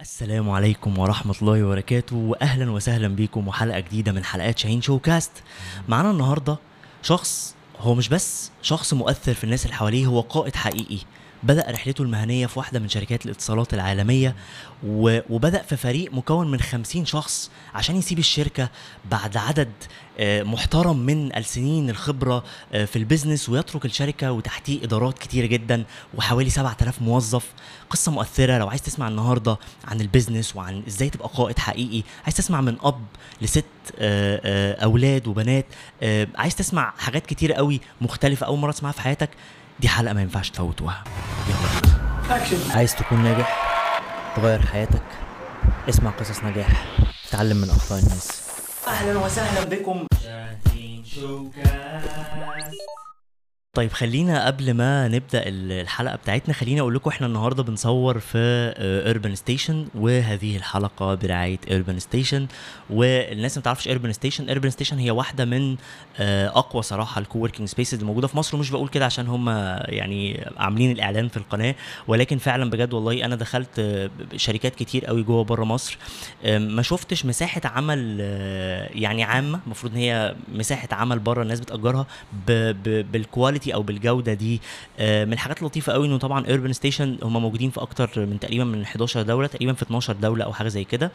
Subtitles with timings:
[0.00, 5.30] السلام عليكم ورحمة الله وبركاته وأهلا وسهلا بكم وحلقة جديدة من حلقات شاهين شو كاست
[5.88, 6.56] معانا النهاردة
[7.02, 10.98] شخص هو مش بس شخص مؤثر في الناس اللي حواليه هو قائد حقيقي.
[11.42, 14.36] بدأ رحلته المهنية في واحدة من شركات الاتصالات العالمية
[14.86, 18.68] وبدأ في فريق مكون من خمسين شخص عشان يسيب الشركة
[19.10, 19.68] بعد عدد
[20.18, 25.84] آه، محترم من السنين الخبرة آه، في البيزنس ويترك الشركة وتحتيه إدارات كتيرة جدا
[26.14, 27.52] وحوالي 7000 موظف.
[27.90, 32.60] قصة مؤثرة لو عايز تسمع النهاردة عن البيزنس وعن إزاي تبقى قائد حقيقي عايز تسمع
[32.60, 33.04] من أب
[33.42, 33.64] لست
[33.98, 35.66] آه، أولاد وبنات
[36.34, 39.30] عايز تسمع حاجات كتيرة قوي مختلفة أول مرة تسمعها في حياتك
[39.80, 41.04] دي حلقة ما ينفعش تفوتوها.
[41.48, 42.74] يلا.
[42.74, 43.70] عايز تكون ناجح
[44.36, 45.02] تغير حياتك
[45.88, 46.84] اسمع قصص نجاح
[47.30, 48.42] تعلم من أخطاء الناس.
[48.86, 50.06] أهلا وسهلا بكم.
[53.74, 58.38] طيب خلينا قبل ما نبدأ ال- الحلقة بتاعتنا خلينا أقول لكم إحنا النهارده بنصور في
[59.06, 62.46] اوربن ستيشن وهذه الحلقة برعاية اوربن ستيشن
[62.90, 65.76] والناس ما تعرفش اوربن ستيشن اوربن ستيشن هي واحدة من
[66.18, 68.56] آه، أقوى صراحة ال co-working spaces اللي موجودة في مصر.
[68.56, 69.48] ومش بقول كده عشان هم
[69.88, 71.74] يعني عاملين الإعلان في القناة
[72.08, 75.98] ولكن فعلا بجد والله أنا دخلت آه، شركات كتير قوي جوه بره مصر.
[76.44, 81.60] آه، ما شفتش مساحة عمل آه، يعني عامة المفروض إن هي مساحة عمل بره الناس
[81.60, 82.06] بتأجرها
[82.48, 83.12] ب- ب-
[83.60, 84.60] بال quality أو بالجودة دي.
[84.98, 88.64] آه، من الحاجات اللطيفة قوي إنه طبعا اوربن ستيشن هم موجودين في أكتر من تقريبا
[88.64, 91.12] من 11 دولة تقريبا في 12 دولة أو حاجة زي كده.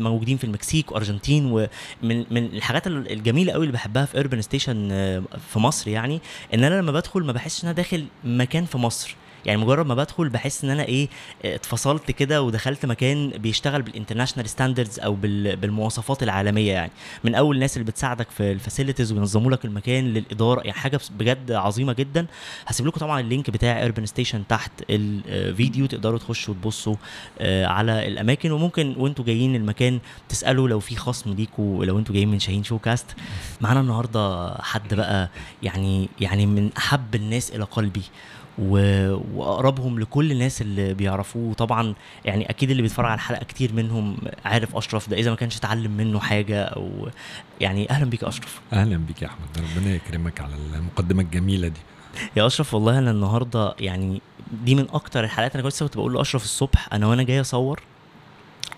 [0.00, 4.42] وموجودين في المكسيك و Argentine ومن من الحاجات ال- الجميلة قوي اللي بحبها في اوربن
[4.42, 4.88] ستيشن
[5.52, 6.20] في مصر يعني
[6.54, 9.16] إن أنا لما بدخل ما بحسش إن أنا داخل مكان في مصر.
[9.46, 11.08] يعني مجرد ما بدخل بحس إن أنا إيه
[11.44, 16.90] آه، اتفصلت كده ودخلت مكان بيشتغل بال international standards أو بال- بالمواصفات العالمية يعني.
[17.24, 21.52] من أول الناس اللي بتساعدك في ال facilities وينظموا لك المكان للإدارة يعني حاجة بجد
[21.52, 22.26] عظيمة جدا.
[22.66, 26.96] هسيب لكم طبعا ال link بتاع اوربن ستيشن تحت الفيديو تقدروا تخشوا تبصوا
[27.38, 28.50] آه، على الأماكن.
[28.52, 32.78] وممكن وأنتوا جايين المكان تسألوا لو في خصم ليكوا لو أنتوا جايين من شاهين شو
[32.78, 33.06] cast
[33.60, 35.28] معانا النهارده حد بقى
[35.62, 38.02] يعني يعني من أحب الناس إلى قلبي.
[38.58, 41.54] وأقربهم لكل الناس اللي بيعرفوه.
[41.54, 41.94] طبعا
[42.24, 45.16] يعني أكيد اللي بيتفرج على الحلقة كتير منهم عارف أشرف ده.
[45.16, 47.08] إذا ما كانش اتعلم منه حاجة أو
[47.60, 48.60] يعني أهلا بيك يا أشرف.
[48.72, 49.66] أهلا بيك يا أحمد.
[49.76, 51.80] ربنا يكرمك على المقدمة الجميلة دي.
[52.36, 54.20] يا أشرف والله أنا النهارده يعني
[54.64, 57.82] دي من أكتر الحلقات أنا كنت بقول اشرف الصبح أنا وأنا جاي أصور.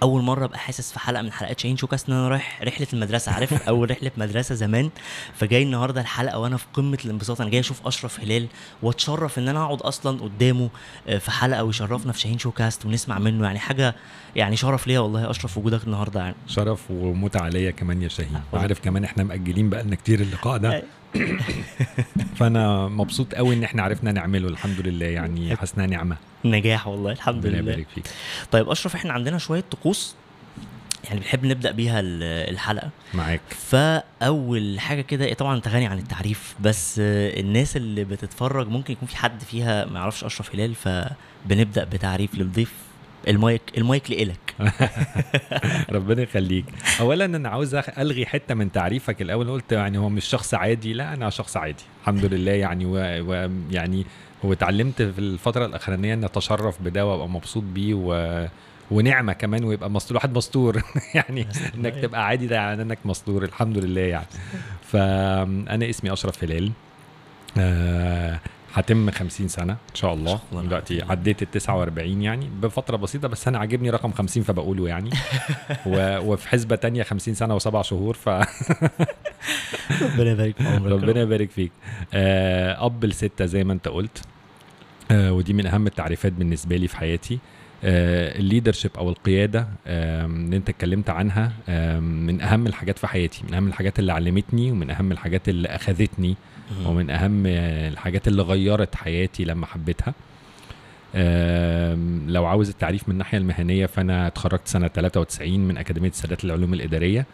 [0.03, 3.33] أول مرة أبقى حاسس في حلقة من حلقات شاهين شوكاس إن أنا رايح رحلة المدرسة
[3.33, 4.91] عارف؟ أول رحلة مدرسة زمان.
[5.35, 8.47] فجاي النهارده الحلقة وأنا في قمة الانبساط أنا جاي أشوف أشرف هلال
[8.83, 10.71] وأتشرف إن أنا أقعد أصلا قدامه
[11.09, 13.45] آه، في حلقة ويشرفنا في شاهين شوكاست ونسمع منه.
[13.47, 13.95] يعني حاجة
[14.37, 16.35] يعني شرف ليا والله أشرف وجودك النهارده يعني.
[16.47, 18.41] شرف ومتعة عليا كمان يا شاهين.
[18.53, 20.83] وعارف كمان إحنا مأجلين بقالنا كتير اللقاء ده.
[22.37, 24.49] فانا مبسوط قوي إن إحنا عرفنا نعمله.
[24.49, 26.17] الحمد لله يعني حاسنا نعمة.
[26.45, 27.59] نجاح والله الحمد لله.
[27.59, 28.05] يبارك فيك.
[28.53, 30.15] طيب أشرف إحنا عندنا شوية طقوس
[31.05, 32.91] يعني بنحب نبدأ بيها ال- الحلقة.
[33.15, 33.41] معاك.
[33.71, 39.09] فأول حاجة كده إيه طبعا انت غني عن التعريف بس الناس اللي بتتفرج ممكن يكون
[39.09, 42.73] في حد فيها ما يعرفش أشرف هلال فبنبدأ بتعريف للضيف.
[43.29, 44.39] المايك المايك لإلك
[45.97, 46.65] ربنا يخليك.
[47.01, 49.51] اولا أنا عاوز ألغي حتة من تعريفك الأول.
[49.51, 50.93] قلت يعني هو مش شخص عادي.
[50.93, 51.83] لا أنا شخص عادي.
[52.01, 54.07] الحمد لله يعني ويعني
[54.43, 58.47] واتعلمت في الفترة الأخرانية إن أتشرف بده وأبقى مبسوط بيه و
[58.91, 60.83] ونعمة كمان ويبقى مستور واحد مستور.
[61.15, 63.45] يعني إنك تبقى عادي ده يعني إنك مستور.
[63.45, 64.27] الحمد لله يعني.
[64.91, 66.73] فانا اسمي أشرف هلال.
[67.59, 68.41] آه،
[68.75, 69.73] هتم 50 سنة.
[69.73, 70.41] إن شاء الله.
[70.53, 71.03] دلوقتي.
[71.03, 72.51] عديت ال 49 يعني.
[72.63, 75.11] بفترة بسيطة بس أنا عاجبني رقم 50 فبقوله يعني.
[75.87, 76.19] و...
[76.19, 78.29] وفي حسبة تانية 50 سنة وسبع شهور ف
[80.03, 81.73] ربنا يبارك في عمرك ربنا يبارك فيك.
[82.15, 84.23] آه، أب لستة زي ما أنت قلت.
[85.11, 87.39] آه، ودي من أهم التعريفات بالنسبة لي في حياتي.
[87.85, 91.53] ال leadership أو القيادة اللي أنت اتكلمت عنها
[92.01, 93.43] من أهم الحاجات في حياتي.
[93.49, 96.37] من أهم الحاجات اللي علمتني ومن أهم الحاجات اللي أخذتني.
[96.87, 100.15] ومن أهم الحاجات اللي غيرت حياتي لما حبيتها.
[102.27, 107.27] لو عاوز التعريف من الناحية المهنية فأنا اتخرجت سنة 93 من أكاديمية السادات للعلوم الإدارية.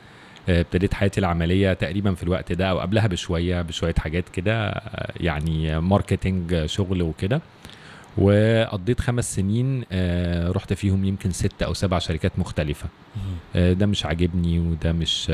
[0.48, 5.12] آه، ابتديت حياتي العملية تقريبا في الوقت ده أو قبلها بشوية بشوية حاجات كده آه،
[5.20, 7.40] يعني ماركتينج آه، شغل وكده.
[8.18, 9.84] وقضيت خمس سنين
[10.50, 12.88] رحت فيهم يمكن ست أو سبع شركات مختلفة.
[13.54, 15.32] ده مش عاجبني وده مش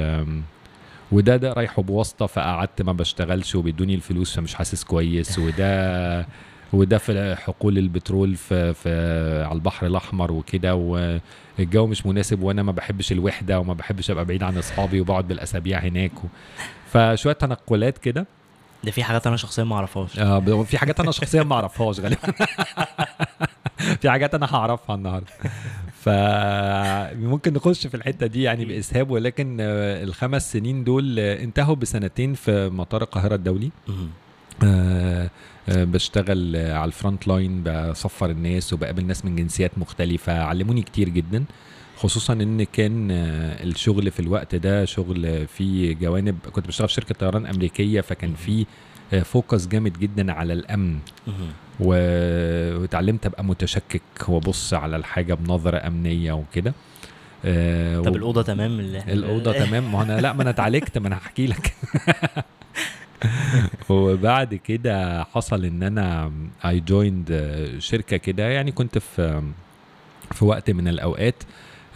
[1.13, 5.39] وده ده رايحه بواسطة فقعدت ما بشتغلش وبيدوني الفلوس فمش حاسس كويس.
[5.39, 6.27] وده
[6.73, 8.91] وده في حقول البترول في, في
[9.45, 14.43] على البحر الأحمر وكده والجو مش مناسب وأنا ما بحبش الوحدة وما بحبش أبقى بعيد
[14.43, 16.27] عن أصحابي وبقعد بالأسابيع هناك و...
[16.93, 18.27] فشوية تنقلات كده.
[18.85, 20.21] ده في حاجات أنا شخصيا ما أعرفهاش.
[20.21, 22.19] ب- في حاجات أنا شخصيا ما أعرفهاش غالبا.
[24.01, 25.27] في حاجات أنا هعرفها النهارده.
[26.05, 32.35] فممكن نخش في الحتة دي يعني بإسهاب ولكن آه، الخمس سنين دول آه، انتهوا بسنتين
[32.35, 33.71] في مطار القاهرة الدولي.
[34.65, 35.31] آه،
[35.69, 40.83] آه، بشتغل آه، على ال front line بصفر الناس وبقابل ناس من جنسيات مختلفة علموني
[40.83, 41.45] كتير جدا.
[41.97, 47.47] خصوصا إن كان الشغل في الوقت ده شغل فيه جوانب كنت بشتغل في شركة طيران
[47.47, 48.65] أمريكية فكان فيه
[49.13, 50.99] آه، focus جامد جدا على الأمن.
[51.81, 56.73] واتعلمت أبقى متشكك وأبص على الحاجة بنظرة أمنية وكده.
[57.45, 59.93] آه، طب و- الأوضة تمام اللي الأوضة تمام.
[59.93, 61.75] ما أنا لا ما أنا اتعالجت ما أنا هحكي لك.
[63.89, 66.33] وبعد كده حصل إن أنا
[66.67, 68.49] I joined شركة كده.
[68.49, 69.43] يعني كنت في
[70.33, 71.35] في وقت من الأوقات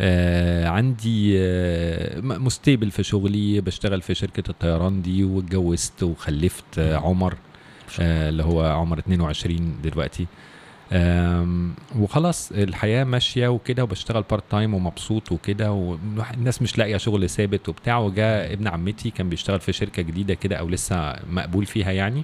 [0.01, 3.61] آه عندي آه م stable في شغلي.
[3.61, 7.35] بشتغل في شركة الطيران دي واتجوزت وخلفت آه عمر.
[8.01, 10.27] آه اللي هو عمر 22 دلوقتي.
[11.99, 17.99] وخلاص الحياة ماشية وكده وبشتغل part time ومبسوط وكده والناس مش لاقية شغل ثابت وبتاع.
[17.99, 22.23] وجاء ابن عمتي كان بيشتغل في شركة جديدة كده أو لسه مقبول فيها يعني.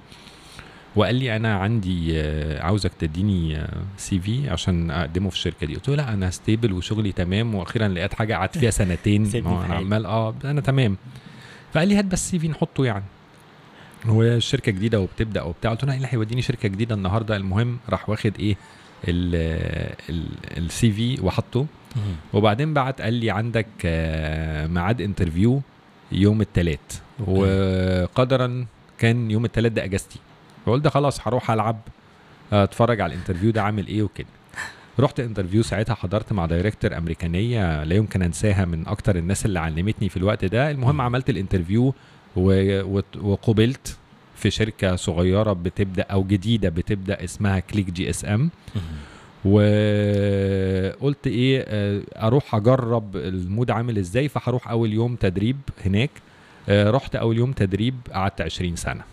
[0.95, 3.67] وقال لي أنا عندي آه، عاوزك تديني
[3.97, 5.75] CV عشان أقدمه في الشركة دي.
[5.75, 7.55] قلت له لا أنا stable وشغلي تمام.
[7.55, 9.25] وأخيرا لقيت حاجة قعدت فيها سنتين.
[9.35, 9.75] أنا.
[9.75, 10.97] عمال آه أنا تمام.
[11.73, 13.03] فقال لي هات بس CV نحطه يعني.
[14.07, 15.71] والشركة جديدة وبتبدأ وبتاع.
[15.71, 18.55] قلت له إيه اللي هيوديني شركة جديدة النهارده؟ المهم راح واخد إيه
[20.57, 21.65] ال CV وحطه.
[22.33, 25.61] وبعدين بعت قال لي عندك آه، ميعاد interview
[26.11, 27.01] يوم الثلاث.
[27.27, 28.65] وقدرا
[28.97, 30.19] كان يوم الثلاث ده إجازتي.
[30.65, 31.79] فقلت خلاص هروح ألعب
[32.53, 34.27] أتفرج على ال interview ده عامل إيه وكده.
[34.99, 40.09] رحت interview ساعتها حضرت مع director أمريكانية لا يمكن أنساها من أكتر الناس اللي علمتني
[40.09, 40.71] في الوقت ده.
[40.71, 41.01] المهم.
[41.01, 41.93] عملت ال interview
[43.21, 43.97] وقبلت
[44.35, 48.49] في شركة صغيرة بتبدأ أو جديدة بتبدأ اسمها Click GSM.
[49.45, 56.09] وقلت إيه آه، أروح أجرب ال mood عامل إزاي فهروح أول يوم تدريب هناك.
[56.69, 59.03] آه، رحت أول يوم تدريب قعدت 20 سنة.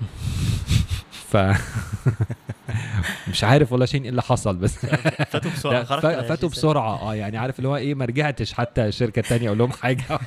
[1.34, 1.36] ف
[3.30, 4.76] مش عارف والله شيء اللي حصل بس
[5.32, 6.48] فاتوا بسرعة فاتوا 20 سنة.
[6.48, 10.02] بسرعة آه يعني عارف اللي هو إيه ما رجعتش حتى الشركة التانية أقول لهم حاجة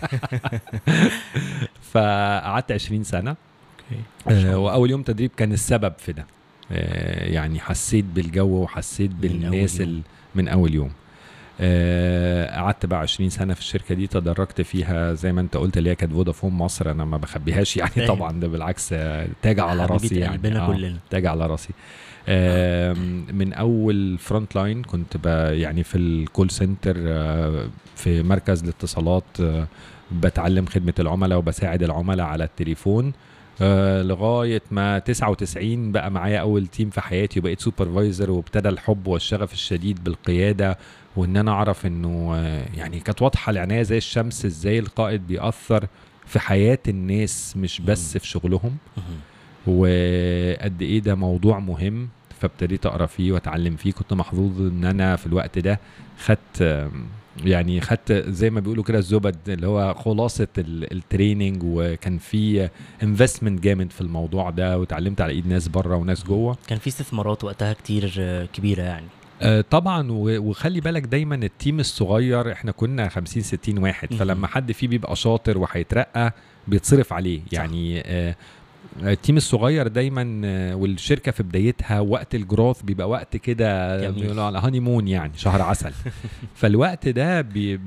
[1.92, 3.36] فقعدت 20 سنة
[4.28, 4.58] آه،.
[4.58, 6.26] وأول يوم تدريب كان السبب في ده
[6.72, 10.04] آه، يعني حسيت بالجو وحسيت من بالناس أول يوم.
[10.36, 10.92] من أول يوم
[12.56, 15.96] قعدت بقى 20 سنة في الشركة دي تدرجت فيها زي ما انت قلت اللي هي
[15.96, 16.92] كانت فودافون مصر.
[16.92, 18.08] أنا ما بخبيهاش يعني.
[18.08, 20.58] طبعا ده بالعكس آه، تاج على راسي يعني.
[20.58, 20.98] آه، كلنا.
[21.10, 21.74] تاج على راسي.
[23.34, 25.16] من أول front line كنت
[25.52, 29.68] يعني في ال call center آه، في مركز الاتصالات آه،
[30.12, 33.14] بتعلم خدمة العملاء وبساعد العملاء على التليفون
[33.62, 39.54] آه، لغاية ما 99 بقى معايا أول team في حياتي وبقيت supervisor وابتدى الحب والشغف
[39.54, 40.78] الشديد بالقيادة
[41.18, 42.36] وإن أنا أعرف إنه
[42.76, 45.88] يعني كانت واضحة لعينيا زي الشمس إزاي القائد بيأثر
[46.26, 48.78] في حياة الناس مش بس في شغلهم.
[49.68, 52.10] وقد إيه ده موضوع مهم
[52.40, 53.92] فابتديت أقرأ فيه وأتعلم فيه.
[53.92, 55.80] كنت محظوظ إن أنا في الوقت ده
[56.26, 56.88] خدت
[57.46, 62.70] يعني خدت زي ما بيقولوا كده الزبدة اللي هو خلاصة ال- ال training وكان في
[63.04, 66.58] investment جامد في الموضوع ده واتعلمت على إيد ناس بره وناس جوه.
[66.68, 68.12] كان في استثمارات وقتها كتير
[68.54, 69.06] كبيرة يعني.
[69.42, 74.14] آه، طبعا وخلي بالك دايما ال team الصغير إحنا كنا 50 60 واحد.
[74.14, 76.34] فلما حد فيه بيبقى شاطر وهيترقى
[76.68, 77.42] بيتصرف عليه.
[77.52, 78.36] يعني آه،
[79.04, 83.98] ال team الصغير دايما آه، والشركة في بدايتها وقت ال growth بيبقى وقت كده.
[84.22, 85.92] بيقولوا على honeymoon يعني شهر عسل.
[86.56, 87.80] فالوقت ده بي-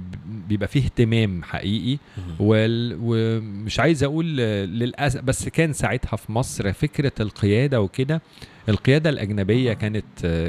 [0.49, 1.99] بيبقى فيه اهتمام حقيقي.
[2.41, 8.23] ومش عايز أقول للاسف بس كان ساعتها في مصر فكرة القيادة وكده
[8.71, 10.05] القيادة الأجنبية كانت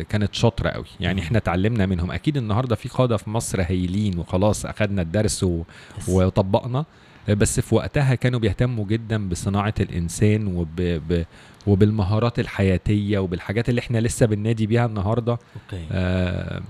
[0.10, 0.86] كانت شاطرة قوي.
[1.00, 1.22] يعني.
[1.22, 2.12] إحنا اتعلمنا منهم.
[2.12, 5.64] أكيد النهارده في قادة في مصر هايلين وخلاص أخدنا الدرس و...
[6.08, 6.86] وطبقنا.
[7.30, 10.76] بس في وقتها كانوا بيهتموا جدا بصناعة الإنسان وب...
[10.82, 11.26] ب...
[11.68, 15.32] وبالمهارات الحياتية وبالحاجات اللي إحنا لسه بننادي بيها النهارده.
[15.32, 15.86] أوكي.
[15.92, 16.62] آه،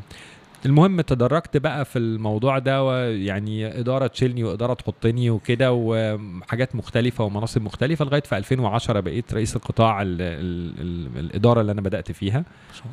[0.65, 7.61] المهم تدرجت بقى في الموضوع ده ويعني إدارة تشيلني وإدارة تحطني وكده وحاجات مختلفة ومناصب
[7.61, 12.43] مختلفة لغاية في 2010 بقيت رئيس القطاع ال ال ال الإدارة اللي أنا بدأت فيها.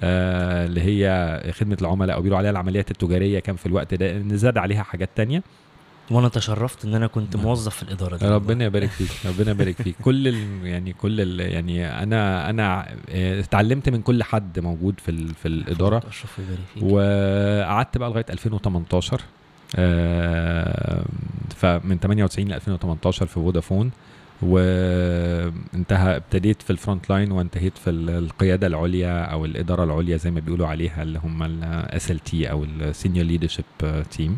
[0.02, 4.36] آه اللي هي خدمة العملاء أو بيقولوا عليها العمليات التجارية كان في الوقت ده إن
[4.36, 5.42] زاد عليها حاجات تانية
[6.10, 8.26] وأنا تشرفت ان أنا كنت موظف في الإدارة دي.
[8.28, 9.96] ربنا يبارك فيك ربنا يبارك فيك.
[10.04, 15.10] كل ال يعني كل ال يعني أنا أنا آه، اتعلمت من كل حد موجود في
[15.10, 16.02] ال في الإدارة.
[16.82, 19.20] وقعدت بقى لغاية 2018
[19.76, 21.04] آه،
[21.56, 23.90] فمن 98 ل 2018 في فودافون.
[24.42, 30.30] وانتهى ابتديت في ال front line وانتهيت في ال- القيادة العليا أو الإدارة العليا زي
[30.30, 33.64] ما بيقولوا عليها اللي هم ال SLT أو ال senior leadership
[34.10, 34.36] team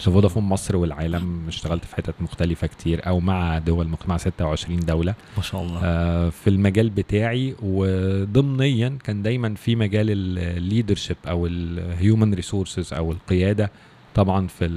[0.00, 4.80] في فودافون مصر والعالم اشتغلت في حتت مختلفة كتير أو مع دول مخ- مع 26
[4.80, 5.14] دولة.
[5.36, 5.80] ما شاء الله.
[5.84, 12.92] آه، في المجال بتاعي وضمنيا كان دايما في مجال ال leadership أو ال human resources
[12.92, 13.70] أو القيادة
[14.14, 14.68] طبعا في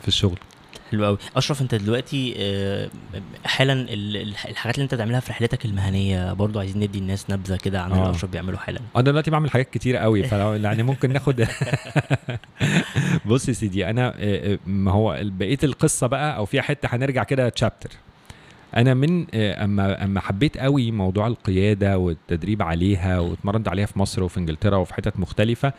[0.00, 0.38] في الشغل.
[0.92, 2.88] حلو قوي أشرف أنت دلوقتي آه،
[3.44, 7.56] حالا ال- ال- الحاجات اللي أنت بتعملها في رحلتك المهنية برضو عايزين ندي الناس نبذة
[7.56, 8.10] كده عن اللي آه.
[8.10, 8.80] أشرف بيعمله حالا.
[8.96, 11.46] أنا دلوقتي بعمل حاجات كتير قوي فلو يعني ممكن ناخد
[13.26, 17.48] بص يا سيدي أنا آه، ما هو بقية القصة بقى أو فيها حتة هنرجع كده
[17.48, 17.90] chapter
[18.76, 24.38] أنا من أما أما حبيت قوي موضوع القيادة والتدريب عليها واتمرنت عليها في مصر وفي
[24.40, 25.72] إنجلترا وفي حتت مختلفة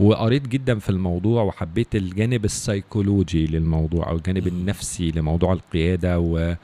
[0.00, 4.46] وقريت جدا في الموضوع وحبيت الجانب السيكولوجي للموضوع أو الجانب.
[4.46, 6.54] النفسي لموضوع القيادة و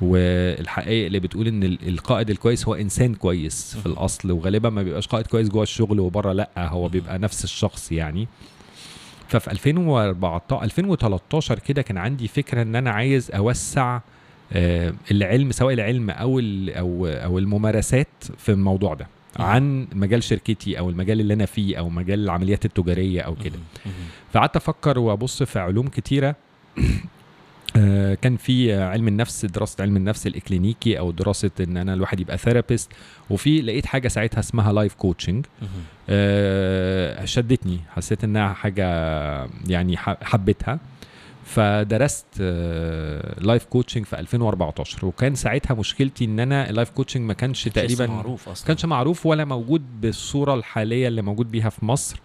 [0.00, 3.86] والحقائق اللي بتقول إن ال- القائد الكويس هو إنسان كويس في.
[3.86, 8.28] الأصل وغالبا ما بيبقاش قائد كويس جوه الشغل وبره لأ هو بيبقى نفس الشخص يعني
[9.28, 14.00] ففي 2014 2013 كده كان عندي فكرة إن أنا عايز أوسع
[14.52, 19.06] آه، العلم سواء العلم أو أو أو الممارسات في الموضوع ده.
[19.38, 23.58] عن مجال شركتي أو المجال اللي أنا فيه أو مجال العمليات التجارية أو كده.
[24.32, 26.36] فقعدت أفكر وأبص في علوم كتيرة.
[27.76, 32.38] آه، كان في علم النفس دراسة علم النفس الإكلينيكي أو دراسة إن أنا الواحد يبقى
[32.38, 32.92] therapist
[33.30, 37.26] وفي لقيت حاجة ساعتها اسمها life coaching مهم.
[37.26, 37.80] شدتني.
[37.94, 38.84] حسيت إنها حاجة
[39.68, 40.78] يعني حبيتها.
[41.54, 42.26] فدرست
[43.40, 48.06] life coaching في 2014 وكان ساعتها مشكلتي إن أنا ال life coaching ما كانش تقريبا
[48.06, 48.66] معروف أصلا.
[48.66, 52.20] كانش معروف ولا موجود بالصورة الحالية اللي موجود بيها في مصر.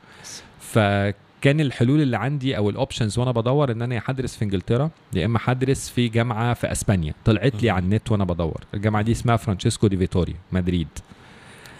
[0.59, 5.25] فكان الحلول اللي عندي أو ال options وأنا بدور إن أنا هدرس في إنجلترا يا
[5.25, 7.13] إما هدرس في جامعة في أسبانيا.
[7.25, 7.69] طلعت لي.
[7.69, 8.63] على النت وأنا بدور.
[8.73, 10.87] الجامعة دي اسمها فرانسيسكو دي فيتوريا مدريد.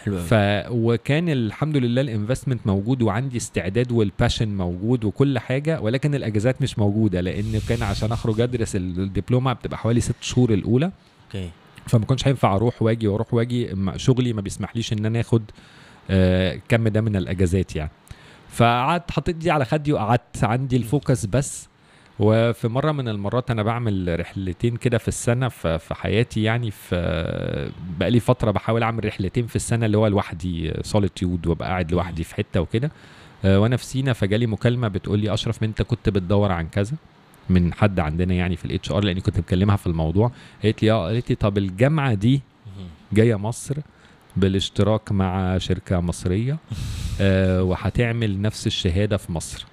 [0.05, 0.33] حلو ف
[0.69, 6.62] وكان الحمد لله ال investment موجود وعندي استعداد وال passion موجود وكل حاجة ولكن الأجازات
[6.62, 10.91] مش موجودة لأن كان عشان أخرج أدرس الدبلومة بتبقى حوالي ست شهور الأولى.
[11.25, 11.50] okay.
[11.88, 15.43] فما كنتش هينفع أروح وأجي وأروح وأجي شغلي ما بيسمحليش إن أنا آخد
[16.09, 17.91] آه، كم ده من الأجازات يعني.
[18.50, 21.67] فقعدت حطيت إيدي على خدي وقعدت عندي ال focus بس.
[22.19, 28.19] وفي مرة من المرات أنا بعمل رحلتين كده في السنة في حياتي يعني في بقالي
[28.19, 32.62] فترة بحاول أعمل رحلتين في السنة اللي هو لوحدي solitude وأبقى قاعد لوحدي في حتة
[32.62, 32.91] وكده.
[33.45, 36.98] آه، وأنا في سينا فجالي مكالمة بتقول لي أشرف أنت كنت بتدور عن كذا
[37.50, 40.31] من حد عندنا يعني في ال HR لأني كنت مكلمها في الموضوع.
[40.63, 42.41] قالت لي آه قالت لي طب الجامعة دي.
[43.13, 43.75] جاية مصر
[44.38, 46.57] بالاشتراك مع شركة مصرية
[47.22, 49.65] آه وهتعمل نفس الشهادة في مصر.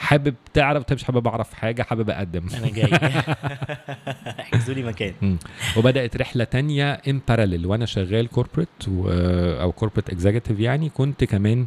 [0.00, 2.46] فحابب تعرف طب مش حابب أعرف حاجة حابب أقدم.
[2.54, 2.92] أنا جاي.
[4.40, 5.36] احجزوا لي مكان.
[5.76, 8.68] وبدأت رحلة تانية in parallel وأنا شغال corporate
[9.60, 10.88] أو corporate executive يعني.
[10.88, 11.66] كنت كمان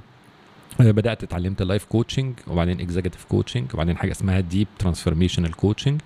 [0.81, 6.01] آه، بدأت اتعلمت life coaching وبعدين executive coaching وبعدين حاجة اسمها deep transformational coaching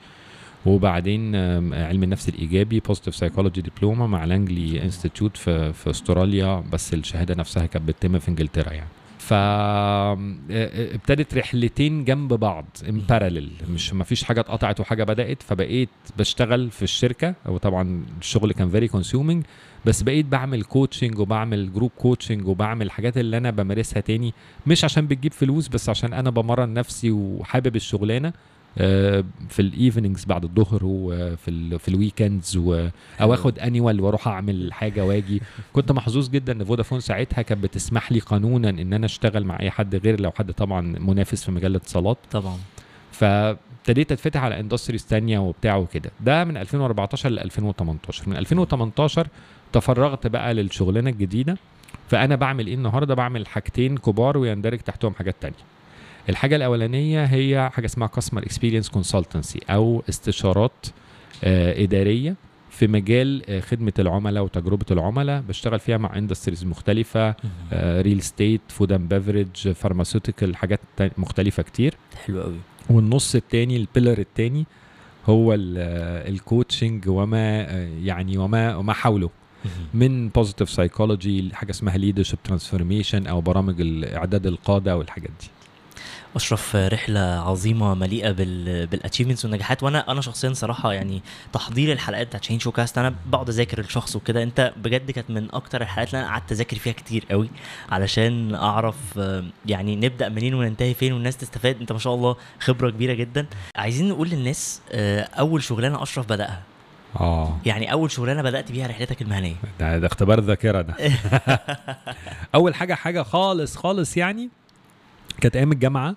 [0.66, 1.36] وبعدين
[1.74, 6.64] علم النفس الإيجابي positive psychology diploma مع Langley Institute في في أستراليا.
[6.72, 8.90] بس الشهادة نفسها كانت بتتم في إنجلترا يعني.
[9.28, 10.18] ف آه،
[10.52, 15.90] آه، ابتدت رحلتين جنب بعض in parallel مش ما فيش حاجة اتقطعت وحاجة بدأت فبقيت
[16.18, 19.46] بشتغل في الشركة وطبعا الشغل كان very consuming
[19.86, 24.34] بس بقيت بعمل coaching وبعمل group coaching وبعمل الحاجات اللي أنا بمارسها تاني
[24.68, 28.34] مش عشان بتجيب فلوس بس عشان أنا بمرن نفسي وحابب الشغلانة.
[29.50, 32.88] في ال evenings بعد الظهر وفي ال في ال weekends و...
[33.22, 33.34] أو.
[33.34, 35.42] اخد annual وأروح اعمل حاجة واجي.
[35.74, 39.72] كنت محظوظ جدا ان فودافون ساعتها كانت بتسمح لي قانونا ان أنا اشتغل مع اي
[39.72, 42.18] حد غير لو حد طبعا منافس في مجال الاتصالات.
[42.32, 42.58] طبعا.
[43.12, 46.12] فابتديت اتفتح على industries تانية وبتاع وكده.
[46.22, 49.28] ده من 2014 ل 2018 من 2018
[49.74, 51.58] تفرغت بقى للشغلانة الجديدة.
[52.10, 55.77] فأنا بعمل إيه النهارده؟ بعمل حاجتين كبار ويندرج تحتهم حاجات تانية.
[56.30, 60.86] الحاجة الأولانية هي حاجة اسمها customer experience consultancy أو استشارات
[61.44, 62.36] آه إدارية
[62.70, 65.42] في مجال آه، خدمة العملاء وتجربة العملاء.
[65.42, 67.36] بشتغل فيها مع industries مختلفة.
[67.74, 70.80] real estate food and beverage pharmaceutical حاجات
[71.18, 71.94] مختلفة كتير.
[72.26, 72.56] حلو قوي
[72.90, 74.66] والنص التاني ال pillar التاني
[75.26, 79.30] هو ال coaching وما آه، يعني وما وما حوله.
[79.94, 85.48] من positive psychology حاجة اسمها leadership transformation أو برامج إعداد القادة والحاجات دي.
[86.38, 89.84] أشرف رحلة عظيمة مليئة بال بال achievements والنجاحات.
[89.84, 91.22] وأنا أنا شخصيا صراحة يعني
[91.54, 94.44] تحضير الحلقات بتاعت شاهين showcast أنا بقعد أذاكر الشخص وكده.
[94.44, 97.50] أنت بجد كانت من أكتر الحلقات اللي أنا قعدت أذاكر فيها كتير قوي
[97.90, 99.20] علشان أعرف
[99.66, 101.78] يعني نبدأ منين وننتهي فين والناس تستفاد.
[101.80, 103.48] أنت ما شاء الله خبرة كبيرة جدا.
[103.76, 106.62] عايزين نقول للناس آه، أول شغلانة أشرف بدأها.
[107.20, 107.58] آه.
[107.66, 109.56] يعني أول شغلانة بدأت بيها رحلتك المهنية.
[109.80, 110.96] ده, ده اختبار ذاكره ده.
[112.56, 114.50] أول حاجة حاجة خالص خالص يعني
[115.42, 116.16] كانت أيام الجامعة.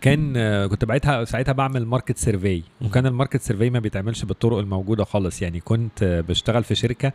[0.00, 4.58] كان آه كنت بعتها ساعتها بعمل market survey وكان ال market survey ما بيتعملش بالطرق
[4.58, 5.42] الموجودة خالص.
[5.42, 7.12] يعني كنت آه بشتغل في شركة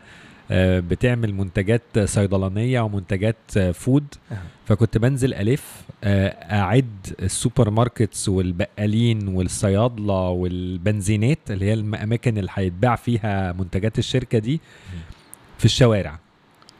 [0.51, 4.05] آه بتعمل منتجات صيدلانية ومنتجات آه food.
[4.65, 6.27] فكنت بنزل ألف آه
[6.59, 14.61] أعد ال supermarkets والبقالين والصيادلة والبنزينات اللي هي الاماكن اللي هيتباع فيها منتجات الشركة دي
[15.57, 16.19] في الشوارع.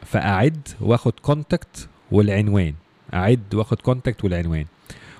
[0.05, 2.73] فأعد واخد contact والعنوان.
[3.13, 4.65] أعد واخد contact والعنوان.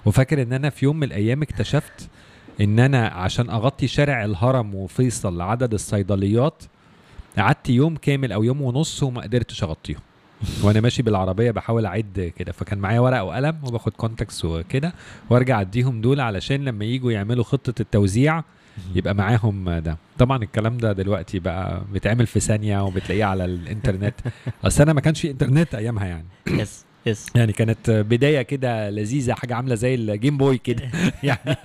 [0.07, 2.09] وفاكر إن أنا في يوم من الأيام اكتشفت
[2.61, 6.63] إن أنا عشان أغطي شارع الهرم وفيصل عدد الصيدليات
[7.37, 9.99] قعدت يوم كامل أو يوم ونص وما قدرتش أغطيهم.
[10.63, 14.93] وأنا ماشي بالعربية بحاول أعد كده فكان معايا ورقة وقلم وباخد contacts وكده
[15.29, 18.43] وأرجع أديهم دول علشان لما يجوا يعملوا خطة التوزيع
[18.95, 19.97] يبقى معاهم ده.
[20.17, 24.15] طبعا الكلام ده دلوقتي بقى بيتعمل في ثانية وبتلاقيه على الإنترنت.
[24.67, 26.27] أصل أنا ما كانش في إنترنت أيامها يعني.
[26.47, 27.25] yes yes.
[27.35, 30.91] يعني كانت بداية كده لذيذة حاجة عاملة زي الجيم بوي كده.
[31.23, 31.55] يعني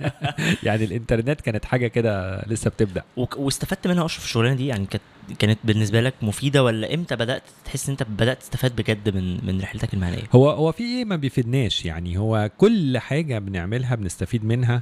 [0.63, 3.03] يعني الإنترنت كانت حاجة كده لسه بتبدأ.
[3.17, 5.03] واستفدت منها أشرف الشغلانة دي؟ يعني كانت
[5.39, 9.61] كانت بالنسبة لك مفيدة ولا إمتى بدأت تحس إن أنت بدأت تستفاد بجد من من
[9.61, 14.81] رحلتك المهنية؟ هو هو في إيه ما بيفيدناش؟ يعني هو كل حاجة بنعملها بنستفيد منها.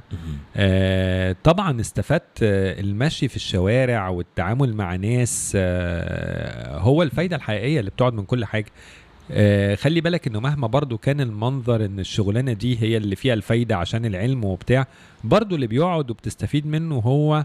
[0.56, 7.90] آه طبعا استفدت آه المشي في الشوارع والتعامل مع ناس آه هو الفايدة الحقيقية اللي
[7.90, 8.66] بتقعد من كل حاجة.
[9.30, 13.76] آه خلي بالك إنه مهما برضو كان المنظر إن الشغلانة دي هي اللي فيها الفايدة
[13.76, 14.86] عشان العلم وبتاع
[15.24, 17.44] برضو اللي بيقعد وبتستفيد منه هو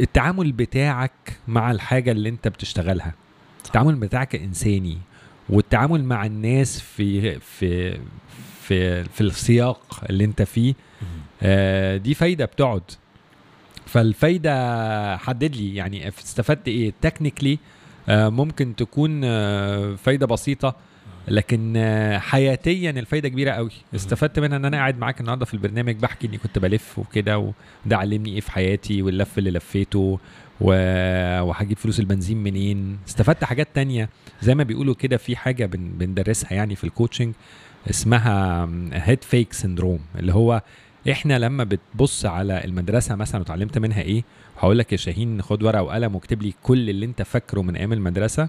[0.00, 1.12] التعامل بتاعك
[1.48, 3.14] مع الحاجة اللي أنت بتشتغلها.
[3.66, 4.98] التعامل بتاعك إنساني
[5.48, 7.98] والتعامل مع الناس في في
[8.62, 10.74] في في السياق اللي أنت فيه
[11.42, 12.82] آه، دي فايدة بتقعد.
[13.86, 17.58] فالفايدة حدد لي يعني استفدت إيه؟ تكنيكلي
[18.08, 20.76] ممكن تكون آه، فايدة بسيطة
[21.28, 23.70] لكن آه، حياتيا الفايدة كبيرة قوي.
[23.94, 27.96] استفدت منها إن أنا قاعد معاك النهارده في البرنامج بحكي إني كنت بلف وكده وده
[27.98, 30.18] علمني إيه في حياتي واللف اللي لفيته
[30.60, 32.98] و- وهجيب فلوس البنزين منين.
[33.08, 34.08] استفدت حاجات تانية.
[34.42, 37.34] زي ما بيقولوا كده في حاجة بن بندرسها يعني في ال coaching
[37.90, 40.62] اسمها head fake syndrome اللي هو
[41.10, 44.24] إحنا لما بتبص على المدرسة مثلا وتعلمت منها إيه
[44.58, 47.92] هقول لك يا شاهين خد ورقة وقلم واكتب لي كل اللي انت فاكره من أيام
[47.92, 48.48] المدرسة.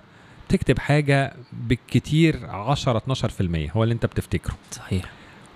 [0.49, 4.55] تكتب حاجة بالكتير 10 12% هو اللي انت بتفتكره.
[4.71, 5.05] صحيح.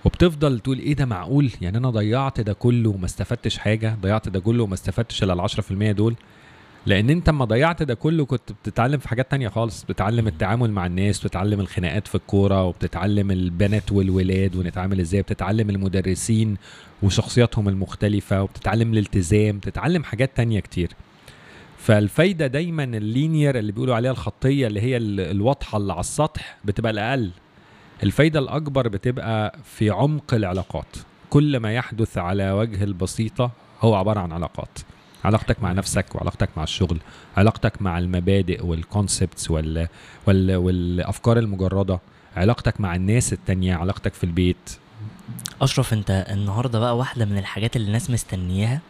[0.04, 4.40] وبتفضل تقول إيه ده معقول؟ يعني أنا ضيعت ده كله وما استفدتش حاجة ضيعت ده
[4.40, 6.14] كله وما استفدتش إلا ال 10% دول.
[6.86, 9.84] لأن انت اما ضيعت ده كله كنت بتتعلم في حاجات تانية خالص.
[9.84, 16.56] بتتعلم التعامل مع الناس بتتعلم الخناقات في الكورة وبتتعلم البنات والولاد ونتعامل إزاي بتتعلم المدرسين
[17.02, 20.90] وشخصياتهم المختلفة وبتتعلم الالتزام بتتعلم حاجات تانية كتير.
[21.78, 26.92] فالفايدة دايما اللينير اللي بيقولوا عليها الخطية اللي هي ال- الواضحة اللي على السطح بتبقى
[26.92, 27.30] الأقل.
[28.02, 30.96] الفايدة الأكبر بتبقى في عمق العلاقات.
[31.30, 34.78] كل ما يحدث على وجه البسيطة هو عبارة عن علاقات.
[35.24, 36.98] علاقتك مع نفسك وعلاقتك مع الشغل
[37.36, 39.88] علاقتك مع المبادئ وال concepts وال...
[40.26, 40.56] وال...
[40.56, 42.00] والأفكار المجردة
[42.36, 44.70] علاقتك مع الناس التانية علاقتك في البيت.
[45.62, 48.80] أشرف أنت النهارده بقى واحدة من الحاجات اللي الناس مستنياها؟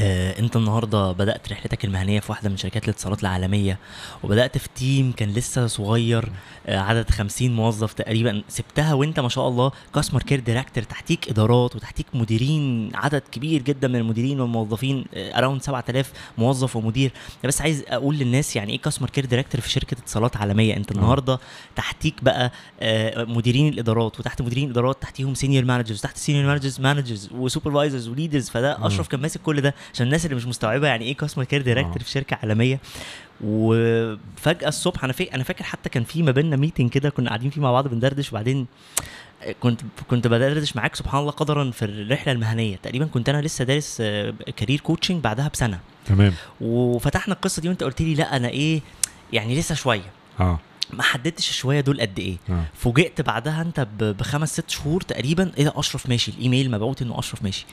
[0.00, 3.78] آه، انت النهارده بدأت رحلتك المهنية في واحدة من شركات الاتصالات العالمية
[4.22, 6.32] وبدأت في team كان لسه صغير
[6.66, 11.76] آه، عدد 50 موظف تقريبا سبتها وانت ما شاء الله customer care director تحتيك إدارات
[11.76, 17.12] وتحتيك مديرين عدد كبير جدا من المديرين والموظفين around 7000 موظف ومدير.
[17.44, 20.92] أنا بس عايز أقول للناس يعني إيه customer care director في شركة اتصالات عالمية؟ انت
[20.92, 21.38] النهارده
[21.76, 27.28] تحتيك بقى آه، مديرين الإدارات وتحت مديرين الإدارات تحتيهم senior managers تحت senior managers managers
[27.34, 28.86] و supervisors و leaders فده.
[28.86, 29.74] أشرف كان ماسك كل ده.
[29.94, 31.64] عشان الناس اللي مش مستوعبة يعني إيه customer care آه.
[31.64, 32.80] director في شركة عالمية.
[33.44, 37.50] وفجأة الصبح أنا فاكر أنا فاكر حتى كان في ما بيننا meeting كده كنا قاعدين
[37.50, 38.66] فيه مع بعض بندردش وبعدين
[39.60, 42.76] كنت كنت بدردش معاك سبحان الله قدرا في الرحلة المهنية.
[42.76, 43.96] تقريبا كنت أنا لسه دارس
[44.56, 45.80] career coaching بعدها بسنة.
[46.06, 46.34] تمام.
[46.60, 48.80] وفتحنا القصة دي وأنت قلت لي لا أنا إيه
[49.32, 50.10] يعني لسه شوية.
[50.40, 50.58] آه.
[50.92, 52.36] ما حددتش الشوية دول قد إيه.
[52.50, 52.64] آه.
[52.74, 57.42] فوجئت بعدها أنت بخمس ست شهور تقريبا إيه ده أشرف ماشي الإيميل مبعوت إنه أشرف
[57.42, 57.66] ماشي.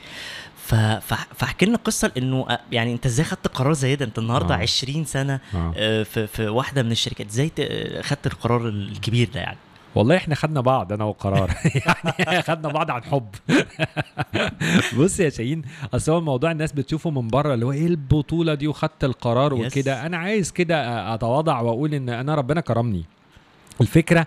[1.36, 4.58] فاحكي لنا القصة انه آه، يعني أنت إزاي خدت قرار زي ده؟ أنت النهارده آه.
[4.58, 5.72] 20 سنة آه.
[5.76, 7.26] آه، في في واحدة من الشركات.
[7.26, 9.58] إزاي آه، خدت القرار الكبير ده يعني؟
[9.94, 11.54] والله إحنا خدنا بعض أنا وقرار.
[12.18, 13.28] يعني خدنا بعض عن حب.
[14.98, 15.62] بص يا شاهين
[15.94, 19.54] أصل هو الموضوع الناس بتشوفه من بره اللي هو إيه البطولة دي وخدت القرار.
[19.54, 20.06] وكده.
[20.06, 23.04] أنا عايز كده أتواضع وأقول إن أنا ربنا كرمني.
[23.80, 24.26] الفكرة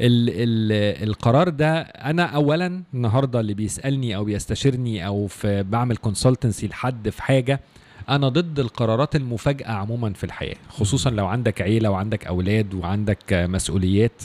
[0.00, 6.68] ال ال القرار ده أنا اولا النهارده اللي بيسألني أو بيستشيرني أو في بعمل consultancy
[6.68, 7.60] لحد في حاجة
[8.08, 14.22] أنا ضد القرارات المفاجأة عموما في الحياة خصوصا لو عندك عيلة وعندك أولاد وعندك مسؤوليات.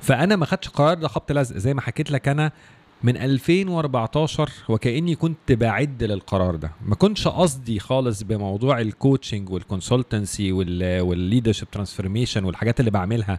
[0.00, 2.52] فأنا ما خدتش قرار ده خبط لزق زي ما حكيت لك أنا
[3.02, 6.70] من 2014 وكأني كنت بعد للقرار ده.
[6.86, 13.38] ما كنتش قصدي خالص بموضوع ال coaching وال consultancy وال leadership transformation والحاجات اللي بعملها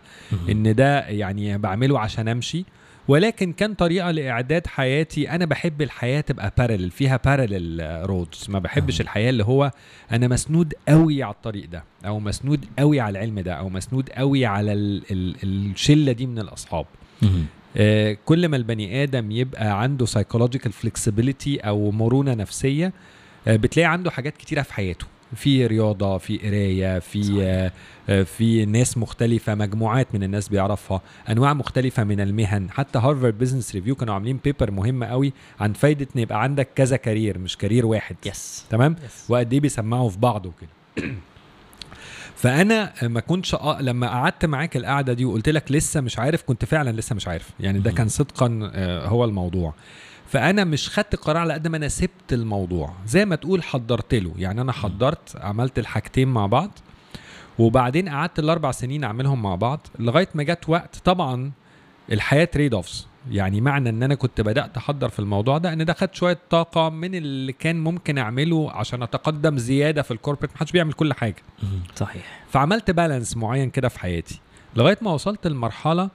[0.50, 2.66] إن ده يعني بعمله عشان أمشي.
[3.08, 9.02] ولكن كان طريقة لإعداد حياتي أنا بحب الحياة تبقى parallel فيها parallel roads ما بحبش.
[9.02, 9.72] الحياة اللي هو
[10.12, 14.46] أنا مسنود قوي على الطريق ده أو مسنود قوي على العلم ده أو مسنود قوي
[14.46, 15.36] على ال ال
[15.72, 16.86] الشلة دي من الأصحاب.
[18.26, 22.94] كل ما البني آدم يبقى عنده psychological flexibility أو مرونة نفسية
[23.48, 25.06] آه، بتلاقي عنده حاجات كتيرة في حياته.
[25.36, 27.44] في رياضة في قراية في.
[27.44, 27.72] آه،
[28.10, 32.72] آه، في ناس مختلفة مجموعات من الناس بيعرفها أنواع مختلفة من المهن.
[32.72, 36.98] حتى Harvard Business Review كانوا عاملين paper مهمه قوي عن فايدة إن يبقى عندك كذا
[36.98, 38.16] career مش career واحد.
[38.26, 40.70] yes تمام؟ yes وقد إيه بيسمعوا في بعض وكده.
[42.38, 43.78] فأنا ما كنتش أ...
[43.82, 47.50] لما قعدت معاك القعدة دي وقلت لك لسه مش عارف كنت فعلا لسه مش عارف.
[47.60, 47.92] يعني ده.
[47.92, 49.74] كان صدقا آه، هو الموضوع.
[50.28, 52.94] فأنا مش خدت قرار على قد ما أنا سبت الموضوع.
[53.06, 54.34] زي ما تقول حضرت له.
[54.38, 56.72] يعني أنا حضرت عملت الحاجتين مع بعض
[57.60, 61.52] وبعدين قعدت الأربع سنين أعملهم مع بعض لغاية ما جت وقت طبعا
[62.12, 65.94] الحياة trade offs يعني معنى إن أنا كنت بدأت أحضر في الموضوع ده إن ده
[65.94, 70.72] خد شوية طاقة من اللي كان ممكن أعمله عشان أتقدم زيادة في ال corporate محدش
[70.72, 71.44] بيعمل كل حاجة.
[71.96, 72.46] صحيح.
[72.50, 74.40] فعملت balance معين كده في حياتي.
[74.76, 76.10] لغاية ما وصلت لمرحلة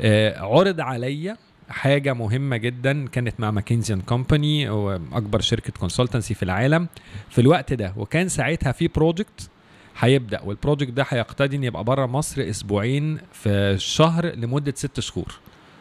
[0.00, 1.36] آه، عرض عليا
[1.68, 4.68] حاجة مهمة جدا كانت مع McKinsey and Company
[5.12, 6.88] أكبر شركة consultancy في العالم.
[7.30, 9.50] في الوقت ده وكان ساعتها في project
[9.98, 15.34] هيبدأ وال project ده هيقتضي إن يبقى بره مصر أسبوعين في الشهر لمدة ست شهور.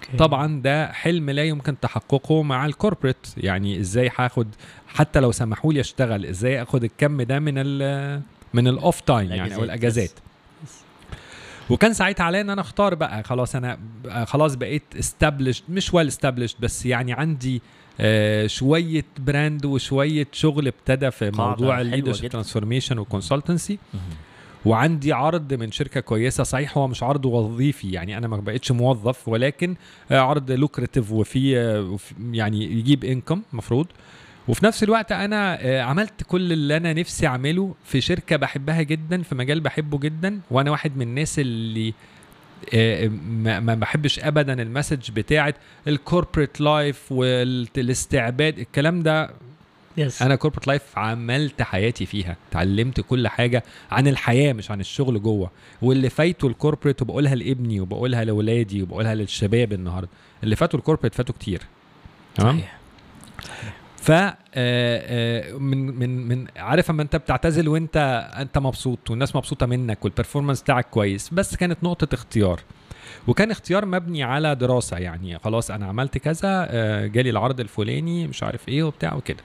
[0.05, 0.17] okay.
[0.17, 4.47] طبعا ده حلم لا يمكن تحققه مع ال corporate يعني إزاي هاخد
[4.87, 8.21] حتى لو سمحوا لي أشتغل إزاي آخد الكم ده من ال
[8.53, 9.63] من ال off time يعني أو.
[9.63, 10.11] الاجازات
[11.69, 13.77] وكان ساعتها عليا إن أنا أختار بقى خلاص أنا
[14.25, 17.61] خلاص بقيت established مش well established بس يعني عندي
[17.99, 22.31] آه شوية brand وشوية شغل ابتدى في موضوع ال leadership.
[22.31, 23.79] transformation وال consultancy.
[24.65, 26.43] وعندي عرض من شركة كويسة.
[26.43, 29.75] صحيح هو مش عرض وظيفي يعني أنا ما بقتش موظف ولكن
[30.11, 31.97] آه، عرض lucrative وفي آه،
[32.31, 33.87] يعني يجيب income مفروض.
[34.47, 39.21] وفي نفس الوقت أنا آه، عملت كل اللي أنا نفسي أعمله في شركة بحبها جدا
[39.21, 40.39] في مجال بحبه جدا.
[40.51, 41.93] وأنا واحد من الناس اللي
[43.39, 45.55] ما بحبش ابدا ال message بتاعت
[45.87, 49.29] ال corporate life والاستعباد الكلام ده
[49.97, 52.37] yes أنا corporate life عملت حياتي فيها.
[52.49, 55.51] اتعلمت كل حاجة عن الحياة مش عن الشغل جوه.
[55.81, 60.09] واللي فايته ال corporate وبقولها لابني وبقولها لاولادي وبقولها للشباب النهارده
[60.43, 61.61] اللي فاتوا ال corporate فاتوا كتير.
[62.35, 62.61] تمام؟
[63.97, 69.65] ف آه، آه، من من من عارف أما أنت بتعتزل وأنت أنت مبسوط والناس مبسوطة
[69.65, 72.59] منك وال performance بتاعك كويس بس كانت نقطة اختيار.
[73.27, 78.43] وكان اختيار مبني على دراسة يعني خلاص أنا عملت كذا آه، جالي العرض الفلاني مش
[78.43, 79.43] عارف إيه وبتاع وكده.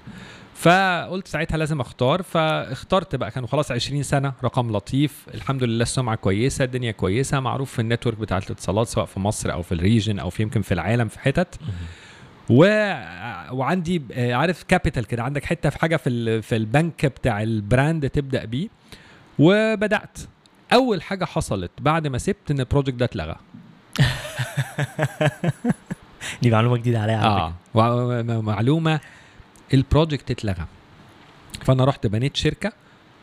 [0.54, 6.14] فقلت ساعتها لازم أختار فاخترت بقى كانوا خلاص 20 سنة رقم لطيف الحمد لله السمعة
[6.16, 9.79] كويسة الدنيا كويسة معروف في ال network بتاعه الاتصالات سواء في مصر أو في ال
[9.79, 11.58] region أو في يمكن في العالم في حتت.
[12.50, 12.64] و...
[13.52, 16.42] وعندي آه، عارف capital كده عندك حتة في حاجة في ال...
[16.42, 18.68] في البنك بتاع ال brand تبدأ بيه.
[19.38, 20.18] وبدأت.
[20.72, 23.36] أول حاجة حصلت بعد ما سبت إن ال project ده اتلغى.
[26.42, 27.52] دي معلومة جديدة عليا على آه.
[28.38, 29.00] ومعلومه
[29.74, 30.66] ال project اتلغى.
[31.64, 32.72] فأنا رحت بنيت شركة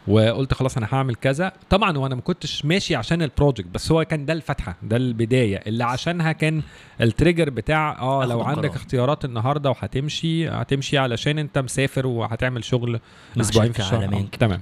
[0.07, 1.51] وقلت خلاص أنا هعمل كذا.
[1.69, 5.57] طبعا وأنا ما كنتش ماشي عشان ال project بس هو كان ده الفتحه ده البداية.
[5.67, 6.61] اللي عشانها كان
[7.01, 8.75] ال trigger بتاع آه لو عندك القرار.
[8.75, 12.99] اختيارات النهارده وهتمشي هتمشي علشان أنت مسافر وهتعمل شغل
[13.41, 14.03] أسبوعين في الشهر.
[14.03, 14.25] آه،.
[14.39, 14.59] تمام.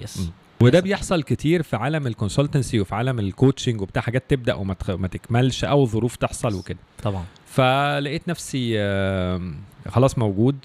[0.61, 4.73] وده بيحصل كتير في عالم ال consultancy وفي عالم ال coaching وبتاع حاجات تبدأ وما
[4.73, 4.89] تخ...
[4.89, 6.77] ما تكملش أو ظروف تحصل وكده.
[7.03, 7.23] طبعا.
[7.45, 8.77] فلقيت نفسي
[9.89, 10.55] خلاص موجود.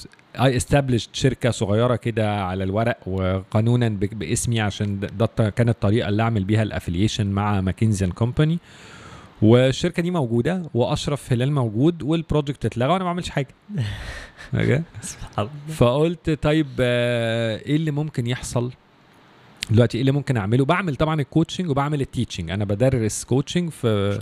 [0.41, 6.45] I established شركة صغيرة كده على الورق وقانونا باسمي عشان ده- كانت الطريقة اللي أعمل
[6.45, 8.59] بيها ال affiliation مع McKinsey Company
[9.43, 13.49] والشركة دي موجودة وأشرف هلال موجود وال project اتلغى وأنا ما بعملش حاجة.
[14.55, 15.75] okay؟ سبحان الله.
[15.77, 18.73] فقلت طيب آه، إيه اللي ممكن يحصل؟
[19.71, 23.71] دلوقتي إيه اللي ممكن أعمله؟ بعمل طبعا ال coaching وبعمل ال teaching أنا بدرس coaching
[23.71, 24.21] في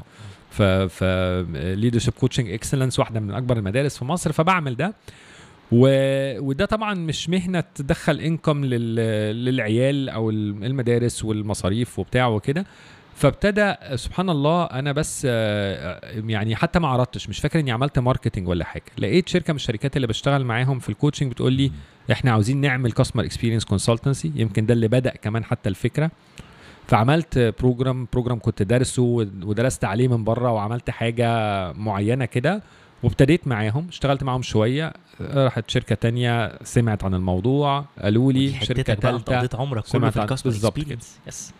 [0.50, 1.46] في في
[1.78, 4.94] leadership coaching excellence واحدة من أكبر المدارس في مصر فبعمل ده.
[5.72, 5.88] و...
[6.40, 8.94] وده طبعا مش مهنة تدخل income لل...
[9.44, 12.66] للعيال أو المدارس والمصاريف وبتاع وكده.
[13.18, 18.48] فابتدى سبحان الله أنا بس آه، يعني حتى ما عرضتش مش فاكر إني عملت marketing
[18.48, 18.82] ولا حاجة.
[18.98, 21.72] لقيت شركة من الشركات اللي بشتغل معاهم في ال coaching بتقول لي
[22.12, 26.10] إحنا عاوزين نعمل customer experience consultancy يمكن ده اللي بدأ كمان حتى الفكرة.
[26.86, 29.02] فعملت program program كنت دارسه
[29.42, 31.28] ودرست عليه من بره وعملت حاجة
[31.72, 32.62] معينة كده
[33.02, 33.88] وابتديت معاهم.
[33.88, 39.84] اشتغلت معاهم شوية راحت شركة تانية سمعت عن الموضوع قالوا لي شركة ثالثه قضيت عمرك
[39.92, 40.76] كله في ال customer بالظبط.
[40.78, 41.52] experience yes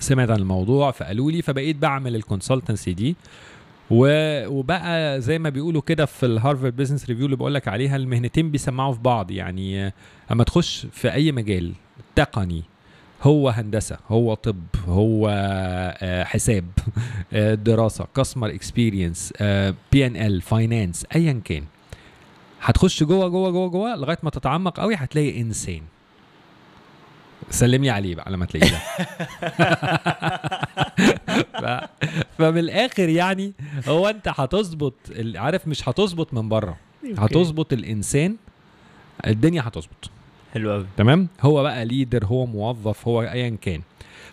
[0.00, 3.16] سمعت عن الموضوع فقالوا لي فبقيت بعمل ال consultancy دي.
[3.90, 8.50] وبقى زي ما بيقولوا كده في ال Harvard Business Review اللي بقول لك عليها المهنتين
[8.50, 9.30] بيسمعوا في بعض.
[9.30, 9.92] يعني آه،
[10.32, 11.72] أما تخش في أي مجال
[12.14, 12.62] تقني
[13.22, 14.56] هو هندسة هو طب
[14.88, 16.64] هو آه، حساب
[17.32, 19.32] آه، دراسة customer experience
[19.92, 21.64] P and L finance ايا كان.
[22.62, 25.80] هتخش جوه جوه جوه جوه لغاية ما تتعمق قوي هتلاقي انسان
[27.50, 28.76] سلم لي عليه بقى لما تلاقيه
[31.60, 31.84] ف...
[32.38, 33.52] فمن الآخر يعني
[33.88, 34.94] هو أنت هتظبط
[35.34, 36.76] عارف مش هتظبط من بره
[37.18, 38.36] هتظبط الإنسان
[39.26, 40.10] الدنيا هتظبط.
[40.54, 43.80] حلو قوي تمام؟ هو بقى ليدر هو موظف هو ايا كان.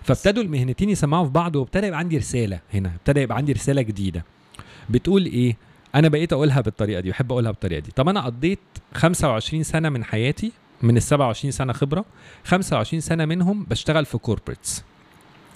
[0.04, 4.24] فابتدوا المهنتين يسمعوا في بعض وابتدى يبقى عندي رسالة هنا ابتدى يبقى عندي رسالة جديدة.
[4.90, 5.58] بتقول إيه؟
[5.96, 7.92] أنا بقيت أقولها بالطريقة دي بحب أقولها بالطريقة دي.
[7.92, 8.60] طب أنا قضيت
[8.94, 10.52] 25 سنة من حياتي
[10.82, 12.06] من ال 27 سنة خبرة
[12.44, 14.84] 25 سنة منهم بشتغل في corporates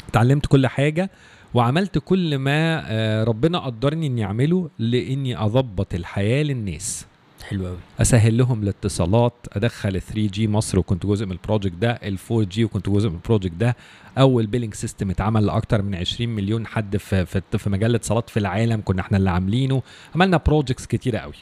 [0.09, 1.09] اتعلمت كل حاجة
[1.53, 7.05] وعملت كل ما آه، ربنا قدرني إني أعمله لإني أضبط الحياة للناس.
[7.49, 11.91] حلو قوي أسهل لهم الاتصالات أدخل ال 3G مصر وكنت جزء من ال project ده
[11.91, 13.75] ال 4G وكنت جزء من ال project ده.
[14.17, 18.37] أول billing system اتعمل لأكتر من 20 مليون حد في في, في مجال الاتصالات في
[18.37, 19.81] العالم كنا إحنا اللي عاملينه.
[20.15, 21.33] عملنا projects كتيرة قوي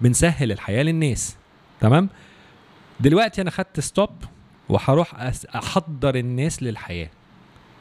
[0.00, 1.36] بنسهل الحياة للناس.
[1.80, 2.08] تمام؟
[3.02, 4.10] دلوقتي أنا خدت stop
[4.68, 5.14] وهروح
[5.54, 7.08] أحضر الناس للحياة.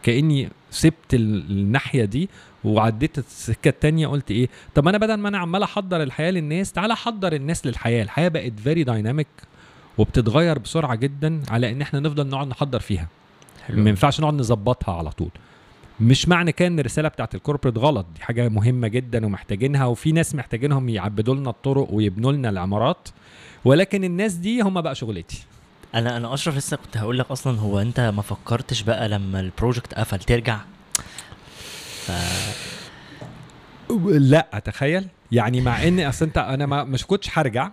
[0.03, 2.29] كأني سبت ال- الناحية دي
[2.63, 6.93] وعديت السكة التانية قلت إيه طب أنا بدل ما أنا عمال أحضر الحياة للناس تعالى
[6.93, 8.03] أحضر الناس للحياة.
[8.03, 9.27] الحياة بقت very dynamic
[9.97, 13.07] وبتتغير بسرعة جدا على إن إحنا نفضل نقعد نحضر فيها.
[13.69, 15.29] ما ينفعش نقعد نظبطها على طول.
[15.99, 20.11] مش معنى كده ان الرسالة بتاعت ال corporate غلط دي حاجة مهمة جدا ومحتاجينها وفي
[20.11, 23.07] ناس محتاجينهم يعبدوا لنا الطرق ويبنوا لنا العمارات.
[23.65, 25.43] ولكن الناس دي هم بقى شغلتي.
[25.95, 29.46] أنا أنا أشرف لسه كنت هقول لك أصلا هو أنت ما فكرتش بقى لما ال
[29.46, 30.59] project قفل ترجع؟
[32.05, 32.11] ف...
[34.07, 37.71] لا تخيل يعني مع إن أصل أنت أنا ما مش كنتش هرجع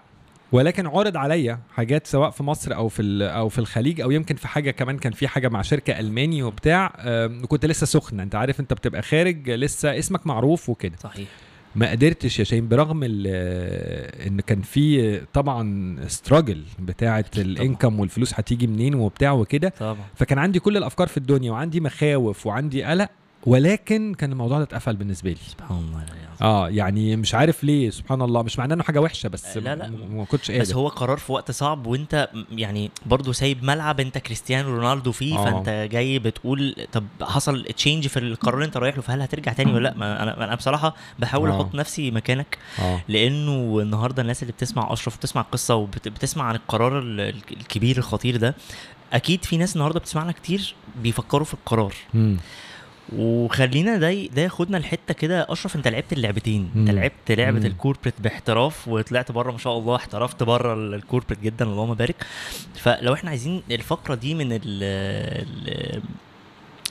[0.53, 4.49] ولكن عرض عليا حاجات سواء في مصر أو في أو في الخليج أو يمكن في
[4.49, 6.93] حاجة كمان كان في حاجة مع شركة ألماني وبتاع
[7.49, 8.23] كنت لسه سخنة.
[8.23, 10.97] أنت عارف أنت بتبقى خارج لسه اسمك معروف وكده.
[11.03, 11.29] صحيح.
[11.77, 17.25] ما قدرتش يا شاهين برغم إن كان في طبعا struggle بتاعة.
[17.37, 19.73] ال income والفلوس هتيجي منين وبتاع وكده
[20.15, 23.09] فكان عندي كل الأفكار في الدنيا وعندي مخاوف وعندي قلق
[23.47, 26.05] ولكن كان الموضوع ده اتقفل بالنسبة لي سبحان الله.
[26.43, 29.89] آه يعني مش عارف ليه سبحان الله مش معناه إنه حاجة وحشة بس لا، لا.
[29.89, 33.65] م- ما كنتش بس قادر هو قرار في وقت صعب وأنت م- يعني برضه سايب
[33.65, 35.45] ملعب أنت كريستيانو رونالدو فيه آه.
[35.45, 39.73] فأنت جاي بتقول طب حصل change في القرار اللي أنت رايح له فهل هترجع تاني
[39.73, 41.57] ولا لأ ما أنا أنا بصراحة بحاول آه.
[41.57, 46.99] أحط نفسي مكانك آه لأنه النهارده الناس اللي بتسمع أشرف بتسمع القصة وبتسمع عن القرار
[46.99, 48.55] ال- ال- الكبير الخطير ده
[49.13, 52.37] أكيد في ناس النهارده بتسمعنا كتير بيفكروا في القرار مم.
[53.17, 55.47] وخلينا ده ده ياخدنا لحتة كده.
[55.49, 56.71] أشرف أنت لعبت اللعبتين.
[56.77, 56.97] أنت مم.
[56.99, 57.67] لعبت لعبة.
[57.67, 59.97] ال corporate باحتراف وطلعت بره ما شاء الله.
[59.97, 61.65] احترفت بره ال- ال corporate جدا.
[61.65, 62.27] اللهم بارك.
[62.75, 66.03] فلو إحنا عايزين الفقرة دي من ال ال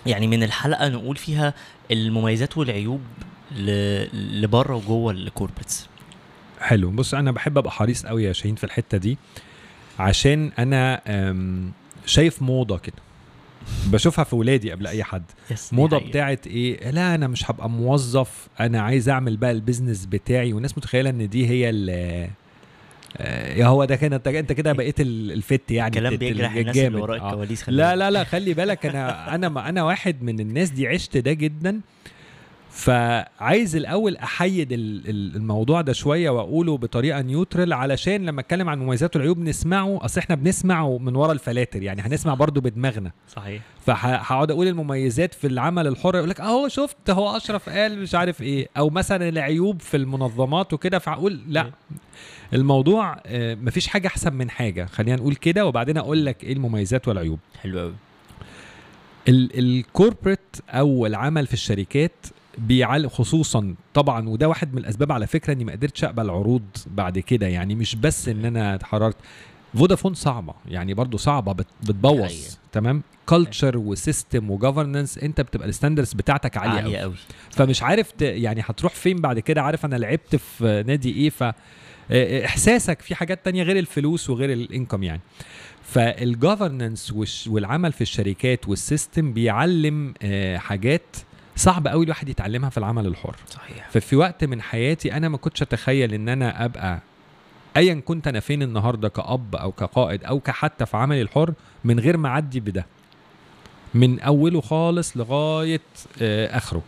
[0.06, 1.53] يعني من الحلقة نقول فيها
[1.91, 3.01] المميزات والعيوب
[4.13, 5.88] لبره وجوه ال corporates.
[6.60, 6.89] حلو.
[6.91, 9.17] بص أنا بحب أبقى حريص قوي يا شاهين في الحتة دي
[9.99, 11.01] عشان أنا
[12.06, 12.95] شايف موضة كده.
[13.88, 15.23] بشوفها في ولادي قبل أي حد
[15.71, 15.97] موضة.
[15.99, 20.77] بتاعت إيه لا أنا مش هبقى موظف أنا عايز أعمل بقى ال business بتاعي والناس
[20.77, 21.89] متخيلة إن دي هي ال
[23.17, 26.77] آه، يا هو ده كان انت كده بقيت ال- الفت يعني كلام الت- بيجرح الناس.
[26.77, 27.30] اللي وراء آه.
[27.30, 27.95] الكواليس خلي لا.
[27.95, 31.82] لا لا خلي بالك أنا أنا أنا واحد من الناس دي عشت ده جدا
[32.71, 38.80] فعايز الأول أحيد ال- ال- الموضوع ده شوية وأقوله بطريقة نيوترال علشان لما أتكلم عن
[38.80, 43.12] مميزات والعيوب نسمعه أصل إحنا بنسمعه من ورا الفلاتر يعني هنسمع برضو بدماغنا.
[43.36, 43.62] صحيح.
[43.86, 48.41] فهقعد أقول المميزات في العمل الحر يقول لك أهو شفت هو أشرف قال مش عارف
[48.41, 51.71] إيه أو مثلا العيوب في المنظمات وكده فاقول لأ.
[52.53, 54.86] الموضوع آه، مفيش حاجة أحسن من حاجة.
[54.86, 57.39] خلينا نقول كده وبعدين أقول لك إيه المميزات والعيوب.
[57.62, 57.93] حلو قوي
[59.29, 62.12] ال corporate أو العمل في الشركات
[62.57, 67.19] بيعلي خصوصا طبعا وده واحد من الأسباب على فكرة إني ما قدرتش أقبل عروض بعد
[67.19, 67.47] كده.
[67.47, 69.17] يعني مش بس إن أنا اتحررت
[69.77, 70.53] فودافون صعبة.
[70.67, 71.53] يعني برضو صعبة.
[71.53, 72.33] بتبوظ.
[72.71, 77.15] تمام؟ culture و system و governance أنت بتبقى ال standards بتاعتك عالية قوي عاليه قوي
[77.51, 78.13] فمش عارف.
[78.21, 81.43] يعني هتروح فين بعد كده؟ عارف أنا لعبت في نادي إيه؟ ف
[82.45, 85.21] إحساسك في حاجات تانية غير الفلوس وغير ال income يعني.
[85.83, 87.13] فالجفرنس
[87.47, 90.13] والعمل في الشركات والسيستم بيعلم
[90.55, 91.15] حاجات
[91.57, 93.35] صعب قوي الواحد يتعلمها في العمل الحر.
[93.49, 93.89] صحيح.
[93.89, 96.99] ففي وقت من حياتي أنا ما كنتش أتخيل إن أنا أبقى
[97.77, 102.17] ايا كنت أنا فين النهارده كأب أو كقائد أو كحتى في عملي الحر من غير
[102.17, 102.85] ما أعدي بده.
[103.93, 105.81] من أوله خالص لغاية
[106.21, 106.81] آه، آخره.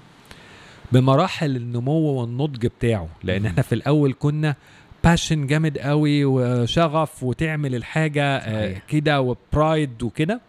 [0.91, 3.45] بمراحل النمو والنضج بتاعه لأن.
[3.45, 4.55] إحنا في الأول كنا
[5.03, 8.81] passion جامد قوي وشغف وتعمل الحاجة آه،.
[8.87, 10.41] كده و pride وكده.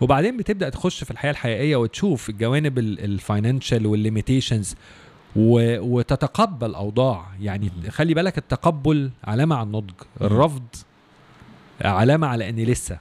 [0.00, 4.74] وبعدين بتبدأ تخش في الحياة الحقيقية وتشوف الجوانب ال financial وال limitations
[5.36, 7.70] وتتقبل أوضاع يعني.
[7.90, 9.94] خلي بالك التقبل علامة على النضج.
[10.20, 10.62] الرفض
[11.80, 12.98] علامة على اني لسه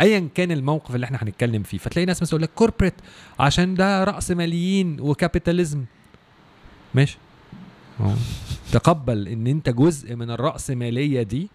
[0.00, 2.94] ايا كان الموقف اللي إحنا هنتكلم فيه فتلاقي ناس مثلا يقول لك corporate
[3.40, 5.84] عشان ده رأس ماليين و capitalism
[6.94, 7.18] ماشي.
[8.72, 11.48] تقبل إن أنت جزء من الرأسمالية دي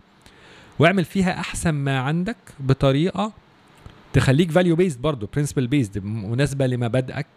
[0.79, 3.31] واعمل فيها أحسن ما عندك بطريقة
[4.13, 7.27] تخليك value based برضه principle based مناسبة لمبادئك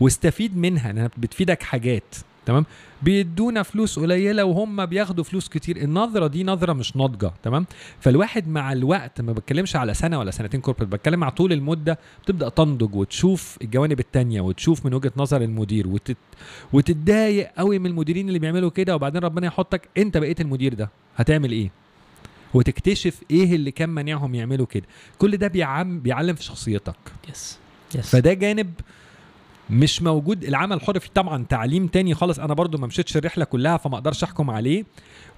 [0.00, 2.14] واستفيد منها انها بتفيدك حاجات
[2.46, 2.66] تمام؟
[3.02, 5.76] بيدونا فلوس قليلة وهم بياخدوا فلوس كتير.
[5.76, 7.66] النظرة دي نظرة مش ناضجة تمام؟
[8.00, 12.48] فالواحد مع الوقت ما بتكلمش على سنة ولا سنتين corporate بتكلم مع طول المدة بتبدأ
[12.48, 16.16] تنضج وتشوف الجوانب التانية وتشوف من وجهة نظر المدير وتت...
[16.72, 20.90] وتتضايق قوي من المديرين اللي بيعملوا كده وبعدين ربنا يحطك أنت بقيت المدير ده.
[21.16, 21.70] هتعمل إيه؟
[22.54, 24.84] وتكتشف إيه اللي كان مانعهم يعملوا كده.
[25.18, 26.96] كل ده بيعم بيعلم في شخصيتك.
[27.30, 27.58] yes
[27.94, 28.72] yes فده جانب
[29.70, 30.44] مش موجود.
[30.44, 32.38] العمل الحر فيه طبعا تعليم تاني خالص.
[32.38, 34.84] أنا برضو ما مشيتش الرحلة كلها فما أقدرش أحكم عليه.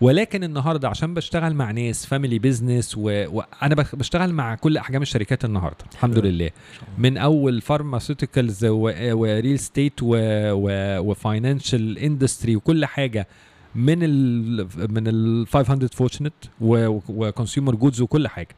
[0.01, 5.45] ولكن النهارده عشان بشتغل مع ناس family business وأنا بخ- بشتغل مع كل أحجام الشركات
[5.45, 6.19] النهارده الحمد.
[6.19, 6.51] لله.
[6.99, 13.29] من أول pharmaceuticals و real estate و financial industry وكل حاجة
[13.77, 18.57] من ال من ال 500 Fortune و consumer goods وكل حاجة.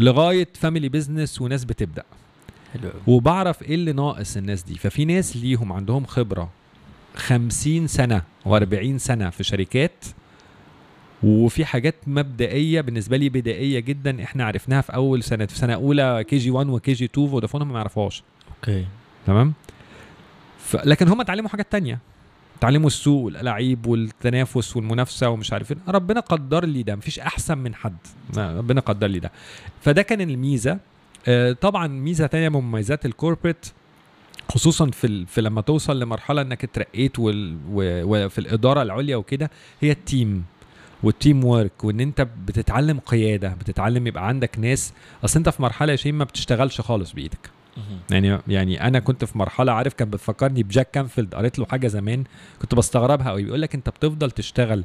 [0.00, 2.02] لغاية family business وناس بتبدأ.
[2.72, 4.74] حلو وبعرف إيه اللي ناقص الناس دي.
[4.74, 6.50] ففي ناس ليهم عندهم خبرة
[7.16, 10.04] خمسين سنة واربعين سنة في شركات
[11.22, 16.24] وفي حاجات مبدئية بالنسبة لي بدائية جدا إحنا عرفناها في أول سنة في سنة أولى
[16.28, 18.22] كي جي 1 وكي جي 2 فودافون هم ما يعرفوهاش.
[18.56, 18.86] okay.
[19.26, 19.52] تمام.
[20.84, 21.98] لكن هم اتعلموا حاجات تانية.
[22.60, 27.74] اتعلموا السوق والالعاب والتنافس والمنافسة ومش عارف إيه ربنا قدر لي ده مفيش أحسن من
[27.74, 27.96] حد
[28.36, 29.30] ربنا قدر لي ده
[29.80, 30.78] فده كان الميزة
[31.28, 33.66] آه، طبعا ميزة تانية من مميزات ال corporate
[34.48, 35.26] خصوصا في.
[35.26, 37.12] في لما توصل لمرحلة إنك اترقيت.
[37.18, 40.44] وفي الإدارة العليا وكده هي ال team
[41.02, 44.92] وال team work وإن أنت بتتعلم قيادة بتتعلم يبقى عندك ناس
[45.24, 47.50] أصل أنت في مرحلة يا ما بتشتغلش خالص بإيدك.
[48.10, 52.24] يعني يعني أنا كنت في مرحلة عارف كان بتفكرني بجاك كانفيلد قريت له حاجة زمان
[52.62, 54.84] كنت بستغربها قوي بيقول لك أنت بتفضل تشتغل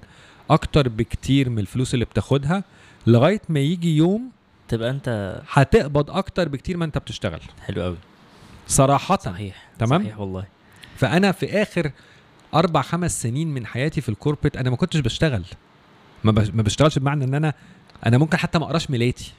[0.49, 2.63] أكتر بكتير من الفلوس اللي بتاخدها
[3.07, 4.29] لغاية ما يجي يوم
[4.67, 7.39] تبقى أنت هتقبض أكتر بكتير ما أنت بتشتغل.
[7.61, 7.97] حلو قوي
[8.67, 9.17] صراحة.
[9.17, 9.69] صحيح.
[9.79, 10.45] تمام؟ صحيح والله.
[10.95, 11.91] فأنا في آخر
[12.53, 15.45] أربع خمس سنين من حياتي في ال corporate أنا ما كنتش بشتغل.
[16.23, 17.53] ما, بش ما بشتغلش بمعنى إن أنا
[18.05, 19.31] أنا ممكن حتى ما أقراش إيميلاتي.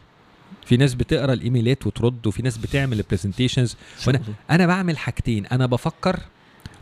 [0.66, 3.76] في ناس بتقرأ الإيميلات وترد وفي ناس بتعمل ال presentations
[4.06, 5.46] وأنا أنا بعمل حاجتين.
[5.46, 6.20] أنا بفكر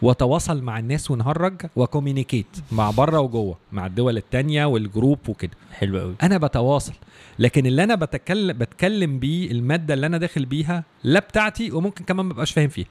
[0.03, 5.51] وأتواصل مع الناس ونهرج و communicate مع بره وجوه مع الدول التانية وال group وكده.
[5.73, 6.15] حلو قوي.
[6.23, 6.93] أنا بتواصل.
[7.39, 12.27] لكن اللي أنا بتكلم بتكلم بيه المادة اللي أنا داخل بيها لا بتاعتي وممكن كمان
[12.27, 12.87] ما ببقاش فاهم فيها.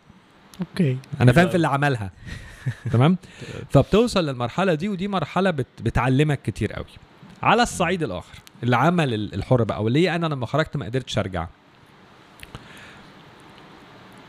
[0.62, 0.98] okay.
[1.22, 2.12] أنا فاهم في اللي عملها.
[2.92, 3.18] تمام؟
[3.74, 6.86] فبتوصل للمرحلة دي ودي مرحلة بت بتعلمك كتير قوي.
[7.44, 8.43] على الصعيد الآخر.
[8.64, 9.84] العمل ال- الحر بقى.
[9.84, 11.48] وليه؟ أنا لما خرجت ما قدرتش أرجع.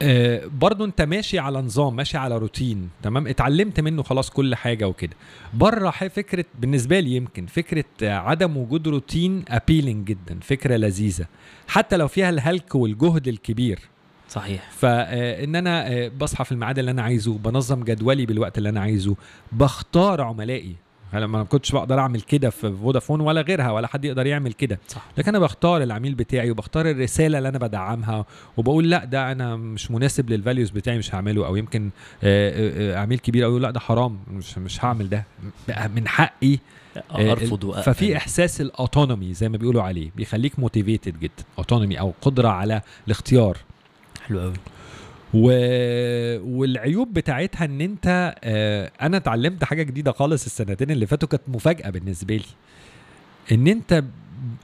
[0.02, 4.88] آه برضو أنت ماشي على نظام ماشي على روتين تمام؟ اتعلمت منه خلاص كل حاجة
[4.88, 5.16] وكده.
[5.54, 11.26] بره فكرة بالنسبة لي يمكن فكرة آه، عدم وجود روتين appealing جدا فكرة لذيذة.
[11.68, 13.78] حتى لو فيها الهلك والجهد الكبير.
[14.28, 14.70] صحيح.
[14.70, 19.16] فان أنا آه، بصحى في الميعاد اللي أنا عايزه بنظم جدولي بالوقت اللي أنا عايزه
[19.52, 20.76] بختار عملائي.
[21.14, 24.78] أنا ما كنتش بقدر أعمل كده في فودافون ولا غيرها ولا حد يقدر يعمل كده.
[25.18, 28.24] لكن أنا بختار العميل بتاعي وبختار الرسالة اللي أنا بدعمها
[28.56, 31.90] وبقول لأ ده أنا مش مناسب لل values بتاعي مش هعمله أو يمكن
[32.24, 35.24] آه، آه، آه، عميل كبير قوي لأ ده حرام مش مش هعمل ده.
[35.68, 36.58] بقى من حقي
[37.14, 37.82] أرفض وأقبل.
[37.82, 42.80] ففي إحساس ال autonomy زي ما بيقولوا عليه بيخليك motivated جدا autonomy أو قدرة على
[43.06, 43.56] الاختيار.
[44.26, 44.52] حلو قوي
[45.34, 45.48] و...
[46.58, 51.90] والعيوب بتاعتها ان انت آه أنا اتعلمت حاجة جديدة خالص السنتين اللي فاتوا كانت مفاجأة
[51.90, 52.44] بالنسبة لي.
[53.52, 54.04] ان انت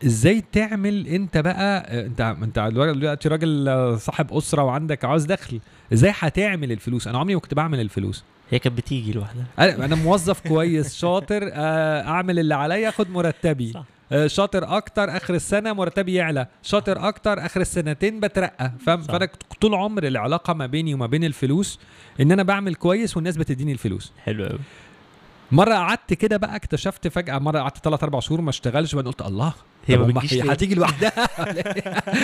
[0.05, 5.61] إزاي تعمل انت بقى آه، انت انت دلوقتي راجل صاحب أسرة وعندك عاوز دخل
[5.93, 8.25] إزاي هتعمل الفلوس؟ أنا عمري ما كنت بعمل الفلوس.
[8.51, 9.45] هي كانت بتيجي لوحدها.
[9.59, 11.51] أنا موظف كويس شاطر.
[11.53, 13.73] آه، أعمل اللي عليا اخد مرتبي.
[13.73, 13.85] صح.
[14.13, 16.47] آه، شاطر أكتر آخر السنة مرتبي يعلى.
[16.63, 18.73] شاطر أكتر آخر السنتين بترقى.
[18.87, 19.03] فاهم.
[19.03, 19.29] فأنا
[19.61, 21.79] طول عمر العلاقة ما بيني وما بين الفلوس
[22.21, 24.13] إن أنا بعمل كويس والناس بتديني الفلوس.
[24.25, 24.59] حلو قوي
[25.53, 29.23] مرة قعدت كده بقى اكتشفت فجأة مرة قعدت 3 4 شهور ما اشتغلش بعدين قلت
[29.23, 29.53] الله.
[29.87, 31.13] هي ما بتجيش؟ هتيجي لوحدها؟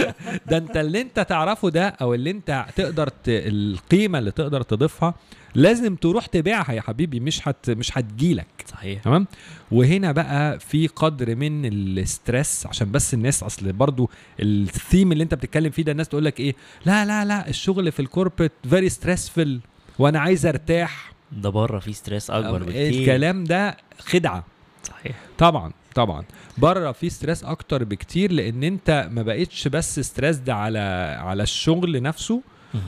[0.51, 3.15] ده انت اللي انت تعرفه ده أو اللي انت تقدر ت...
[3.29, 5.15] القيمة اللي تقدر تضيفها
[5.55, 7.71] لازم تروح تبيعها يا حبيبي مش هت...
[7.71, 8.47] مش هتجيلك.
[8.67, 9.03] صحيح.
[9.03, 9.27] تمام؟
[9.73, 15.35] وهنا بقى في قدر من ال stress عشان بس الناس أصل برضو الثيم اللي انت
[15.35, 16.55] بتتكلم فيه ده الناس تقول لك إيه؟
[16.87, 19.49] لا لا لا الشغل في ال corporate very stressful
[19.99, 21.13] وأنا عايز أرتاح.
[21.33, 23.01] ده بره في stress أكبر بكتير.
[23.01, 24.45] الكلام ده خدعة.
[24.83, 25.17] صحيح.
[25.39, 25.73] طبعا.
[25.97, 26.25] طبعا.
[26.59, 30.79] بره في stress أكتر بكتير لأن أنت ما بقتش بس stress ده على
[31.21, 32.43] على الشغل نفسه.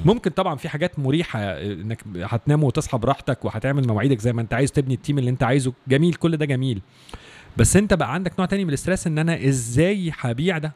[0.05, 4.73] ممكن طبعا في حاجات مريحة إنك هتنام وتصحى براحتك وهتعمل مواعيدك زي ما أنت عايز
[4.73, 5.73] تبني ال team اللي أنت عايزه.
[5.89, 6.81] جميل كل ده جميل.
[7.57, 10.73] بس أنت بقى عندك نوع تاني من ال stress إن أنا إزاي هبيع ده؟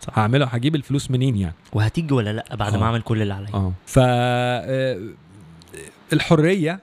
[0.00, 0.18] صح.
[0.18, 2.78] هعمله هجيب الفلوس منين يعني؟ وهتيجي ولا لأ بعد آه.
[2.78, 3.72] ما أعمل كل اللي عليا؟ آه.
[3.86, 5.00] ف آه،
[6.12, 6.80] الحرية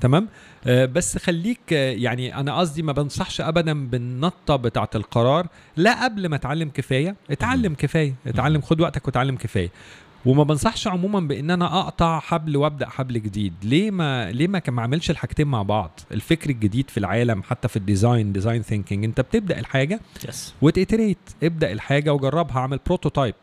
[0.00, 0.28] تمام؟ آه،
[0.66, 5.46] بس خليك آه، يعني أنا قصدي ما بنصحش ابدا بالنطة بتاعة القرار.
[5.76, 8.14] لا قبل ما اتعلم كفاية اتعلم كفاية.
[8.26, 9.70] اتعلم خد وقتك وتعلم كفاية.
[10.26, 13.54] وما بنصحش عموما بإن أنا أقطع حبل وأبدأ حبل جديد.
[13.62, 17.68] ليه ما ليه ما كان ما اعملش الحاجتين مع بعض؟ الفكر الجديد في العالم حتى
[17.68, 22.56] في ال design design thinking أنت بتبدأ الحاجة يس و iterate ابدأ الحاجة وجربها.
[22.58, 23.34] اعمل prototype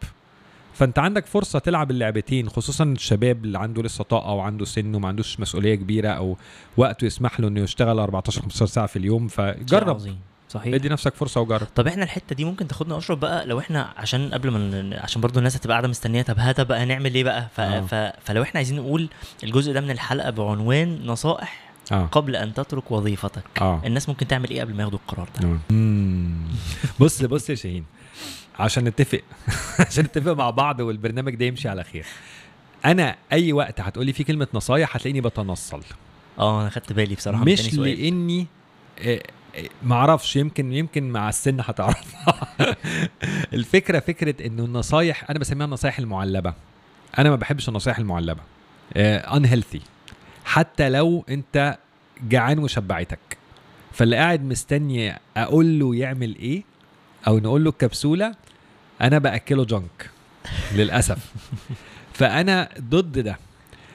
[0.77, 5.39] فانت عندك فرصة تلعب اللعبتين خصوصا الشباب اللي عنده لسه طاقة وعنده سن وما عندوش
[5.39, 6.37] مسؤولية كبيرة أو
[6.77, 9.89] وقته يسمح له إنه يشتغل 14 15 ساعة في اليوم فجرب.
[9.89, 10.19] عظيم.
[10.49, 10.73] صحيح.
[10.73, 11.67] ادي نفسك فرصة وجرب.
[11.75, 15.39] طب إحنا الحتة دي ممكن تاخدنا اشرف بقى؟ لو إحنا عشان قبل ما عشان برضو
[15.39, 17.59] الناس هتبقى قاعدة مستنية طب هات بقى هنعمل إيه بقى؟ ف...
[17.59, 17.81] آه.
[17.81, 17.95] ف...
[18.23, 19.09] فلو إحنا عايزين نقول
[19.43, 22.05] الجزء ده من الحلقة بعنوان نصائح آه.
[22.05, 23.43] قبل أن تترك وظيفتك.
[23.61, 23.81] آه.
[23.85, 25.57] الناس ممكن تعمل إيه قبل ما ياخدوا القرار ده.
[26.99, 27.85] بص بص يا شاهين.
[28.59, 29.21] عشان نتفق.
[29.87, 32.05] عشان نتفق مع بعض والبرنامج ده يمشي على خير.
[32.85, 35.81] أنا أي وقت هتقولي فيه كلمة نصايح هتلاقيني بتنصل.
[36.39, 37.73] آه أنا خدت بالي بصراحة مش.
[37.73, 38.47] لإني
[38.99, 39.23] آه،
[39.55, 42.49] آه، معرفش يمكن يمكن مع السن هتعرفها
[43.53, 46.53] الفكرة فكرة إنه النصايح أنا بسميها النصايح المعلبة.
[47.19, 48.41] أنا ما بحبش النصايح المعلبة.
[48.95, 49.81] انهيلثي
[50.45, 51.77] حتى لو أنت
[52.23, 53.19] جعان وشبعتك.
[53.91, 56.63] فاللي قاعد مستني أقول له يعمل إيه؟
[57.27, 58.35] أو نقول له الكبسوله
[59.01, 60.09] أنا بأكله junk
[60.75, 61.33] للأسف.
[62.13, 63.37] فأنا ضد ده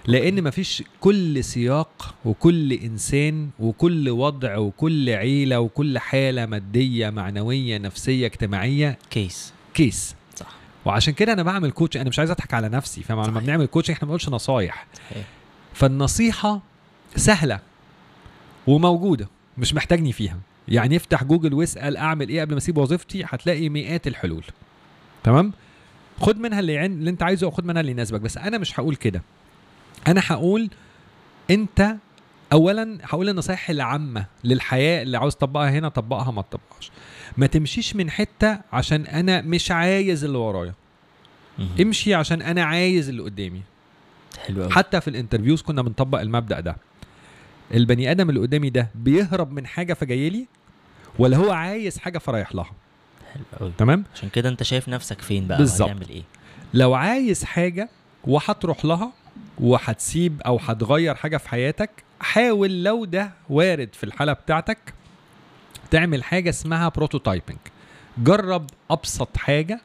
[0.07, 8.27] لأن مفيش كل سياق وكل إنسان وكل وضع وكل عيلة وكل حالة مادية معنوية نفسية
[8.27, 10.47] اجتماعية case case صح.
[10.85, 13.41] وعشان كده أنا بعمل coach أنا مش عايز أضحك على نفسي فاهم؟ لما.
[13.41, 14.87] بنعمل coach إحنا ما بنقولش نصايح.
[14.95, 15.27] صحيح.
[15.75, 16.61] فالنصيحة
[17.17, 17.61] سهلة
[18.67, 20.39] وموجودة مش محتاجني فيها.
[20.69, 24.45] يعني افتح جوجل واسأل أعمل إيه قبل ما أسيب وظيفتي هتلاقي مئات الحلول.
[25.25, 25.53] تمام؟
[26.21, 26.93] خد منها اللي, عن...
[26.93, 28.21] اللي أنت عايزه وخد منها اللي يناسبك.
[28.21, 29.23] بس أنا مش هقول كده.
[30.07, 30.71] أنا هقول
[31.51, 31.97] أنت
[32.53, 36.91] اولا هقول النصايح العامة للحياة اللي عاوز تطبقها هنا طبقها ما تطبقهاش.
[37.37, 40.75] ما تمشيش من حتة عشان أنا مش عايز اللي ورايا.
[41.81, 43.63] امشي عشان أنا عايز اللي قدامي.
[44.47, 46.77] حلو حتى في ال interviews كنا بنطبق المبدأ ده.
[47.75, 50.47] البني آدم اللي قدامي ده بيهرب من حاجة فجاي لي؟
[51.19, 52.71] ولا هو عايز حاجة فرايح لها؟
[53.35, 53.73] حلو قوي.
[53.79, 55.91] تمام؟ عشان كده انت شايف نفسك فين بقى؟ بالظبط.
[55.91, 56.23] هتعمل إيه؟
[56.75, 57.89] لو عايز حاجة
[58.25, 59.13] وهتروح لها
[59.59, 64.79] وهتسيب أو هتغير حاجة في حياتك حاول لو ده وارد في الحالة بتاعتك
[65.91, 67.59] تعمل حاجة اسمها prototyping
[68.19, 69.81] جرب أبسط حاجة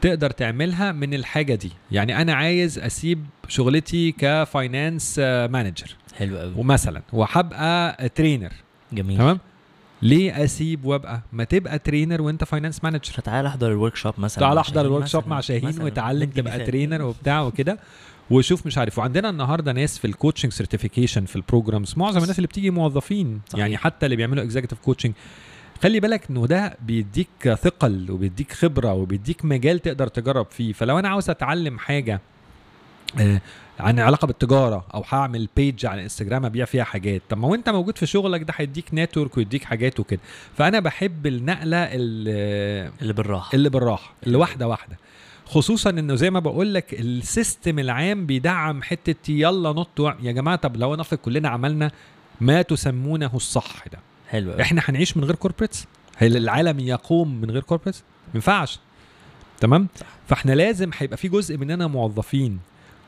[0.00, 1.72] تقدر تعملها من الحاجة دي.
[1.92, 6.52] يعني أنا عايز أسيب شغلتي ك finance manager حلو قوي.
[6.56, 8.52] ومثلا وهبقى trainer
[8.92, 9.18] جميل.
[9.18, 9.38] تمام؟
[10.02, 14.58] ليه أسيب وأبقى؟ ما تبقى trainer وأنت finance manager فتعال أحضر ال workshop مثلا تعال
[14.58, 15.28] أحضر ال workshop.
[15.28, 15.82] مع شاهين.
[15.82, 16.64] وتعلم تبقى.
[16.66, 17.78] trainer وبتاع وكده.
[18.30, 22.38] وشوف مش عارف وعندنا النهارده ناس في ال coaching certification في ال programs معظم الناس
[22.38, 23.60] اللي بتيجي موظفين صحيح.
[23.60, 25.12] يعني حتى اللي بيعملوا executive coaching
[25.82, 27.28] خلي بالك إنه ده بيديك
[27.62, 30.72] ثقل وبيديك خبرة وبيديك مجال تقدر تجرب فيه.
[30.72, 32.20] فلو أنا عاوز أتعلم حاجة
[33.18, 33.40] آه،
[33.80, 37.22] عن علاقة بالتجارة أو هعمل page على انستجرام أبيع فيها حاجات.
[37.28, 40.20] طب ما هو أنت موجود في شغلك ده هيديك network ويديك حاجات وكده.
[40.56, 43.54] فأنا بحب النقلة اللي اللي بالراحة.
[43.54, 44.96] اللي بالراحة اللي واحدة واحدة.
[45.46, 50.56] خصوصا إنه زي ما بقول لك ال system العام بيدعم حتة يلا نط يا جماعة
[50.56, 51.90] طب لو نفرض كلنا عملنا
[52.40, 53.98] ما تسمونه الصح ده.
[54.28, 58.78] حلو إحنا هنعيش من غير corporates هل العالم يقوم من غير corporates ما ينفعش.
[59.60, 60.06] تمام؟ صح.
[60.28, 62.58] فإحنا لازم هيبقى في جزء مننا موظفين.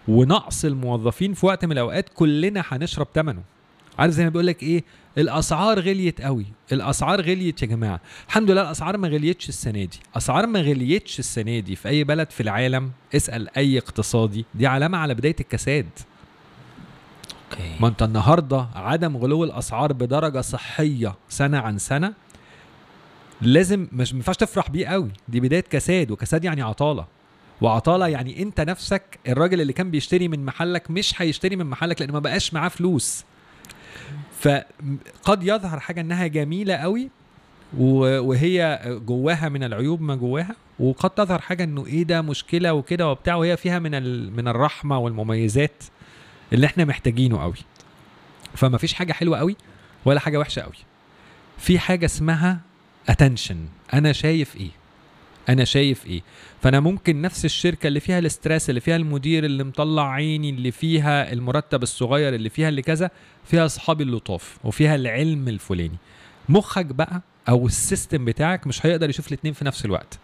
[0.09, 3.43] ونقص الموظفين في وقت من الأوقات كلنا هنشرب ثمنه
[3.99, 4.85] عارف زي ما بيقول لك إيه؟
[5.19, 6.47] الأسعار غليت قوي.
[6.73, 8.01] الأسعار غليت يا جماعة.
[8.29, 10.01] الحمد لله الأسعار ما غليتش السنة دي.
[10.17, 12.91] اسعار ما غليتش السنة دي في أي بلد في العالم.
[13.17, 14.45] اسأل أي اقتصادي.
[14.55, 15.87] دي علامة على بداية الكساد.
[17.53, 17.77] أوكي.
[17.81, 22.13] ما أنت النهارده عدم غلو الأسعار بدرجة صحية سنة عن سنة
[23.43, 25.11] لازم مش ما ينفعش تفرح بيه قوي.
[25.29, 27.07] دي بداية كساد وكساد يعني عطالة.
[27.61, 32.11] وعطاله يعني انت نفسك الراجل اللي كان بيشتري من محلك مش هيشتري من محلك لأن
[32.13, 33.25] ما بقاش معاه فلوس.
[34.41, 37.11] فقد يظهر حاجة انها جميلة قوي
[37.79, 43.35] وهي جواها من العيوب ما جواها وقد تظهر حاجة انه إيه ده مشكلة وكده وبتاع
[43.35, 43.93] وهي فيها من
[44.37, 45.83] من الرحمة والمميزات
[46.53, 47.55] اللي إحنا محتاجينه قوي.
[48.55, 49.57] فما فيش حاجة حلوة قوي
[50.05, 50.73] ولا حاجة وحشة قوي.
[51.59, 52.61] في حاجة اسمها
[53.09, 53.57] attention
[53.95, 54.71] أنا شايف إيه؟
[55.49, 56.23] أنا شايف إيه.
[56.63, 60.71] فأنا ممكن نفس الشركة اللي فيها ال stress اللي فيها المدير اللي مطلع عيني اللي
[60.71, 63.11] فيها المرتب الصغير اللي فيها اللي كذا
[63.45, 65.97] فيها أصحابي اللطاف وفيها العلم الفلاني.
[66.49, 70.19] مخك بقى أو ال system بتاعك مش هيقدر يشوف الاثنين في نفس الوقت.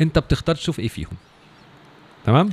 [0.00, 1.16] أنت بتختار تشوف إيه فيهم.
[2.26, 2.50] تمام؟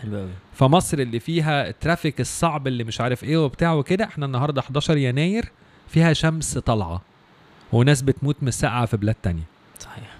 [0.53, 4.97] فمصر اللي فيها ال traffic الصعب اللي مش عارف إيه وبتاع وكده إحنا النهارده 11
[4.97, 5.51] يناير
[5.87, 7.01] فيها شمس طالعة
[7.71, 9.43] وناس بتموت من السقعة في بلاد تانية.
[9.79, 10.14] صحيح.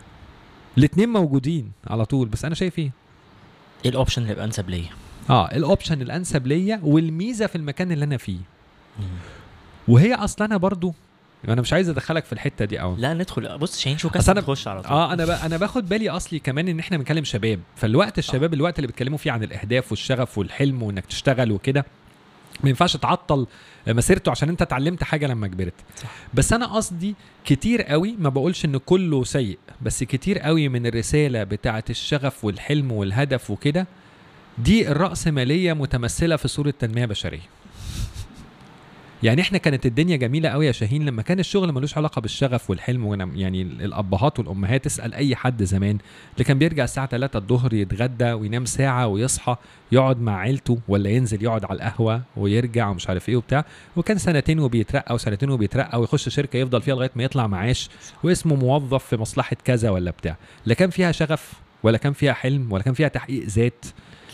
[0.77, 2.91] الاتنين موجودين على طول بس أنا شايف إيه؟
[3.85, 4.89] إيه ال option اللي يبقى أنسب ليا؟
[5.29, 8.37] آه ال option الأنسب ليا والميزة في المكان اللي أنا فيه.
[8.99, 9.05] مم.
[9.87, 10.93] وهي أصلا أنا برضو
[11.47, 13.57] أنا مش عايز أدخلك في الحتة دي قوي لا ندخل.
[13.57, 14.91] بص شاهين شو كاس نخش على طول.
[14.91, 15.29] آه أنا ب...
[15.29, 17.59] أنا باخد بالي أصلي كمان إن إحنا بنكلم شباب.
[17.75, 21.85] فالوقت الشباب الوقت اللي بيتكلموا فيه عن الأهداف والشغف والحلم وإنك تشتغل وكده
[22.63, 23.47] ما ينفعش تعطل
[23.87, 26.09] مسيرته عشان انت اتعلمت حاجة لما كبرت صح.
[26.33, 31.43] بس أنا قصدي كتير قوي ما بقولش ان كله سيء بس كتير قوي من الرسالة
[31.43, 33.87] بتاعه الشغف والحلم والهدف وكده
[34.57, 37.54] دي الرأسمالية متمثلة في صورة تنمية بشرية
[39.23, 43.31] يعني إحنا كانت الدنيا جميلة قوي يا شاهين لما كان الشغل ملوش علاقة بالشغف والحلم
[43.35, 45.97] يعني الأبهات والأمهات اسال أي حد زمان
[46.33, 49.55] اللي كان بيرجع الساعة 3 الظهر يتغدى وينام ساعة ويصحى
[49.91, 54.59] يقعد مع عيلته ولا ينزل يقعد على القهوة ويرجع ومش عارف إيه وبتاع وكان سنتين
[54.59, 57.89] وبيترقى وسنتين وبيترقى ويخش شركة يفضل فيها لغاية ما يطلع معاش
[58.23, 61.53] واسمه موظف في مصلحة كذا ولا بتاع لا كان فيها شغف
[61.83, 63.85] ولا كان فيها حلم ولا كان فيها تحقيق ذات.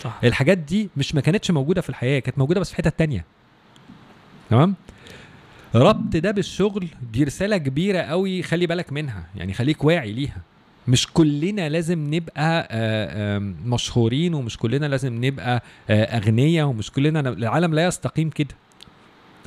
[0.02, 0.20] صح.
[0.24, 3.26] الحاجات دي مش ما كانتش موجودة في الحياة كانت موجودة بس في حتة تانية.
[4.52, 4.76] تمام؟
[5.76, 10.38] ربط ده بالشغل دي رسالة كبيرة قوي خلي بالك منها يعني خليك واعي ليها.
[10.88, 17.74] مش كلنا لازم نبقى آه، مشهورين ومش كلنا لازم نبقى آه، أغنياء ومش كلنا العالم
[17.74, 18.56] لا يستقيم كده.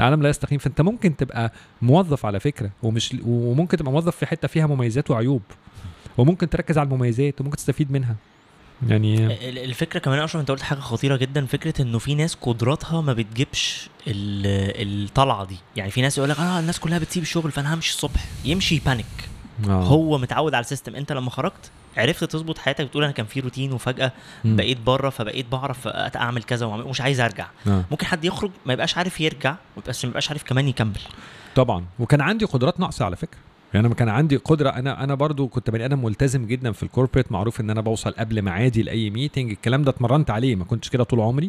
[0.00, 1.52] العالم لا يستقيم فأنت ممكن تبقى
[1.82, 5.42] موظف على فكرة ومش وممكن تبقى موظف في حتة فيها مميزات وعيوب
[6.18, 8.16] وممكن تركز على المميزات وممكن تستفيد منها.
[8.88, 13.00] يعني ال- الفكرة كمان اشرف أنت قلت حاجة خطيرة جدا فكرة إنه في ناس قدراتها
[13.00, 15.56] ما بتجيبش ال- الطلعة دي.
[15.76, 18.24] يعني في ناس يقول لك آه الناس كلها بتسيب الشغل فأنا همشي الصبح.
[18.44, 19.06] يمشي بانيك
[19.68, 19.70] آه.
[19.82, 20.96] هو متعود على ال system.
[20.96, 24.12] أنت لما خرجت عرفت تظبط حياتك بتقول أنا كان في روتين وفجأة
[24.44, 24.56] مم.
[24.56, 27.46] بقيت بره فبقيت بعرف أعمل كذا ومش عايز أرجع.
[27.66, 27.84] آه.
[27.90, 29.54] ممكن حد يخرج ما يبقاش عارف يرجع
[29.88, 31.00] بس ما يبقاش عارف كمان يكمل.
[31.54, 31.84] طبعا.
[31.98, 33.38] وكان عندي قدرات ناقصة على فكرة.
[33.74, 36.87] يعني أنا كان عندي قدرة أنا أنا برضو كنت بني آدم ملتزم جدا في ال
[36.87, 40.88] corporate معروف إن أنا بوصل قبل ميعادي لأي meeting الكلام ده اتمرنت عليه ما كنتش
[40.88, 41.48] كده طول عمري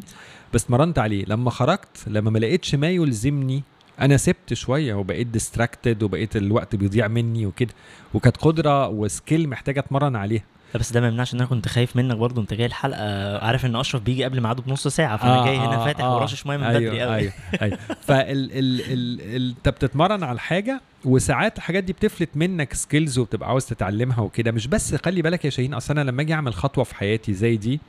[0.53, 1.25] بس اتمرنت عليه.
[1.27, 3.63] لما خرجت لما ما لقيتش ما يلزمني
[4.01, 7.73] أنا سبت شوية وبقيت distracted وبقيت الوقت بيضيع مني وكده
[8.13, 10.43] وكانت قدرة و skill محتاجة أتمرن عليها.
[10.77, 13.37] بس ده ما يمنعش إن أنا كنت خايف منك برضه انت جاي الحلقة.
[13.45, 16.63] عارف إن أشرف بيجي قبل ميعاده بنص ساعة فأنا جاي هنا فاتح ورشش مية من
[16.63, 17.15] أيوة بدري قوي.
[17.15, 17.77] أيوه أيوه.
[18.07, 18.21] فال
[18.51, 23.65] ال ال ال أنت بتتمرن على الحاجة وساعات الحاجات دي بتفلت منك skills وبتبقى عاوز
[23.65, 24.51] تتعلمها وكده.
[24.51, 27.57] مش بس خلي بالك يا شاهين أصل أنا لما أجي أعمل خطوة في حياتي زي
[27.57, 27.79] دي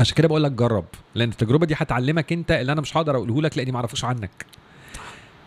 [0.00, 0.84] عشان كده بقول لك جرب
[1.14, 4.46] لأن التجربة دي هتعلمك أنت اللي أنا مش هقدر أقوله لك لأني ما أعرفوش عنك.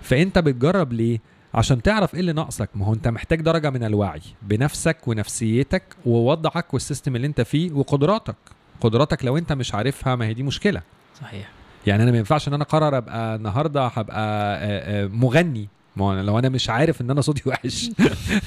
[0.01, 1.19] فأنت بتجرب ليه؟
[1.55, 2.69] عشان تعرف إيه اللي ناقصك.
[2.75, 8.35] ما هو أنت محتاج درجة من الوعي بنفسك ونفسيتك ووضعك والسيستم اللي أنت فيه وقدراتك.
[8.81, 10.81] قدراتك لو أنت مش عارفها ما هي دي مشكلة.
[11.21, 11.49] صحيح.
[11.87, 14.17] يعني أنا ما ينفعش إن أنا أقرر أبقى النهارده هبقى
[14.57, 15.67] آه، آه، مغني.
[15.95, 17.89] ما أنا لو أنا مش عارف إن أنا صوتي وحش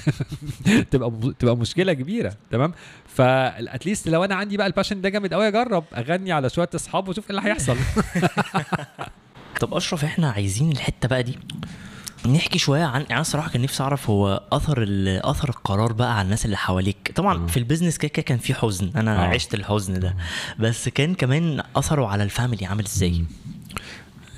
[0.91, 2.35] تبقى تبقى مشكلة كبيرة.
[2.51, 2.73] تمام؟
[3.07, 6.51] ف at least لو أنا عندي بقى ال passion ده جامد قوي أجرب أغني على
[6.51, 7.77] شوية أصحاب وأشوف إيه اللي هيحصل.
[9.61, 11.39] طب أشرف إحنا عايزين الحتة بقى دي
[12.27, 14.85] نحكي شوية عن يعني الصراحة كان نفسي أعرف هو أثر
[15.25, 17.13] أثر القرار بقى على الناس اللي حواليك.
[17.15, 17.47] طبعا آه.
[17.47, 18.91] في ال business كده كان في حزن.
[18.97, 19.29] أنا آه.
[19.29, 20.17] عشت الحزن ده.
[20.59, 23.09] بس كان كمان أثره على ال family عامل إزاي؟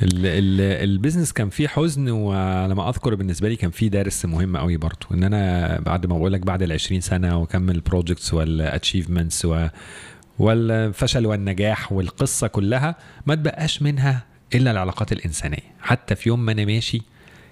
[0.03, 4.25] ال- ال- ال business كان فيه حزن وعلى ما أذكر بالنسبة لي كان فيه درس
[4.27, 8.35] مهم قوي برضو إن أنا بعد ما بقول لك بعد ال 20 سنة واكمل projects
[8.35, 9.47] وال achievements
[10.39, 12.95] والفشل والنجاح والقصة كلها
[13.27, 14.23] ما تبقاش منها
[14.55, 15.75] إلا العلاقات الإنسانية.
[15.81, 17.03] حتى في يوم ما أنا ماشي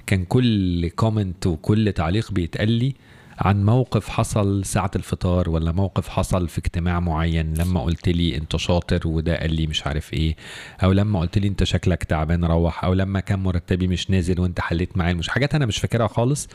[0.09, 2.94] كان كل comment وكل تعليق بيتقال لي
[3.38, 7.54] عن موقف حصل ساعة الفطار ولا موقف حصل في اجتماع معين.
[7.54, 10.36] لما قلت لي انت شاطر وده قال لي مش عارف إيه.
[10.84, 12.84] أو لما قلت لي انت شكلك تعبان روح.
[12.84, 15.14] أو لما كان مرتبي مش نازل وانت حليت معايا.
[15.14, 16.48] مش حاجات أنا مش فاكرها خالص.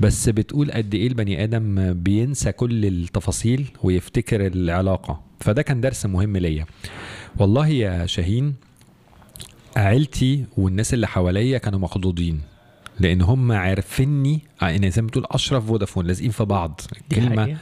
[0.00, 5.22] بس بتقول قد إيه البني آدم بينسى كل التفاصيل ويفتكر العلاقة.
[5.40, 6.66] فده كان درس مهم ليا.
[7.38, 8.54] والله يا شاهين
[9.76, 12.53] عيلتي والناس اللي حواليا كانوا مخضوضين.
[13.00, 14.40] لأن هم عارفيني.
[14.62, 16.80] يعني زي ما بتقول أشرف فودافون لازقين في بعض.
[17.10, 17.58] دي كلمة حقيقة.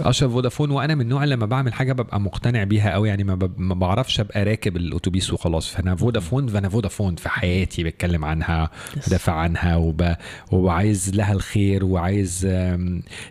[0.00, 3.50] أشرف فودافون وأنا من النوع لما بعمل حاجة ببقى مقتنع بيها قوي يعني ما.
[3.56, 5.68] ما بعرفش أبقى راكب الأتوبيس وخلاص.
[5.68, 8.70] فأنا فودافون فأنا فودافون في حياتي بتكلم عنها.
[9.06, 10.14] بدافع عنها وب...
[10.52, 12.44] وعايز لها الخير وعايز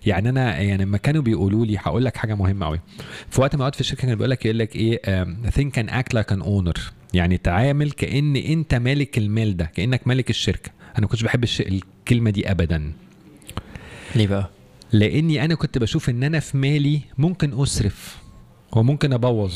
[0.06, 2.80] يعني أنا يعني لما كانوا بيقولوا لي هقول لك حاجة مهمة قوي
[3.30, 6.14] في وقت ما قعدت في الشركة كان بيقول لك يقول لك إيه think and act
[6.14, 6.78] like an owner
[7.14, 10.72] يعني تعامل كأن أنت مالك المال ده كأنك مالك الشركة.
[10.94, 11.46] أنا ما كنتش بحب.
[11.60, 12.94] الكلمة دي ابدا.
[14.16, 14.50] ليه بقى؟
[14.92, 18.18] لأني أنا كنت بشوف إن أنا في مالي ممكن اسرف
[18.72, 19.54] وممكن أبوظ.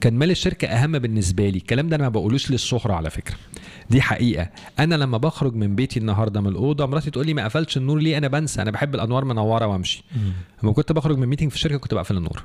[0.00, 1.58] كان مال الشركة أهم بالنسبة لي.
[1.58, 3.36] الكلام ده أنا ما بقولوش للشهره على فكرة.
[3.90, 4.50] دي حقيقة.
[4.78, 8.18] أنا لما بخرج من بيتي النهارده من الأوضة مراتي تقول لي ما قفلتش النور ليه؟
[8.18, 8.62] أنا بنسى.
[8.62, 10.04] أنا بحب الأنوار منورة وأمشي.
[10.62, 12.44] لما كنت بخرج من meeting في الشركة كنت بقفل النور.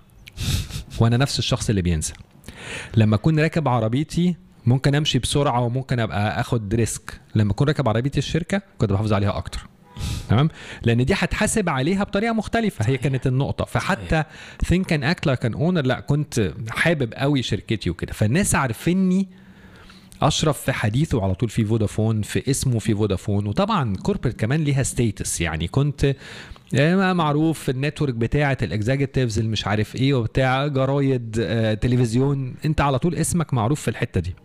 [1.00, 2.14] وأنا نفس الشخص اللي بينسى.
[2.98, 4.36] لما أكون راكب عربيتي
[4.66, 7.22] ممكن امشي بسرعة وممكن ابقى اخد risk.
[7.36, 9.68] لما اكون راكب عربيتي الشركة كنت بحافظ عليها أكتر.
[10.30, 10.50] تمام؟
[10.84, 12.86] لأن دي هتحاسب عليها بطريقة مختلفة.
[12.86, 13.66] هي كانت النقطة.
[13.66, 14.24] فحتى
[14.66, 18.14] think and act like an owner لا كنت حابب قوي شركتي وكده.
[18.14, 19.28] فالناس عارفيني
[20.22, 24.84] أشرف في حديثه على طول في فودافون في اسمه في فودافون وطبعا corporate كمان ليها
[24.84, 26.16] status يعني كنت
[26.76, 31.74] آه، معروف في ال network بتاعة ال executives اللي مش عارف إيه وبتاع جرايد آه،
[31.74, 34.36] تلفزيون انت على طول اسمك معروف في الحتة دي.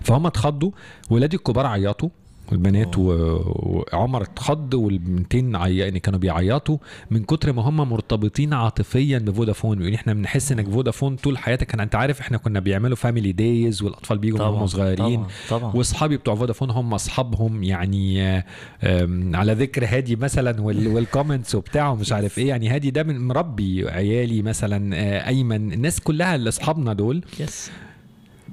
[0.00, 0.70] فهم اتخضوا
[1.10, 2.08] ولادي الكبار عيطوا
[2.52, 5.76] البنات و- وعمر اتخض والبنتين عي...
[5.76, 6.78] يعني كانوا بيعيطوا
[7.10, 9.78] من كتر ما هم مرتبطين عاطفيا بفودافون.
[9.78, 11.80] بيقولوا إحنا بنحس إنك فودافون طول حياتك.
[11.80, 15.24] أنت عارف إحنا كنا بيعملوا family days والأطفال بيجوا من هم طبعا صغيرين
[15.74, 17.62] وأصحابي بتوع فودافون هم أصحابهم.
[17.62, 18.44] يعني آه،
[19.34, 22.48] على ذكر هادي مثلا وال- وال comments وبتاع ومش عارف إيه.
[22.48, 25.72] يعني هادي ده من مربي عيالي مثلا آه، أيمن.
[25.72, 27.22] الناس كلها اللي أصحابنا دول.
[27.40, 27.70] yes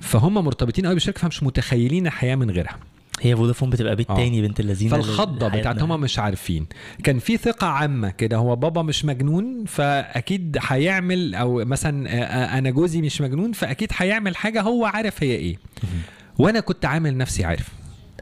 [0.01, 2.77] فهم مرتبطين قوي بالشركة فمش متخيلين الحياة من غيرها.
[3.21, 4.15] هي فودافون بتبقى بيت آه.
[4.15, 6.67] تاني بنت اللذينة فالخضة بتاعت هم مش عارفين.
[7.03, 12.57] كان في ثقة عامة كده هو بابا مش مجنون فأكيد هيعمل أو مثلا آه، آه،
[12.57, 15.57] أنا جوزي مش مجنون فأكيد هيعمل حاجة هو عارف هي إيه.
[16.37, 17.69] وأنا كنت عامل نفسي عارف.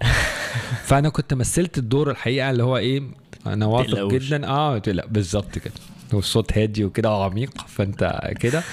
[0.88, 3.04] فأنا كنت مثلت الدور الحقيقة اللي هو إيه
[3.48, 4.08] أنا واثق.
[4.08, 4.48] جدا.
[4.48, 5.74] آه لا بالظبط كده.
[6.14, 8.64] والصوت هادي وكده وعميق فأنت كده.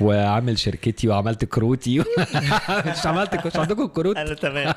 [0.00, 1.98] وعامل شركتي وعملت كروتي.
[2.86, 4.74] مش عملت مش عندكم كروت؟ أنا تمام.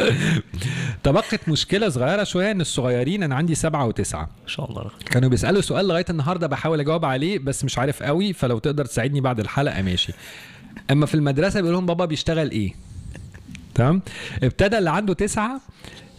[1.04, 4.22] تبقت مشكلة صغيرة شوية إن الصغيرين أنا عندي سبعة وتسعة.
[4.42, 4.90] ما شاء الله.
[5.10, 9.20] كانوا بيسألوا سؤال لغاية النهارده بحاول أجاوب عليه بس مش عارف قوي فلو تقدر تساعدني
[9.20, 10.12] بعد الحلقة ماشي.
[10.90, 12.74] أما في المدرسة بيقول لهم بابا بيشتغل إيه؟
[13.74, 14.02] تمام؟
[14.42, 15.60] ابتدى اللي عنده تسعة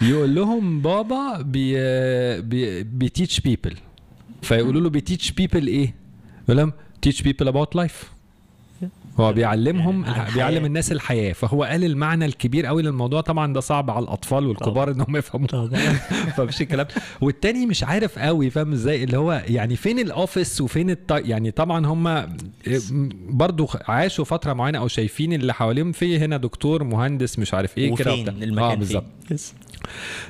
[0.01, 1.73] يقول لهم بابا بي
[2.41, 3.77] بي بي teach people
[4.41, 5.95] فيقولوا له بي teach people إيه؟
[6.43, 8.11] يقول لهم teach people about life
[9.19, 10.33] هو بيعلمهم يعني.
[10.33, 11.33] بيعلم الناس الحياة.
[11.33, 13.21] فهو قال المعنى الكبير قوي للموضوع.
[13.21, 15.47] طبعا ده صعب على الأطفال والكبار إنهم يفهموا
[16.37, 16.87] فمفيش الكلام.
[17.21, 21.11] والتاني مش عارف قوي فاهم إزاي؟ اللي هو يعني فين ال office وفين الط...
[21.11, 22.35] يعني طبعا هم
[23.29, 27.95] برضو عاشوا فترة معينة أو شايفين اللي حواليهم في هنا دكتور مهندس مش عارف إيه
[27.95, 28.43] كده وفين؟ وبتاع.
[28.43, 29.05] المكان آه بالظبط.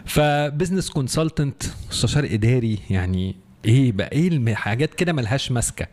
[0.05, 3.35] ف business consultant مستشار إداري يعني
[3.65, 5.87] إيه بقى إيه حاجات كده ملهاش ماسكة.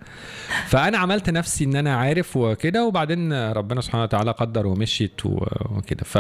[0.66, 6.04] فأنا عملت نفسي إن أنا عارف وكده وبعدين ربنا سبحانه وتعالى قدر ومشيت وكده.
[6.04, 6.18] ف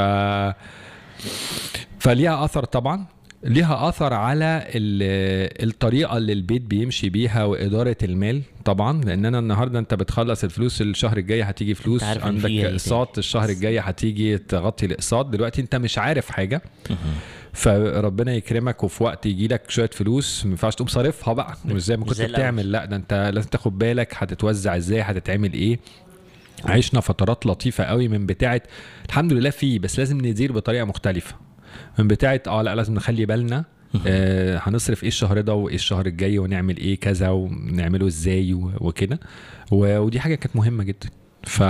[1.98, 3.04] فليها أثر طبعا.
[3.44, 9.04] ليها أثر على ال- الطريقة اللي البيت بيمشي بيها وإدارة المال طبعا.
[9.04, 12.02] لأن أنا النهارده أنت بتخلص الفلوس الشهر الجاي هتيجي فلوس.
[12.02, 15.26] عندك في إيه اقساط الشهر الجاي هتيجي تغطي الاقساط.
[15.26, 16.62] دلوقتي أنت مش عارف حاجة.
[17.52, 21.56] فربنا يكرمك وفي وقت يجي لك شوية فلوس ما ينفعش تقوم صارفها بقى.
[21.64, 22.22] مش زي ما كنت.
[22.22, 25.78] بتعمل لا ده انت لازم تاخد بالك هتتوزع إزاي هتتعمل إيه.
[26.64, 28.62] عشنا فترات لطيفة قوي من بتاعة
[29.08, 31.34] الحمد لله فيه بس لازم ندير بطريقة مختلفة.
[31.98, 33.64] من بتاعة آه لا لازم نخلي بالنا
[34.06, 39.20] آه هنصرف إيه الشهر ده وايه الشهر الجاي ونعمل إيه كذا ونعمله إزاي وكده.
[39.70, 41.08] ودي حاجة كانت مهمة جدا.
[41.44, 41.62] ف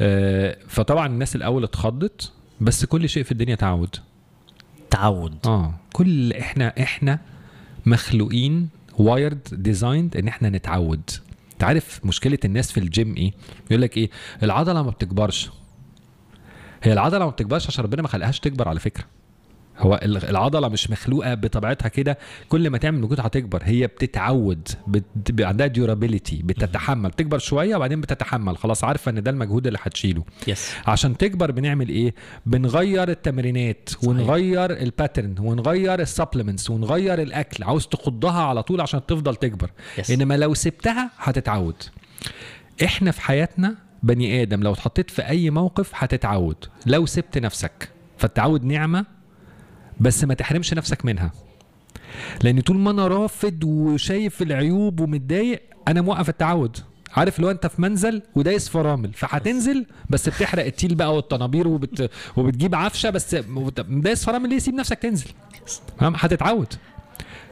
[0.00, 3.96] آه، فطبعا الناس الأول اتخضت بس كل شيء في الدنيا تعود.
[4.92, 5.74] تعود آه.
[5.92, 7.18] كل إحنا إحنا
[7.86, 11.10] مخلوقين wired designed إن إحنا نتعود.
[11.52, 13.32] أنت عارف مشكلة الناس في الجيم إيه؟
[13.70, 14.10] يقول لك إيه؟
[14.42, 15.50] العضلة ما بتكبرش.
[16.82, 19.04] هي العضلة ما بتكبرش عشان ربنا ما خلقهاش تكبر على فكرة.
[19.82, 22.18] هو ال- العضلة مش مخلوقة بطبيعتها كده.
[22.48, 23.62] كل ما تعمل مجهود هتكبر.
[23.64, 25.42] هي بتتعود بت...
[25.42, 27.10] عندها durability بتتحمل.
[27.10, 28.56] تكبر شوية وبعدين بتتحمل.
[28.58, 30.24] خلاص عارفة إن ده المجهود اللي هتشيله.
[30.48, 32.14] yes عشان تكبر بنعمل إيه؟
[32.46, 37.64] بنغير التمرينات ونغير ال pattern ونغير ال supplements ونغير الأكل.
[37.64, 39.70] عاوز تخضها على طول عشان تفضل تكبر.
[39.98, 41.76] yes إنما لو سبتها هتتعود.
[42.84, 46.56] إحنا في حياتنا بني آدم لو اتحطيت في أي موقف هتتعود.
[46.86, 49.06] لو سبت نفسك فالتعود نعمة
[50.02, 51.32] بس ما تحرمش نفسك منها.
[52.42, 56.76] لأن طول ما أنا رافض وشايف العيوب ومتضايق أنا موقف التعود.
[57.16, 62.10] عارف لو أنت في منزل ودايس فرامل فهتنزل بس بتحرق التيل بقى والطنابير وبت...
[62.36, 63.34] وبتجيب عفشة بس
[63.88, 65.26] دايس فرامل ليه؟ سيب نفسك تنزل.
[66.00, 66.74] هتتعود.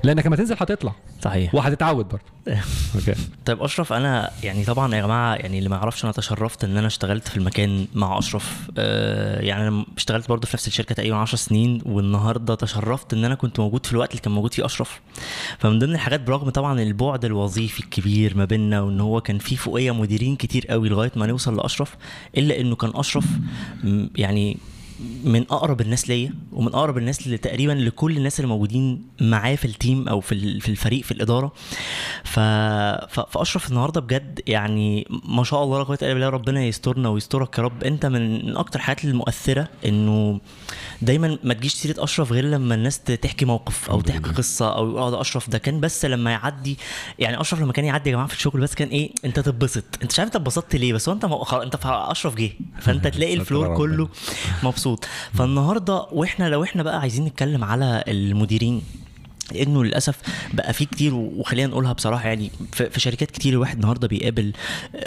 [0.04, 0.92] لانك لما تنزل هتطلع.
[1.22, 1.54] صحيح.
[1.54, 2.24] وهتتعود برضه.
[2.94, 3.14] okay.
[3.44, 6.86] طيب أشرف أنا يعني طبعا يا جماعة يعني اللي ما يعرفش أنا تشرفت إن أنا
[6.86, 8.70] اشتغلت في المكان مع أشرف.
[8.78, 13.34] آه يعني أنا اشتغلت برضه في نفس الشركة تقريبا 10 سنين والنهاردة تشرفت إن أنا
[13.34, 15.00] كنت موجود في الوقت اللي كان موجود فيه أشرف.
[15.58, 19.90] فمن ضمن الحاجات برغم طبعا البعد الوظيفي الكبير ما بيننا وإن هو كان في فوقية
[19.90, 21.96] مديرين كتير قوي لغاية ما نوصل لأشرف
[22.36, 23.24] إلا إنه كان أشرف
[24.16, 24.56] يعني
[25.24, 30.08] من أقرب الناس ليا ومن أقرب الناس تقريبا لكل الناس اللي موجودين معاه في التيم
[30.08, 31.52] أو في في الفريق في الإدارة.
[32.24, 32.40] ف...
[33.10, 33.20] ف...
[33.20, 37.62] فأشرف النهارده بجد يعني ما شاء الله لا قوة إلا بالله ربنا يسترنا ويسترك يا
[37.62, 37.84] رب.
[37.84, 40.40] أنت من من أكتر الحاجات المؤثرة إنه
[41.02, 44.30] دايما ما تجيش سيرة أشرف غير لما الناس تحكي موقف أو تحكي.
[44.30, 45.50] قصة أو آه ده أشرف.
[45.50, 46.78] ده كان بس لما يعدي
[47.18, 49.84] يعني أشرف لما كان يعدي يا جماعة في الشغل بس كان إيه أنت تتبسط.
[50.02, 52.50] أنت مش عارف أنت اتبسطت ليه بس هو أنت م- انت أشرف جه.
[52.80, 53.76] فأنت تلاقي الفلور.
[53.76, 54.08] كله
[54.62, 54.89] مبسوط.
[55.34, 58.82] فالنهاردة وإحنا لو إحنا بقى عايزين نتكلم على المديرين
[59.52, 60.18] لأنه للأسف
[60.54, 64.52] بقى في كتير وخلينا نقولها بصراحة يعني في شركات كتير الواحد النهارده بيقابل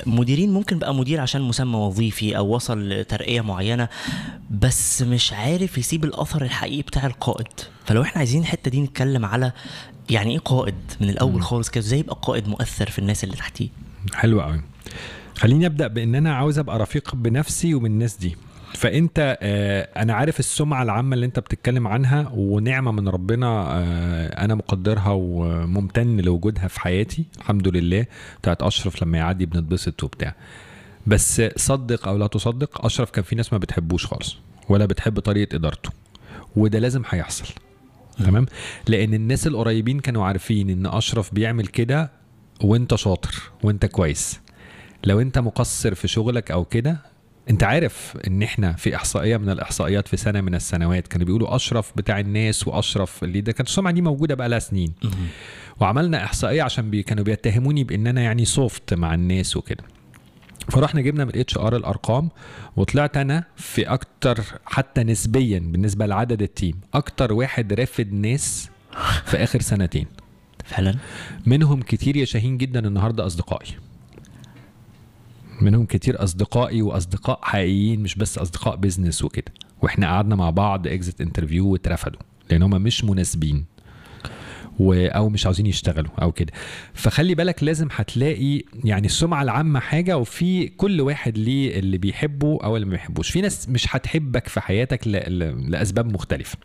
[0.06, 3.88] مديرين ممكن بقى مدير عشان مسمى وظيفي أو وصل لترقية معينة
[4.52, 7.48] بس مش عارف يسيب الأثر الحقيقي بتاع القائد.
[7.86, 9.52] فلو إحنا عايزين الحتة دي نتكلم على
[10.10, 13.70] يعني إيه قائد من الأول خالص كده إزاي يبقى قائد مؤثر في الناس اللي تحتيه؟
[14.14, 14.62] حلو قوي
[15.36, 18.36] خليني أبدأ بإن أنا عاوز أبقى رفيق بنفسي ومن الناس دي.
[18.74, 24.56] فانت آه أنا عارف السمعة العامة اللي انت بتتكلم عنها ونعمة من ربنا آه أنا
[24.56, 28.06] مقدرها وممتن لوجودها في حياتي الحمد لله
[28.42, 30.36] بتاعت اشرف لما يعدي بنتبسط وبتاع.
[31.08, 34.38] بس صدق أو لا تصدق اشرف كان في ناس ما بتحبوش خالص
[34.70, 35.90] ولا بتحب طريقة إدارته
[36.56, 37.54] وده لازم هيحصل.
[38.18, 38.46] تمام؟
[38.88, 42.12] لأن الناس القريبين كانوا عارفين إن أشرف بيعمل كده
[42.62, 44.40] وأنت شاطر وأنت كويس.
[45.06, 47.13] لو أنت مقصر في شغلك أو كده
[47.50, 51.92] انت عارف ان إحنا في احصائية من الاحصائيات في سنة من السنوات كانوا بيقولوا أشرف
[51.96, 54.94] بتاع الناس وأشرف اللي ده كانت السمعة دي موجودة بقى لها سنين.
[55.80, 59.84] وعملنا إحصائية عشان بي كانوا بيتهموني بإن أنا يعني soft مع الناس وكده.
[60.70, 62.30] فرحنا جبنا من ال HR الأرقام
[62.76, 68.70] وطلعت أنا في أكتر حتى نسبيا بالنسبة لعدد ال team أكتر واحد رافد ناس
[69.26, 70.08] في آخر سنتين.
[70.66, 70.96] فعلا؟
[71.46, 73.70] منهم كتير يا شاهين جدا النهارده أصدقائي.
[75.62, 79.54] منهم كتير أصدقائي وأصدقاء حقيقيين مش بس أصدقاء business وكده.
[79.82, 82.20] وإحنا قعدنا مع بعض exit interview واترفضوا
[82.52, 83.66] لأن هم مش مناسبين.
[84.80, 86.54] و أو مش عاوزين يشتغلوا أو كده.
[86.94, 92.76] فخلي بالك لازم هتلاقي يعني السمعة العامة حاجة وفي كل واحد ليه اللي بيحبه أو
[92.76, 93.30] اللي ما بيحبوش.
[93.32, 95.08] في ناس مش هتحبك في حياتك.
[95.08, 96.58] لأسباب مختلفة.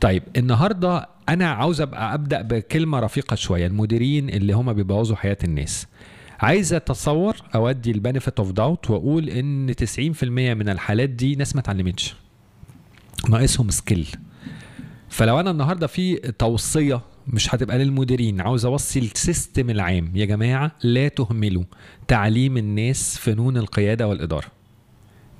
[0.00, 5.86] طيب النهارده أنا عاوز أبقى أبدأ بكلمة رفيقة شوية المديرين اللي هم بيبوظوا حياة الناس.
[6.40, 9.74] عايز أتصور أو ادي ال benefit of doubt وأقول إن
[10.20, 12.14] 90% من الحالات دي ناس ما اتعلمتش.
[13.28, 14.08] ناقصهم skill
[15.08, 20.12] فلو أنا النهارده في توصية مش هتبقى للمديرين عاوز أوصي ال system العام.
[20.14, 21.64] يا جماعة لا تهملوا
[22.08, 24.46] تعليم الناس فنون القيادة والإدارة.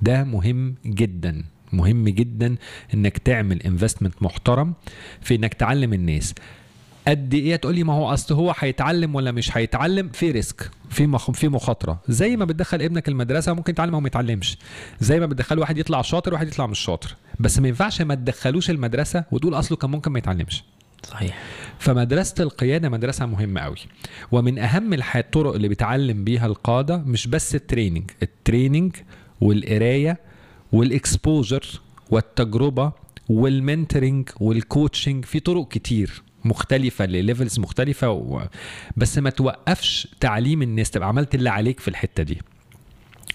[0.03, 1.45] ده مهم جدا.
[1.73, 2.57] مهم جدا
[2.95, 4.75] إنك تعمل investment محترم
[5.21, 6.35] في إنك تعلم الناس.
[7.09, 11.07] قد إيه؟ تقول لي ما هو اصل هو هيتعلم ولا مش هيتعلم؟ في risk في
[11.07, 11.31] مخ...
[11.31, 12.01] في مخاطرة.
[12.09, 14.59] زي ما بتدخل ابنك المدرسة ممكن يتعلم أو ما يتعلمش.
[15.01, 17.15] زي ما بتدخل واحد يطلع شاطر وواحد يطلع مش شاطر.
[17.41, 20.65] بس ما ينفعش ما تدخلوش المدرسة وتقول أصله كان ممكن ما يتعلمش.
[21.03, 21.39] صحيح.
[21.79, 23.77] فمدرسة القيادة مدرسة مهمة قوي
[24.33, 28.97] ومن أهم الطرق اللي بيتعلم بيها القادة مش بس ال training ال training
[29.41, 30.19] والقراية
[30.73, 31.81] وال exposure
[32.11, 32.93] والتجربة
[33.29, 36.23] وال mentoring وال coaching في طرق كتير.
[36.47, 38.43] مختلفة لل levels مختلفة و...
[38.97, 40.91] بس ما توقفش تعليم الناس.
[40.91, 42.39] تبقى عملت اللي عليك في الحتة دي.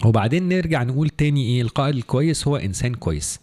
[0.04, 3.40] وبعدين نرجع نقول تاني إيه القائد الكويس هو إنسان كويس.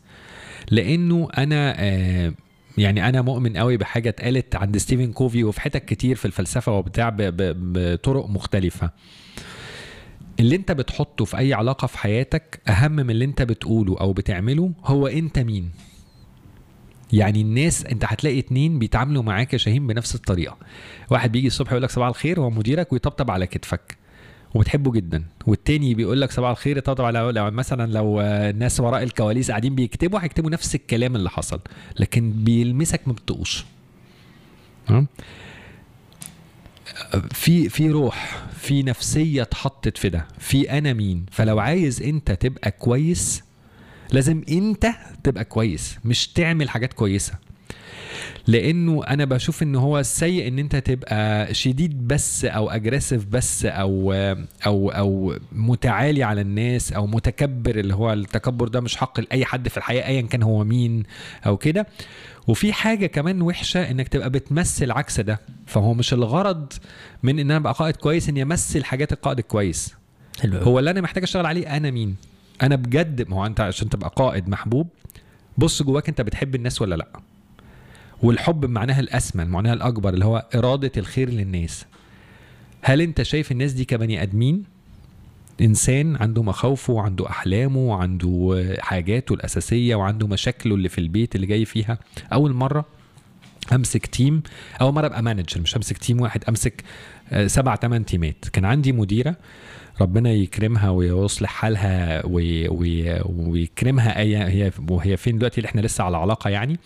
[0.72, 2.34] لأنه أنا آه
[2.78, 7.16] يعني أنا مؤمن قوي بحاجة اتقالت عند ستيفن كوفي وفي حتت كتير في الفلسفة وبتاع
[7.20, 8.92] بطرق مختلفة.
[10.40, 14.72] اللي أنت بتحطه في أي علاقة في حياتك أهم من اللي أنت بتقوله أو بتعمله
[14.86, 15.72] هو أنت مين.
[17.14, 20.58] يعني الناس انت هتلاقي اتنين بيتعاملوا معاك يا شاهين بنفس الطريقة.
[21.12, 23.98] واحد بيجي الصبح يقول لك صباح الخير هو مديرك ويطبطب على كتفك
[24.56, 25.24] وبتحبه جدا.
[25.48, 30.20] والتاني بيقول لك صباح الخير يطبطب على لو مثلا لو الناس وراء الكواليس قاعدين بيكتبوا
[30.20, 31.60] هيكتبوا نفس الكلام اللي حصل
[32.00, 33.66] لكن بيلمسك ما بتطقوش؟
[37.32, 40.26] في في روح في نفسية اتحطت في ده.
[40.40, 43.44] في أنا مين؟ فلو عايز أنت تبقى كويس
[44.12, 44.88] لازم انت
[45.24, 47.34] تبقى كويس مش تعمل حاجات كويسة.
[48.48, 54.14] لأنه أنا بشوف ان هو السيء ان انت تبقى شديد بس أو اجريسيف بس أو
[54.66, 59.68] أو أو متعالي على الناس أو متكبر اللي هو التكبر ده مش حق لأي حد
[59.68, 61.04] في الحياة ايا كان هو مين
[61.46, 61.88] أو كده.
[62.48, 65.40] وفي حاجة كمان وحشة انك تبقى بتمثل عكس ده.
[65.68, 66.74] فهو مش الغرض
[67.24, 69.94] من ان أنا ابقى قائد كويس اني امثل حاجات القائد الكويس.
[70.46, 72.16] هو اللي أنا محتاج اشتغل عليه أنا مين؟
[72.62, 74.88] أنا بجد ما هو انت عشان تبقى قائد محبوب
[75.58, 77.08] بص جواك انت بتحب الناس ولا لا.
[78.24, 81.86] والحب بمعناها الأسمى معناها الأكبر اللي هو إرادة الخير للناس.
[82.82, 84.64] هل انت شايف الناس دي كبني آدمين؟
[85.62, 91.66] إنسان عنده مخاوفه وعنده أحلامه وعنده حاجاته الأساسية وعنده مشاكله اللي في البيت اللي جاي
[91.66, 91.98] فيها.
[92.34, 92.86] أول مرة
[93.74, 94.44] أمسك team
[94.82, 96.84] أول مرة أبقى manager مش أمسك team واحد أمسك
[97.32, 98.46] آه، سبع ثمان team ات.
[98.54, 99.36] كان عندي مديرة
[100.02, 104.20] ربنا يكرمها ويصلح حالها وي وي ويكرمها.
[104.20, 106.80] أي هي وهي فين دلوقتي اللي إحنا لسه على علاقة يعني.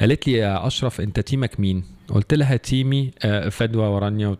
[0.00, 4.36] قالت لي يا أشرف أنت team ك مين؟ قلت لها team ي آه، فدوى ورانيا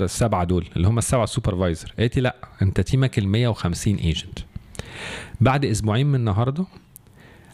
[0.00, 4.38] السبعه دول اللي هم السبعة supervisor قالت لي لا أنت team ك ال 150 agent
[5.40, 6.64] بعد أسبوعين من النهارده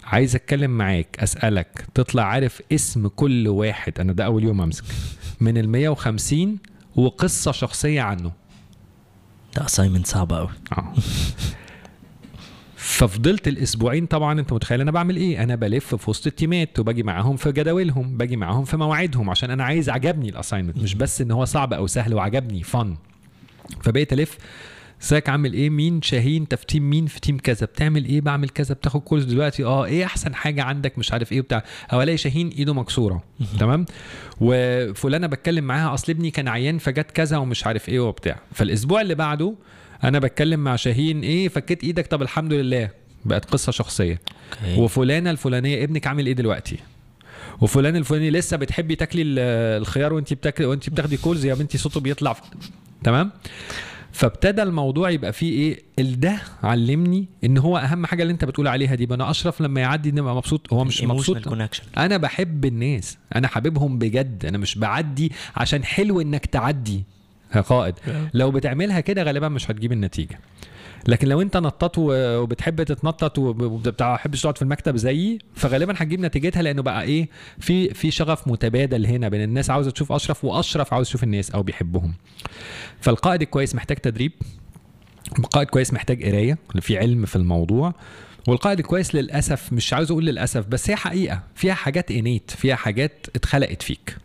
[0.05, 4.01] عايز أتكلم معاك أسألك تطلع عارف اسم كل واحد.
[4.01, 4.85] أنا ده أول يوم أمسك.
[5.41, 6.59] من ال 150
[6.97, 8.32] وقصة شخصية عنه.
[9.57, 10.49] ده assignment صعب قوي
[10.79, 10.93] آه.
[12.77, 17.03] ففضلت الأسبوعين طبعا أنت متخيل أنا بعمل إيه؟ أنا بلف في وسط ال teams وباجي
[17.03, 21.21] معاهم في جداولهم باجي معاهم في مواعيدهم عشان أنا عايز عجبني ال assignment مش بس
[21.21, 22.97] إن هو صعب أو سهل وعجبني fun
[23.83, 24.39] فبقيت ألف
[25.03, 27.66] ازيك عامل إيه؟ مين شاهين؟ انت في team مين؟ في team كذا.
[27.66, 28.74] بتعمل إيه؟ بعمل كذا.
[28.74, 29.64] بتاخد course دلوقتي.
[29.64, 31.64] آه إيه احسن حاجة عندك؟ مش عارف إيه وبتاع.
[31.92, 33.22] أو الاقي شاهين ايده مكسورة.
[33.61, 33.86] تمام؟
[34.40, 35.95] وفلانه بتكلم معاها.
[35.95, 38.40] اصل ابني كان عيان فجت كذا ومش عارف إيه وبتاع.
[38.53, 39.55] فالاسبوع اللي بعده
[40.05, 41.22] أنا بتكلم مع شاهين.
[41.22, 42.07] إيه؟ فكيت إيدك.
[42.07, 42.90] طب الحمد لله.
[43.24, 44.20] بقت قصة شخصية.
[44.64, 44.81] okay.
[44.80, 46.78] وفلانة الفلانية ابنك عامل إيه دلوقتي؟
[47.61, 49.38] وفلان الفلاني لسه بتحبي تاكلي ال-
[49.82, 52.36] الخيار وانت بتاكلي وانت بتاخدي كولز يا بنتي صوته بيطلع
[53.05, 53.30] تمام؟
[54.15, 58.95] فابتدى الموضوع يبقى فيه إيه؟ الده علمني إن هو أهم حاجة اللي أنت بتقول عليها
[58.95, 59.05] دي.
[59.15, 61.37] أنا أشرف لما يعدي نبقى مبسوط هو مش مبسوط؟
[61.99, 67.05] أنا بحب الناس أنا حاببهم بجد أنا مش بعدي عشان حلو إنك تعدي.
[67.57, 67.95] يا قائد.
[68.35, 70.39] لو بتعملها كده غالبا مش هتجيب النتيجة.
[71.09, 76.83] لكن لو انت نطط وبتحب تتنطط وبتحبش تقعد في المكتب زيي فغالبا هتجيب نتيجتها لأنه
[76.83, 77.29] بقى إيه
[77.59, 81.63] في في شغف متبادل هنا بين الناس عاوزة تشوف أشرف وأشرف عاوز يشوف الناس أو
[81.63, 82.15] بيحبهم.
[83.01, 84.33] فالقائد الكويس محتاج تدريب
[85.39, 87.95] القائد كويس محتاج قراية في علم في الموضوع
[88.49, 93.27] والقائد الكويس للأسف مش عاوز أقول للأسف بس هي حقيقة فيها حاجات innate فيها حاجات
[93.37, 94.17] اتخلقت فيك.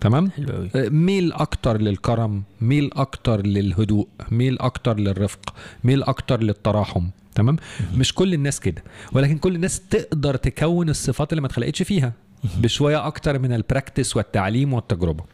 [0.00, 7.06] تمام؟ حلو قوي ميل أكتر للكرم ميل أكتر للهدوء ميل أكتر للرفق ميل أكتر للتراحم
[7.34, 7.56] تمام؟
[7.96, 8.82] مش كل الناس كده
[9.12, 12.12] ولكن كل الناس تقدر تكون الصفات اللي ما اتخلقتش فيها
[12.58, 15.24] بشوية أكتر من ال practice والتعليم والتجربة.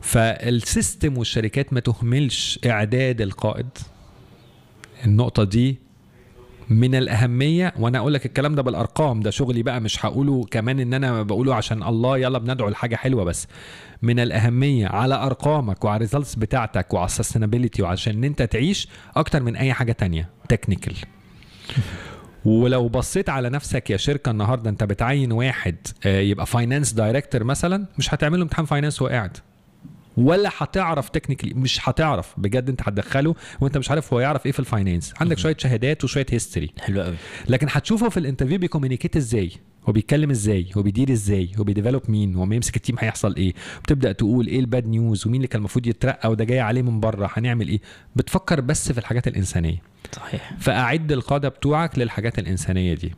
[0.00, 3.68] فال system والشركات ما تهملش إعداد القائد.
[5.04, 5.78] النقطة دي
[6.70, 10.94] من الأهمية وأنا أقول لك الكلام ده بالأرقام ده شغلي بقى مش هقوله كمان إن
[10.94, 13.46] أنا بقوله عشان الله يلا بندعو لحاجة حلوة بس.
[14.02, 18.88] من الأهمية على أرقامك وعلى ال results بتاعتك وعلى ال sustainability وعشان إن أنت تعيش
[19.16, 20.94] أكتر من أي حاجة تانية technical
[22.44, 27.86] ولو بصيت على نفسك يا شركة النهارده أنت بتعين واحد آه، يبقى finance director مثلا
[27.98, 29.36] مش هتعمل له امتحان finance وهو قاعد.
[30.16, 32.34] ولا هتعرف technically مش هتعرف.
[32.36, 36.04] بجد انت هتدخله وانت مش عارف هو يعرف إيه في ال finance عندك شوية شهادات
[36.04, 37.16] وشوية history حلو قوي.
[37.48, 39.50] لكن هتشوفه في ال interview بي communicate إزاي
[39.88, 42.96] هو بيتكلم إزاي هو بيدير إزاي هو بي develop مين هو ما يمسك ال team
[42.98, 43.54] هيحصل إيه
[43.84, 47.00] بتبدأ تقول إيه ال bad news ومين اللي كان المفروض يترقى وده جاي عليه من
[47.00, 47.80] بره هنعمل إيه؟
[48.16, 49.82] بتفكر بس في الحاجات الإنسانية.
[50.12, 50.52] صحيح.
[50.58, 53.12] فأعد القادة بتوعك للحاجات الإنسانية دي.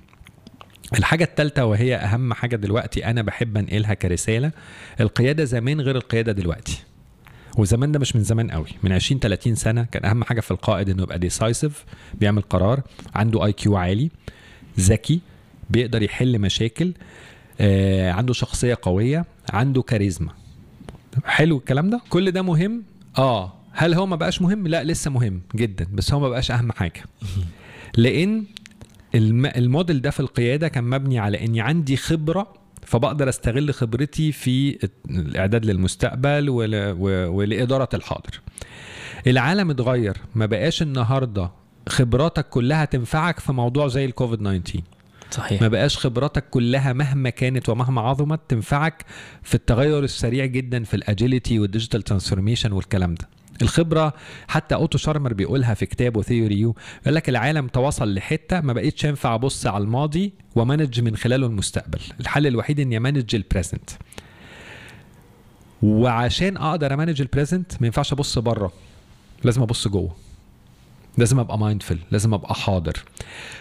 [0.99, 4.53] الحاجة الثالثة وهي أهم حاجة دلوقتي أنا بحب أنقلها كرسالة
[5.01, 6.83] القيادة زمان غير القيادة دلوقتي.
[7.59, 10.89] وزمان ده مش من زمان قوي من 20 30 سنة كان أهم حاجة في القائد
[10.89, 11.85] إنه يبقى decisive
[12.15, 12.83] بيعمل قرار
[13.15, 14.11] عنده IQ عالي
[14.81, 15.21] ذكي
[15.71, 16.93] بيقدر يحل مشاكل
[17.61, 20.33] آه عنده شخصية قوية عنده كاريزما.
[21.25, 22.83] حلو الكلام ده؟ كل ده مهم؟
[23.19, 23.53] آه.
[23.73, 27.03] هل هو ما بقاش مهم؟ لا لسه مهم جدا بس هو ما بقاش أهم حاجة.
[27.97, 28.45] لأن
[29.15, 29.47] الم...
[29.47, 32.55] الموديل ده في القيادة كان مبني على اني عندي خبرة
[32.89, 34.79] فبقدر استغل خبرتي في
[35.11, 36.51] الإعداد للمستقبل.
[37.29, 38.41] ولإدارة الحاضر.
[39.27, 41.51] العالم اتغير ما بقاش النهارده
[41.89, 44.83] خبراتك كلها تنفعك في موضوع زي الكوفيد 19
[45.31, 45.63] صحيح.
[45.63, 49.05] ما بقاش خبراتك كلها مهما كانت ومهما عظمت تنفعك
[49.43, 53.29] في التغير السريع جدا في ال agility وال digital transformation والكلام ده.
[53.63, 54.15] الخبرة.
[54.49, 59.05] حتى أوتو شارمر بيقولها في كتابه Theory U يقول لك العالم توصل لحتة ما بقيتش
[59.05, 62.01] ينفع أبص على الماضي و manage من خلاله المستقبل.
[62.21, 63.91] الحل الوحيد إني أ manage ال present
[65.83, 68.73] وعشان أقدر أ manage ال present ما ينفعش أبص بره
[69.45, 70.28] لازم أبص جوه.
[71.19, 73.05] لازم أبقى mindful لازم أبقى حاضر.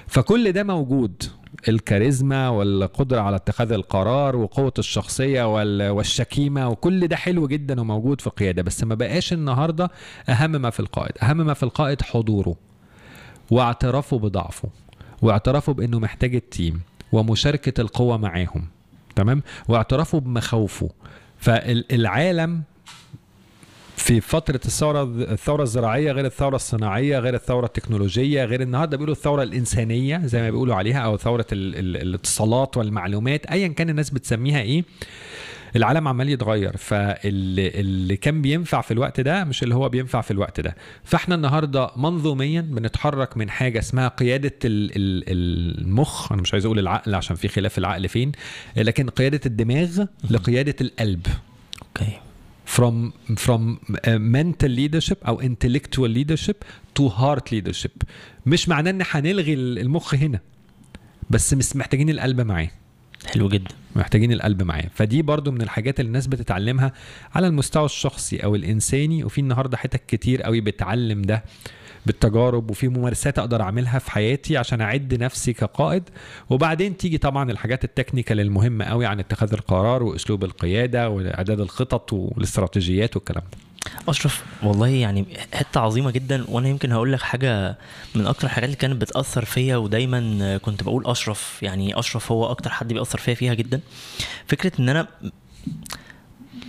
[0.08, 1.24] فكل ده موجود.
[1.68, 8.28] الكاريزما والقدرة على اتخاذ القرار وقوة الشخصية وال- والشكيمة وكل ده حلو جدا وموجود في
[8.28, 9.92] القيادة بس ما بقاش النهاردة
[10.30, 11.12] أهم ما في القائد.
[11.24, 12.56] أهم ما في القائد حضوره
[13.52, 14.70] واعترافه بضعفه
[15.22, 16.82] واعترافه بأنه محتاج التيم
[17.12, 18.68] ومشاركة القوة معاهم
[19.16, 20.90] تمام؟ واعترافه بمخاوفه.
[21.38, 22.64] فالعالم
[23.98, 29.44] في فترة الثورة الثورة الزراعية غير الثورة الصناعية غير الثورة التكنولوجية غير النهاردة بيقولوا الثورة
[29.44, 34.62] الإنسانية زي ما بيقولوا عليها أو ثورة ال ال الاتصالات والمعلومات أيا كان الناس بتسميها
[34.62, 34.84] إيه؟
[35.76, 36.78] العالم عمال يتغير.
[36.78, 40.76] فاللي اللي كان بينفع في الوقت ده مش اللي هو بينفع في الوقت ده.
[41.04, 46.32] فإحنا النهارده منظوميا بنتحرك من حاجة اسمها قيادة ال- ال- المخ.
[46.32, 48.32] أنا مش عايز أقول العقل عشان في خلاف العقل فين.
[48.78, 51.28] لكن قيادة الدماغ لقيادة القلب.
[51.82, 52.12] أوكي.
[52.76, 53.12] From
[53.46, 56.58] from uh, mental leadership أو intellectual leadership
[57.00, 58.04] to heart leadership.
[58.46, 60.40] مش معناه إن هنلغي المخ هنا
[61.30, 62.70] بس مش محتاجين القلب معاه.
[63.26, 63.76] حلو جدا.
[63.96, 64.86] محتاجين القلب معاه.
[64.96, 66.92] فدي برضو من الحاجات اللي الناس بتتعلمها
[67.36, 71.44] على المستوى الشخصي أو الإنساني وفي النهارده حتت كتير قوي بتعلم ده.
[72.08, 76.04] بالتجارب وفي ممارسات أقدر أعملها في حياتي عشان أعد نفسي كقائد.
[76.50, 83.16] وبعدين تيجي طبعا الحاجات التكنيكال المهمة قوي عن اتخاذ القرار وأسلوب القيادة وإعداد الخطط والاستراتيجيات
[83.16, 83.58] والكلام ده.
[84.08, 86.46] أشرف والله يعني حتة عظيمة جدا.
[86.50, 87.78] وأنا يمكن هقول لك حاجة
[88.16, 91.60] من أكتر الحاجات اللي كانت بتأثر فيا ودايما كنت بقول أشرف.
[91.64, 93.82] يعني أشرف هو أكتر حد بيأثر فيا فيها جدا.
[94.48, 95.08] فكرة إن أنا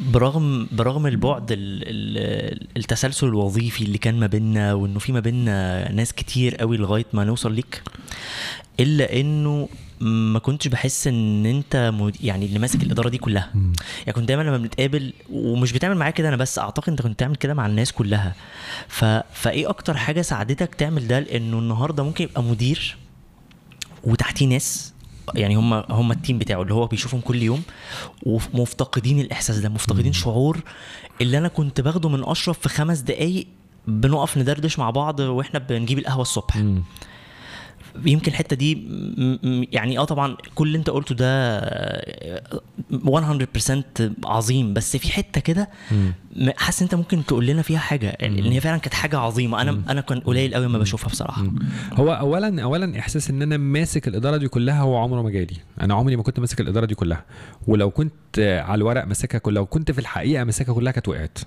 [0.01, 5.93] برغم برغم البعد ال- ال- التسلسل الوظيفي اللي كان ما بيننا وإنه في ما بيننا
[5.93, 7.83] ناس كتير قوي لغاية ما نوصل ليك
[8.81, 9.69] إلا إنه
[10.01, 11.93] ما كنتش بحس إن أنت.
[12.21, 13.51] يعني اللي ماسك الإدارة دي كلها.
[13.99, 17.37] يعني كنت دايما لما بنتقابل ومش بتعمل معايا كده أنا بس أعتقد أنت كنت بتعمل
[17.37, 18.35] كده مع الناس كلها.
[18.89, 19.05] ف...
[19.33, 22.97] فإيه أكتر حاجة ساعدتك تعمل ده؟ لأنه النهارده ممكن يبقى مدير
[24.05, 24.93] وتحتيه ناس
[25.35, 27.63] يعني هم هم التيم بتاعه اللي هو بيشوفهم كل يوم
[28.23, 30.61] ومفتقدين الإحساس ده مفتقدين شعور
[31.21, 33.47] اللي أنا كنت باخده من أشرف في خمس دقايق
[33.87, 36.57] بنقف ندردش مع بعض وإحنا بنجيب القهوة الصبح.
[38.07, 38.89] يمكن الحتة دي
[39.73, 45.69] يعني آه طبعا كل اللي أنت قلته ده آه، 100% عظيم بس في حتة كده
[46.57, 49.63] حاسس أنت ممكن تقول لنا فيها حاجة إن هي فعلا كانت حاجة عظيمة.
[49.63, 51.45] أنا أنا كان قليل قوي ما بشوفها بصراحة.
[51.93, 55.57] هو اولا اولا إحساس إن أنا ماسك الإدارة دي كلها هو عمره ما جالي.
[55.81, 57.25] أنا عمري ما كنت ماسك الإدارة دي كلها.
[57.67, 61.39] ولو كنت على الورق ماسكها كلها لو كنت في الحقيقة ماسكها كلها كانت وقعت.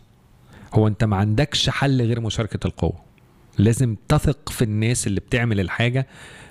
[0.73, 3.10] هو أنت ما عندكش حل غير مشاركة القوة.
[3.57, 6.07] لازم تثق في الناس اللي بتعمل الحاجة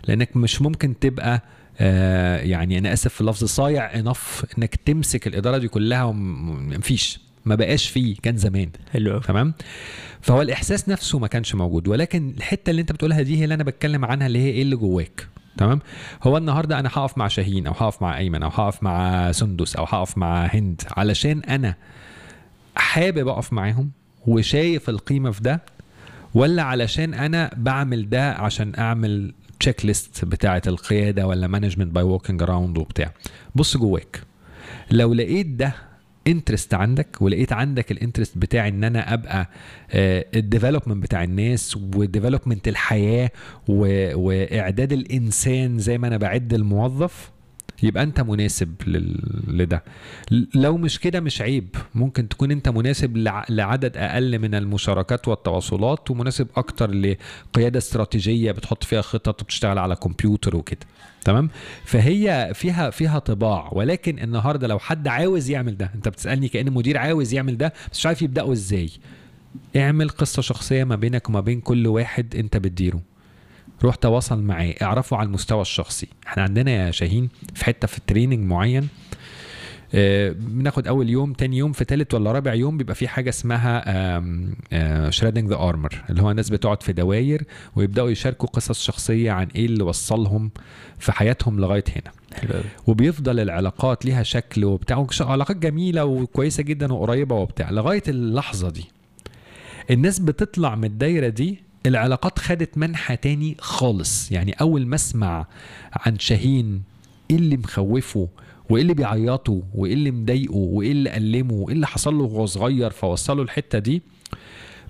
[0.08, 1.42] لأنك مش ممكن تبقى
[1.80, 7.54] آه يعني أنا آسف في اللفظ صايع انف إنك تمسك الإدارة دي كلها ومفيش ما
[7.54, 8.70] بقاش فيه كان زمان.
[8.92, 9.54] حلو تمام؟
[10.20, 13.64] فهو الإحساس نفسه ما كانش موجود ولكن الحتة اللي أنت بتقولها دي هي اللي أنا
[13.64, 15.26] بتكلم عنها اللي هي إيه اللي جواك.
[15.58, 15.80] تمام؟
[16.22, 19.84] هو النهارده أنا هقف مع شاهين أو هقف مع أيمن أو هقف مع سندس أو
[19.84, 21.74] هقف مع هند علشان أنا
[22.76, 23.90] حابب أقف معاهم
[24.26, 25.62] وشايف القيمة في ده
[26.34, 32.78] ولا علشان أنا بعمل ده عشان أعمل checklist بتاعة القيادة ولا management by walking around
[32.78, 33.12] وبتاع.
[33.54, 34.20] بص جواك.
[34.90, 35.74] لو لقيت ده
[36.26, 39.48] interest عندك ولقيت عندك ال interest بتاع إن أنا أبقى
[40.34, 43.30] ال development بتاع الناس و development الحياة
[43.68, 47.30] وإعداد الإنسان زي ما أنا بعد الموظف
[47.82, 48.74] يبقى انت مناسب.
[49.48, 49.82] لده.
[50.54, 51.68] لو مش كده مش عيب.
[51.94, 53.44] ممكن تكون انت مناسب لع...
[53.48, 60.56] لعدد أقل من المشاركات والتواصلات ومناسب أكتر لقيادة استراتيجية بتحط فيها خطط وبتشتغل على كمبيوتر
[60.56, 60.86] وكده.
[61.24, 61.50] تمام؟
[61.84, 63.68] فهي فيها فيها طباع.
[63.72, 67.98] ولكن النهارده لو حد عاوز يعمل ده انت بتسألني كأن مدير عاوز يعمل ده بس
[67.98, 68.90] مش عارف يبدأه إزاي.
[69.76, 73.00] اعمل قصة شخصية ما بينك وما بين كل واحد انت بتديره.
[73.82, 76.08] روح تواصل معاه اعرفه على المستوى الشخصي.
[76.26, 78.88] إحنا عندنا يا شاهين في حتة في ال training معين
[79.94, 84.20] آه، بناخد أول يوم تاني يوم في تالت ولا رابع يوم بيبقى في حاجة اسمها
[85.10, 87.44] shredding the armor اللي هو الناس بتقعد في دواير
[87.76, 90.50] ويبدأوا يشاركوا قصص شخصية عن إيه اللي وصلهم
[90.98, 92.12] في حياتهم لغاية هنا.
[92.34, 97.70] حلو وبيفضل العلاقات ليها شكل وبتاع علاقات جميلة وكويسة جدا وقريبة وبتاع.
[97.70, 98.84] لغاية اللحظة دي
[99.90, 104.32] الناس بتطلع من الدايرة دي العلاقات خدت منحى تاني خالص.
[104.32, 105.46] يعني أول ما أسمع
[105.92, 106.82] عن شاهين
[107.30, 108.28] إيه اللي مخوفه؟
[108.70, 112.90] وإيه اللي بيعيطه؟ وإيه اللي مضايقه؟ وإيه اللي ألمه؟ وإيه اللي حصل له وهو صغير
[112.90, 114.02] فوصله الحتة دي؟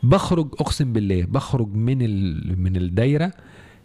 [0.03, 2.61] بخرج أقسم بالله بخرج من ال...
[2.61, 3.33] من الدايرة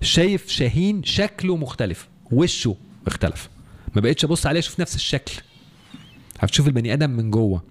[0.01, 2.75] شايف شاهين شكله مختلف وشه
[3.07, 3.49] اختلف.
[3.95, 5.41] ما بقتش أبص عليه أشوف نفس الشكل.
[6.39, 7.63] هتشوف البني آدم من جوه.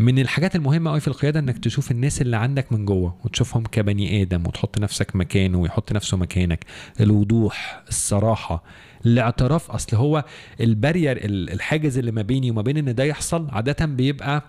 [0.00, 4.22] من الحاجات المهمة قوي في القيادة إنك تشوف الناس اللي عندك من جوه وتشوفهم كبني
[4.22, 6.64] آدم وتحط نفسك مكانه ويحط نفسه مكانك.
[7.00, 8.64] الوضوح الصراحة
[9.06, 9.70] الاعتراف.
[9.70, 10.24] أصل هو
[10.60, 14.42] البارير ال- الحاجز اللي ما بيني وما بين إن ده يحصل عادة بيبقى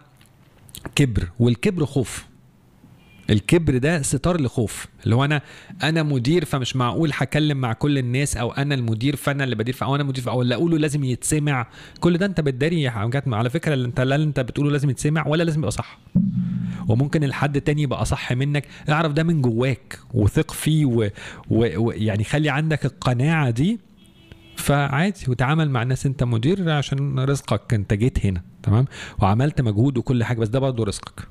[0.96, 2.26] كبر والكبر خوف.
[3.32, 4.88] الكبر ده ستار لخوف.
[5.04, 5.42] اللي هو أنا
[5.84, 9.96] أنا مدير فمش معقول هكلم مع كل الناس أو أنا المدير فأنا اللي بدير أو
[9.96, 11.68] أنا مدير أو اللي أقوله لازم يتسمع.
[12.00, 12.88] كل ده أنت بتداري
[13.38, 16.00] على فكرة اللي أنت لا أنت بتقوله لازم يتسمع ولا لازم يبقى صح.
[16.88, 18.68] وممكن الحد تاني يبقى صح منك.
[18.90, 21.12] اعرف ده من جواك وثق فيه ويعني
[21.50, 21.88] و...
[21.88, 21.92] و...
[21.92, 23.80] يعني خلي عندك القناعة دي.
[24.56, 26.06] فعادي وتعامل مع الناس.
[26.06, 27.74] أنت مدير عشان رزقك.
[27.74, 28.86] أنت جيت هنا تمام؟
[29.20, 30.40] وعملت مجهود وكل حاجة.
[30.40, 31.28] بس ده برضه رزقك.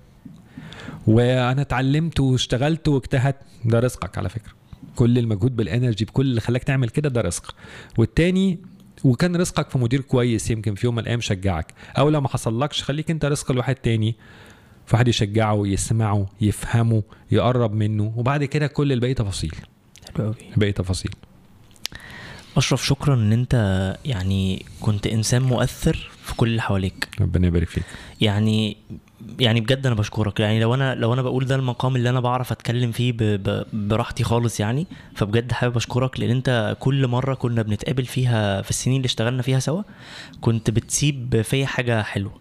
[1.07, 3.36] وأنا اتعلمت واشتغلت واجتهدت.
[3.64, 4.53] ده رزقك على فكرة.
[4.96, 7.55] كل المجهود بالانرجي بكل اللي خلاك تعمل كده ده رزق
[7.98, 8.59] والتاني
[9.05, 11.74] وكان رزقك في مدير كويس يمكن في يوم من الأيام شجعك.
[11.98, 14.16] أو لو ما حصلكش خليك أنت رزق لواحد تاني.
[14.86, 18.12] فواحد يشجعه يسمعه يفهمه يقرب منه.
[18.16, 19.55] وبعد كده كل الباقي تفاصيل.
[20.16, 21.11] حلو قوي باقي تفاصيل.
[22.57, 23.55] أشرف شكرا إن أنت
[24.05, 27.09] يعني كنت إنسان مؤثر في كل اللي حواليك.
[27.20, 27.84] ربنا يبارك فيك.
[28.20, 28.76] يعني
[29.41, 32.53] يعني بجد أنا بشكرك يعني لو أنا لو أنا بقول ده المقام اللي أنا بعرف
[32.53, 33.16] أتكلم فيه ب...
[33.16, 33.64] ب...
[33.73, 38.97] براحتي خالص يعني فبجد حابب أشكرك لأن أنت كل مرة كنا بنتقابل فيها في السنين
[38.97, 39.83] اللي اشتغلنا فيها سوا
[40.41, 42.33] كنت بتسيب فيا حاجة حلوة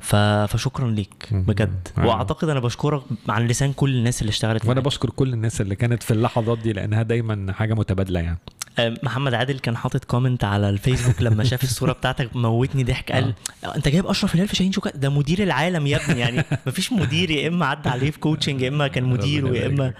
[0.00, 0.16] ف...
[0.16, 1.28] فشكرا ليك.
[1.32, 2.06] بجد آه.
[2.06, 4.80] وأعتقد أنا بشكرك عن لسان كل الناس اللي اشتغلت وأنا.
[4.80, 8.38] بشكر كل الناس اللي كانت في اللحظات دي لأنها دايما حاجة متبادلة يعني
[8.80, 13.34] محمد عادل كان حاطط comment على الفيسبوك لما شاف الصورة بتاعتك موتني ضحك قال
[13.76, 16.44] أنت جايب أشرف هلال في شاهين شوكة؟ ده مدير العالم يا ابني يعني.
[16.66, 19.92] مفيش مدير يا إما عدى عليه في coaching يا إما كان مدير ويا إما.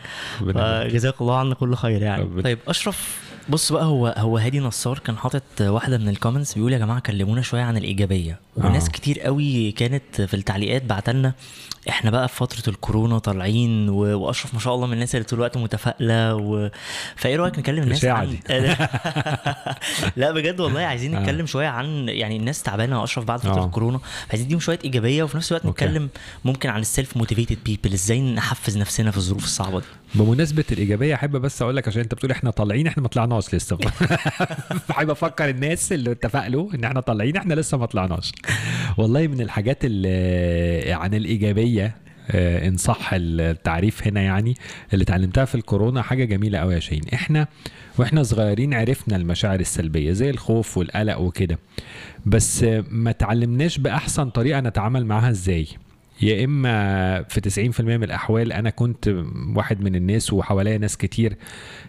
[0.55, 2.43] فجزاك الله عنا كل خير يعني.
[2.43, 6.73] طيب أشرف بص بقى هو هو هادي نصار كان حاطط واحدة من ال comments بيقول
[6.73, 8.39] يا جماعة كلمونا شوية عن الإيجابية.
[8.57, 8.93] وناس آه.
[8.93, 11.33] كتير قوي كانت في التعليقات بعتلنا
[11.89, 13.97] إحنا بقى في فترة الكورونا طالعين و...
[13.97, 16.71] وأشرف ما شاء الله من الناس اللي طول الوقت متفائلة و...
[17.17, 18.37] فإيه رأيك نكلم الناس عن.
[20.17, 21.21] لا بجد والله عايزين آه.
[21.21, 23.67] نتكلم شوية عن يعني الناس تعبانة أشرف بعد فترة آه.
[23.67, 25.85] الكورونا عايزين نديهم شوية إيجابية وفي نفس الوقت okay.
[25.85, 26.09] نتكلم
[26.45, 31.37] ممكن عن ال self-motivated people إزاي نحفز نفسنا في الظروف الصعبة دي بمناسبة الإيجابية أحب
[31.37, 33.77] بس أقول لك عشان أنت بتقول إحنا طالعين إحنا ما طلعناش لسه
[34.89, 38.33] فحابب أفكر الناس اللي اتفقوا إن إحنا طالعين إحنا لسه ما طلعناش
[38.97, 41.78] والله من الحاجات اللي عن الإيجابية
[42.31, 44.55] آه، إن صح التعريف هنا يعني
[44.93, 47.03] اللي اتعلمتها في الكورونا حاجة جميلة قوي يا شاهين.
[47.15, 47.47] إحنا
[47.99, 51.59] وإحنا صغيرين عرفنا المشاعر السلبية زي الخوف والقلق وكده.
[52.27, 55.67] بس ما تعلمناش بأحسن طريقة نتعامل معاها إزاي.
[56.23, 59.15] يا إما في 90% من الأحوال أنا كنت
[59.57, 61.37] واحد من الناس وحواليا ناس كتير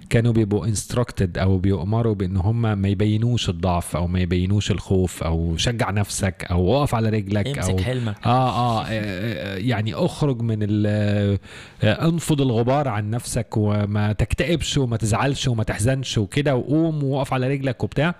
[0.09, 5.57] كانوا بيبقوا انستراكتد أو بيؤمروا بإن هم ما يبينوش الضعف أو ما يبينوش الخوف أو
[5.57, 8.15] شجع نفسك أو اقف على رجلك أو امسك حلمك.
[8.25, 10.57] آه, آه آه يعني أخرج من
[11.83, 17.83] أنفض الغبار عن نفسك وما تكتئبش وما تزعلش وما تحزنش وكده وقوم وقف على رجلك
[17.83, 18.15] وبتاع.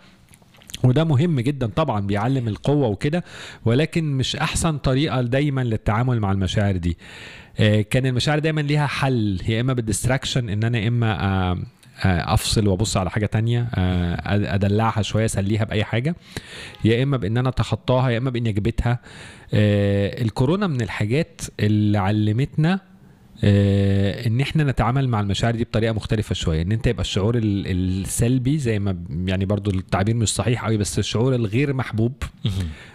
[0.83, 3.23] وده مهم جدا طبعا بيعلم القوة وكده
[3.65, 6.97] ولكن مش أحسن طريقة دايما للتعامل مع المشاعر دي.
[7.59, 11.57] آه، كان المشاعر دايما ليها حل يا إما بالديستراكشن إن أنا إما آه،
[12.03, 13.69] آه، أفصل وأبص على حاجة تانية
[14.25, 16.15] أدلعها شوية أسليها بأي حاجة
[16.85, 18.99] يا إما بإن أنا أتخطاها يا إما باني اجبتها
[19.53, 22.79] الكورونا من الحاجات اللي علمتنا
[23.43, 26.61] إن إحنا نتعامل مع المشاعر دي بطريقة مختلفة شوية.
[26.61, 30.99] إن أنت يبقى الشعور ال- السلبي زي ما يعني برضو التعبير مش صحيح قوي بس
[30.99, 32.13] الشعور الغير محبوب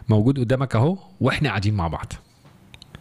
[0.08, 2.12] موجود قدامك أهو وإحنا قاعدين مع بعض.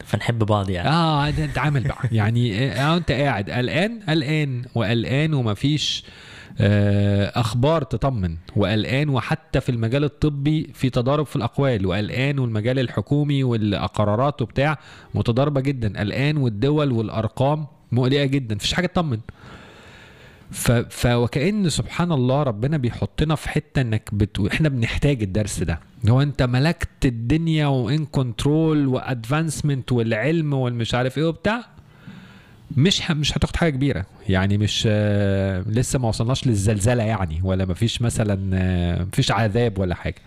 [0.05, 0.89] فنحب بعض يعني.
[0.89, 1.97] آه اتعامل بقى.
[2.11, 6.09] يعني آه أنت قاعد قلقان قلقان وقلقان ومفيش آه،
[6.59, 14.41] أخبار تطمن وقلقان وحتى في المجال الطبي في تضارب في الأقوال وقلقان والمجال الحكومي والقرارات
[14.41, 14.77] وبتاع
[15.15, 19.19] متضاربة جدا قلقان والدول والأرقام مقلقة جدا مفيش حاجة تطمن.
[20.51, 20.71] ف...
[20.71, 24.39] ف وكأن سبحان الله ربنا بيحطنا في حتة إنك بت...
[24.39, 25.79] إحنا بنحتاج الدرس ده.
[26.09, 31.65] هو أنت ملكت الدنيا وإن كنترول وادفانسمنت والعلم والمش عارف إيه وبتاع
[32.77, 33.13] مش ه...
[33.13, 34.05] مش هتاخد حاجة كبيرة.
[34.29, 39.79] يعني مش آه، لسه ما وصلناش للزلزلة يعني ولا ما فيش مثلا آه، مفيش عذاب
[39.79, 40.21] ولا حاجة.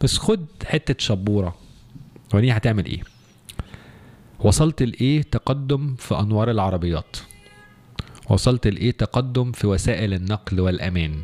[0.00, 1.54] بس خد حتة شبورة.
[2.34, 3.00] وريني هتعمل إيه.
[4.40, 7.16] وصلت لإيه تقدم في أنوار العربيات.
[8.30, 11.20] وصلت لإيه تقدم في وسائل النقل والأمان.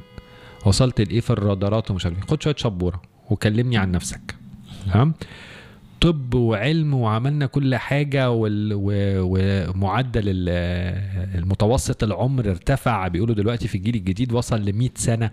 [0.66, 2.24] وصلت لإيه في الرادارات ومش عارف إيه.
[2.24, 4.34] خد شوية شبورة وكلمني عن نفسك.
[4.92, 5.14] تمام؟
[6.04, 8.26] طب وعلم وعملنا كل حاجة.
[8.30, 15.30] ومعدل ال- المتوسط العمر ارتفع بيقولوا دلوقتي في الجيل الجديد وصل ل 100 سنة.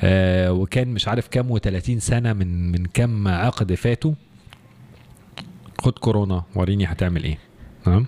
[0.00, 4.12] آه وكان مش عارف كام و30 سنة من من كام عقد فاتوا.
[5.80, 7.38] خد كورونا وريني هتعمل إيه.
[7.84, 8.06] تمام؟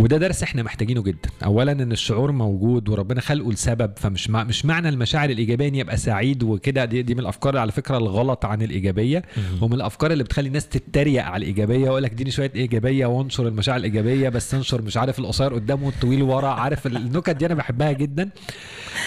[0.00, 1.30] وده درس إحنا محتاجينه جدا.
[1.44, 5.96] اولا إن الشعور موجود وربنا خلقه لسبب فمش مع مش معنى المشاعر الإيجابية إن يبقى
[5.96, 6.84] سعيد وكده.
[6.84, 9.22] دي, دي من الأفكار على فكرة الغلط عن الإيجابية.
[9.60, 11.78] ومن الأفكار اللي بتخلي الناس تتريق على الإيجابية.
[11.78, 16.22] ويقول لك اديني شوية إيجابية وانشر المشاعر الإيجابية بس انشر مش عارف القصير قدامه والطويل
[16.22, 16.48] ورا.
[16.48, 18.30] عارف النكت دي أنا بحبها جدا.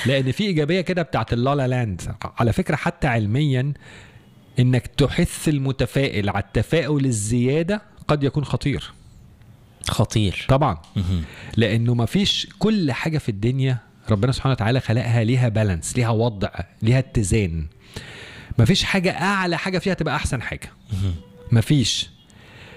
[0.05, 2.01] لأن في إيجابية كده بتاعت اللالا لاند
[2.39, 3.73] على فكرة حتى علميا
[4.59, 8.93] إنك تحث المتفائل على التفاؤل الزيادة قد يكون خطير.
[9.89, 10.45] خطير.
[10.49, 10.77] طبعا.
[11.57, 13.77] لأنه ما فيش كل حاجة في الدنيا
[14.09, 16.49] ربنا سبحانه وتعالى خلقها ليها بالانس ليها وضع
[16.81, 17.67] ليها اتزان.
[18.59, 20.71] ما فيش حاجة أعلى حاجة فيها تبقى أحسن حاجة.
[21.51, 22.09] ما فيش.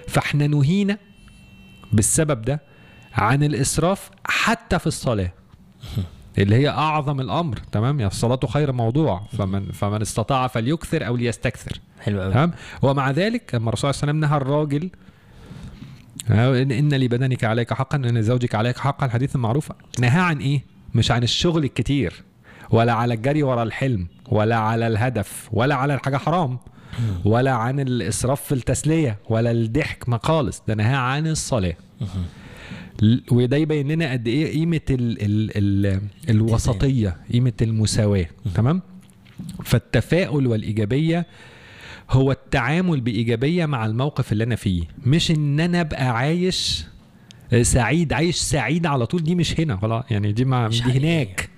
[0.07, 0.97] فإحنا نهينا
[1.93, 2.61] بالسبب ده
[3.13, 5.33] عن الإسراف حتى في الصلاة.
[6.37, 7.59] اللي هي أعظم الأمر.
[7.71, 9.27] تمام؟ يا الصلاة خير موضوع.
[9.37, 11.79] فمن فمن استطاع فليكثر أو ليستكثر.
[12.01, 12.51] حلو قوي تمام؟
[12.81, 14.89] ومع ذلك لما الرسول صلى الله عليه وسلم نهى الراجل
[16.31, 19.05] إن لبدنك عليك حقا ان لزوجك عليك حقا.
[19.05, 20.63] الحديث المعروف نهى عن إيه؟
[20.95, 22.13] مش عن الشغل الكتير
[22.69, 26.57] ولا على الجري ورا الحلم ولا على الهدف ولا على الحاجة حرام
[27.25, 30.63] ولا عن الإسراف في التسلية ولا الضحك ما خالص.
[30.67, 31.33] ده نهى عن.
[33.01, 38.25] ل- وده يبين لنا قد إيه قيمة ال ال ال الوسطية قيمة المساواة.
[38.55, 38.81] تمام؟
[39.63, 41.25] فالتفاؤل والإيجابية
[42.09, 46.85] هو التعامل بإيجابية مع الموقف اللي أنا فيه مش إن أنا أبقى عايش
[47.53, 50.81] آه، سعيد عايش سعيد على طول دي مش هنا خلاص يعني دي ما دي.
[50.81, 51.49] هناك.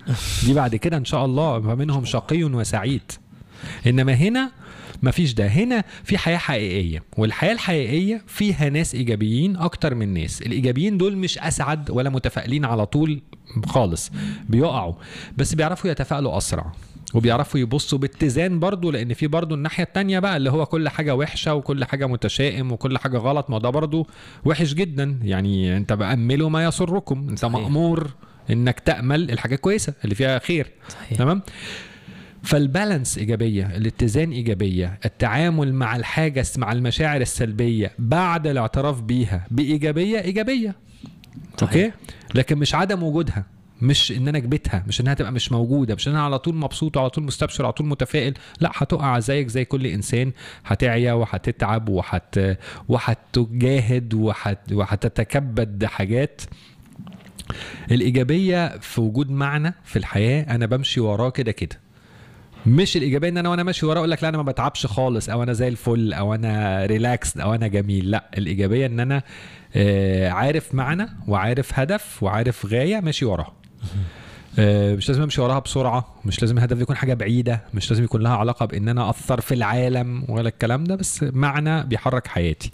[0.46, 3.02] دي بعد كده إن شاء الله فمنهم شقي وسعيد.
[3.86, 4.50] إنما هنا
[5.02, 5.46] مفيش ده.
[5.46, 10.42] هنا في حياة حقيقية والحياة الحقيقية فيها ناس إيجابيين أكتر من ناس.
[10.42, 13.22] الإيجابيين دول مش أسعد ولا متفائلين على طول
[13.66, 14.10] خالص
[14.48, 14.94] بيقعوا
[15.38, 16.72] بس بيعرفوا يتفائلوا أسرع.
[17.14, 21.54] وبيعرفوا يبصوا باتزان برضو لأن في برضو الناحية التانية بقى اللي هو كل حاجة وحشة
[21.54, 23.50] وكل حاجة متشائم وكل حاجة غلط.
[23.50, 24.06] ما ده برضو
[24.44, 25.18] وحش جدا.
[25.22, 27.28] يعني أنت باملوا ما يسركم.
[27.28, 27.54] أنت صحيح.
[27.54, 28.10] مأمور
[28.50, 30.70] إنك تأمل الحاجة كويسة اللي فيها خير.
[30.88, 31.18] صحيح.
[31.18, 31.42] تمام؟
[32.42, 40.74] فالبالانس إيجابية الاتزان إيجابية التعامل مع الحاجة مع المشاعر السلبية بعد الاعتراف بيها بإيجابية إيجابية.
[41.60, 41.84] صحيح.
[41.84, 41.92] okay؟
[42.34, 43.46] لكن مش عدم وجودها.
[43.82, 46.96] مش إن أنا كبتها مش إنها تبقى مش موجودة مش إن أنا على طول مبسوط
[46.96, 50.32] وعلى طول مستبشر وعلى طول متفائل لا هتقع زيك زي كل إنسان
[50.64, 52.34] هتعيا وهتتعب وهت
[52.88, 54.72] وهتجاهد وهت...
[54.72, 56.42] وهتتكبد حاجات.
[57.90, 61.80] الإيجابية في وجود معنى في الحياة أنا بمشي وراه كده كده.
[62.66, 65.42] مش الإيجابية إن أنا وأنا ماشي وراه أقول لك لا أنا ما بتعبش خالص أو
[65.42, 68.30] أنا زي الفل أو أنا relaxed أو أنا جميل لا.
[68.38, 69.22] الإيجابية إن أنا
[69.76, 73.52] آه، عارف معنى وعارف هدف وعارف غاية ماشي وراها
[74.96, 78.36] مش لازم امشي وراها بسرعة مش لازم الهدف يكون حاجة بعيدة مش لازم يكون لها
[78.36, 82.70] علاقة بإن أنا أثر في العالم ولا الكلام ده بس معنى بيحرك حياتي.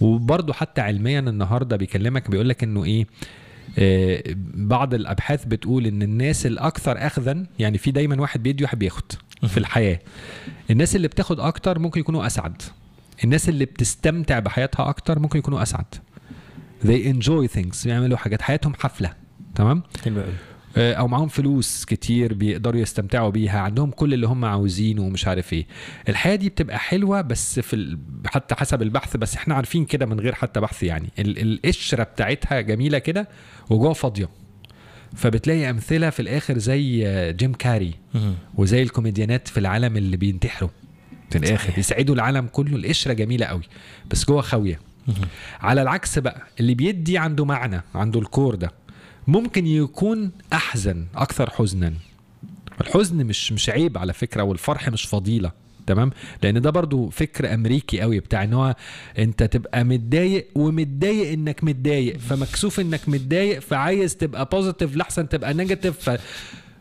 [0.00, 3.06] وبرضه حتى علميا النهارده بيكلمك بيقول لك إنه إيه
[3.78, 4.22] آه،
[4.54, 9.12] بعض الأبحاث بتقول إن الناس الأكثر اخذا يعني في دايما واحد بيدي واحد بياخد
[9.48, 9.98] في الحياة.
[10.70, 12.62] الناس اللي بتاخد أكتر ممكن يكونوا أسعد.
[13.24, 15.84] الناس اللي بتستمتع بحياتها أكتر ممكن يكونوا أسعد.
[16.84, 19.23] They enjoy things بيعملوا حاجات حياتهم حفلة.
[19.54, 20.32] تمام؟ حلو قوي.
[20.76, 25.52] آه، أو معاهم فلوس كتير بيقدروا يستمتعوا بيها عندهم كل اللي هم عاوزينه ومش عارف
[25.52, 25.66] إيه.
[26.08, 27.98] الحياة دي بتبقى حلوة بس في ال...
[28.26, 31.08] حتى حسب البحث بس إحنا عارفين كده من غير حتى بحث يعني.
[31.18, 31.38] ال...
[31.42, 33.28] القشرة بتاعتها جميلة كده
[33.70, 34.28] وجوه فاضية.
[35.16, 37.94] فبتلاقي أمثلة في الآخر زي جيم كاري.
[38.54, 40.70] وزي الكوميديانات في العالم اللي بينتحروا.
[41.30, 41.78] في الآخر صحيح.
[41.78, 42.76] يسعدوا العالم كله.
[42.76, 43.62] القشرة جميلة قوي
[44.10, 44.80] بس جوه خاوية.
[45.60, 48.72] على العكس بقى اللي بيدي عنده معنى عنده ال core ده.
[49.26, 51.92] ممكن يكون أحزن أكثر حزنا
[52.80, 55.52] الحزن مش مش عيب على فكرة والفرح مش فضيلة
[55.86, 56.10] تمام
[56.42, 58.74] لأن ده برضو فكر أمريكي قوي بتاع إن هو
[59.18, 66.10] أنت تبقى متضايق ومتضايق إنك متضايق فمكسوف إنك متضايق فعايز تبقى positive لاحسن تبقى negative.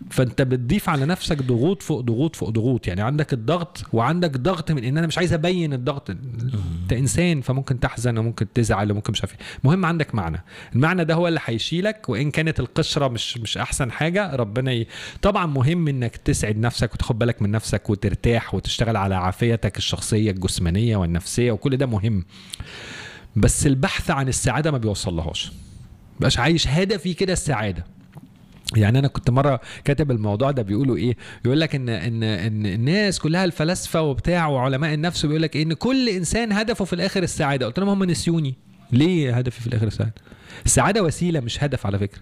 [0.10, 2.88] فانت بتضيف على نفسك ضغوط فوق ضغوط فوق ضغوط.
[2.88, 6.10] يعني عندك الضغط وعندك ضغط من إن أنا مش عايز أبين الضغط.
[6.10, 9.40] أنت إنسان فممكن تحزن وممكن تزعل وممكن مش عارف إيه.
[9.64, 10.44] المهم عندك معنى.
[10.76, 14.88] المعنى ده هو اللي هيشيلك وإن كانت القشرة مش مش أحسن حاجة ربنا ي...
[15.22, 20.98] طبعا مهم إنك تسعد نفسك وتاخد بالك من نفسك وترتاح وتشتغل على عافيتك الشخصية الجسمانية
[20.98, 22.26] والنفسية وكل ده مهم.
[23.36, 25.52] بس البحث عن السعادة ما بيوصلهاش.
[26.18, 27.86] مبقاش عايش هدفي كده السعادة.
[28.76, 33.20] يعني أنا كنت مرة كاتب الموضوع ده بيقولوا إيه؟ يقول لك إن إن إن الناس
[33.20, 37.66] كلها الفلاسفة وبتاع وعلماء النفس بيقول لك؟ إن كل إنسان هدفه في الآخر السعادة.
[37.66, 38.56] قلت لهم هم نسيوني.
[38.92, 40.14] ليه هدفي في الآخر السعادة؟
[40.66, 42.22] السعادة وسيلة مش هدف على فكرة.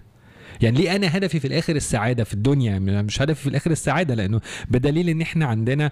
[0.60, 4.40] يعني ليه أنا هدفي في الآخر السعادة في الدنيا؟ مش هدفي في الآخر السعادة لأنه
[4.68, 5.90] بدليل إن إحنا عندنا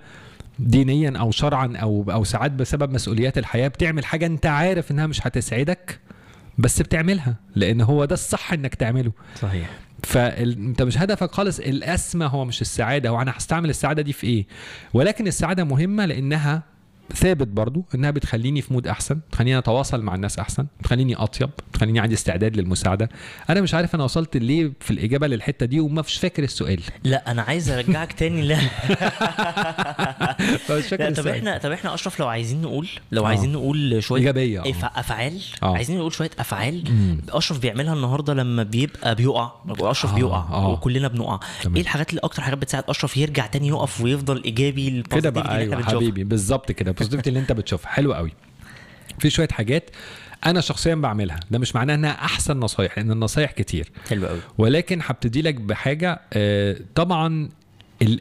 [0.58, 5.26] دينيا أو شرعا أو أو ساعات بسبب مسؤوليات الحياة بتعمل حاجة أنت عارف إنها مش
[5.26, 6.00] هتسعدك
[6.58, 9.12] بس بتعملها لأن هو ده الصح إنك تعمله.
[9.40, 9.70] صحيح.
[10.06, 14.46] فانت مش هدفك خالص الأسمى هو مش السعادة هو أنا هستعمل السعادة دي في إيه؟
[14.94, 16.62] ولكن السعادة مهمة لأنها
[17.14, 22.00] ثابت برضو إنها بتخليني في مود أحسن بتخليني أتواصل مع الناس أحسن بتخليني أطيب بتخليني
[22.00, 23.08] عندي استعداد للمساعدة
[23.50, 27.30] أنا مش عارف أنا وصلت ليه في الإجابة للحتة دي وما فيش فاكر السؤال لا
[27.30, 28.58] أنا عايز أرجعك تاني لا
[30.66, 31.26] فاكر لا طب.
[31.26, 33.28] إحنا طب إحنا أشرف لو عايزين نقول لو آه.
[33.28, 34.90] عايزين نقول شوية إيجابية آه.
[34.94, 35.74] أفعال آه.
[35.74, 37.20] عايزين نقول شوية أفعال مم.
[37.28, 40.68] أشرف بيعملها النهارده لما بيبقى بيقع أشرف آه، بيقع آه.
[40.68, 41.76] وكلنا بنقع تمام.
[41.76, 45.82] إيه الحاجات اللي أكتر حاجات بتساعد أشرف يرجع تاني يقف ويفضل إيجابي كده بقى أيوه؟
[45.82, 47.90] حبيبي بالظبط كده البوزيتيفيتي اللي انت بتشوفها.
[47.90, 48.32] حلو قوي.
[49.18, 49.90] في شوية حاجات
[50.46, 51.40] أنا شخصيا بعملها.
[51.50, 53.90] ده مش معناه إنها أحسن نصايح لأن النصايح كتير.
[54.08, 54.38] حلو قوي.
[54.58, 57.48] ولكن هبتدي لك بحاجة آه، طبعا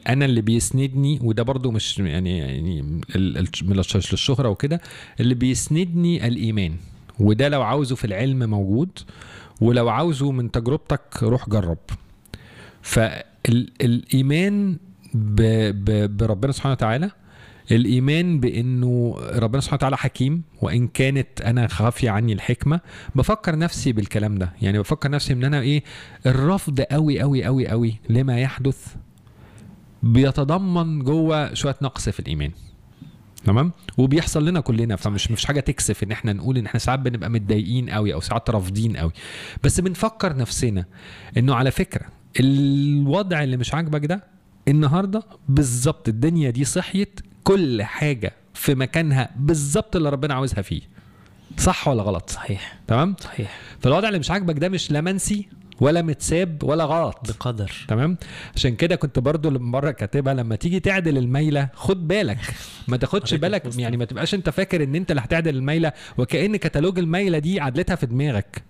[0.08, 3.76] أنا اللي بيسندني وده برضو مش يعني يعني من
[4.12, 4.80] للشهرة وكده
[5.20, 6.76] اللي بيسندني الإيمان.
[7.20, 8.98] وده لو عاوزه في العلم موجود
[9.60, 11.78] ولو عاوزه من تجربتك روح جرب.
[12.82, 14.76] فالايمان
[15.14, 17.10] بربنا سبحانه وتعالى
[17.70, 22.80] الإيمان بإنه ربنا سبحانه وتعالى حكيم وإن كانت أنا خافية عني الحكمة.
[23.14, 24.52] بفكر نفسي بالكلام ده.
[24.62, 25.82] يعني بفكر نفسي إن أنا إيه
[26.26, 28.94] الرفض قوي قوي قوي قوي لما يحدث
[30.02, 32.50] بيتضمن جوه شوية نقص في الإيمان.
[33.44, 37.30] تمام؟ وبيحصل لنا كلنا فمش مش حاجة تكسف إن إحنا نقول إن إحنا ساعات بنبقى
[37.30, 39.12] متضايقين قوي أو ساعات رافضين قوي
[39.64, 40.84] بس بنفكر نفسنا
[41.36, 42.06] إنه على فكرة
[42.40, 44.24] الوضع اللي مش عاجبك ده
[44.68, 50.82] النهارده بالظبط الدنيا دي صحيت كل حاجة في مكانها بالظبط اللي ربنا عاوزها فيه.
[51.58, 52.78] صح ولا غلط؟ صحيح.
[52.88, 53.58] تمام؟ صحيح.
[53.80, 55.48] فالوضع اللي مش عاجبك ده مش لا منسي
[55.80, 57.18] ولا متساب ولا غلط.
[57.28, 57.72] بقدر.
[57.88, 58.16] تمام؟
[58.56, 62.38] عشان كده كنت برضو مرة كاتبها لما تيجي تعدل الميلة خد بالك.
[62.88, 66.98] ما تاخدش بالك يعني ما تبقاش انت فاكر ان انت اللي هتعدل الميلة وكأن كتالوج
[66.98, 68.62] الميلة دي عدلتها في دماغك.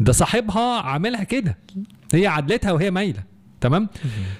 [0.00, 1.58] ده صاحبها عاملها كده.
[2.14, 3.22] هي عدلتها وهي مايله
[3.62, 3.88] تمام؟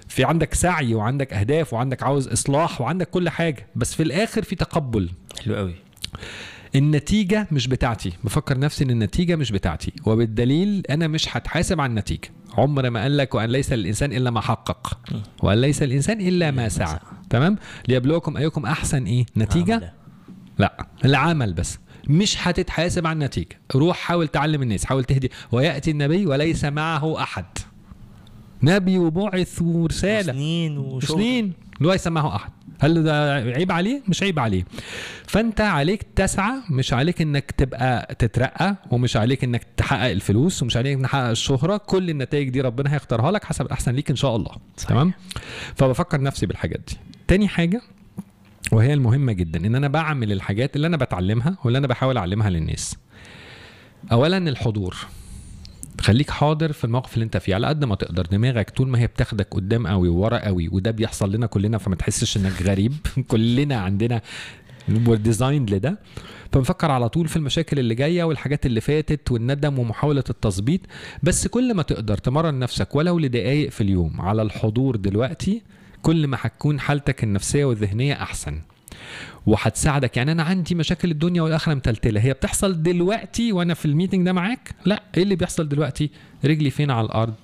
[0.09, 4.57] في عندك سعي وعندك أهداف وعندك عاوز إصلاح وعندك كل حاجة بس في الآخر في
[4.57, 5.11] تقبل.
[5.45, 5.75] حلو قوي.
[6.75, 8.13] النتيجة مش بتاعتي.
[8.25, 12.31] بفكر نفسي إن النتيجة مش بتاعتي وبالدليل أنا مش هتحاسب على النتيجة.
[12.55, 14.99] عمر ما قال لك وأن ليس للانسان إلا ما حقق
[15.43, 16.99] وأن ليس للانسان إلا ما سعى.
[17.31, 17.59] تمام؟
[17.89, 19.91] ليبلوكم أيكم أحسن إيه؟ نتيجة؟ عمل.
[20.59, 21.79] لا العمل بس.
[22.09, 23.61] مش هتتحاسب على النتيجة.
[23.75, 25.31] روح حاول تعلم الناس حاول تهدي.
[25.53, 27.45] ويأتي النبي وليس معه أحد.
[28.63, 30.33] نبي وبعث ورسالة.
[30.33, 31.19] سنين وشغل.
[31.19, 31.53] سنين.
[31.81, 32.51] ليس معه أحد.
[32.81, 34.65] هل ده عيب عليه؟ مش عيب عليه.
[35.27, 40.97] فأنت عليك تسعى مش عليك إنك تبقى تترقى ومش عليك إنك تحقق الفلوس ومش عليك
[40.97, 41.77] إنك تحقق الشهرة.
[41.77, 44.53] كل النتائج دي ربنا هيختارها لك حسب الاحسن ليك إن شاء الله.
[44.77, 44.89] صحيح.
[44.89, 45.13] تمام؟
[45.77, 46.97] فبفكر نفسي بالحاجات دي.
[47.29, 47.83] تاني حاجة
[48.73, 52.97] وهي المهمة جدا إن أنا بعمل الحاجات اللي أنا بتعلمها واللي أنا بحاول أعلمها للناس.
[54.13, 54.97] اولا الحضور.
[56.03, 57.55] خليك حاضر في الموقف اللي انت فيه.
[57.55, 61.33] على قد ما تقدر دماغك طول ما هي بتاخدك قدام قوي وورا قوي وده بيحصل
[61.33, 62.93] لنا كلنا فما تحسش انك غريب.
[63.31, 64.21] كلنا عندنا
[64.89, 65.99] ديزايند لده.
[66.53, 70.81] فبنفكر على طول في المشاكل اللي جاية والحاجات اللي فاتت والندم ومحاولة التظبيط
[71.23, 75.63] بس كل ما تقدر تمرن نفسك ولو لدقائق في اليوم على الحضور دلوقتي
[76.03, 78.61] كل ما هتكون حالتك النفسية والذهنية أحسن.
[79.47, 80.17] وهتساعدك.
[80.17, 82.21] يعني أنا عندي مشاكل الدنيا والآخرة متلتلة.
[82.21, 85.03] هي بتحصل دلوقتي وأنا في الميتنج ده معاك؟ لا.
[85.17, 86.11] إيه اللي بيحصل دلوقتي؟
[86.45, 87.35] رجلي فين على الأرض؟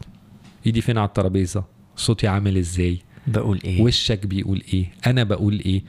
[0.67, 1.65] إيدي فين على الترابيزة؟
[1.97, 5.83] صوتي عامل إزاي؟ بقول إيه؟ وشك بيقول إيه؟ أنا بقول إيه؟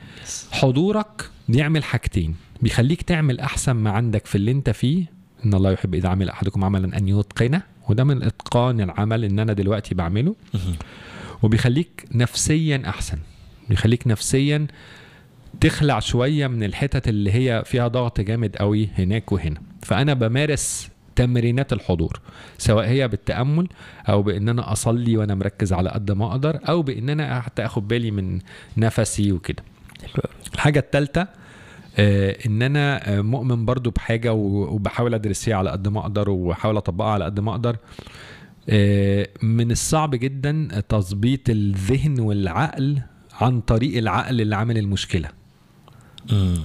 [0.52, 2.34] حضورك بيعمل حاجتين.
[2.62, 5.04] بيخليك تعمل أحسن ما عندك في اللي أنت فيه.
[5.44, 7.62] إن الله يحب إذا عمل أحدكم عملا أن يتقنه.
[7.88, 10.36] وده من إتقان العمل إن أنا دلوقتي بعمله.
[11.42, 13.18] وبيخليك نفسيا أحسن.
[13.68, 14.66] بيخليك نفسيا
[15.60, 21.72] تخلع شوية من الحتت اللي هي فيها ضغط جامد قوي هناك وهنا فأنا بمارس تمرينات
[21.72, 22.20] الحضور
[22.58, 23.68] سواء هي بالتأمل
[24.08, 27.88] أو بإن أنا أصلي وأنا مركز على قد ما أقدر أو بإن أنا حتى آخد
[27.88, 28.38] بالي من
[28.76, 29.62] نفسي وكده.
[30.54, 31.28] الحاجة الثالثه
[31.98, 36.76] آه إن أنا آه، مؤمن برضو بحاجة وبحاول ادرس فيها على قد ما أقدر وبحاول
[36.76, 37.76] أطبقها على قد ما أقدر
[38.68, 43.00] آه، من الصعب جدا تظبيط الذهن والعقل
[43.40, 45.39] عن طريق العقل اللي عامل المشكلة.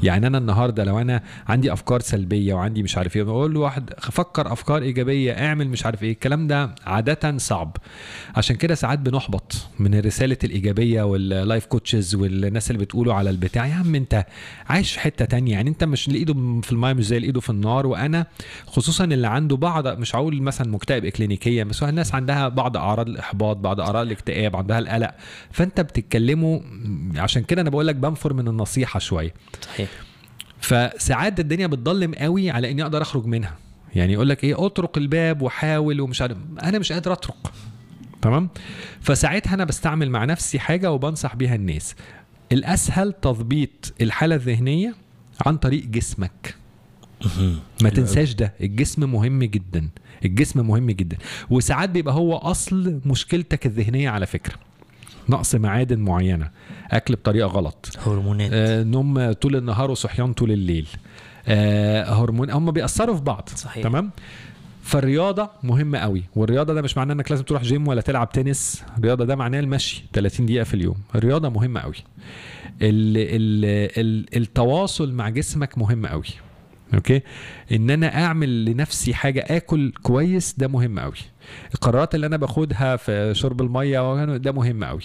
[0.04, 3.90] يعني أنا النهارده لو أنا عندي أفكار سلبية وعندي مش عارف إيه بقول له واحد
[4.00, 6.12] فكر أفكار إيجابية اعمل مش عارف إيه.
[6.12, 7.78] الكلام ده عادة صعب.
[8.36, 13.68] عشان كده ساعات بنحبط من رساله الإيجابية وال life coaches والناس اللي بتقولوا على البتاع
[13.68, 14.26] يا عم أنت
[14.70, 15.52] عايش في حتة تانية.
[15.52, 17.88] يعني أنت مش اللي ايده في المايه مش زي اللي ايده في النار.
[17.88, 18.26] وأنا
[18.68, 23.58] خصوصا اللي عنده بعض مش هقول مثلا مكتئب إكلينيكيا بس الناس عندها بعض أعراض الإحباط
[23.58, 25.12] بعض أعراض الاكتئاب عندها القلق.
[25.52, 26.60] فأنت بتتكلموا
[27.18, 29.34] عشان كده أنا بقول لك بنفر من النصيحة شوية.
[29.62, 29.90] صحيح.
[30.60, 33.56] فساعات الدنيا بتضلم قوي على إني أقدر أخرج منها.
[33.96, 37.54] يعني يقول لك إيه أطرق الباب وحاول ومش عارف أنا مش قادر أطرق.
[38.22, 38.50] تمام؟
[39.02, 41.96] فساعتها أنا بستعمل مع نفسي حاجة وبنصح بيها الناس.
[42.52, 44.96] الأسهل تظبيط الحالة الذهنية
[45.46, 46.56] عن طريق جسمك.
[47.82, 48.54] ما تنساش ده.
[48.62, 49.90] الجسم مهم جدا.
[50.26, 51.18] الجسم مهم جدا.
[51.50, 54.56] وساعات بيبقى هو أصل مشكلتك الذهنية على فكرة.
[55.30, 56.50] نقص معادن معينة.
[56.92, 57.90] أكل بطريقة غلط.
[58.06, 58.50] هرمونات.
[58.54, 60.88] آه، نوم طول النهار وصحيان طول الليل.
[61.48, 63.50] آه، هرمون هم بيأثروا في بعض.
[63.56, 63.84] صحيح.
[63.84, 64.12] تمام؟
[64.84, 66.24] فالرياضة مهمة قوي.
[66.36, 68.84] والرياضة ده مش معناه إنك لازم تروح جيم ولا تلعب تنس.
[68.98, 70.96] الرياضة ده معناه المشي 30 دقيقة في اليوم.
[71.16, 71.96] الرياضة مهمة قوي.
[72.82, 73.66] ال ال
[74.00, 76.26] ال التواصل مع جسمك مهم قوي.
[76.94, 77.22] okay؟
[77.72, 81.14] إن أنا أعمل لنفسي حاجة آكل كويس ده مهم قوي.
[81.74, 85.02] القرارات اللي أنا باخدها في شرب المية ده مهم قوي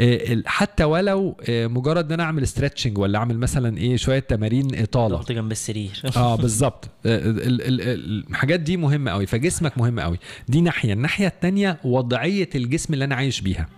[0.00, 4.68] آه، حتى ولو آه، مجرد إن أنا أعمل stretching ولا أعمل مثلا إيه شوية تمارين
[4.82, 5.16] إطالة.
[5.16, 6.02] ضغط جنب السرير.
[6.16, 10.18] آه بالظبط آه، ال- ال- ال- الحاجات دي مهمة قوي فجسمك مهم قوي
[10.48, 10.92] دي ناحية.
[10.92, 13.68] الناحية التانية وضعية الجسم اللي أنا عايش بيها.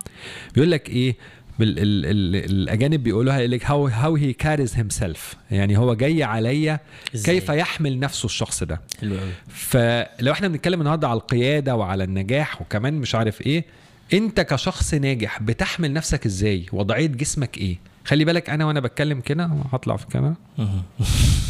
[0.55, 1.15] بيقول لك إيه؟
[1.59, 6.79] بال ال ال الأجانب بيقولوها لك how how he carries himself يعني هو جاي عليا؟
[7.25, 8.81] كيف يحمل نفسه الشخص ده.
[9.01, 9.17] حلو
[9.47, 13.65] فلو إحنا بنتكلم النهارده على القيادة وعلى النجاح وكمان مش عارف إيه
[14.13, 19.49] أنت كشخص ناجح بتحمل نفسك إزاي؟ وضعية جسمك إيه؟ خلي بالك أنا وأنا بتكلم كده
[19.73, 20.35] هطلع في الكاميرا.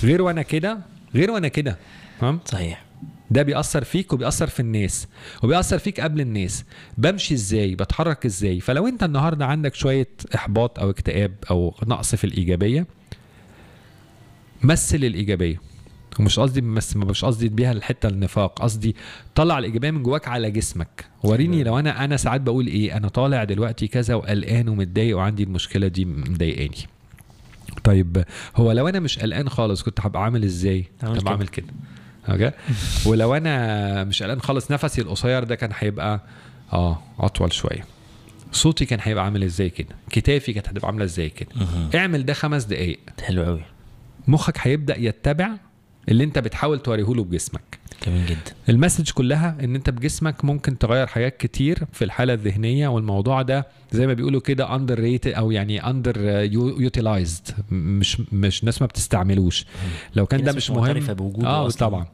[0.03, 0.77] غير وأنا كده
[1.15, 1.77] غير وأنا كده.
[2.22, 2.85] تمام؟ صحيح.
[3.31, 5.07] ده بيأثر فيك وبيأثر في الناس
[5.43, 6.65] وبيأثر فيك قبل الناس.
[6.97, 12.23] بمشي إزاي؟ بتحرك إزاي؟ فلو أنت النهارده عندك شوية إحباط أو اكتئاب أو نقص في
[12.23, 12.88] الإيجابية
[14.64, 15.61] مثل الإيجابية.
[16.19, 18.95] ومش قصدي بس مش قصدي بيها الحتة النفاق قصدي
[19.35, 21.06] طلع الإيجابية من جواك على جسمك.
[21.23, 25.88] وريني لو أنا أنا ساعات بقول إيه أنا طالع دلوقتي كذا وقلقان ومتضايق وعندي المشكلة
[25.88, 26.77] دي مضايقاني.
[27.84, 28.23] طيب
[28.56, 31.26] هو لو أنا مش قلقان خالص كنت هبقى عامل إزاي؟ عامل كنت.
[31.26, 31.68] بعمل كده.
[32.30, 32.52] okay؟
[33.06, 36.22] ولو أنا مش قلقان خالص نفسي القصير ده كان هيبقى
[36.73, 37.85] آه أطول شوية.
[38.52, 41.49] صوتي كان هيبقى عامل إزاي كده؟ كتافي كانت هتبقى عاملة إزاي كده.
[41.95, 42.99] اعمل ده خمس دقايق.
[43.23, 43.64] حلو قوي
[44.27, 45.49] مخك هيبدأ يتبع
[46.10, 47.80] اللي أنت بتحاول توريه له بجسمك.
[48.07, 48.39] جميل جدا.
[48.69, 53.67] ال message كلها إن أنت بجسمك ممكن تغير حاجات كتير في الحالة الذهنية والموضوع ده
[53.91, 56.22] زي ما بيقولوا كده underrated أو يعني under
[56.53, 59.65] يوتيلايزد مش مش ناس ما بتستعملوش.
[60.15, 61.80] لو كان ده مش مهم بوجوده آه أصلاً.
[61.88, 62.05] طبعا.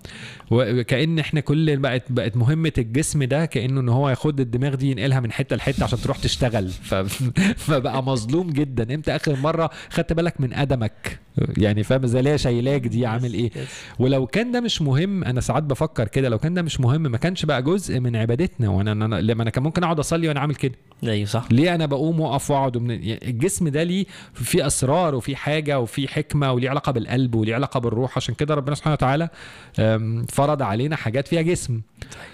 [0.52, 5.20] وكأن إحنا كل بقت بقت مهمة الجسم ده كأنه إن هو ياخد الدماغ دي ينقلها
[5.20, 6.70] من حتة لحتة عشان تروح تشتغل.
[6.70, 6.96] ف...
[7.68, 8.96] فبقى مظلوم جدا.
[8.96, 11.20] إمتى آخر مرة خدت بالك من قدمك
[11.58, 13.52] يعني فاهم زي اللي شايلاك دي عامل إيه؟
[14.00, 17.18] ولو كان ده مش مهم أنا ساعات بفكر كده لو كان ده مش مهم ما
[17.18, 18.70] كانش بقى جزء من عبادتنا.
[18.70, 20.76] وأنا أنا لما أنا كان ممكن أقعد أصلي وأنا عامل كده.
[21.04, 21.46] أيوه صح.
[21.52, 22.92] ليه أنا بقوم وأقف وأقعد؟ ومن...
[23.12, 28.18] الجسم ده ليه في أسرار وفي حاجة وفي حكمة وليه علاقة بالقلب وليه علاقة بالروح.
[28.18, 29.30] عشان كده ربنا سبحانه وتعالى
[30.30, 31.82] فرض علينا حاجات فيها جسم.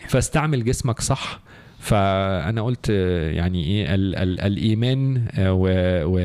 [0.07, 1.39] فاستعمل جسمك صح.
[1.79, 5.67] فأنا قلت يعني إيه ال ال الإيمان آه، و
[6.05, 6.19] و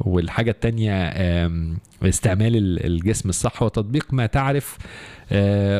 [0.00, 4.78] والحاجة التانية آم، استعمال ال- الجسم الصح وتطبيق ما تعرف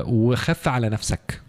[0.07, 1.41] وخف على نفسك.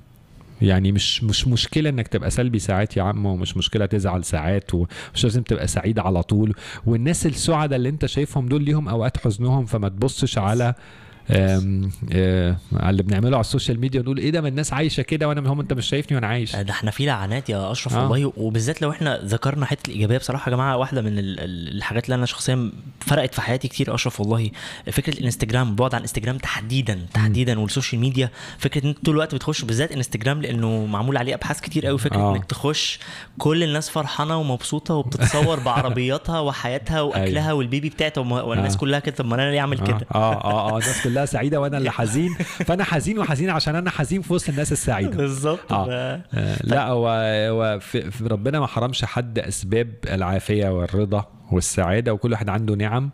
[0.62, 5.24] يعني مش مش مشكلة إنك تبقى سلبي ساعات يا عم ومش مشكلة تزعل ساعات ومش
[5.24, 6.56] لازم تبقى سعيد على طول.
[6.86, 10.74] والناس السعداء اللي أنت شايفهم دول ليهم أوقات حزنهم فما تبصش على
[11.32, 15.28] آم، آه، على اللي بنعمله على السوشيال ميديا ونقول إيه ده ما الناس عايشة كده
[15.28, 18.10] وأنا هم أنت مش شايفني وأنا عايش ده إحنا في لعنات يا أشرف آه.
[18.10, 22.06] والله وبالذات لو إحنا ذكرنا حتة الإيجابية بصراحة يا جماعة واحدة من ال- ال- الحاجات
[22.06, 24.50] اللي أنا شخصيا فرقت في حياتي كتير أشرف والله
[24.92, 29.62] فكرة الإنستجرام بعد عن الانستجرام تحديدا تحديدا والسوشيال ميديا فكرة إن أنت طول الوقت بتخش
[29.64, 32.36] بالذات إنستجرام لأنه معمول عليه أبحاث كتير قوي فكرة آه.
[32.36, 33.00] إنك تخش
[33.38, 37.54] كل الناس فرحانة ومبسوطة وبتتصور بعربياتها وحياتها وأكلها أيوة.
[37.54, 38.78] والبيبي بتاعتها والناس آه.
[38.78, 41.62] كلها كده طب ما أنا ليه أعمل آه كده آه آه آه الناس كلها سعيدة
[41.62, 42.34] وأنا اللي حزين.
[42.66, 45.18] فأنا حزين وحزين عشان أنا حزين في وسط الناس السعيدة.
[45.18, 45.72] بالظبط.
[45.74, 46.22] آه.
[46.34, 47.08] آه، لا هو
[47.50, 47.80] هو
[48.32, 53.12] ربنا ما حرمش حد أسباب العافية والرضا والسعادة وكل واحد عنده نعم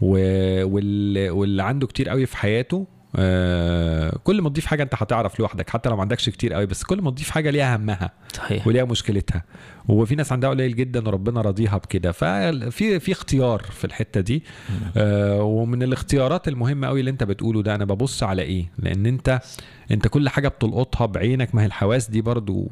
[0.00, 2.86] و- وال- واللي عنده كتير قوي في حياته
[3.16, 6.82] آه، كل ما تضيف حاجة انت هتعرف لوحدك حتى لو ما عندكش كتير قوي بس
[6.84, 8.66] كل ما تضيف حاجة ليها همها صحيح.
[8.66, 9.42] وليها مشكلتها.
[9.88, 12.12] وفي ناس عندها قليل جدا وربنا راضيها بكده.
[12.12, 14.42] ففي في اختيار في الحتة دي.
[14.96, 19.40] آه ومن الاختيارات المهمة قوي اللي انت بتقوله ده أنا ببص على إيه؟ لأن انت
[19.90, 21.54] انت كل حاجة بتلقطها بعينك.
[21.54, 22.68] ما هي الحواس دي برضو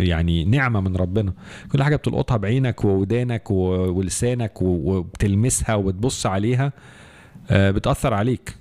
[0.00, 1.32] يعني نعمة من ربنا.
[1.72, 6.72] كل حاجة بتلقطها بعينك وودانك ولسانك وبتلمسها وبتبص عليها
[7.50, 8.59] آه بتأثر عليك.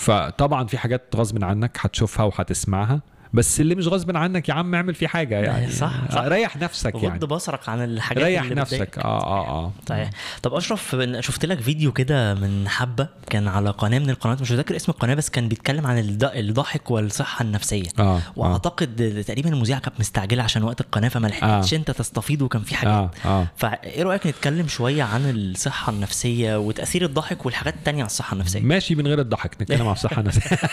[0.00, 3.00] فطبعا في حاجات غصب عنك هتشوفها وهتسمعها.
[3.32, 5.70] بس اللي مش غصب عنك يا عم اعمل فيه حاجة يعني.
[5.70, 6.20] صح، صح.
[6.20, 7.08] ريح نفسك يعني.
[7.18, 8.98] غض بصرك عن الحاجات ريح اللي نفسك.
[8.98, 9.72] آه آه آه.
[9.88, 10.10] صحيح
[10.42, 14.76] طب أشرف شفت لك فيديو كده من حبة كان على قناة من القنوات مش فاكر
[14.76, 17.88] اسم القناة بس كان بيتكلم عن الض- الضحك والصحة النفسية.
[17.98, 18.20] آه آه.
[18.36, 21.76] وأعتقد تقريبا المذيعة كانت مستعجلة عشان وقت القناة فما لحقتش آه.
[21.76, 22.92] أنت تستفيض وكان في حاجات.
[22.94, 23.46] آه آه.
[23.56, 28.94] فإيه رأيك نتكلم شوية عن الصحة النفسية وتأثير الضحك والحاجات التانية على الصحة النفسية؟ ماشي
[28.94, 30.56] من غير الضحك نتكلم عن الصحة النفسية.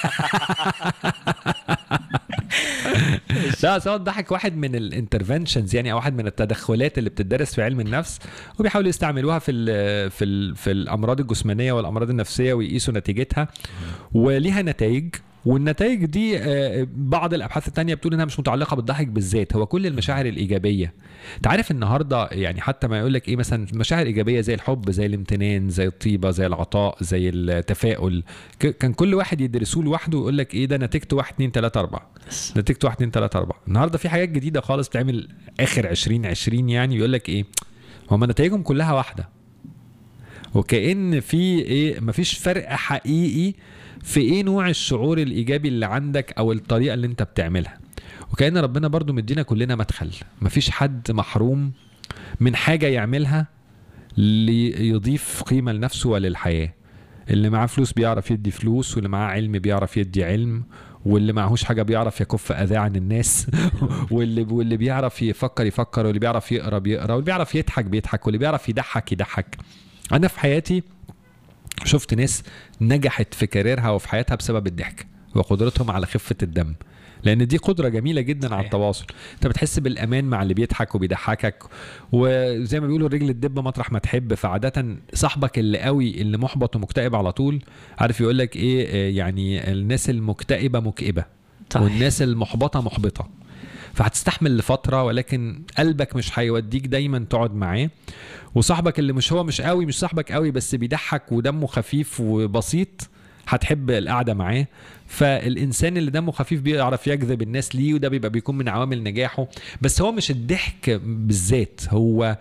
[3.63, 7.79] لا سواء الضحك واحد من الانترفنشنز يعني أو واحد من التدخلات اللي بتدرس في علم
[7.79, 8.19] النفس
[8.59, 13.47] وبيحاولوا يستعملوها في ال في ال في الأمراض الجسمانية والأمراض النفسية ويقيسوا نتيجتها.
[14.13, 15.15] وليها نتائج
[15.47, 20.25] والنتائج دي آه، بعض الأبحاث التانية بتقول إنها مش متعلقة بالضحك بالذات هو كل المشاعر
[20.25, 20.93] الإيجابية.
[21.37, 25.05] أنت عارف النهارده يعني حتى ما يقول لك إيه مثلا مشاعر إيجابية زي الحب زي
[25.05, 28.23] الامتنان زي الطيبة زي العطاء زي التفاؤل.
[28.59, 32.09] كان كل واحد يدرسوه لوحده ويقول لك إيه ده نتيجته 1 2 3 4
[32.57, 35.27] نتيجته 1 2 3 4 النهارده في حاجات جديدة خالص بتعمل
[35.59, 37.45] آخر 2020 يعني يقول لك إيه
[38.11, 39.29] هما نتائجهم كلها واحدة.
[40.55, 43.53] وكأن في إيه مفيش فرق حقيقي
[44.03, 47.77] في إيه نوع الشعور الايجابي اللي عندك أو الطريقة اللي انت بتعملها؟
[48.33, 50.11] وكأن ربنا برضو مدينا كلنا مدخل.
[50.41, 51.71] مفيش حد محروم
[52.39, 53.47] من حاجة يعملها
[54.17, 56.73] ليضيف قيمة لنفسه وللحياة.
[57.29, 60.63] اللي معاه فلوس بيعرف يدي فلوس واللي معاه علم بيعرف يدي علم
[61.05, 63.47] واللي معهوش حاجة بيعرف يكف أذاة عن الناس
[64.11, 68.69] واللي واللي بيعرف يفكر يفكر واللي بيعرف يقرأ بيقرا واللي بيعرف يضحك بيضحك واللي بيعرف
[68.69, 69.57] يضحك يضحك.
[70.13, 70.83] أنا في حياتي
[71.85, 72.43] شفت ناس
[72.81, 76.73] نجحت في كاريرها وفي حياتها بسبب الضحك وقدرتهم على خفة الدم
[77.23, 78.65] لأن دي قدرة جميلة جدا على صحيح.
[78.65, 81.63] التواصل أنت بتحس بالأمان مع اللي بيضحك وبيضحكك
[82.11, 87.15] وزي ما بيقولوا الرجل الدب مطرح ما تحب فعادة صاحبك اللي قوي اللي محبط ومكتئب
[87.15, 87.61] على طول
[87.97, 91.25] عارف يقول لك إيه آه، يعني الناس المكتئبة مكئبة
[91.69, 91.83] صحيح.
[91.83, 93.29] والناس المحبطة محبطة
[93.97, 97.89] فهتستحمل لفترة ولكن قلبك مش هيوديك دايما تقعد معاه.
[98.55, 103.09] وصاحبك اللي مش هو مش قوي مش صاحبك قوي بس بيضحك ودمه خفيف وبسيط
[103.47, 104.67] هتحب القعدة معاه.
[105.07, 109.47] فالإنسان اللي دمه خفيف بيعرف يجذب الناس ليه وده بيبقى بيكون من عوامل نجاحه.
[109.81, 112.37] بس هو مش الضحك بالذات هو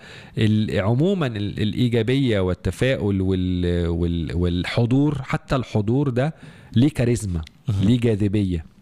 [0.71, 6.35] عموما ال- الإيجابية والتفاؤل وال وال والحضور حتى الحضور ده
[6.77, 7.43] ليه كاريزما
[7.83, 8.76] ليه جاذبية.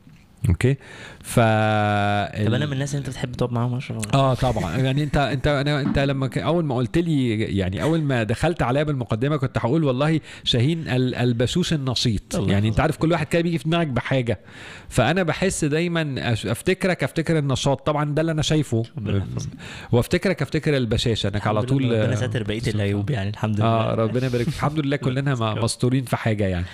[0.48, 0.76] أوكي؟
[1.22, 4.76] ف طب أنا من الناس اللي أنت بتحب تقعد معاهم اشرف آه طبعا.
[4.76, 8.62] يعني أنت أنت أنا أنت لما ك- أول ما قلت لي يعني أول ما دخلت
[8.62, 12.48] عليا بالمقدمة كنت هقول والله شاهين ال- البشوش النشيط.
[12.48, 12.80] يعني أنت.
[12.80, 14.40] عارف كل واحد كده بيجي في دماغك بحاجة.
[14.88, 17.86] فأنا بحس دايما أفتكرك أفتكر النشاط.
[17.86, 18.82] طبعا ده اللي أنا شايفه.
[19.92, 21.28] وأفتكرك أفتكر البشاشة.
[21.28, 23.66] انك على طول ربنا ساتر بقية العيوب يعني الحمد لله.
[23.68, 24.48] آه ربنا يبارك.
[24.48, 26.66] الحمد لله كلنا مستورين في حاجة يعني.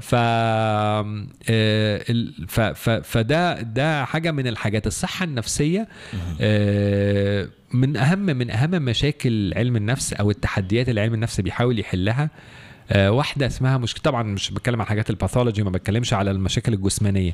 [0.00, 4.86] ف آه، ال- ف ف فده ده حاجة من الحاجات.
[4.86, 5.88] الصحة النفسية
[6.40, 12.30] آه، من أهم من أهم مشاكل علم النفس أو التحديات اللي علم النفس بيحاول يحلها
[12.90, 17.32] آه واحدة اسمها مش طبعا مش بتكلم عن حاجات الباثولوجي ما بتكلمش على المشاكل الجسمانية.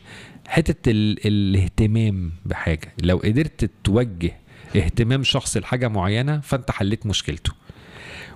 [0.49, 1.27] حتة ال...
[1.27, 2.93] الاهتمام بحاجة.
[3.03, 4.32] لو قدرت توجه
[4.77, 7.53] اهتمام شخص لحاجة معينة فأنت حليت مشكلته.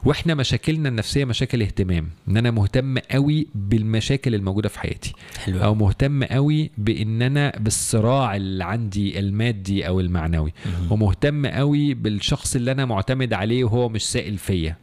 [0.06, 5.12] وإحنا مشاكلنا النفسية مشاكل اهتمام إن أنا مهتم قوي بالمشاكل الموجودة في حياتي.
[5.38, 5.64] حلو.
[5.64, 10.52] أو مهتم قوي بإن أنا بالصراع اللي عندي المادي أو المعنوي.
[10.66, 10.92] مهم.
[10.92, 14.76] ومهتم قوي بالشخص اللي أنا معتمد عليه وهو مش سائل فيا.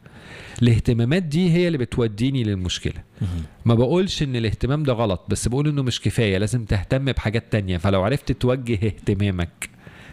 [0.62, 3.02] الاهتمامات دي هي اللي بتوديني للمشكلة.
[3.64, 7.76] ما بقولش إن الاهتمام ده غلط بس بقول إنه مش كفاية لازم تهتم بحاجات تانية.
[7.76, 9.68] فلو عرفت توجه اهتمامك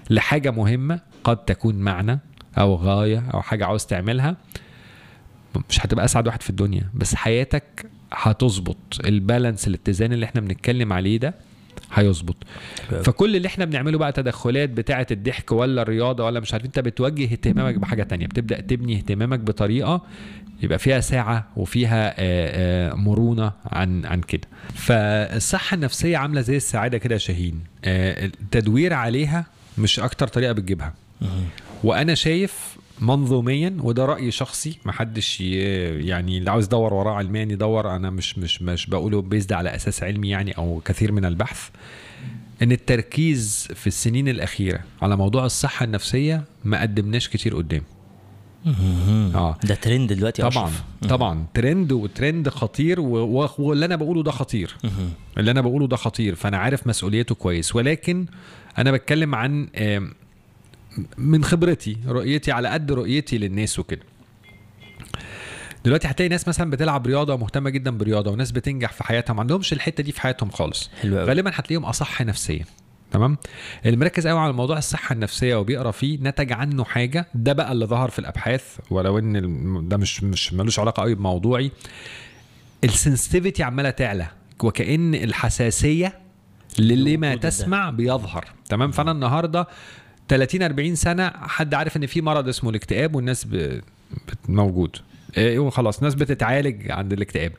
[0.09, 2.19] لحاجة مهمة قد تكون معنى
[2.57, 4.37] أو غاية أو حاجة عاوز تعملها
[5.69, 8.77] مش هتبقى أسعد واحد في الدنيا بس حياتك هتظبط.
[9.05, 11.33] البالانس الاتزان اللي إحنا بنتكلم عليه ده
[11.93, 12.35] هيظبط.
[13.03, 17.23] فكل اللي إحنا بنعمله بقى تدخلات بتاعة الضحك ولا الرياضة ولا مش عارف أنت بتوجه
[17.23, 18.27] اهتمامك بحاجة تانية.
[18.27, 20.01] بتبدأ تبني اهتمامك بطريقة
[20.63, 24.47] يبقى فيها ساعة وفيها آه، آه، مرونة عن عن كده.
[24.75, 27.59] فالصحة النفسية عاملة زي السعادة كده يا شاهين.
[27.85, 29.45] آه، التدوير عليها
[29.77, 30.93] مش أكتر طريقة بتجيبها.
[31.83, 34.77] وأنا شايف منظوميا وده رأي شخصي.
[34.85, 37.95] محدش يعني اللي عاوز يدور وراه علميا يدور.
[37.95, 41.69] أنا مش مش مش بقوله بيزد على أساس علمي يعني أو كثير من البحث.
[42.61, 47.81] إن التركيز في السنين الأخيرة على موضوع الصحة النفسية ما قدمناش كتير قدام.
[49.35, 49.57] آه.
[49.63, 50.83] ده ترند دلوقتي طبعا أشرف.
[51.09, 51.45] طبعا.
[51.53, 54.75] ترند وترند خطير و- واللي أنا بقوله ده خطير.
[55.37, 56.35] اللي أنا بقوله ده خطير.
[56.35, 57.75] فأنا عارف مسؤوليته كويس.
[57.75, 58.25] ولكن
[58.77, 59.67] أنا بتكلم عن
[61.17, 64.01] من خبرتي رؤيتي على قد رؤيتي للناس وكده.
[65.85, 69.73] دلوقتي هتلاقي ناس مثلا بتلعب رياضة ومهتمة جدا برياضة وناس بتنجح في حياتها ما عندهمش
[69.73, 70.89] الحتة دي في حياتهم خالص.
[71.01, 72.65] حلو غالبا هتلاقيهم أصح نفسيا
[73.11, 73.37] تمام؟
[73.85, 77.85] اللي مركز قوي على موضوع الصحة النفسية وبيقرأ فيه نتج عنه حاجة ده بقى اللي
[77.85, 81.71] ظهر في الأبحاث ولو إن ده مش مش ملوش علاقة قوي بموضوعي.
[82.83, 84.27] ال sensitivity عمالة تعلى
[84.63, 86.19] وكأن الحساسية
[86.79, 87.35] للي ما.
[87.35, 89.67] تسمع بيظهر تمام؟ فأنا النهارده
[90.31, 93.81] 30 40 سنة حد عارف إن في مرض اسمه الاكتئاب والناس ب...
[94.49, 94.95] موجود.
[95.37, 97.51] إيه وخلاص ناس بتتعالج عند الاكتئاب.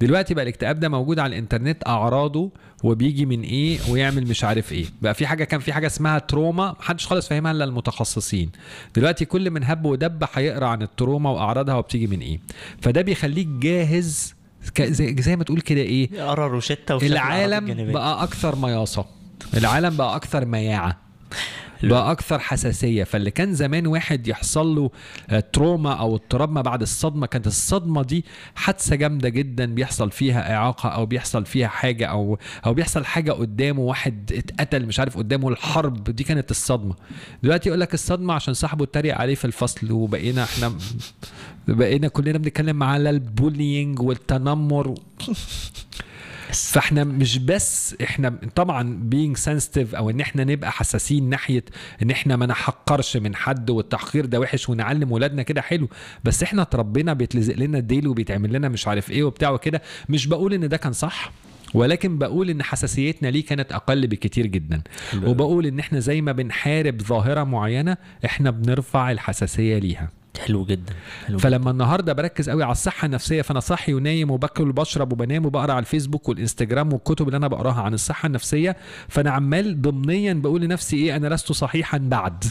[0.00, 2.50] دلوقتي بقى الاكتئاب ده موجود على الإنترنت أعراضه
[2.84, 4.84] وبيجي من إيه ويعمل مش عارف إيه.
[5.02, 8.50] بقى في حاجة كان في حاجة اسمها trauma محدش خالص فاهمها إلا المتخصصين.
[8.96, 12.40] دلوقتي كل من هب ودب هيقرأ عن ال trauma وأعراضها وبتيجي من إيه.
[12.82, 14.34] فده بيخليك جاهز
[14.80, 17.92] زي, زي ما تقول كده إيه قرا روشته العالم.
[17.92, 19.06] بقى أكثر مياصة.
[19.56, 20.96] العالم بقى أكثر مياعة.
[21.82, 23.04] بقى أكثر حساسية.
[23.04, 24.90] فاللي كان زمان واحد يحصل له
[25.30, 28.24] آه، تروما أو اضطراب ما بعد الصدمة كانت الصدمة دي
[28.54, 33.80] حادثة جامدة جدا بيحصل فيها إعاقة أو بيحصل فيها حاجة أو أو بيحصل حاجة قدامه
[33.80, 36.94] واحد اتقتل مش عارف قدامه الحرب دي كانت الصدمة.
[37.42, 40.72] دلوقتي يقول لك الصدمة عشان صاحبه اتريق عليه في الفصل وبقينا إحنا
[41.68, 44.94] بقينا كلنا بنتكلم على البولينج والتنمر.
[46.52, 51.64] فاحنا مش بس إحنا طبعا being sensitive أو إن إحنا نبقى حساسين ناحية
[52.02, 55.88] إن إحنا ما نحقرش من حد والتحقير ده وحش ونعلم ولادنا كده حلو.
[56.24, 59.82] بس إحنا اتربينا بيتلزق لنا الديل وبيتعمل لنا مش عارف إيه وبتاع وكده.
[60.08, 61.32] مش بقول إن ده كان صح
[61.74, 64.82] ولكن بقول إن حساسيتنا ليه كانت أقل بكتير جدا.
[65.24, 70.08] وبقول إن إحنا زي ما بنحارب ظاهرة معينة إحنا بنرفع الحساسية ليها.
[70.46, 70.92] حلو جدا
[71.26, 75.72] حلو فلما النهارده بركز قوي على الصحة النفسية فأنا صاحي ونايم وباكل وبشرب وبنام وبقرأ
[75.72, 78.76] على الفيسبوك والإنستجرام والكتب اللي أنا بقراها عن الصحة النفسية
[79.08, 82.44] فأنا عمال ضمنيا بقول لنفسي إيه أنا لست صحيحا بعد.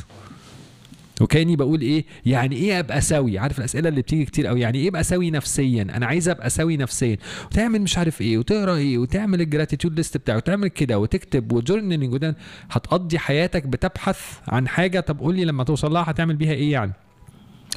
[1.21, 4.89] وكأني بقول إيه يعني إيه أبقى سوي؟ عارف الأسئلة اللي بتيجي كتير قوي يعني إيه
[4.89, 7.17] أبقى سوي نفسيا؟ أنا عايز أبقى سوي نفسيا.
[7.45, 11.59] وتعمل مش عارف إيه وتقرأ إيه وتعمل ال gratitude list بتاعك وتعمل كده وتكتب و
[11.59, 12.33] journaling
[12.71, 16.91] هتقضي حياتك بتبحث عن حاجة طب قول لي لما توصل لها هتعمل بيها إيه يعني؟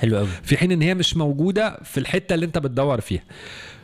[0.00, 0.28] حلو قوي.
[0.42, 3.22] في حين إن هي مش موجودة في الحتة اللي أنت بتدور فيها.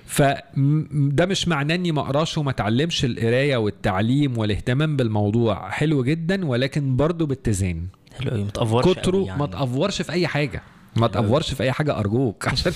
[0.07, 5.71] فده مش معناه إني ما أقراش وما أتعلمش القراية والتعليم والاهتمام بالموضوع.
[5.71, 7.87] حلو جدا ولكن برضه باتزان.
[8.21, 8.45] حلو قوي.
[8.45, 9.39] ما تأفورش كتره يعني.
[9.39, 10.63] ما تأفورش في أي حاجة.
[10.97, 12.49] ما تأفورش في أي حاجة أرجوك.
[12.49, 12.73] عشان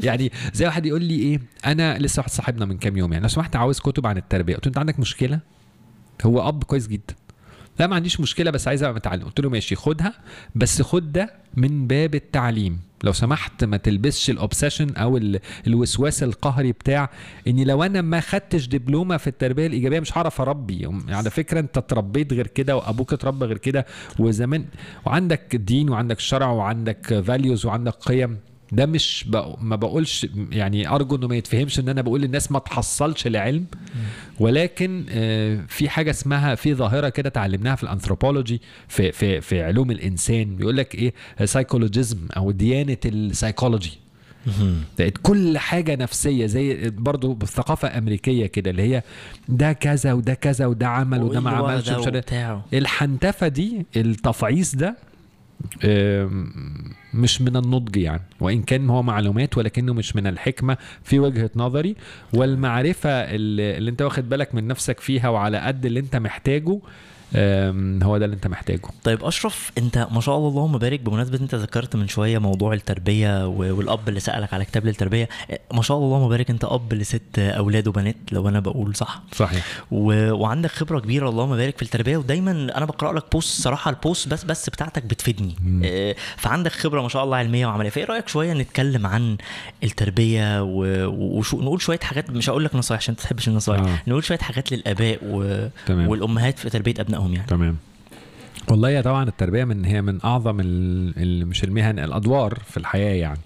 [0.00, 3.22] يعني زي واحد يقول لي إيه أنا لسه واحد صاحبنا من كام يوم يعني.
[3.22, 4.54] لو سمحت عاوز كتب عن التربية.
[4.54, 5.40] قلت له أنت عندك مشكلة؟
[6.26, 7.14] هو أب كويس جدا.
[7.78, 9.22] لا ما عنديش مشكلة بس عايز أبقى متعلم.
[9.22, 10.14] قلت له ماشي خدها
[10.54, 12.80] بس خد ده من باب التعليم.
[13.04, 17.10] لو سمحت ما تلبسش ال obsession أو ال- الوسواس القهري بتاع
[17.48, 20.88] إني لو أنا ما خدتش دبلومة في التربية الإيجابية مش هعرف أربي.
[21.08, 23.86] على فكرة أنت اتربيت غير كده وأبوك اتربى غير كده.
[24.18, 24.64] وزمان
[25.06, 28.38] وعندك دين وعندك شرع وعندك values وعندك قيم.
[28.72, 29.56] ده مش بق...
[29.60, 33.64] ما بقولش يعني أرجو إنه ما يتفهمش إن أنا بقول للناس ما تحصلش العلم
[34.40, 39.90] ولكن آه، في حاجة اسمها في ظاهرة كده اتعلمناها في الأنثروبولوجي في في في علوم
[39.90, 40.56] الإنسان.
[40.56, 41.14] بيقول لك إيه؟
[41.44, 43.98] psychologism أو ديانة السايكولوجي.
[44.98, 49.02] بقت كل حاجة نفسية زي برضو بالثقافه أمريكية كده اللي هي
[49.48, 51.88] ده كذا وده كذا وده عمل وده ما عملش
[52.18, 52.62] وبتاع.
[52.74, 54.96] الحنتفة دي التفعيص ده
[57.14, 58.22] مش من النضج يعني.
[58.40, 61.96] وإن كان هو معلومات ولكنه مش من الحكمة في وجهة نظري.
[62.34, 66.78] والمعرفة اللي, اللي أنت واخد بالك من نفسك فيها وعلى قد اللي أنت محتاجه
[68.02, 68.80] هو ده اللي انت محتاجه.
[69.04, 73.46] طيب أشرف انت ما شاء الله اللهم بارك بمناسبة انت ذكرت من شوية موضوع التربية
[73.46, 75.28] والأب اللي سألك على كتاب للتربية
[75.72, 79.66] ما شاء الله اللهم بارك انت أب لست أولاد وبنات لو أنا بقول صح؟ صحيح.
[79.90, 80.32] و...
[80.32, 84.28] وعندك خبرة كبيرة اللهم بارك في التربية ودايما أنا بقرأ لك post صراحة ال posts
[84.28, 85.56] بس بس بتاعتك بتفيدني.
[85.84, 87.90] آه، فعندك خبرة ما شاء الله علمية وعملية.
[87.90, 89.36] فإيه رأيك شوية نتكلم عن
[89.84, 91.06] التربية و...
[91.38, 93.98] وشو نقول شوية حاجات مش هقول لك نصايح عشان ما تحبش النصايح آه.
[94.06, 95.68] نقول شوية حاجات للآباء و...
[95.86, 96.08] تمام.
[96.08, 97.76] والأمهات في تربية ابنائهم يعني تمام
[98.70, 100.56] والله يا طبعا التربية من هي من أعظم.
[101.48, 103.40] مش المهن الأدوار في الحياة يعني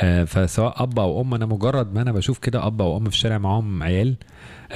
[0.00, 3.16] آه، فسواء أب أو أم أنا مجرد ما أنا بشوف كده أب أو أم في
[3.16, 4.14] الشارع معاهم عيال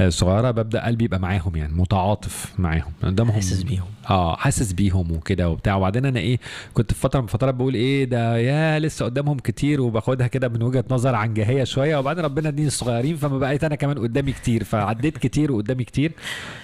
[0.08, 3.84] صغيرة ببدأ قلبي يبقى معاهم يعني متعاطف معاهم قدامهم حاسس بيهم.
[4.10, 5.74] آه حاسس بيهم وكده وبتاع.
[5.76, 6.38] وبعدين أنا إيه
[6.74, 10.62] كنت في فترة من فترات بقول إيه ده يا لسه قدامهم كتير وباخدها كده من
[10.62, 11.96] وجهة نظر عنجهية شوية.
[11.96, 16.12] وبعدين ربنا اديني الصغيرين فما بقيت أنا كمان قدامي كتير فعديت كتير وقدامي كتير.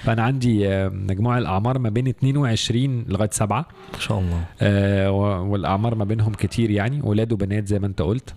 [0.02, 4.44] فأنا عندي آه، مجموع الأعمار ما بين 22 لغاية 7 ما شاء الله.
[4.60, 5.10] آه،
[5.40, 8.34] والأعمار ما بينهم كتير يعني ولاد وبنات زي ما أنت قلت.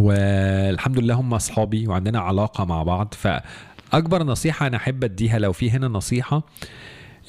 [0.00, 5.70] والحمد لله هم أصحابي وعندنا علاقة مع بعض فأكبر نصيحة أنا أحب أديها لو في
[5.70, 6.42] هنا نصيحة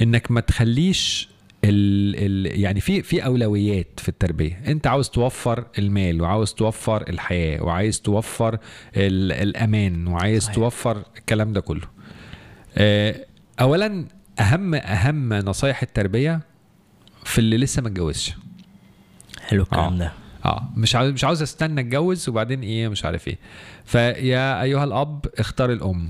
[0.01, 1.29] إنك ما تخليش
[1.63, 2.15] ال
[2.47, 8.01] ال يعني في في أولويات في التربية أنت عاوز توفر المال وعاوز توفر الحياة وعايز
[8.01, 8.53] توفر
[8.95, 10.55] ال الأمان وعايز صحيح.
[10.55, 10.55] صحيح.
[10.55, 11.87] توفر الكلام ده كله
[12.77, 13.25] آه،
[13.61, 14.05] اولا
[14.39, 16.39] أهم أهم نصايح التربية
[17.23, 18.33] في اللي لسه ما اتجوزش
[19.41, 19.97] حلو الكلام آه.
[19.97, 20.11] ده
[20.45, 23.37] آه مش عاوز مش عاوز استنى اتجوز وبعدين إيه مش عارف إيه.
[23.85, 26.09] فيا أيها الأب اختار الأم.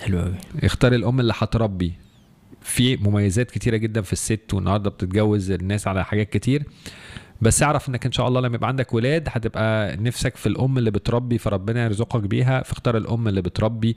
[0.00, 1.92] حلو قوي اختار الأم اللي هتربي.
[2.60, 6.62] في مميزات كتيرة جدا في الست والنهاردة بتتجوز الناس على حاجات كتير.
[7.40, 10.90] بس اعرف إنك إن شاء الله لما يبقى عندك ولاد هتبقى نفسك في الأم اللي
[10.90, 12.62] بتربي فربنا يرزقك بيها.
[12.62, 13.96] فاختار الأم اللي بتربي.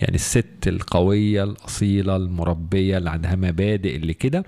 [0.00, 4.44] يعني الست القوية الأصيلة المربية اللي عندها مبادئ اللي كده.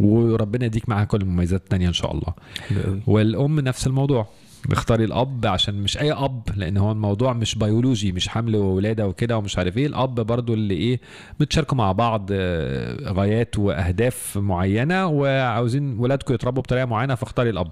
[0.00, 2.34] وربنا يديك معاها كل المميزات التانية إن شاء الله.
[3.06, 4.26] والأم نفس الموضوع.
[4.68, 9.38] بيختاري الأب عشان مش أي أب لأن هو الموضوع مش بيولوجي مش حمل وولادة وكده
[9.38, 9.86] ومش عارف إيه.
[9.86, 11.00] الأب برضو اللي إيه
[11.40, 17.70] بتشاركوا مع بعض آه، غايات وأهداف معينة وعاوزين ولادكم يتربوا بطريقة معينة فاختاري الأب.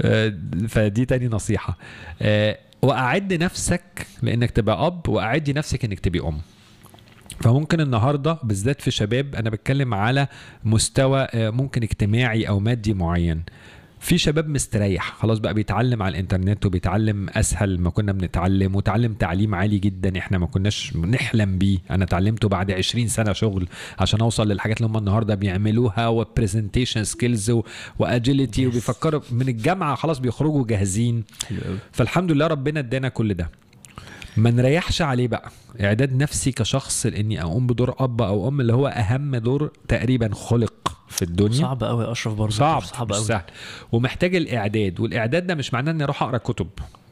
[0.00, 0.34] آه،
[0.68, 1.78] فدي تاني نصيحة.
[2.22, 6.38] آه، وأعد نفسك لإنك تبقى أب واعدي نفسك إنك تبقي أم.
[7.40, 10.26] فممكن النهارده بالذات في شباب أنا بتكلم على
[10.64, 13.42] مستوى آه، ممكن اجتماعي أو مادي معين.
[14.00, 19.54] في شباب مستريح خلاص بقى بيتعلم على الإنترنت وبيتعلم أسهل ما كنا بنتعلم وتعلم تعليم
[19.54, 21.78] عالي جدا إحنا ما كناش نحلم بيه.
[21.90, 23.68] أنا اتعلمته بعد 20 سنة شغل
[23.98, 27.52] عشان أوصل للحاجات اللي هم النهارده بيعملوها و presentation skills
[27.98, 28.66] و agility.
[28.66, 31.24] وبيفكروا من الجامعة خلاص بيخرجوا جاهزين.
[31.92, 33.50] فالحمد لله ربنا ادانا كل ده.
[34.36, 35.50] ما نريحش عليه بقى.
[35.80, 40.98] اعداد نفسي كشخص لإني أقوم بدور أب أو أم اللي هو أهم دور تقريبا خلق
[41.08, 41.60] في الدنيا.
[41.60, 42.52] صعب قوي يا أشرف برضه.
[42.52, 43.42] صعب صعب قوي سهل.
[43.92, 45.00] ومحتاج الإعداد.
[45.00, 46.68] والإعداد ده مش معناه إني أروح أقرأ كتب.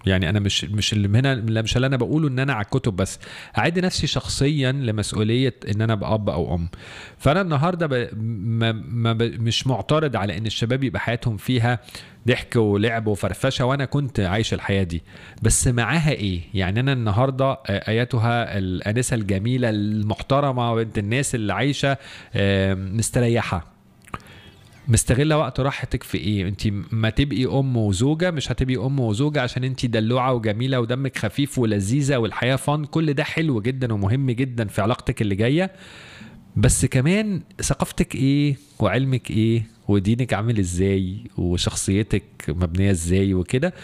[0.06, 3.18] يعني أنا مش مش اللي هنا مش اللي أنا بقوله إن أنا على الكتب بس.
[3.58, 6.68] أعد نفسي شخصيا لمسؤولية إن أنا أبقى أب أو أم.
[7.18, 8.08] فأنا النهارده ب...
[8.22, 8.72] ما...
[8.72, 9.22] ما ب...
[9.22, 11.78] مش معترض على إن الشباب يبقى حياتهم فيها
[12.28, 15.02] ضحك ولعب وفرفشة وأنا كنت عايش الحياة دي.
[15.42, 21.96] بس معاها إيه؟ يعني أنا النهارده آه، ايتها الآنسة الجميلة المحترمة بنت الناس اللي عايشة
[22.34, 23.79] آه، مستريحة.
[24.90, 26.62] مستغلة وقت راحتك في إيه؟ انت
[26.92, 32.16] ما تبقي أم وزوجة مش هتبقي أم وزوجة عشان انت دلوعة وجميلة ودمك خفيف ولذيذة
[32.16, 35.70] والحياة فن كل ده حلو جدا ومهم جدا في علاقتك اللي جاية.
[36.56, 43.74] بس كمان ثقافتك إيه؟ وعلمك إيه؟ ودينك عامل إزاي؟ وشخصيتك مبنية إزاي؟ وكده.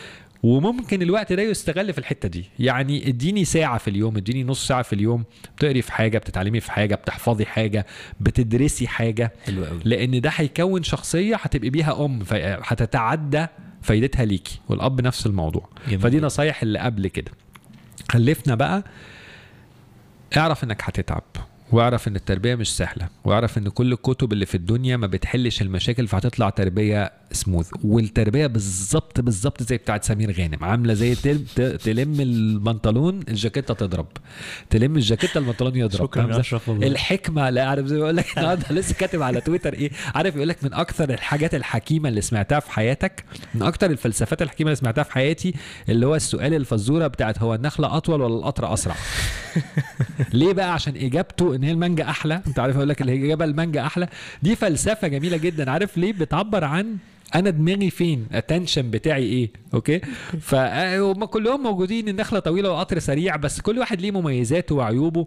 [0.47, 2.44] وممكن الوقت ده يستغل في الحتة دي.
[2.59, 5.24] يعني اديني ساعة في اليوم اديني نص ساعة في اليوم
[5.56, 7.86] بتقري في حاجة بتتعلمي في حاجة بتحفظي حاجة
[8.20, 9.32] بتدرسي حاجة.
[9.47, 9.81] حلو قوي.
[9.85, 13.47] لأن ده هيكون شخصية هتبقي بيها أم فهتتعدى
[13.82, 15.68] فايدتها ليكي والأب نفس الموضوع.
[15.89, 16.01] جميل.
[16.01, 17.32] فدي نصايح اللي قبل كده.
[18.10, 18.85] خلفنا بقى
[20.36, 21.24] اعرف إنك هتتعب.
[21.72, 26.06] واعرف إن التربية مش سهلة واعرف إن كل الكتب اللي في الدنيا ما بتحلش المشاكل
[26.09, 31.14] فهتطلع تربية سموث والتربية بالظبط بالظبط زي بتاعت سمير غانم عاملة زي
[31.84, 34.06] تلم البنطلون الجاكيتة تضرب.
[34.70, 36.06] تلم الجاكيتة البنطلون يضرب.
[36.06, 36.86] شكرا؟ أشرف والله.
[36.86, 40.48] الحكمة لا عارف زي ما بقول لك النهارده لسه كاتب على تويتر إيه عارف يقول
[40.48, 43.24] لك من أكثر الحاجات الحكيمة اللي سمعتها في حياتك
[43.55, 45.55] من أكثر الفلسفات الحكيمة اللي سمعتها في حياتي
[45.88, 48.97] اللي هو السؤال الفزورة بتاعت هو النخلة أطول ولا القطر أسرع؟
[50.32, 52.42] ليه بقى؟ عشان إجابته إن هي المانجا أحلى.
[52.46, 54.08] أنت عارف أقول لك الاجابه المانجا أحلى.
[54.42, 55.70] دي فلسفة جميلة جدا.
[55.70, 56.96] عارف ليه؟ بتعبر عن
[57.34, 60.00] أنا دماغي فين؟ ال attention بتاعي إيه؟ أوكي؟
[60.40, 62.08] فهم كلهم موجودين.
[62.08, 65.26] النخلة طويلة والقطر سريع بس كل واحد ليه مميزاته وعيوبه.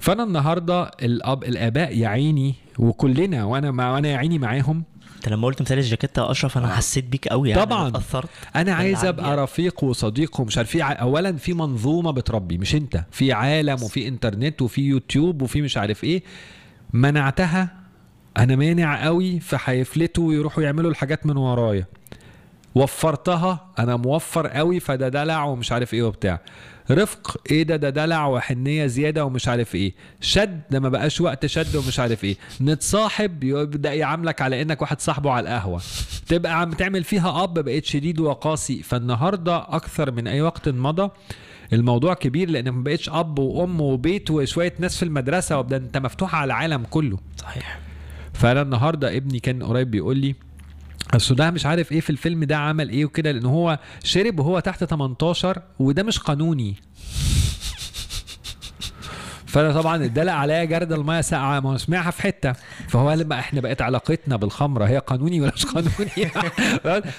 [0.00, 4.84] فأنا النهارده الاب الآباء يا عيني وكلنا وأنا مع وأنا يا عيني معاهم
[5.18, 7.88] انت لما قلت مثال الجاكيته يا اشرف أنا حسيت بيك قوي يعني طبعاً.
[7.88, 9.36] اتاثرت أنا عايز أبقى.
[9.36, 13.04] رفيق وصديق ومش عارف في ع- اولا في منظومة بتربي مش أنت.
[13.10, 16.22] في عالم وفي إنترنت وفي يوتيوب وفي مش عارف إيه.
[16.92, 17.74] منعتها.
[18.36, 21.86] أنا مانع قوي فهيفلتوا ويروحوا يعملوا الحاجات من ورايا.
[22.74, 23.66] وفرتها.
[23.78, 26.40] أنا موفر قوي فده دلع ومش عارف إيه وبتاع.
[26.90, 29.94] رفق إيه ده؟ ده دلع وحنية زيادة ومش عارف إيه.
[30.20, 32.36] شد ده ما بقاش وقت شد ومش عارف إيه.
[32.60, 35.80] نتصاحب يبدأ يعاملك على إنك واحد صاحبه على القهوة.
[36.28, 38.82] تبقى عم تعمل فيها أب بقيت شديد وقاسي.
[38.82, 41.10] فالنهاردة أكثر من أي وقت مضى
[41.72, 46.34] الموضوع كبير لأن ما بقتش أب وأم وبيت وشوية ناس في المدرسة وده أنت مفتوح
[46.34, 47.18] على العالم كله.
[47.36, 47.78] صحيح.
[48.32, 50.34] فانا النهارده ابني كان قريب بيقول لي
[51.14, 54.60] اصل ده مش عارف إيه في الفيلم ده عمل إيه وكده لأن هو شرب وهو
[54.60, 56.76] تحت 18 وده مش قانوني.
[59.46, 62.52] فأنا طبعا اتدلق عليا جرد المية ساقعة ما سمعها في حتة.
[62.88, 66.30] فهو قال بقى إحنا بقت علاقتنا بالخمرة هي قانوني ولا مش قانوني.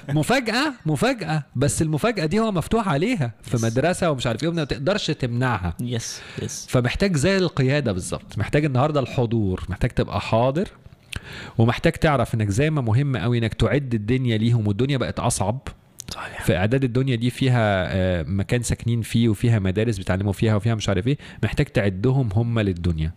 [0.19, 5.11] مفاجأة مفاجأة بس المفاجأة دي هو مفتوح عليها في مدرسة ومش عارف إيه وما تقدرش
[5.11, 5.73] تمنعها.
[5.81, 10.67] يس يس فمحتاج زي القيادة بالظبط محتاج النهاردة الحضور محتاج تبقى حاضر.
[11.57, 15.59] ومحتاج تعرف إنك زي ما مهم قوي إنك تعد الدنيا ليهم والدنيا بقت أصعب.
[16.09, 16.41] صحيح.
[16.43, 20.89] في أعداد الدنيا دي فيها آه، مكان ساكنين فيه وفيها مدارس بيتعلموا فيها وفيها مش
[20.89, 23.11] عارف إيه محتاج تعدهم هم للدنيا.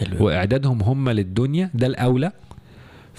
[0.00, 2.32] حلو وإعدادهم هم للدنيا ده الأولى.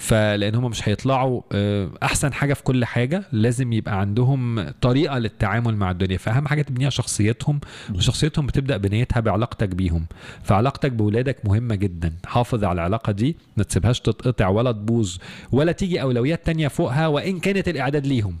[0.00, 5.76] فلان هم مش هيطلعوا آه، أحسن حاجة في كل حاجة لازم يبقى عندهم طريقة للتعامل
[5.76, 6.18] مع الدنيا.
[6.18, 7.60] فأهم حاجة تبنيها شخصيتهم
[7.94, 10.06] وشخصيتهم بتبدأ بنيتها بعلاقتك بيهم.
[10.42, 12.12] فعلاقتك بولادك مهمة جدا.
[12.26, 15.16] حافظ على العلاقة دي ما تسيبهاش تتقطع ولا تبوظ
[15.52, 18.36] ولا تيجي أولويات تانية فوقها وإن كانت الإعداد ليهم.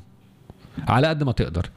[0.88, 1.70] على قد ما تقدر.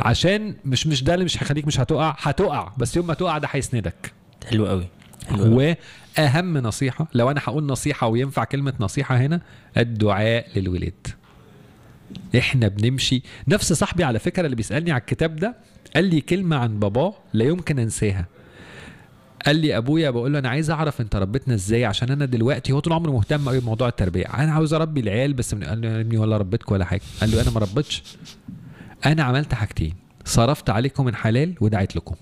[0.00, 2.72] عشان مش مش ده اللي مش هيخليك مش هتقع هتقع.
[2.78, 4.12] بس يوم ما تقع ده هيسندك.
[4.50, 4.86] حلو قوي.
[5.28, 5.74] حلو
[6.18, 9.40] واهم نصيحة لو أنا هقول نصيحة وينفع كلمة نصيحة هنا
[9.76, 11.06] الدعاء للولاد.
[12.38, 13.22] إحنا بنمشي.
[13.48, 15.56] نفس صاحبي على فكرة اللي بيسألني على الكتاب ده
[15.94, 18.26] قال لي كلمة عن باباه لا يمكن أنساها.
[19.46, 22.78] قال لي أبويا بقول له أنا عايز أعرف أنت ربيتنا إزاي؟ عشان أنا دلوقتي هو
[22.78, 24.24] طول عمره مهتم قوي بموضوع التربية.
[24.24, 27.00] أنا عاوز أربي العيال بس من قال له ابني ولا ربيتك ولا حاجة.
[27.20, 28.02] قال له أنا ما ربيتش.
[29.06, 29.94] أنا عملت حاجتين.
[30.24, 32.14] صرفت عليكم من حلال ودعيت لكم.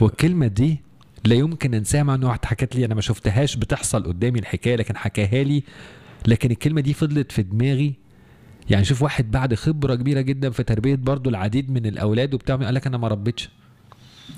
[0.00, 0.80] والكلمة دي
[1.26, 5.44] لا يمكن انساها مع إنه حكت لي أنا ما شفتهاش بتحصل قدامي الحكاية لكن حكاها
[5.44, 5.62] لي.
[6.26, 7.94] لكن الكلمة دي فضلت في دماغي.
[8.70, 12.74] يعني شوف واحد بعد خبرة كبيرة جدا في تربية برضو العديد من الأولاد وبتاع قال
[12.74, 13.48] لك أنا ما ربيتش.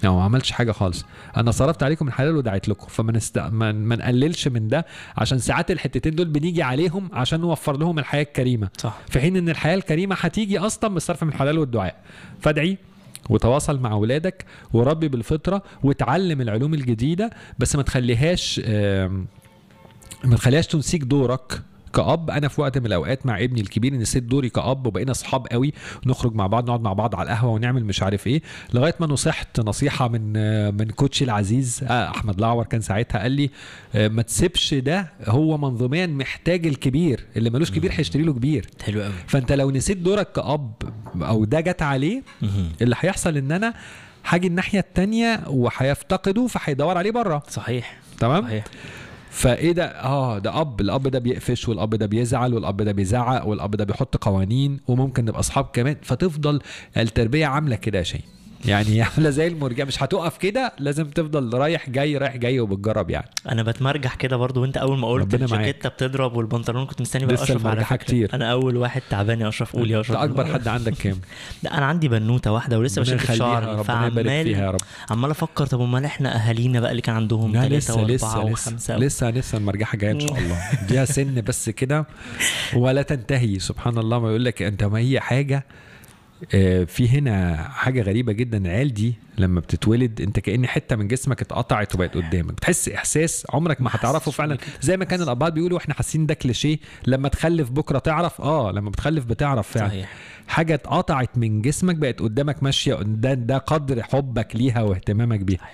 [0.02, 1.04] يعني ما عملتش حاجة خالص.
[1.36, 2.86] أنا صرفت عليكم الحلال ودعيت لكم.
[2.86, 3.38] فما نست...
[3.38, 3.72] ما...
[3.72, 4.86] ما نقللش من ده.
[5.16, 8.68] عشان ساعات الحتتين دول بنيجي عليهم عشان نوفر لهم الحياة الكريمة.
[8.78, 8.98] صح.
[9.08, 12.02] في حين إن الحياة الكريمة هتيجي أصلا بالصرف من الحلال والدعاء.
[12.40, 12.78] فادعي.
[13.28, 18.60] وتواصل مع اولادك وربي بالفطرة وتعلم العلوم الجديدة بس ما تخليهاش
[20.24, 21.62] ما تخليهاش تنسيك دورك.
[21.98, 22.30] كأب.
[22.30, 25.72] أنا في وقت من الأوقات مع ابني الكبير نسيت دوري كأب وبقينا أصحاب قوي.
[26.06, 28.42] نخرج مع بعض نقعد مع بعض على القهوة ونعمل مش عارف إيه.
[28.74, 30.32] لغاية ما نصحت نصيحة من
[30.76, 33.50] من كوتشي العزيز آه، أحمد الأعور كان ساعتها قال لي
[33.94, 37.24] آه، ما تسيبش ده هو منظوميا محتاج الكبير.
[37.36, 38.66] اللي ملوش كبير هيشتري له كبير.
[38.84, 39.12] حلو قوي.
[39.26, 40.72] فأنت لو نسيت دورك كأب
[41.22, 42.22] أو ده جت عليه.
[42.82, 43.74] اللي هيحصل إن أنا
[44.28, 47.42] هاجي الناحية التانية وهيفتقده فهيدور عليه بره.
[47.48, 47.98] صحيح.
[48.18, 48.64] تمام؟ صحيح.
[49.30, 53.76] فإيه ده؟ آه ده أب الأب ده بيقفش والأب ده بيزعل والأب ده بيزعق والأب
[53.76, 55.96] ده بيحط قوانين وممكن نبقى أصحاب كمان.
[56.02, 56.60] فتفضل
[56.96, 58.20] التربية عاملة كده يا شيء
[58.64, 63.30] يعني عاملة زي المرجع مش هتقف كده لازم تفضل رايح جاي رايح جاي وبتجرب يعني.
[63.48, 65.34] أنا بتمرجح كده برضو وأنت أول ما قلت.
[65.34, 68.30] الجاكيتة بتضرب والبنطلون كنت مستني بقى أشرف على كتير.
[68.34, 70.16] أنا أول واحد تعبان يا أشرف قول يا أشرف.
[70.16, 71.20] ده أكبر حد عندك كام؟
[71.62, 74.80] لا أنا عندي بنوتة واحدة ولسه شعري فيها يا فعمال رب.
[75.10, 78.40] عمال أفكر طب أمال إحنا أهالينا بقى اللي كان عندهم لا ثلاثة وأربعة لسه لسه
[78.44, 80.58] وخمسة لسه لسه المرجحة جاية إن شاء الله.
[80.88, 82.06] ديها سن بس كده
[82.76, 84.18] ولا تنتهي سبحان الله.
[84.20, 85.64] ما يقول لك أنت ما هي حاجة
[86.86, 88.58] في هنا حاجة غريبة جدا.
[88.58, 92.52] العيال دي لما بتتولد انت كأن حتة من جسمك اتقطعت وبقت قدامك.
[92.52, 94.58] بتحس إحساس عمرك ما هتعرفه فعلا.
[94.80, 96.78] زي ما كان الأبهات بيقولوا إحنا حاسين ده كليشيه.
[97.06, 99.88] لما تخلف بكرة تعرف آه لما بتخلف بتعرف فعلا.
[99.88, 100.12] صحيح.
[100.48, 102.94] حاجة اتقطعت من جسمك بقت قدامك ماشية.
[102.94, 105.68] ده ده قدر حبك ليها واهتمامك بيها.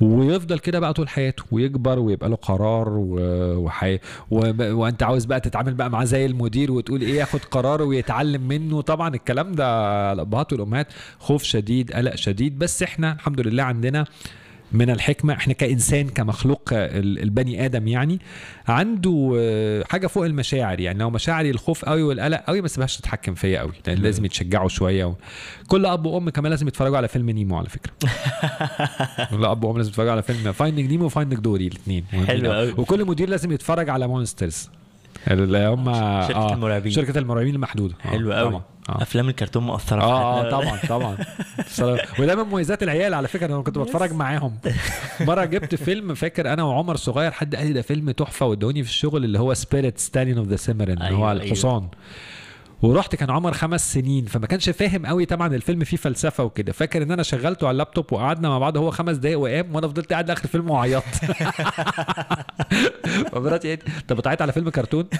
[0.00, 3.16] ويفضل كده بقى طول حياته ويكبر ويبقى له قرار و...
[3.64, 3.98] وحي...
[4.30, 4.52] و...
[4.74, 8.80] وانت عاوز بقى تتعامل بقى معاه زي المدير وتقول إيه ياخد قراره ويتعلم منه.
[8.80, 9.66] طبعا الكلام ده
[10.12, 10.86] الأبهات والأمهات
[11.18, 14.04] خوف شديد قلق شديد بس إحنا الحمد لله عندنا
[14.72, 18.18] من الحكمة إحنا كإنسان كمخلوق ال- البني آدم يعني
[18.68, 20.98] عنده آه، حاجة فوق المشاعر يعني.
[20.98, 25.04] لو مشاعري الخوف قوي والقلق قوي ما سيبهاش تتحكم فيا قوي لأن لازم يتشجعوا شوية
[25.04, 25.14] و...
[25.68, 27.92] كل أب وأم كمان لازم يتفرجوا على فيلم نيمو على فكرة.
[29.30, 32.72] كل أب وأم لازم يتفرجوا على فيلم Finding Nemo و Finding Dory الاثنين حلو قوي.
[32.72, 34.70] وكل مدير لازم يتفرج على Monsters
[35.30, 35.84] اللي هم
[36.28, 36.92] شركة المرعبين.
[36.92, 40.46] شركة المرعبين المحدودة آه، حلو قوي طبعا آه أفلام الكرتون مؤثرة آه.
[40.46, 41.16] آه، طبعا طبعا.
[42.18, 44.58] وده من مميزات العيال على فكرة أنا كنت بتفرج معاهم
[45.20, 48.88] مرة جبت فيلم فاكر أنا وعمر صغير حد قال لي ده فيلم تحفة وادوني في
[48.88, 51.90] الشغل اللي هو Spirit Stallion of the Cimarron اللي أيوة، هو أيوة.
[52.82, 56.72] ورحت كان عمر خمس سنين فما كانش فاهم قوي طبعا الفيلم فيه فلسفة وكده.
[56.72, 60.12] فاكر إن أنا شغلته على اللابتوب وقعدنا مع بعض هو خمس دقايق وقام وأنا فضلت
[60.12, 61.04] قاعد لآخر الفيلم وعيطت.
[63.32, 65.04] فمراتي قالت انت بتعيط على فيلم كرتون؟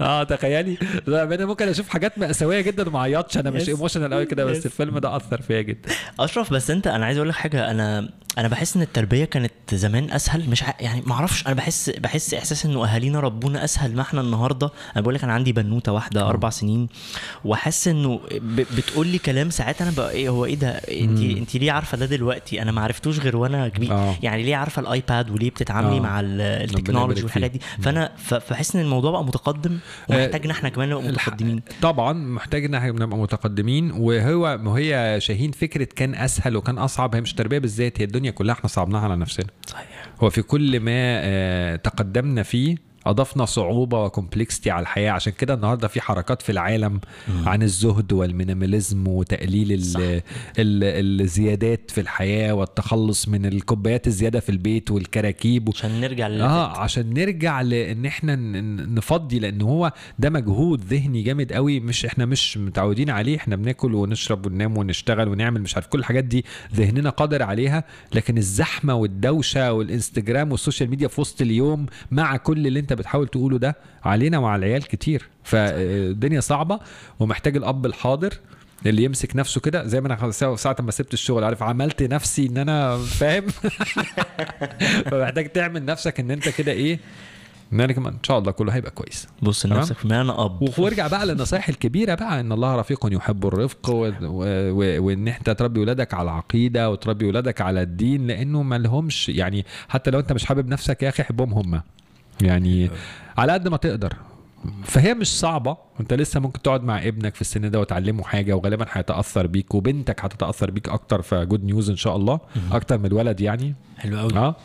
[0.00, 0.78] آه تخيلي.
[1.08, 3.68] أنا ممكن أشوف حاجات مأساوية جدا وما اعيطش أنا مش.
[3.68, 4.66] emotional قوي كده بس.
[4.66, 5.90] الفيلم ده أثر فيا جدا.
[6.20, 7.70] أشرف بس أنت أنا عايز أقول لك حاجة.
[7.70, 10.50] أنا أنا بحس إن التربية كانت زمان أسهل.
[10.50, 10.74] مش ع...
[10.80, 14.70] يعني ما أعرفش أنا بحس بحس إحساس إنه أهالينا ربونا أسهل ما إحنا النهارده.
[14.96, 16.88] أنا بقول لك أنا عندي بنوتة واحدة أربع سنين
[17.44, 18.20] وحاسس إنه.
[18.76, 22.06] بتقول لي كلام ساعات أنا بقى إيه هو إيه ده انت انت ليه عارفة ده
[22.06, 24.14] دلوقتي أنا ما عرفتوش غير وأنا كبير آه.
[24.22, 26.00] يعني ليه عارفة الآيباد وليه بتتعاملي آه.
[26.00, 27.22] مع ال technology.
[27.22, 28.12] والحاجات دي فأنا.
[28.16, 29.78] فحس إن الموضوع بقى متقدم
[30.08, 35.50] ومحتاجنا إحنا كمان نبقى متقدمين طبعا محتاج إن إحنا نبقى متقدمين وهو ما هي شاهين
[35.52, 39.16] فكرة كان أسهل وكان أصعب هي مش تربية بالذات هي الدنيا كلها إحنا صعبناها على
[39.16, 45.10] نفسنا صحيح هو في كل ما آه، تقدمنا فيه أضفنا صعوبة و complexity على الحياة.
[45.12, 47.00] عشان كده النهارده في حركات في العالم
[47.46, 50.00] عن الزهد وال minimalism وتقليل صح.
[50.00, 50.22] ال
[50.58, 55.72] ال الزيادات في الحياة والتخلص من الكوبايات الزيادة في البيت والكراكيب و...
[55.74, 58.36] عشان نرجع آه عشان نرجع لإن إحنا
[58.86, 61.80] نفضي لأن هو ده مجهود ذهني جامد قوي.
[61.80, 63.36] مش إحنا مش متعودين عليه.
[63.36, 67.84] إحنا بناكل ونشرب وننام ونشتغل ونعمل مش عارف كل الحاجات دي ذهننا قادر عليها.
[68.14, 73.28] لكن الزحمة والدوشة والإنستجرام وال social media في وسط اليوم مع كل اللي أنت بتحاول
[73.28, 75.28] تقوله ده علينا وعلى العيال كتير.
[75.44, 76.80] فالدنيا صعبة
[77.20, 78.34] ومحتاج الأب الحاضر
[78.86, 79.86] اللي يمسك نفسه كده.
[79.86, 83.46] زي ما أنا ساعه ما سبت الشغل عارف عملت نفسي إن أنا فاهم؟
[85.10, 86.98] فمحتاج تعمل نفسك إن أنت كده إيه؟
[87.72, 89.28] إن أنا كمان إن شاء الله كله هيبقى كويس.
[89.42, 90.78] بص؟ لنفسك أنا أب.
[90.78, 93.94] وارجع بقى للنصائح الكبيرة بقى إن الله رفيق يحب الرفق و...
[93.94, 94.12] و...
[94.22, 95.02] و...
[95.06, 100.10] وإن أنت تربي ولادك على العقيده وتربي ولادك على الدين لأنه ما لهمش يعني حتى
[100.10, 101.82] لو أنت مش حابب نفسك يا أخي حبهم هم.
[102.40, 102.90] يعني
[103.38, 104.16] على قد ما تقدر.
[104.84, 105.76] فهي مش صعبة.
[106.00, 110.24] انت لسه ممكن تقعد مع ابنك في السن ده وتعلمه حاجة وغالبا هيتأثر بيك وبنتك
[110.24, 112.40] هتتأثر بيك أكتر فجود نيوز إن شاء الله
[112.72, 113.74] أكتر من الولد يعني.
[113.98, 114.36] حلو قوي.
[114.36, 114.56] آه.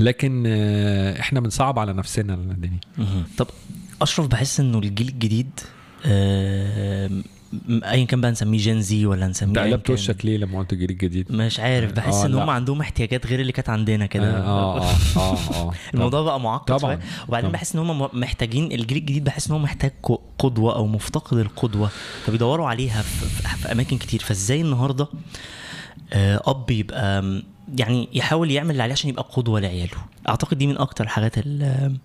[0.00, 2.80] لكن آه، إحنا بنصعب على نفسنا الدنيا.
[3.38, 3.46] طب
[4.02, 5.50] أشرف بحس إنه الجيل الجديد
[6.06, 7.24] آم،
[7.70, 9.94] ايا كان بقى نسميه جين زي ولا نسميه انت أياً قلبت كان.
[9.94, 12.34] وشك ليه لما قلت الجيل الجديد؟ مش عارف بحس آه، إن.
[12.34, 16.78] هم عندهم احتياجات غير اللي كانت عندنا كده آه آه آه آه الموضوع بقى معقد
[16.78, 16.98] طبعاً.
[17.28, 17.52] وبعدين طبعاً.
[17.52, 19.92] بحس إن هم محتاجين الجيل الجديد بحس إن هو محتاج
[20.38, 21.90] قدوة أو مفتقد القدوة
[22.26, 25.08] فبيدوروا عليها في, في, أماكن كتير فإزاي النهارده
[26.12, 27.40] آه، أب يبقى
[27.78, 29.96] يعني يحاول يعمل اللي عليه عشان يبقى قدوة لعياله
[30.28, 31.96] أعتقد دي من أكتر الحاجات ال-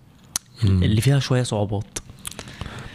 [0.64, 1.98] اللي فيها شوية صعوبات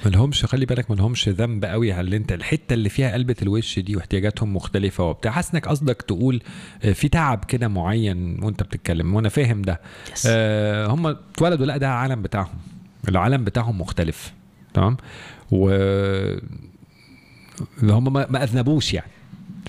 [0.07, 3.97] ملهمش خلي بالك ملهمش ذنب قوي على اللي انت الحتة اللي فيها قلبة الوش دي
[3.97, 5.33] واحتياجاتهم مختلفة وبتاع.
[5.33, 6.43] حاسس انك قصدك تقول
[6.85, 9.81] آه، في تعب كده معين وانت بتتكلم وأنا فاهم ده.
[10.13, 10.27] يس.
[10.31, 12.55] آه هم اتولدوا لا ده العالم بتاعهم.
[13.09, 14.33] العالم بتاعهم مختلف
[14.75, 14.97] تمام؟
[15.51, 15.69] و
[17.83, 19.11] هم ما ما أذنبوش يعني.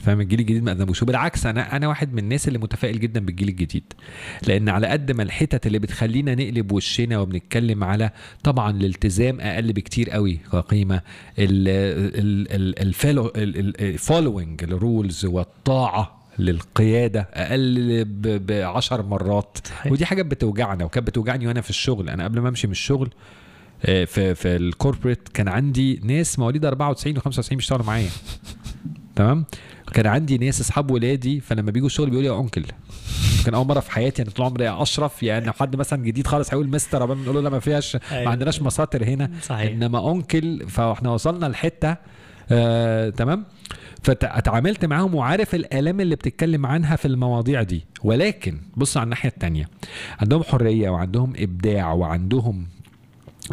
[0.04, 1.04] فاهم؟ الجيل الجديد ما أذنبوش.
[1.04, 3.94] وبالعكس أنا أنا واحد من الناس اللي متفائل جدا بالجيل الجديد.
[4.48, 8.12] لأن على قد ما الحتت اللي بتخلينا نقلب وشنا وبنتكلم على
[8.44, 11.02] طبعا الالتزام أقل بكتير قوي كقيمة.
[13.80, 19.58] ال following ال rules والطاعة للقيادة أقل ب 10 مرات.
[19.86, 22.10] ودي حاجة بتوجعنا وكانت بتوجعني وأنا في الشغل.
[22.10, 23.10] أنا قبل ما أمشي من الشغل
[23.86, 28.10] آه، في في ال corporate كان عندي ناس مواليد 94 و95 بيشتغلوا معايا.
[29.16, 29.46] تمام؟
[29.94, 32.66] كان عندي ناس أصحاب ولادي فلما بيجوا الشغل بيقولوا يا uncle
[33.38, 36.70] يمكن أول مرة في حياتي أنا طول عمري أشرف يعني حد مثلا جديد خالص هيقول
[36.70, 38.24] مستر قبل ما نقول له لا ما فيهاش أيوة.
[38.26, 39.32] ما عندناش مساطر هنا.
[39.42, 39.72] صحيح.
[39.72, 41.96] إنما uncle فإحنا وصلنا لحتة
[42.52, 43.46] آه، تمام؟
[44.04, 47.86] فتعاملت معاهم وعارف الآلام اللي بتتكلم عنها في المواضيع دي.
[48.04, 49.70] ولكن بص على الناحية التانية.
[50.20, 52.66] عندهم حرية وعندهم إبداع وعندهم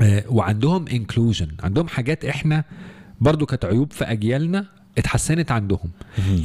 [0.00, 2.64] آه، وعندهم inclusion عندهم حاجات إحنا
[3.20, 4.66] برضو كانت عيوب في أجيالنا
[4.98, 5.90] اتحسنت عندهم.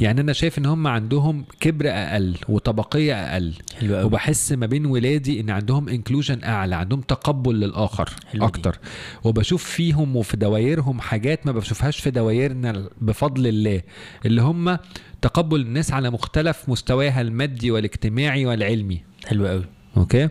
[0.00, 3.54] يعني أنا شايف إن هم عندهم كبر أقل وطبقية أقل.
[3.80, 4.04] حلو قوي.
[4.04, 8.46] وبحس ما بين ولادي إن عندهم inclusion أعلى عندهم تقبل للآخر حلو دي.
[8.46, 8.78] أكتر.
[9.24, 13.82] وبشوف فيهم وفي دوايرهم حاجات ما بشوفهاش في دوايرنا بفضل الله
[14.26, 14.78] اللي هم
[15.22, 19.02] تقبل الناس على مختلف مستواها المادي والاجتماعي والعلمي.
[19.26, 19.64] حلو قوي.
[19.96, 20.28] أوكي؟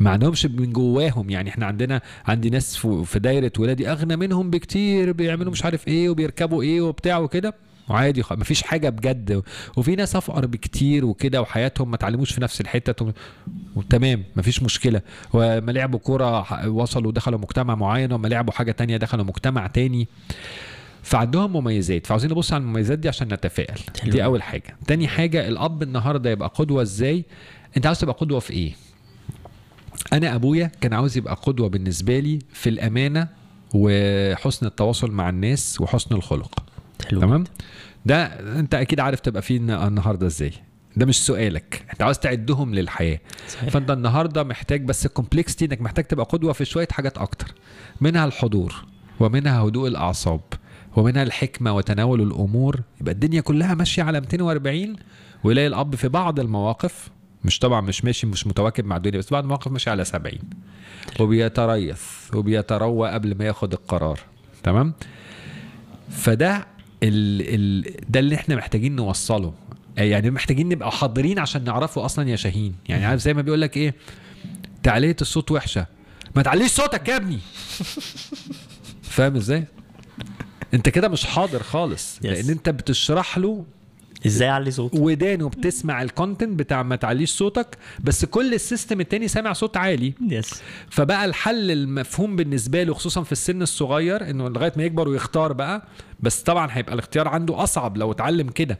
[0.00, 1.30] ما عندهمش من جواهم.
[1.30, 6.08] يعني إحنا عندنا عندي ناس في دايرة ولادي أغنى منهم بكتير بيعملوا مش عارف إيه
[6.08, 7.54] وبيركبوا إيه وبتاع وكده.
[7.88, 9.42] وعادي خ- مفيش حاجة بجد.
[9.76, 13.12] وفي ناس أفقر بكتير وكده وحياتهم ما اتعلموش في نفس الحتة.
[13.76, 15.00] وتمام مفيش مشكلة.
[15.32, 20.08] وما لعبوا كورة وصلوا دخلوا مجتمع معين وما لعبوا حاجة تانية دخلوا مجتمع تاني.
[21.02, 22.06] فعندهم مميزات.
[22.06, 23.78] فعاوزين نبص على المميزات دي عشان نتفائل.
[24.04, 24.76] دي أول حاجة.
[24.86, 27.24] تاني حاجة الأب النهارده يبقى قدوة إزاي؟
[27.76, 28.72] أنت عاوز تبقى قدوة في إيه؟
[30.12, 33.28] أنا أبويا كان عاوز يبقى قدوة بالنسبة لي في الأمانة
[33.74, 36.64] وحسن التواصل مع الناس وحسن الخلق.
[37.10, 37.44] حلو تمام؟
[38.06, 38.24] ده
[38.58, 40.52] أنت أكيد عارف تبقى فيه الن- النهارده إزاي.
[40.96, 41.86] ده مش سؤالك.
[41.92, 43.20] أنت عاوز تعدهم للحياة.
[43.48, 43.68] صحيح.
[43.70, 47.54] فأنت النهارده محتاج بس ال complexity إنك محتاج تبقى قدوة في شوية حاجات أكتر.
[48.00, 48.74] منها الحضور
[49.20, 50.40] ومنها هدوء الأعصاب
[50.96, 52.80] ومنها الحكمة وتناول الأمور.
[53.00, 54.96] يبقى الدنيا كلها ماشية على 240
[55.44, 57.10] ويلاقي الأب في بعض المواقف
[57.44, 60.38] مش طبعا مش ماشي مش متواكب مع الدنيا بس بعض المواقف ماشي على 70
[61.20, 62.02] وبيتريث
[62.34, 64.20] وبيتروى قبل ما ياخد القرار.
[64.62, 64.92] تمام؟
[66.10, 66.66] فده
[67.02, 69.54] ال ال ده اللي إحنا محتاجين نوصله.
[69.96, 72.74] يعني محتاجين نبقى حاضرين عشان نعرفه أصلا يا شاهين.
[72.88, 73.94] يعني عارف زي ما بيقول لك إيه؟
[74.82, 75.86] تعلية الصوت وحشة.
[76.36, 77.38] ما تعليش صوتك يا ابني.
[79.02, 79.64] فاهم إزاي؟
[80.74, 82.18] أنت كده مش حاضر خالص.
[82.18, 82.26] Yes.
[82.26, 83.64] لأن أنت بتشرح له
[84.26, 89.00] إزاي اعلي صوت ودانه بتسمع ال content بتاع ما تعليش صوتك بس كل ال system
[89.00, 90.14] التاني سامع صوت عالي.
[90.28, 95.52] yes فبقى الحل المفهوم بالنسبة له خصوصا في السن الصغير إنه لغاية ما يكبر ويختار
[95.52, 95.82] بقى
[96.20, 98.78] بس طبعا هيبقى الاختيار عنده أصعب لو اتعلم كده.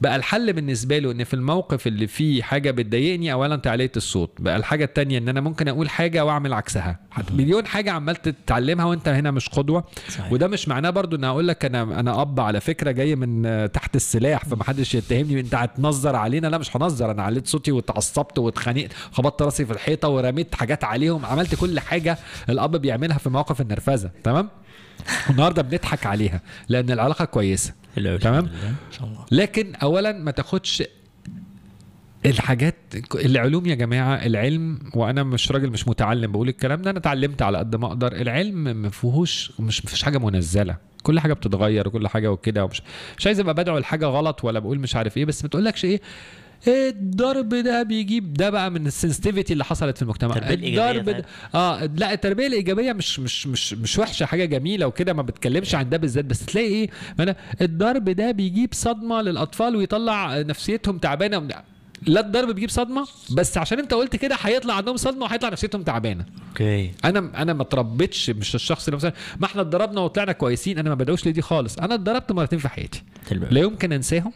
[0.00, 4.30] بقى الحل بالنسبة له إن في الموقف اللي فيه حاجة بتضايقني اولا تعليه الصوت.
[4.38, 6.98] بقى الحاجة التانية إن أنا ممكن أقول حاجة وأعمل عكسها.
[7.32, 9.84] مليون حاجة عمال تتعلمها وأنت هنا مش قدوة.
[10.08, 10.32] صحيح.
[10.32, 13.96] وده مش معناه برضو إن أقول لك أنا أنا أب على فكرة جاي من تحت
[13.96, 16.46] السلاح فمحدش يتهمني أنت هتنظر علينا.
[16.46, 17.10] لا مش هنظر.
[17.10, 21.26] أنا عليت صوتي واتعصبت واتخانقت خبطت راسي في الحيطة ورميت حاجات عليهم.
[21.26, 22.18] عملت كل حاجة
[22.48, 24.10] الأب بيعملها في مواقف النرفزة.
[24.24, 24.48] تمام؟
[25.30, 27.74] النهارده بنضحك عليها لأن العلاقة كويسة.
[28.18, 28.44] تمام.
[28.44, 29.24] إن شاء الله.
[29.30, 30.82] لكن اولا ما تاخدش
[32.26, 32.74] الحاجات
[33.14, 37.58] العلوم يا جماعة العلم وأنا مش راجل مش متعلم بقول الكلام ده أنا اتعلمت على
[37.58, 38.12] قد ما أقدر.
[38.12, 40.76] العلم ما فيهوش مش مفيش حاجة منزلة.
[41.02, 42.82] كل حاجة بتتغير وكل حاجة وكده ومش
[43.18, 45.90] مش عايز أبقى بدعو لحاجة غلط ولا بقول مش عارف إيه بس ما تقولكش إيه
[45.90, 46.00] إيه
[46.68, 50.36] الضرب ده بيجيب ده بقى من السنسيتيفيتي اللي حصلت في المجتمع.
[50.36, 51.24] الضرب ده
[51.54, 55.88] آه لا التربية الإيجابية مش مش مش مش وحشة حاجة جميلة وكده ما بتكلمش عن
[55.90, 56.90] ده بالذات بس تلاقي إيه؟
[57.20, 61.48] أنا الضرب ده بيجيب صدمة للأطفال ويطلع نفسيتهم تعبانة
[62.06, 66.24] لا الضرب بيجيب صدمة بس عشان أنت قلت كده هيطلع عندهم صدمة وهيطلع نفسيتهم تعبانة.
[66.48, 66.90] okay.
[67.04, 70.94] أنا أنا ما اتربيتش مش الشخص اللي مثلا ما إحنا اتضربنا وطلعنا كويسين أنا ما
[70.94, 71.78] بدعوش لدي خالص.
[71.78, 73.02] أنا اتضربت مرتين في حياتي.
[73.50, 74.32] لا يمكن أنساهم.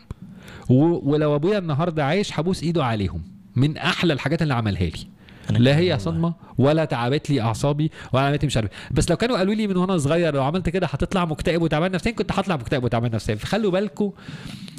[0.70, 3.22] ولو أبويا النهارده عايش هبوس إيده عليهم.
[3.56, 5.06] من أحلى الحاجات اللي عملها لي.
[5.50, 5.98] لا هي.
[5.98, 8.70] صدمة ولا تعبت لي أعصابي ولا عملت مش عارف.
[8.90, 12.12] بس لو كانوا قالوا لي من وأنا صغير لو عملت كده هتطلع مكتئب وتعبان نفسيا
[12.12, 13.34] كنت هطلع مكتئب وتعبان نفسيا.
[13.34, 14.12] فخلوا بالكم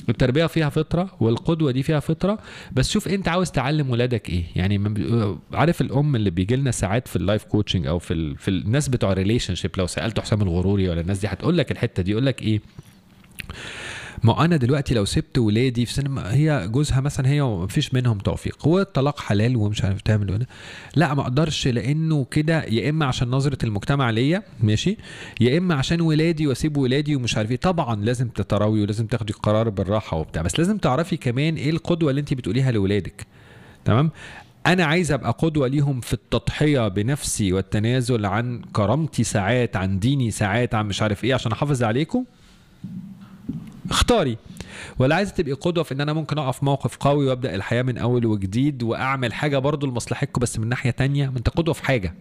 [0.10, 2.40] التربية فيها فطرة والقدوة دي فيها فطرة.
[2.72, 4.44] بس شوف أنت عاوز تعلم ولادك إيه.
[4.56, 4.98] يعني
[5.54, 8.38] عارف الأم اللي بيجي لنا ساعات في ال life coaching أو في ال...
[8.38, 12.12] في الناس بتوع relationship لو سالته حسام الغروري ولا الناس دي هتقول لك الحتة دي
[12.12, 12.62] يقول لك إيه؟
[14.24, 18.68] ما أنا دلوقتي لو سبت ولادي في سن هي جوزها مثلا هي ومفيش منهم توفيق.
[18.68, 20.46] هو الطلاق حلال ومش عارف تعمل ولا
[20.96, 24.98] لا ما أقدرش لأنه كده يا إما عشان نظرة المجتمع ليا ماشي
[25.42, 27.58] يا إما عشان ولادي وأسيب ولادي ومش عارف إيه.
[27.58, 32.22] طبعا لازم تتراوي ولازم تاخدي القرار بالراحة وبتاع بس لازم تعرفي كمان إيه القدوة اللي
[32.22, 33.26] انت بتقوليها لاولادك
[33.86, 34.12] تمام؟
[34.68, 40.76] أنا عايز أبقى قدوة ليهم في التضحية بنفسي والتنازل عن كرامتي ساعات عن ديني ساعات
[40.76, 42.24] عن مش عارف إيه عشان أحافظ عليكم.
[43.90, 44.38] اختاري.
[45.00, 48.26] ولا عايزة تبقي قدوة في إن أنا ممكن أقف موقف قوي وأبدأ الحياة من أول
[48.26, 52.14] وجديد وأعمل حاجة برضو لمصلحتكم بس من ناحية تانية؟ ما أنت قدوة في حاجة.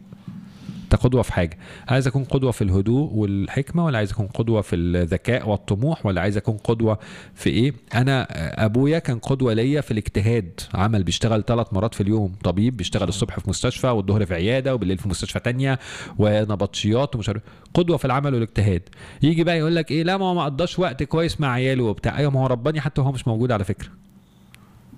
[0.87, 1.59] انت قدوة في حاجة.
[1.89, 6.37] عايز أكون قدوة في الهدوء والحكمة ولا عايز أكون قدوة في الذكاء والطموح ولا عايز
[6.37, 6.99] أكون قدوة
[7.35, 8.27] في إيه؟ أنا
[8.65, 10.61] أبويا كان قدوة ليا في الاجتهاد.
[10.75, 12.33] عمل بيشتغل ثلاث مرات في اليوم.
[12.45, 15.79] طبيب بيشتغل الصبح في مستشفى والظهر في عيادة وبالليل في مستشفى تانية
[16.19, 17.43] ونبطشيات ومش عارف.
[17.75, 18.83] قدوة في العمل والاجتهاد.
[19.23, 22.19] يجي بقى يقول لك إيه؟ لا ما هو ما قضاش وقت كويس مع عياله وبتاع.
[22.19, 23.89] أيوه ما هو رباني حتى وهو مش موجود على فكرة.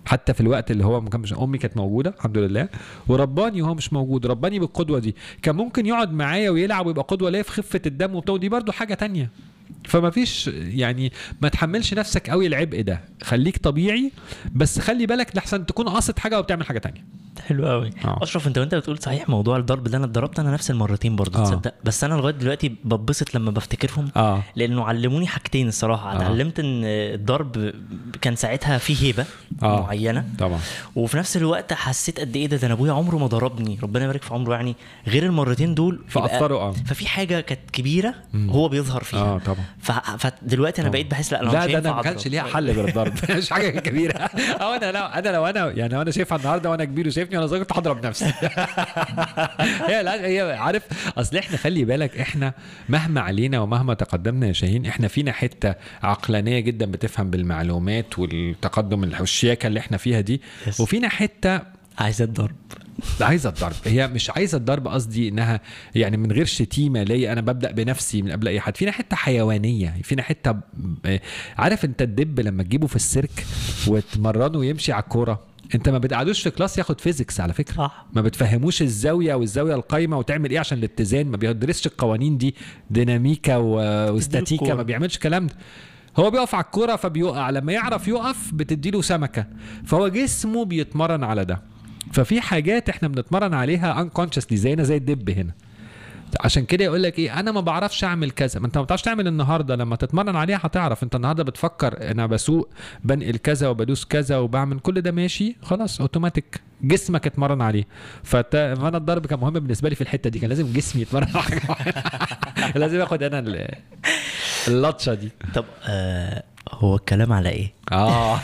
[0.09, 2.69] حتى في الوقت اللي هو ما كانش أمي كانت موجودة الحمد لله.
[3.09, 5.17] ورباني وهو مش موجود رباني بالقدوة دي.
[5.43, 8.95] كان ممكن يقعد معايا ويلعب ويبقى قدوة ليا في خفة الدم وبتاع ودي برضو حاجة
[8.95, 9.31] تانية.
[9.85, 11.13] فما فيش يعني
[11.43, 13.01] ما تحملش نفسك قوي العبء ده.
[13.23, 14.13] خليك طبيعي
[14.55, 17.05] بس خلي بالك لحسن تكون قاصد حاجة وبتعمل حاجة تانية.
[17.49, 17.91] حلو قوي.
[18.05, 18.19] آه.
[18.23, 21.45] أشرف أنت وأنت بتقول صحيح موضوع الضرب ده أنا اتضربت أنا نفس المرتين برضه آه.
[21.45, 24.43] تصدق؟ بس أنا لغاية دلوقتي ببسط لما بفتكرهم آه.
[24.57, 26.13] لأنه علموني حاجتين الصراحة.
[26.13, 26.17] آه.
[26.17, 27.73] اتعلمت إن الضرب
[28.21, 29.25] كان ساعتها فيه هيبة
[29.63, 29.81] آه.
[29.83, 30.59] معينة طبعا.
[30.97, 33.79] وفي نفس الوقت حسيت قد إيه ده ده أنا أبويا عمره ما ضربني.
[33.83, 34.77] ربنا يبارك في عمره يعني
[35.07, 36.73] غير المرتين دول فأثروا آه.
[36.73, 38.51] ففي حاجة كانت كبيرة مم.
[38.51, 39.21] هو بيظهر فيها.
[39.21, 39.58] آه طبعا.
[39.79, 39.93] ف...
[39.93, 40.91] فدلوقتي أنا.
[40.91, 42.29] بقيت بحس لا أنا لا مش ده أنا ما كانش.
[42.29, 44.13] ليها حل غير الضرب مش حاجة كبيرة
[44.63, 47.47] أو أنا لو أنا لو أنا يعني لو أنا شايفها النهارده وأنا كبير وشايفني وأنا
[47.47, 48.25] صغير كنت هضرب نفسي
[49.89, 50.83] هي لا هي عارف
[51.19, 52.53] أصل إحنا خلي بالك إحنا
[52.89, 59.67] مهما علينا ومهما تقدمنا يا شاهين إحنا فينا حتة عقلانية جدا بتفهم بالمعلومات والتقدم الشياكه
[59.67, 60.41] اللي إحنا فيها دي.
[60.81, 61.61] وفينا حتة
[61.99, 62.57] عايز الضرب
[63.21, 63.73] عايزة الضرب.
[63.85, 65.61] هي مش عايزة الضرب قصدي إنها
[65.95, 68.77] يعني من غير شتيمة ليا أنا ببدأ بنفسي من قبل أي حد.
[68.77, 71.19] فينا حتة حيوانية فينا حتة ب-
[71.59, 73.47] عارف أنت الدب لما تجيبه في السيرك
[73.87, 75.41] وتمرنه ويمشي على الكورة
[75.75, 77.75] أنت ما بتقعدوش في class ياخد physics على فكرة.
[77.77, 78.07] صح.
[78.13, 81.27] ما بتفهموش الزاوية والزاوية القايمة وتعمل إيه عشان الاتزان.
[81.27, 82.55] ما بيدرسش القوانين دي.
[82.91, 83.75] ديناميكا و-
[84.15, 84.75] واستاتيكا.
[84.75, 85.55] ما بيعملش الكلام ده.
[86.17, 89.47] هو بيقف على الكورة فبيقع لما يعرف يقف بتديله سمكة.
[89.85, 91.63] فهو جسمه بيتمرن على ده.
[92.13, 95.53] ففي حاجات إحنا بنتمرن عليها انكونشسلي زينا زي الدب هنا.
[96.41, 98.61] عشان كده يقول لك إيه أنا ما بعرفش أعمل كذا.
[98.61, 101.03] ما أنت ما بتعرفش تعمل النهارده لما تتمرن عليها هتعرف.
[101.03, 102.69] أنت النهارده بتفكر أنا بسوق
[103.05, 107.85] بنقل كذا وبدوس كذا وبعمل كل ده ماشي خلاص اوتوماتيك جسمك اتمرن عليه.
[108.23, 108.53] فت...
[108.57, 111.63] فأنا الضرب كان مهم بالنسبة لي في الحتة دي كان لازم جسمي يتمرن على حاجة.
[112.79, 113.75] لازم آخد أنا ال-
[114.69, 115.29] اللطشة دي.
[115.55, 116.43] طب آه
[116.73, 118.41] هو الكلام على إيه؟ آه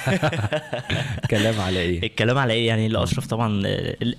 [1.30, 3.62] كلام على إيه الكلام على إيه يعني اشرف طبعا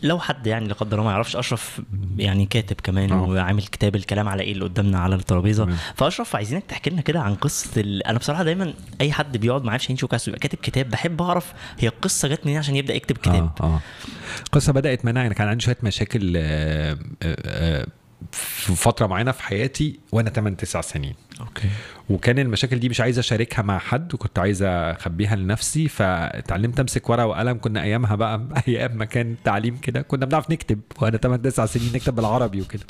[0.03, 1.81] لو حد يعني لا قدر الله ما يعرفش أشرف
[2.17, 3.23] يعني كاتب كمان آه.
[3.23, 5.67] وعامل كتاب الكلام على إيه اللي قدامنا على الترابيزة.
[5.95, 8.03] فأشرف عايزينك تحكي لنا كده عن قصة ال...
[8.03, 11.53] أنا بصراحة دايما أي حد بيقعد معايا في شاهين شوكاس ويبقى كاتب كتاب بحب أعرف
[11.79, 13.79] هي القصة جت منين عشان يبدأ يكتب كتاب آه آه
[14.45, 17.87] القصة بدأت معانا يعني كان عندي شوية مشاكل آه، آه، آه،
[18.31, 21.13] في فترة معينة في حياتي وأنا 8 9 سنين.
[21.39, 21.69] okay.
[22.09, 27.25] وكان المشاكل دي مش عايز أشاركها مع حد وكنت عايز أخبيها لنفسي فتعلمت أمسك ورقة
[27.25, 27.57] وقلم.
[27.57, 31.91] كنا أيامها بقى أيام ما كان التعليم كده كنا بنعرف نكتب وأنا 8 9 سنين
[31.95, 32.83] نكتب بالعربي وكده.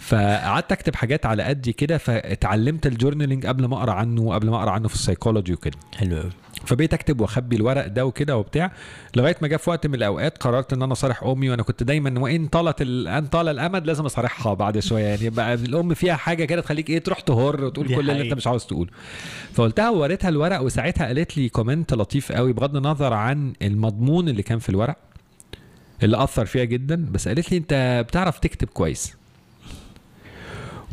[0.00, 4.56] فقعدت أكتب حاجات على قدي كده فاتعلمت ال journaling قبل ما أقرأ عنه وقبل ما
[4.56, 5.76] أقرأ عنه في السيكولوجي وكده.
[5.96, 6.30] حلو قوي
[6.64, 8.72] فبقيت اكتب واخبي الورق ده وكده وبتاع.
[9.16, 12.20] لغاية ما جه في وقت من الأوقات قررت إن أنا أصارح أمي وأنا كنت دايما
[12.20, 13.08] وإن طالت ال...
[13.08, 15.04] إن طال الأمد لازم أصارحها بعد شوية.
[15.04, 18.34] يعني بقى الأم فيها حاجة كده تخليك إيه تروح تهر وتقول كل اللي أنت.
[18.34, 18.90] مش عاوز تقوله.
[19.52, 24.58] فقلتها ووريتها الورق وساعتها قالت لي كومنت لطيف قوي بغض النظر عن المضمون اللي كان
[24.58, 24.96] في الورق
[26.02, 29.14] اللي أثر فيها جدا بس قالت لي أنت بتعرف تكتب كويس.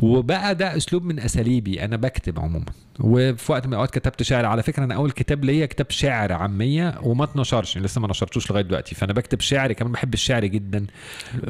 [0.02, 2.64] وبقى ده أسلوب من أساليبي أنا بكتب عموما.
[3.00, 4.44] وفي وقت من الأوقات كتبت شعر.
[4.44, 8.62] على فكرة أنا أول كتاب ليا كتاب شعر عامية وما اتنشرش لسه ما نشرتوش لغاية
[8.64, 8.94] دلوقتي.
[8.94, 10.86] فأنا بكتب شعر كمان بحب الشعر جدا.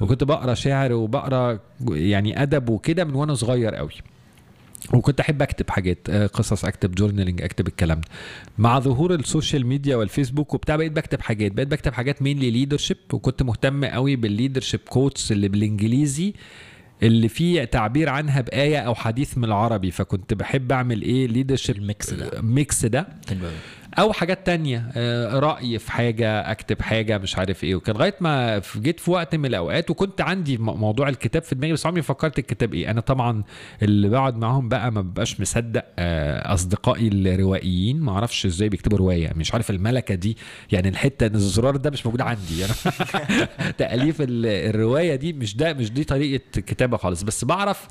[0.00, 1.58] وكنت بقرأ شعر وبقرأ
[1.90, 3.92] يعني أدب وكده من وأنا صغير قوي.
[4.92, 8.08] وكنت أحب أكتب حاجات آه، قصص أكتب journaling أكتب الكلام ده.
[8.58, 11.52] مع ظهور ال social media والفيسبوك وبتاع بقيت بكتب حاجات.
[11.52, 16.34] بقيت بكتب حاجات mainly leadership وكنت مهتم قوي بال leadership quotes اللي بالإنجليزي.
[17.02, 21.85] اللي فيه تعبير عنها بآية أو حديث من العربي فكنت بحب أعمل إيه؟ leadership ال
[21.85, 22.42] mix ده.
[22.42, 23.08] mix ده.
[23.98, 28.62] أو حاجات تانية آه، رأي في حاجة أكتب حاجة مش عارف إيه وكان لغاية ما
[28.76, 32.74] جيت في وقت من الأوقات وكنت عندي موضوع الكتاب في دماغي بس عمري فكرت الكتاب
[32.74, 32.90] إيه.
[32.90, 33.42] أنا طبعا
[33.82, 39.32] اللي بقعد معاهم بقى ما ببقاش مصدق آه، أصدقائي الروائيين ما أعرفش إزاي بيكتبوا رواية.
[39.36, 40.36] مش عارف الملكة دي
[40.72, 42.64] يعني الحتة إن الزرار ده مش موجود عندي.
[42.64, 42.74] أنا
[43.78, 47.22] تأليف ال- الرواية دي مش ده مش دي طريقة كتابة خالص.
[47.22, 47.88] بس بعرف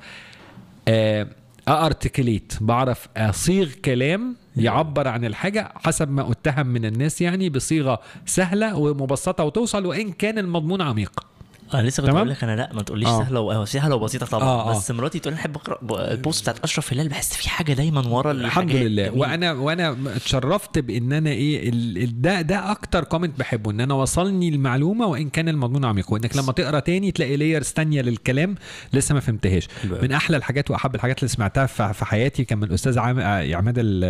[0.87, 1.27] آه،
[1.67, 8.77] articulate بعرف أصيغ كلام يعبر عن الحاجة حسب ما أتهم من الناس يعني بصيغة سهلة
[8.77, 11.32] ومبسطة وتوصل وإن كان المضمون عميق.
[11.75, 13.23] أنا لسه كنت؟ بقول لك أنا لأ ما تقوليش آه.
[13.23, 13.65] سهلة و...
[13.65, 14.77] سهلة وبسيطة طبعا آه، آه.
[14.77, 18.07] بس مراتي تقول لي أحب أقرأ ال post بتاعت أشرف هلال بحس في حاجة دايما
[18.07, 18.71] ورا الحمد.
[18.71, 19.19] لله جميل.
[19.19, 21.71] وأنا وأنا اتشرفت بإن أنا إيه
[22.05, 26.51] ده ده أكتر comment بحبه إن أنا وصلني المعلومة وإن كان المضمون عميق وإنك لما
[26.51, 28.55] تقرأ تاني تلاقي layers تانية للكلام
[28.93, 29.67] لسه ما فهمتهاش.
[30.01, 33.75] من أحلى الحاجات وأحب الحاجات اللي سمعتها في في حياتي كان من الاستاذ آه، عماد
[33.77, 34.03] ال-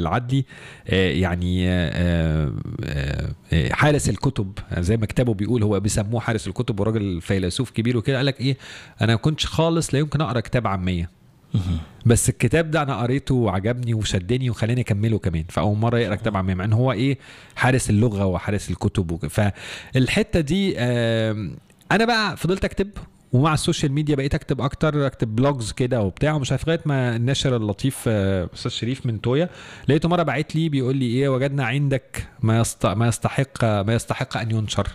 [0.00, 0.44] العدلي
[0.88, 2.52] آه، يعني آه،
[2.84, 7.96] آه، آه، حارس الكتب زي ما كتابه بيقول هو بيسموه حارس الكتب وراجل فيلسوف كبير
[7.96, 8.56] وكده قال لك إيه
[9.00, 11.10] أنا ما كنتش خالص لا يمكن أقرأ كتاب عامية.
[12.06, 16.54] بس الكتاب ده أنا قريته وعجبني وشدني وخلاني أكمله كمان فأول مرة يقرأ كتاب عامية
[16.54, 17.18] مع إن هو إيه
[17.56, 19.26] حارس اللغة وحارس الكتب وك...
[19.26, 20.78] فالحته دي
[21.92, 22.90] أنا بقى فضلت أكتب
[23.32, 27.16] ومع ال social media بقيت أكتب أكتر أكتب blogs كده وبتاع ومش عارف لغاية ما
[27.16, 29.48] الناشر اللطيف آه، أستاذ شريف من تويا
[29.88, 32.86] لقيته مرة باعت لي بيقول لي إيه وجدنا عندك ما يست...
[32.86, 34.88] ما يستحق ما يستحق أن ينشر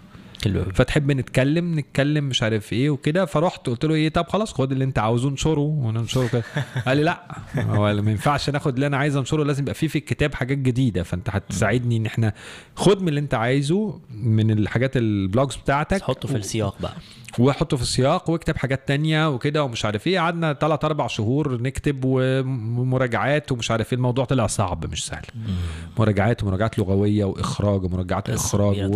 [0.44, 4.72] حلو فتحب نتكلم نتكلم مش عارف إيه وكده فرحت قلت له إيه طب خلاص خد
[4.72, 6.44] اللي أنت عاوزه انشره وننشره كده.
[6.88, 7.22] قال لي لأ
[7.58, 11.04] هو ما ينفعش ناخد اللي أنا عايز انشره لازم يبقى فيه في الكتاب حاجات جديدة
[11.04, 12.34] فأنت هتساعدني إن إحنا
[12.76, 16.02] خد من اللي أنت عايزه من الحاجات البلوجز بتاعتك.
[16.02, 16.94] حطه في السياق بقى.
[17.40, 20.20] وحطه في السياق واكتب حاجات تانية وكده ومش عارف إيه.
[20.20, 23.98] قعدنا ثلاث أربع شهور نكتب ومراجعات ومش عارف إيه.
[23.98, 25.26] الموضوع طلع صعب مش سهل.
[26.00, 28.92] مراجعات ومراجعات لغوية وإخراج ومراجعات إخراج.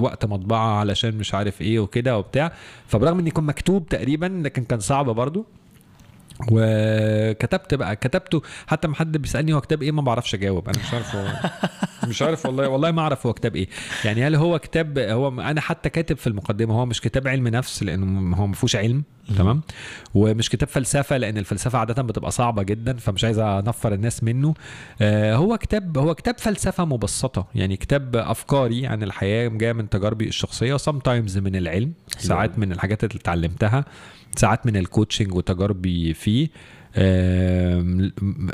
[0.00, 2.52] ووقت مطبعة علشان مش عارف إيه وكده وبتاع.
[2.86, 5.46] فبرغم إن يكون مكتوب تقريبا لكن كان صعب برضو.
[6.50, 10.68] وكتبت بقى كتبته حتى ما حد بيسألني هو كتاب إيه ما بعرفش أجاوب.
[10.68, 11.32] أنا مش عارف هو
[12.08, 13.68] مش عارف والله والله ما أعرف هو كتاب إيه.
[14.04, 17.82] يعني هل هو كتاب هو أنا حتى كاتب في المقدمة هو مش كتاب علم نفس
[17.82, 19.02] لأنه هو ما فيهوش علم
[19.38, 19.60] تمام؟
[20.14, 24.54] ومش كتاب فلسفة لأن الفلسفة عادة بتبقى صعبة جدا فمش عايز أنفر الناس منه.
[25.00, 27.46] آه هو كتاب هو كتاب فلسفة مبسطة.
[27.54, 33.04] يعني كتاب أفكاري عن الحياة جاية من تجاربي الشخصية ساعات من العلم ساعات من الحاجات
[33.04, 33.84] اللي اتعلمتها.
[34.36, 36.48] ساعات من الكوتشنج وتجاربي فيه.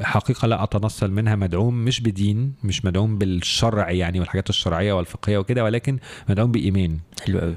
[0.02, 5.64] حقيقة لا أتنصل منها مدعوم مش بدين مش مدعوم بالشرع يعني والحاجات الشرعية والفقهية وكده
[5.64, 5.98] ولكن
[6.28, 6.98] مدعوم بإيمان.
[7.24, 7.54] حلو قوي.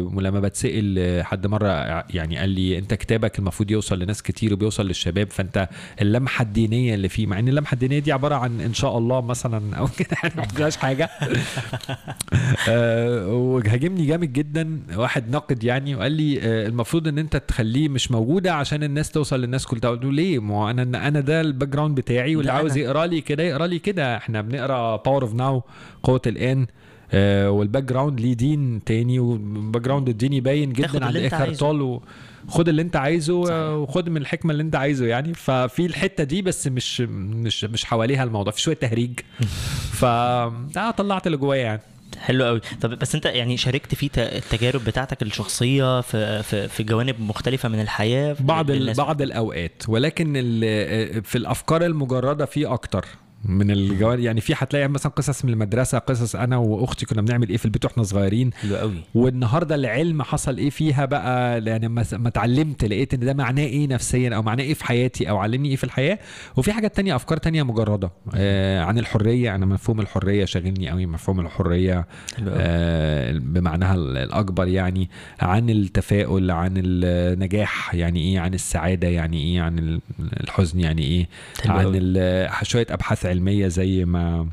[0.00, 1.68] ولما بتسأل حد مرة
[2.10, 5.68] يعني قال لي انت كتابك المفروض يوصل لناس كتير وبيوصل للشباب فانت
[6.00, 9.76] اللمحة الدينية اللي فيه مع ان اللمحة الدينية دي عبارة عن إن شاء الله مثلا
[9.76, 11.10] أو كده يعني ما فيهاش حاجة.
[12.68, 18.10] آه، وهاجمني جامد جدا واحد ناقد يعني وقال لي آه، المفروض إن أنت تخليه مش
[18.10, 19.90] موجودة عشان الناس توصل للناس كلها.
[19.90, 22.76] قلت له ليه؟ ما أنا أنا ده ال background بتاعي واللي عاوز.
[22.76, 24.16] يقرأ لي كده يقرأ لي كده.
[24.16, 25.62] إحنا بنقرأ Power of Now
[26.02, 26.66] قوة الآن.
[27.14, 31.44] آه، وال background ليه دين تاني وال background الديني باين جدا عند اللي أنت اخر
[31.44, 31.58] عايزه.
[31.60, 32.00] طال
[32.48, 33.56] وخد اللي انت عايزه صحيح.
[33.56, 35.34] آه، وخد من الحكمة اللي انت عايزه يعني.
[35.34, 39.20] ففي الحتة دي بس مش مش مش حواليها الموضوع في شوية تهريج.
[40.00, 41.80] ف آه طلعت اللي جوايا يعني.
[42.20, 42.60] حلو قوي.
[42.80, 47.68] طب بس انت يعني شاركت في ت- التجارب بتاعتك الشخصية في في في جوانب مختلفة
[47.68, 48.72] من الحياة؟ بعض.
[48.72, 49.82] بعض الأوقات.
[49.88, 51.24] ولكن ال...
[51.24, 53.06] في الأفكار المجردة في أكتر.
[53.44, 57.56] من الجوانب يعني في هتلاقي مثلا قصص من المدرسة قصص أنا وأختي كنا بنعمل إيه
[57.56, 58.50] في البيت وإحنا صغيرين.
[58.54, 58.94] حلو قوي.
[59.14, 64.34] والنهاردة العلم حصل إيه فيها بقى؟ يعني ما اتعلمت لقيت إن ده معناه إيه نفسيا
[64.36, 66.18] أو معناه إيه في حياتي أو علمني إيه في الحياة.
[66.56, 68.10] وفي حاجات تانية أفكار تانية مجردة.
[68.34, 69.54] آه عن الحرية.
[69.54, 72.06] أنا مفهوم الحرية شاغلني قوي مفهوم الحرية
[72.48, 75.10] آه بمعناها ال- الأكبر يعني.
[75.40, 80.00] عن التفاؤل عن النجاح يعني إيه؟ عن السعادة يعني إيه؟ عن ال-
[80.40, 81.28] الحزن يعني إيه؟
[81.66, 82.18] عن
[82.62, 84.48] شوية أبحاث علمية زي ما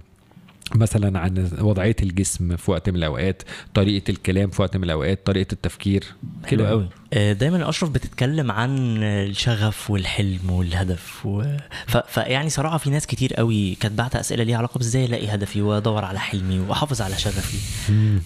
[0.75, 3.43] مثلا عن وضعية الجسم في وقت من الأوقات
[3.73, 6.03] طريقة الكلام في وقت من الأوقات طريقة التفكير.
[6.45, 6.89] حلو قوي.
[7.13, 11.43] آه، دايما أشرف بتتكلم عن الشغف والحلم والهدف و...
[11.87, 11.97] ف...
[11.97, 16.05] فيعني صراحة في ناس كتير قوي كانت بعت أسئلة ليها علاقة بإزاي ألاقي هدفي وأدور
[16.05, 17.57] على حلمي وأحافظ على شغفي.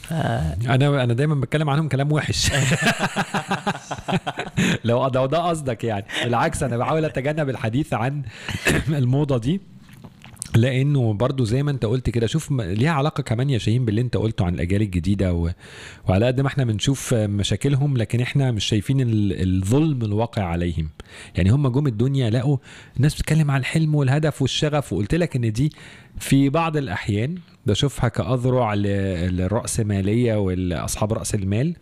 [0.04, 0.14] ف...
[0.70, 2.52] أنا أنا دايما بتكلم عنهم كلام وحش.
[4.84, 6.06] لو لو ده قصدك يعني.
[6.24, 8.22] بالعكس أنا بحاول أتجنب الحديث عن
[8.90, 9.73] الموضة دي.
[10.56, 14.18] لأنه برضو زي ما انت قلت كده شوف ليها علاقة كمان يا شاهين باللي انت
[14.18, 15.50] قلته عن الأجيال الجديدة و...
[16.10, 20.90] وعلى قد ما إحنا بنشوف مشاكلهم لكن إحنا مش شايفين ال- الظلم الواقع عليهم.
[21.36, 22.58] يعني هم جم الدنيا لقوا
[22.98, 25.72] الناس بتتكلم عن الحلم والهدف والشغف وقلت لك إن دي
[26.20, 27.36] في بعض الأحيان
[27.66, 28.82] بشوفها كأذرع ل-
[29.38, 31.76] للراسماليه والاصحاب رأس المال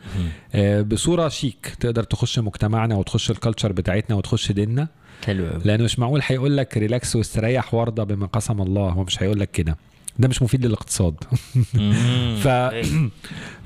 [0.55, 1.73] آه، بصورة شيك.
[1.79, 4.87] تقدر تخش مجتمعنا وتخش ال culture بتاعتنا وتخش ديننا.
[5.25, 8.89] حلو لأنه مش معقول هيقول لك relax واستريح وارضى بما قسم الله.
[8.89, 9.77] هو مش هيقول لك كده.
[10.19, 11.15] ده مش مفيد للاقتصاد.
[12.43, 12.47] ف...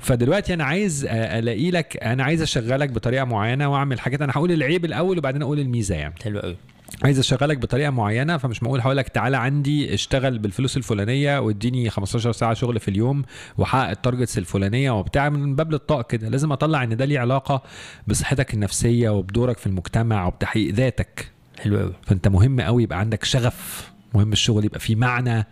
[0.00, 4.22] فدلوقتي أنا عايز ألاقي لك أنا عايز أشغلك بطريقة معينة وأعمل حاجات.
[4.22, 6.14] أنا هقول العيب الأول وبعدين أقول الميزة يعني.
[6.24, 6.56] حلو قوي
[7.04, 12.32] عايز أشغلك بطريقة معينة فمش معقول هقول لك تعالى عندي اشتغل بالفلوس الفلانية واديني 15
[12.32, 13.24] ساعة شغل في اليوم
[13.58, 16.28] وحقق التارجتس الفلانية وبتاع من باب للطاق كده.
[16.28, 17.62] لازم أطلع إن ده ليه علاقة
[18.06, 21.35] بصحتك النفسية وبدورك في المجتمع وبتحقيق ذاتك.
[21.58, 21.92] حلو قوي.
[22.02, 25.46] فانت مهم قوي يبقى عندك شغف مهم الشغل يبقى فيه معنى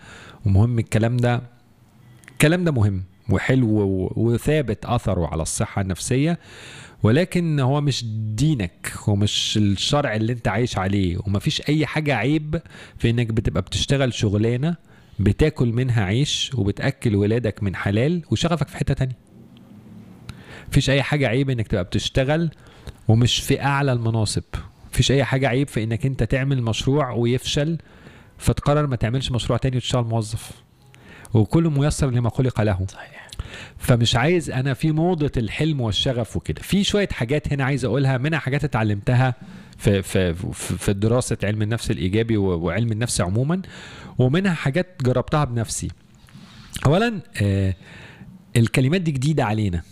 [0.47, 1.43] ومهم الكلام ده.
[2.33, 3.69] الكلام ده مهم وحلو
[4.17, 6.39] وثابت أثره على الصحة النفسية
[7.03, 8.05] ولكن هو مش
[8.35, 12.61] دينك هو مش الشرع اللي انت عايش عليه ومفيش أي حاجة عيب
[12.99, 14.77] في إنك بتبقى بتشتغل شغلانة
[15.19, 19.17] بتاكل منها عيش وبتأكل ولادك من حلال وشغفك في حتة تانية.
[20.69, 22.51] مفيش أي حاجة عيب إنك تبقى بتشتغل
[23.09, 24.43] ومش في أعلى المناصب.
[24.95, 27.79] مفيش أي حاجة عيب في إنك أنت تعمل مشروع ويفشل
[28.39, 30.51] فتقرر ما تعملش مشروع تاني وتشتغل موظف.
[31.35, 32.87] وكل ميسر لما خلق له.
[32.89, 33.29] صحيح.
[33.79, 36.63] فمش عايز أنا في موضة الحلم والشغف وكده.
[36.63, 39.35] في شوية حاجات هنا عايز أقولها منها حاجات اتعلمتها
[39.79, 43.63] في في في دراسة علم النفس الإيجابي وعلم النفس عموما
[44.19, 45.89] ومنها حاجات جربتها بنفسي.
[46.87, 47.75] اولا آه
[48.57, 49.83] الكلمات دي جديدة علينا.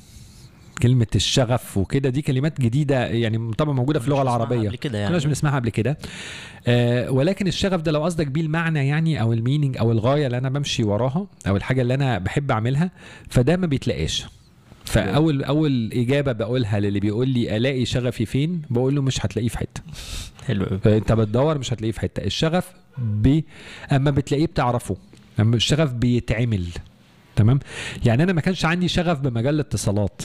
[0.82, 4.68] كلمة الشغف وكده دي كلمات جديدة يعني طبعا موجودة في بنسمعها العربية.
[4.68, 5.98] قبل كده كناش يعني بنسمعها قبل كده.
[6.66, 10.48] آه ولكن الشغف ده لو قصدك بيه المعنى يعني أو الميننج أو الغاية اللي أنا
[10.48, 12.90] بمشي وراها أو الحاجة اللي أنا بحب أعملها
[13.28, 14.26] فده ما بيتلاقاش
[14.84, 19.58] فأول أول إجابة بقولها للي بيقول لي ألاقي شغفي فين؟ بقول له مش هتلاقيه في
[19.58, 19.82] حتة.
[20.46, 22.24] حلو فانت بتدور مش هتلاقيه في حتة.
[22.24, 23.44] الشغف بي
[23.92, 24.96] أما بتلاقيه بتعرفه.
[25.40, 26.64] أما الشغف بيتعمل.
[27.36, 27.58] تمام؟
[28.06, 30.22] يعني أنا ما كانش عندي شغف بمجال الاتصالات.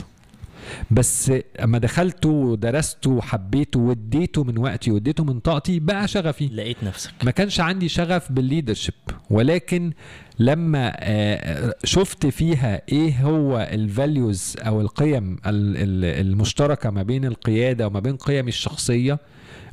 [0.92, 1.32] بس
[1.64, 6.48] أما دخلته ودرسته وحبيته واديته من وقتي واديته من طاقتي بقى شغفي.
[6.48, 7.12] لقيت نفسك.
[7.24, 8.94] ما كانش عندي شغف بال leadership
[9.30, 9.92] ولكن
[10.40, 17.26] لما آه، شفت فيها إيه هو ال values أو القيم ال- ال- المشتركة ما بين
[17.26, 19.20] القيادة وما بين قيمي الشخصية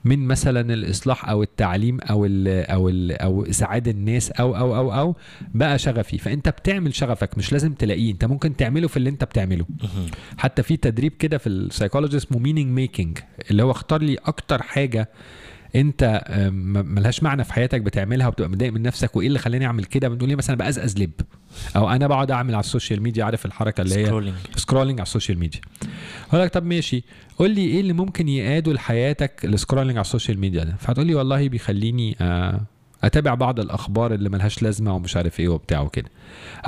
[0.05, 4.94] من مثلا الإصلاح أو التعليم أو ال أو ال أو إسعاد الناس أو أو أو
[4.94, 5.16] أو
[5.55, 6.18] بقى شغفي.
[6.18, 8.12] فأنت بتعمل شغفك مش لازم تلاقيه.
[8.12, 9.66] أنت ممكن تعمله في اللي أنت بتعمله.
[10.39, 13.18] حتى في تدريب كده في السايكولوجي اسمه meaning making
[13.51, 15.09] اللي هو اختار لي أكتر حاجة
[15.76, 16.24] انت
[16.74, 20.28] ملهاش معنى في حياتك بتعملها وبتبقى متضايق من نفسك وايه اللي خلاني اعمل كده؟ بنقول
[20.28, 21.10] لي مثلا بقزقز لب
[21.76, 25.11] أو أنا بقعد اعمل على ال social media عارف الحركة اللي هي scrolling على ال
[25.11, 25.60] social media.
[26.28, 27.05] أقول لك طب ماشي
[27.38, 31.06] قول لي إيه اللي ممكن يأدوا لحياتك ال scrolling على ال social media ده؟ فهتقول
[31.06, 32.60] لي والله بيخليني آه،
[33.05, 36.10] أتابع بعض الأخبار اللي ملهاش لازمة ومش عارف إيه وبتاع وكده.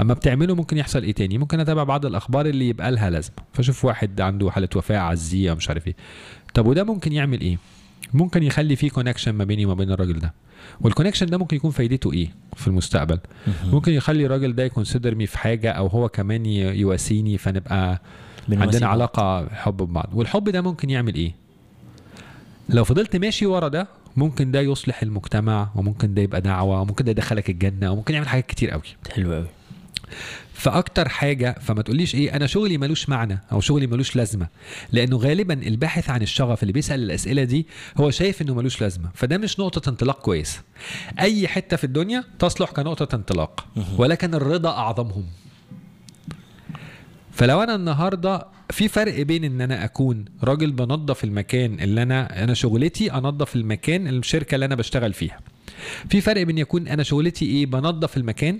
[0.00, 3.34] أما بتعمله ممكن يحصل إيه تاني؟ ممكن أتابع بعض الأخبار اللي يبقى لها لازمة.
[3.52, 5.94] فشوف واحد عنده حالة وفاة عزيته مش عارف إيه.
[6.54, 7.58] طب وده ممكن يعمل إيه؟
[8.14, 10.34] ممكن يخلي في connection ما بيني وما بين الراجل ده.
[10.80, 13.18] وال connection ده ممكن يكون فايدته إيه في المستقبل.
[13.64, 18.02] ممكن يخلي الراجل ده ي consider me في حاجة أو هو كمان يواسيني فنبقى
[18.62, 18.86] عندنا.
[18.86, 20.10] علاقة حب ببعض.
[20.14, 21.32] والحب ده ممكن يعمل إيه؟
[22.68, 27.10] لو فضلت ماشي ورا ده ممكن ده يصلح المجتمع وممكن ده يبقى دعوة وممكن ده
[27.10, 29.46] يدخلك الجنة وممكن يعمل حاجات كتير قوي حلو قوي
[30.56, 34.46] فأكتر حاجة فما تقوليش إيه أنا شغلي ملوش معنى أو شغلي ملوش لازمة
[34.92, 37.66] لأنه غالبا الباحث عن الشغف اللي بيسأل الأسئلة دي
[37.96, 40.60] هو شايف إنه ملوش لازمة فده مش نقطة انطلاق كويسه
[41.20, 43.66] أي حتة في الدنيا تصلح كنقطة انطلاق.
[43.98, 45.24] ولكن الرضا أعظمهم.
[47.32, 52.54] فلو أنا النهارده في فرق بين إن أنا أكون راجل بنظف المكان اللي أنا أنا
[52.54, 55.38] شغلتي أنظف المكان الشركة اللي أنا بشتغل فيها.
[56.10, 58.58] في فرق بين يكون أنا شغلتي إيه بنظف المكان.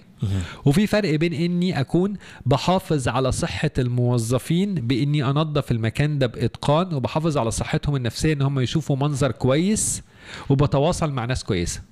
[0.65, 2.15] وفي فرق بين إني أكون
[2.47, 8.61] بحافظ على صحة الموظفين بإني أنظف المكان ده بإتقان وبحافظ على صحتهم النفسية إن هم
[8.61, 10.03] يشوفوا منظر كويس
[10.49, 11.83] وبتواصل مع ناس كويسة.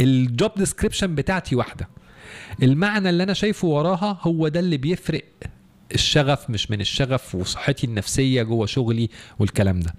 [0.00, 1.88] الجوب ديسكريبشن بتاعتي واحدة.
[2.62, 5.24] المعنى اللي أنا شايفه وراها هو ده اللي بيفرق
[5.94, 9.94] الشغف مش من الشغف وصحتي النفسية جوه شغلي والكلام ده.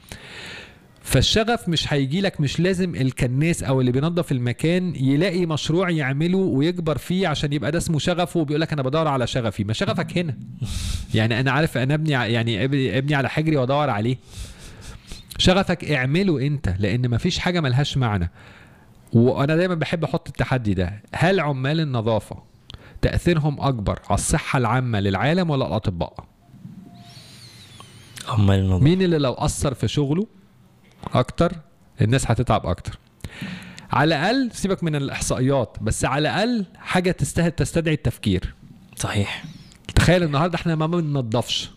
[1.03, 6.97] فالشغف مش هيجي لك مش لازم الكناس أو اللي بينظف المكان يلاقي مشروع يعمله ويكبر
[6.97, 9.63] فيه عشان يبقى ده اسمه شغفه وبيقول لك أنا بدور على شغفي.
[9.63, 10.37] ما شغفك هنا.
[11.13, 12.65] يعني أنا عارف أنا أبني يعني
[12.97, 14.17] أبني على حجري وأدور عليه.
[15.37, 18.31] شغفك اعمله أنت لأن مفيش حاجة ملهاش معنى.
[19.13, 21.01] وأنا دايما بحب أحط التحدي ده.
[21.13, 22.43] هل عمال النظافة
[23.01, 26.25] تأثيرهم أكبر على الصحة العامة للعالم ولا الأطباء؟
[28.33, 30.27] امال الموضوع مين اللي لو أثر في شغله؟
[31.13, 31.53] أكتر
[32.01, 32.99] الناس هتتعب أكتر.
[33.91, 38.53] على الأقل سيبك من الإحصائيات بس على الأقل حاجة تستاهل تستدعي التفكير.
[38.95, 39.43] صحيح.
[39.95, 41.71] تخيل النهارده إحنا ما بننضفش.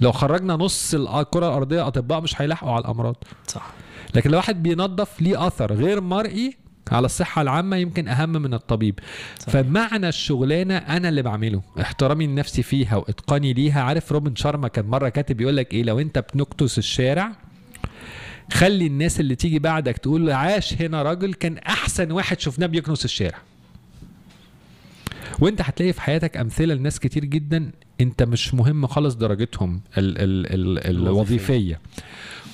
[0.00, 3.16] لو خرجنا نص الكرة الأرضية أطباء مش هيلاحقوا على الأمراض.
[3.46, 3.66] صح.
[4.14, 6.56] لكن لو واحد بينظف ليه أثر غير مرئي
[6.92, 8.98] على الصحة العامة يمكن أهم من الطبيب.
[9.38, 9.52] صح.
[9.52, 13.82] فمعنى الشغلانة أنا اللي بعمله احترامي لنفسي فيها وإتقاني ليها.
[13.82, 17.32] عارف روبن شارما كان مرة كاتب يقول لك إيه؟ لو أنت بنكتس الشارع
[18.52, 23.38] خلي الناس اللي تيجي بعدك تقول عاش هنا راجل كان أحسن واحد شفناه بيكنس الشارع.
[25.40, 30.78] وانت هتلاقي في حياتك أمثلة لناس كتير جدا انت مش مهم خالص درجتهم ال ال
[30.86, 31.80] ال الوظيفية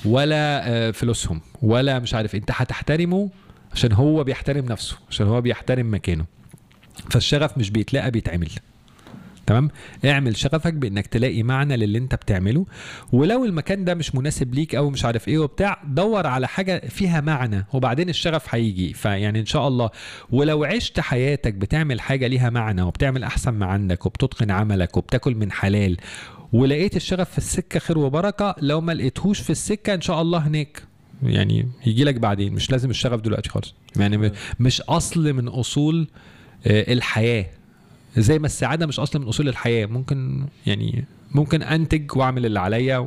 [0.05, 3.29] ولا آه، فلوسهم ولا مش عارف انت هتحترمه
[3.73, 6.25] عشان هو بيحترم نفسه عشان هو بيحترم مكانه.
[7.09, 8.49] فالشغف مش بيتلاقى بيتعمل.
[9.51, 9.69] تمام؟
[10.05, 12.65] اعمل شغفك بإنك تلاقي معنى للي انت بتعمله.
[13.11, 17.21] ولو المكان ده مش مناسب ليك أو مش عارف إيه وبتاع دور على حاجة فيها
[17.21, 18.93] معنى وبعدين الشغف هيجي.
[18.93, 19.89] فيعني إن شاء الله.
[20.31, 25.51] ولو عشت حياتك بتعمل حاجة ليها معنى وبتعمل أحسن ما عندك وبتتقن عملك وبتاكل من
[25.51, 25.97] حلال
[26.53, 30.83] ولقيت الشغف في السكة خير وبركة لو ما لقيتهوش في السكة إن شاء الله هناك.
[31.23, 32.53] يعني يجي لك بعدين.
[32.53, 33.75] مش لازم الشغف دلوقتي خالص.
[33.95, 36.07] يعني مش أصل من أصول
[36.67, 37.45] آه، الحياة.
[38.17, 39.85] زي ما السعاده مش أصل من أصول الحياة.
[39.85, 42.97] ممكن يعني ممكن أنتج وأعمل اللي عليا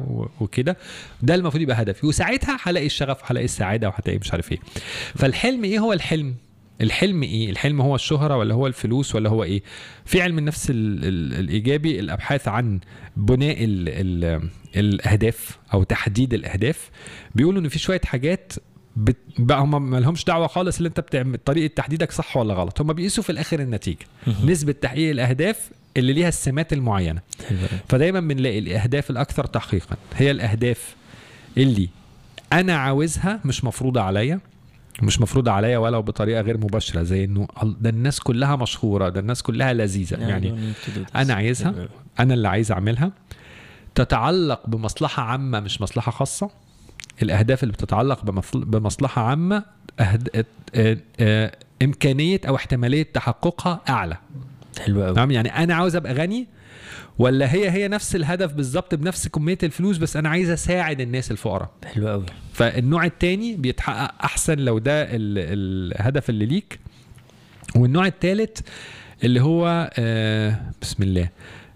[0.41, 0.77] وكده.
[1.23, 2.07] ده المفروض يبقى هدفي.
[2.07, 4.59] وساعتها هلاقي الشغف هلاقي السعادة وهلاقي مش عارف إيه.
[5.15, 6.35] فالحلم إيه هو الحلم؟
[6.81, 9.63] الحلم إيه؟ الحلم هو الشهرة ولا هو الفلوس ولا هو إيه؟
[10.05, 12.81] في علم النفس ال ال الإيجابي الأبحاث عن
[13.17, 16.91] بناء ال ال الأهداف أو تحديد الأهداف.
[17.35, 18.53] بيقولوا إن في شوية حاجات
[18.97, 19.17] بت...
[19.39, 22.81] بقى هم ما لهمش دعوة خالص اللي انت بتعمل طريقة تحديدك صح ولا غلط.
[22.81, 24.07] هم بيقيسوا في الآخر النتيجة.
[24.45, 27.21] نسبة تحقيق الأهداف اللي ليها السمات المعينة.
[27.89, 29.97] فدايما بنلاقي الأهداف الأكثر تحقيقا.
[30.15, 30.95] هي الأهداف
[31.59, 31.89] اللي
[32.53, 34.41] أنا عاوزها مش مفروضة عليا
[35.03, 37.49] مش مفروضة عليا ولو بطريقة غير مباشرة زي إنه
[37.81, 40.17] ده الناس كلها مشهورة ده الناس كلها لذيذة.
[40.17, 41.17] يعني this.
[41.17, 41.89] أنا عايزها أوي.
[42.21, 43.13] أنا اللي عايز أعملها.
[43.95, 46.51] تتعلق بمصلحة عامة مش مصلحة خاصة.
[47.23, 49.65] الأهداف اللي بتتعلق بمصل- بمصلحة عامة
[50.01, 50.47] أهد...
[50.75, 54.17] آه، آه، إمكانية أو احتمالية تحققها أعلى.
[54.81, 56.47] حلو قوي تمام؟ يعني أنا عاوز أبقى غني
[57.19, 61.71] ولا هي هي نفس الهدف بالظبط بنفس كمية الفلوس بس أنا عايز أساعد الناس الفقراء.
[61.95, 65.13] حلو قوي فالنوع التاني بيتحقق أحسن لو ده ال-
[65.99, 66.79] الهدف اللي ليك.
[67.77, 68.59] والنوع الثالث
[69.25, 71.29] اللي هو آه بسم الله.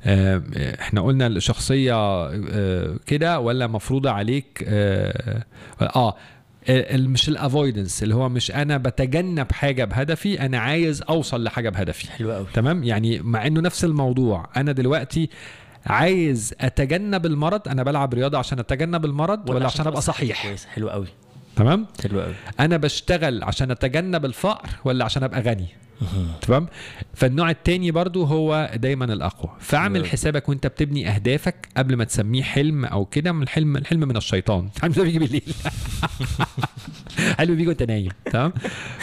[0.07, 5.45] إحنا قلنا الشخصية آه كده ولا مفروضه عليك آه,
[5.97, 6.15] آه
[6.69, 12.11] ال- مش الافويدنس اللي هو مش أنا بتجنب حاجة بهدفي أنا عايز أوصل لحاجة بهدفي.
[12.11, 15.29] حلو قوي تمام؟ يعني مع إنه نفس الموضوع أنا دلوقتي
[15.87, 20.67] عايز أتجنب المرض أنا بلعب رياضة عشان أتجنب المرض ولا عشان أبقى صحيح؟ كويس.
[20.67, 21.07] حلو قوي
[21.59, 22.35] تمام؟ حلو قوي.
[22.61, 25.67] أنا بشتغل عشان أتجنب الفقر ولا عشان أبقى غني.
[26.41, 26.67] تمام؟
[27.15, 29.51] فالنوع التاني برضو هو دايما الأقوى.
[29.61, 30.07] فاعمل.
[30.07, 34.69] حسابك وأنت بتبني أهدافك قبل ما تسميه حلم أو كده من الحلم الحلم من الشيطان.
[34.77, 35.55] الحلم ده بيجي بالليل.
[37.39, 38.13] حلم بيجي وأنت نايم.
[38.25, 38.53] تمام؟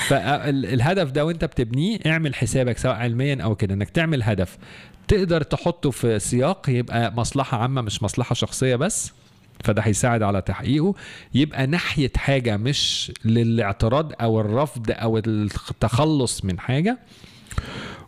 [0.08, 4.58] فالهدف ده وأنت بتبنيه اعمل حسابك سواء علميا أو كده إنك تعمل هدف.
[5.08, 9.14] تقدر تحطه في سياق يبقى مصلحة عامة مش مصلحة شخصية بس.
[9.66, 10.94] فده هيساعد على تحقيقه
[11.34, 16.98] يبقى ناحية حاجة مش للاعتراض أو الرفض أو التخلص من حاجة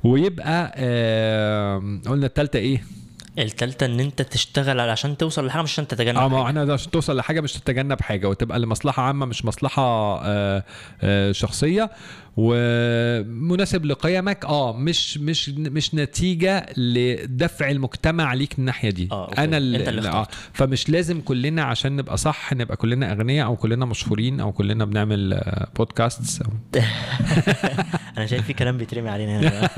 [0.04, 1.78] ويبقى آه
[2.08, 2.84] قلنا التالتة إيه؟
[3.40, 6.44] التالتة إن أنت تشتغل عشان توصل لحاجة مش عشان تتجنب آه ما.
[6.46, 9.84] إحنا عشان توصل لحاجة مش تتجنب حاجة وتبقى لمصلحة عامة مش مصلحة
[10.26, 10.64] آه
[11.02, 11.90] آه شخصية
[12.38, 19.44] ومناسب لقيمك آه مش مش مش نتيجة لدفع المجتمع ليك من الناحية دي آه، أوكي.
[19.44, 20.28] أنا أنت اللي آه.
[20.54, 25.34] فمش لازم كلنا عشان نبقى صح نبقى كلنا أغنياء أو كلنا مشهورين أو كلنا بنعمل
[25.34, 26.52] آه، بودكاست أو
[28.18, 29.70] أنا شايف في كلام بيترمي علينا هنا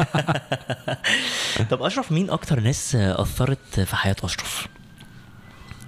[1.72, 4.68] طب أشرف مين أكتر ناس أثرت في حياة أشرف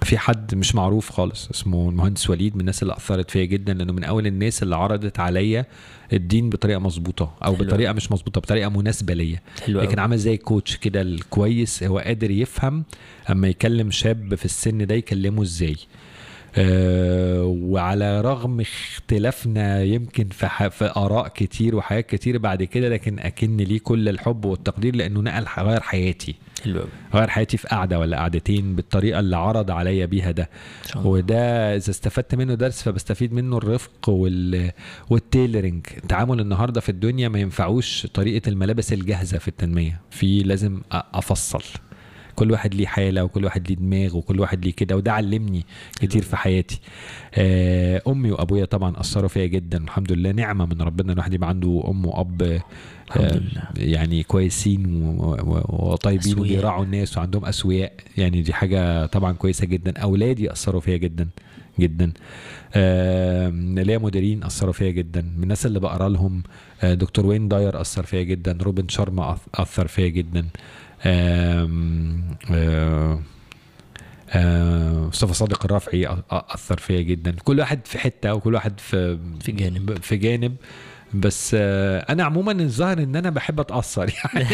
[0.04, 3.92] في حد مش معروف خالص اسمه المهندس وليد من الناس اللي أثرت فيا جدا لأنه
[3.92, 5.66] من أول الناس اللي عرضت عليا
[6.12, 9.40] الدين بطريقة مظبوطة أو حلو بطريقة مش مظبوطة بطريقة مناسبة ليا.
[9.82, 12.84] لكن عامل زي كوتش كده الكويس هو قادر يفهم
[13.30, 15.76] أما يكلم شاب في السن ده يكلمه إزاي.
[16.58, 20.70] وعلى رغم اختلافنا يمكن في.
[20.70, 25.44] في آراء كتير وحاجات كتير بعد كده لكن أكن ليه كل الحب والتقدير لأنه نقل
[25.58, 26.34] غير حياتي.
[26.64, 26.84] حلو
[27.14, 30.50] غير حياتي في قعدة ولا قعدتين بالطريقة اللي عرض عليا بيها ده.
[30.86, 34.70] شاء وده إذا استفدت منه درس فبستفيد منه الرفق وال
[35.10, 40.00] والتيلرنج التعامل النهارده في الدنيا ما ينفعوش طريقة الملابس الجاهزة في التنمية.
[40.10, 41.62] في لازم أفصل.
[42.36, 45.64] كل واحد ليه حالة وكل واحد ليه دماغ وكل واحد ليه كده وده علمني
[46.00, 46.80] كتير في حياتي.
[47.34, 51.48] آه، أمي وأبويا طبعا أثروا فيا جدا الحمد لله نعمة من ربنا ان الواحد يبقى
[51.48, 52.42] عنده أم وأب
[53.16, 53.40] آه،
[53.76, 55.02] يعني كويسين
[55.68, 56.38] وطيبين.
[56.38, 59.98] وبيراعوا الناس وعندهم أسوياء يعني دي حاجة طبعا كويسة جدا.
[59.98, 61.28] أولادي أثروا فيا جدا
[61.80, 62.12] جدا.
[62.74, 66.42] آم، ليا مديرين أثروا فيا جدا من الناس اللي بقرا لهم
[66.82, 70.40] آه، دكتور وين داير أثر فيا جدا روبن شارما أثر فيا جدا.
[70.40, 70.50] آه، آه،
[75.08, 77.36] مصطفى صادق الرافعي أثر فيا جدا.
[77.44, 79.98] كل واحد في حتة وكل واحد في في جانب.
[80.02, 80.56] في جانب.
[81.14, 84.46] بس أنا عموما الظاهر إن أنا بحب أتأثر يعني.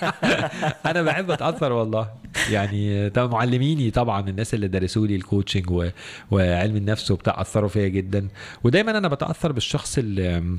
[0.90, 2.08] أنا بحب أتأثر والله.
[2.50, 5.88] يعني طبعا معلميني طبعا الناس اللي درسوا لي ال coaching و...
[6.30, 8.28] وعلم النفس وبتاع أثروا فيا جدا.
[8.64, 10.56] ودايما أنا بتأثر بالشخص اللي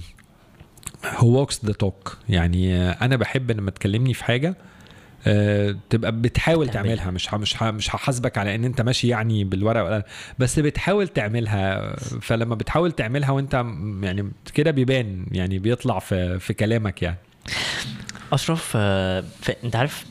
[1.06, 4.56] هو walks the talk يعني أنا بحب لما تكلمني في حاجة
[5.90, 6.96] تبقى بتحاول تعملها.
[6.96, 7.12] تعملها.
[7.12, 10.06] مش مش مش هحاسبك على إن أنت ماشي يعني بالورقة ولا
[10.40, 11.96] بس بتحاول تعملها.
[12.22, 13.54] فلما بتحاول تعملها وأنت
[14.04, 17.18] يعني كده بيبان يعني بيطلع في في كلامك يعني.
[18.34, 19.24] أشرف آه،
[19.64, 20.06] أنت عارف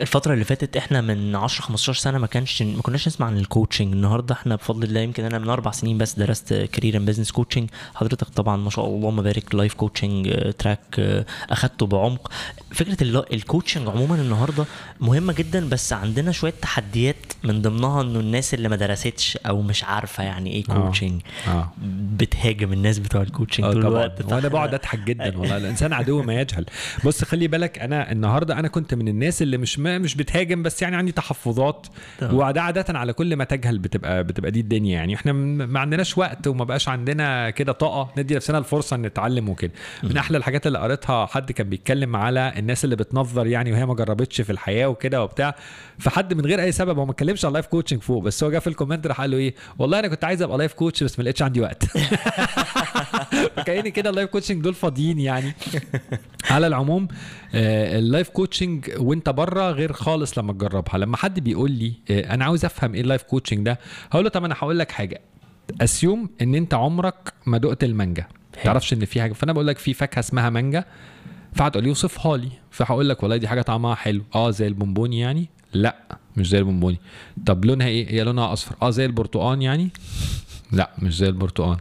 [0.00, 3.44] الفترة اللي فاتت إحنا من 10 15 سنة ما كانش ما كناش نسمع عن ال
[3.44, 7.30] coaching النهارده إحنا بفضل الله يمكن أنا من أربع سنين بس درست career and business
[7.32, 12.30] coaching حضرتك طبعا ما شاء الله مبارك life coaching track آه، أخدته بعمق.
[12.70, 14.64] فكرة الل- ال coaching عموما النهارده
[15.00, 19.84] مهمة جدا بس عندنا شوية تحديات من ضمنها إنه الناس اللي ما درستش أو مش
[19.84, 20.72] عارفة يعني إيه آه.
[20.86, 21.72] coaching آه.
[22.18, 24.32] بتهاجم الناس بتوع ال coaching آه طول الوقت.
[24.32, 26.66] وأنا بقعد أضحك جدا والله الإنسان عدو ما يجهل.
[27.04, 30.82] بص خلي بالك أنا النهارده أنا كنت من الناس اللي مش ما مش بتهاجم بس
[30.82, 31.86] يعني عندي تحفظات.
[32.22, 35.14] وده عادة على كل ما تجهل بتبقى بتبقى دي الدنيا يعني.
[35.14, 39.72] إحنا ما عندناش وقت وما بقاش عندنا كده طاقة ندي نفسنا الفرصة ان نتعلم وكده.
[40.02, 43.94] من أحلى الحاجات اللي قريتها حد كان بيتكلم على الناس اللي بتنظر يعني وهي ما
[43.94, 45.54] جربتش في الحياة وكده وبتاع.
[45.98, 48.50] فحد من غير أي سبب هو ما اتكلمش على ال life coaching فوق بس هو
[48.50, 51.02] جه في ال comment راح قال له إيه؟ والله أنا كنت عايز أبقى life coach
[51.02, 51.84] بس ما لقيتش عندي وقت.
[53.56, 55.52] فكأني كده ال life coaching دول فاضيين يعني.
[56.50, 57.08] على العموم
[57.54, 60.98] آه، ال life coaching وأنت بره غير خالص لما تجربها.
[60.98, 63.78] لما حد بيقول لي آه، أنا عاوز أفهم إيه ال life coaching ده
[64.10, 65.20] هقول له طب أنا هقول لك حاجة.
[65.80, 68.26] assume إن أنت عمرك ما دقت المانجا.
[68.56, 69.32] ما تعرفش إن في حاجة.
[69.32, 70.84] فأنا بقول لك في فاكهة اسمها مانجا.
[71.54, 72.48] فهتقول لي وصفها لي.
[72.70, 74.22] فهقول لك والله دي حاجة طعمها حلو.
[74.34, 75.96] آه زي البونبوني يعني؟ لأ
[76.36, 77.00] مش زي البونبوني.
[77.46, 78.74] طب لونها إيه؟ هي لونها أصفر.
[78.82, 79.90] آه زي البرتقان يعني؟
[80.72, 81.76] لأ مش زي البرتقان.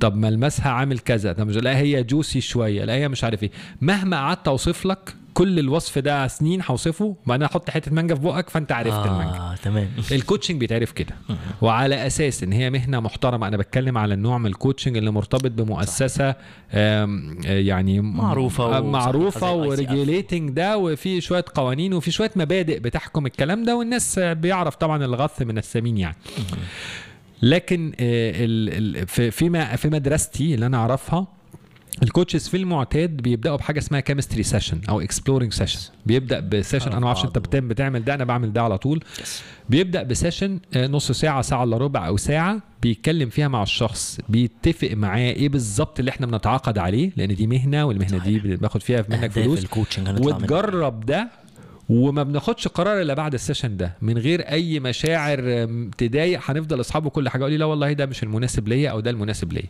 [0.00, 1.32] طب ملمسها عامل كذا.
[1.32, 2.84] طب مش لا هي juicy شوية.
[2.84, 3.50] لا هي مش عارف إيه.
[3.80, 8.50] مهما قعدت أوصف لك كل الوصف ده سنين هوصفه بعدين أحط حتة مانجا في بقك
[8.50, 9.38] فأنت عرفت المانجا.
[9.38, 9.88] آه تمام.
[10.12, 11.14] ال coaching بيتعرف كده.
[11.62, 15.50] وعلى أساس إن هي مهنة محترمة أنا بتكلم على النوع من ال coaching اللي مرتبط
[15.50, 16.34] بمؤسسة
[16.72, 17.06] آه،
[17.44, 19.52] يعني معروفة آه، و- معروفة.
[19.52, 24.74] و regulating ده وفي شوية قوانين وفي شوية مبادئ بتحكم الكلام ده والناس آه، بيعرف
[24.74, 26.16] طبعا الغث من السمين يعني.
[27.42, 31.26] لكن آه، في في مدرستي اللي أنا أعرفها
[32.02, 36.90] ال coaches في المعتاد بيبدأوا بحاجة اسمها chemistry session أو exploring session بيبدأ ب session
[36.90, 39.04] أنا ما أعرفش أنت بتعمل ده أنا بعمل ده على طول.
[39.68, 44.18] بيبدأ ب session آه، نص ساعة ساعة إلا ربع أو ساعة بيتكلم فيها مع الشخص
[44.28, 49.04] بيتفق معاه إيه بالظبط اللي إحنا بنتعاقد عليه لأن دي مهنة والمهنة دي باخد فيها
[49.08, 49.58] منك فلوس.
[50.44, 51.28] وتجرب ده
[51.90, 55.68] وما بناخدش قرار إلا بعد ال session ده من غير أي مشاعر
[55.98, 57.40] تضايق هنفضل اصحاب وكل حاجة.
[57.42, 59.62] أقول لي لا والله ده مش المناسب ليا أو ده المناسب ليا.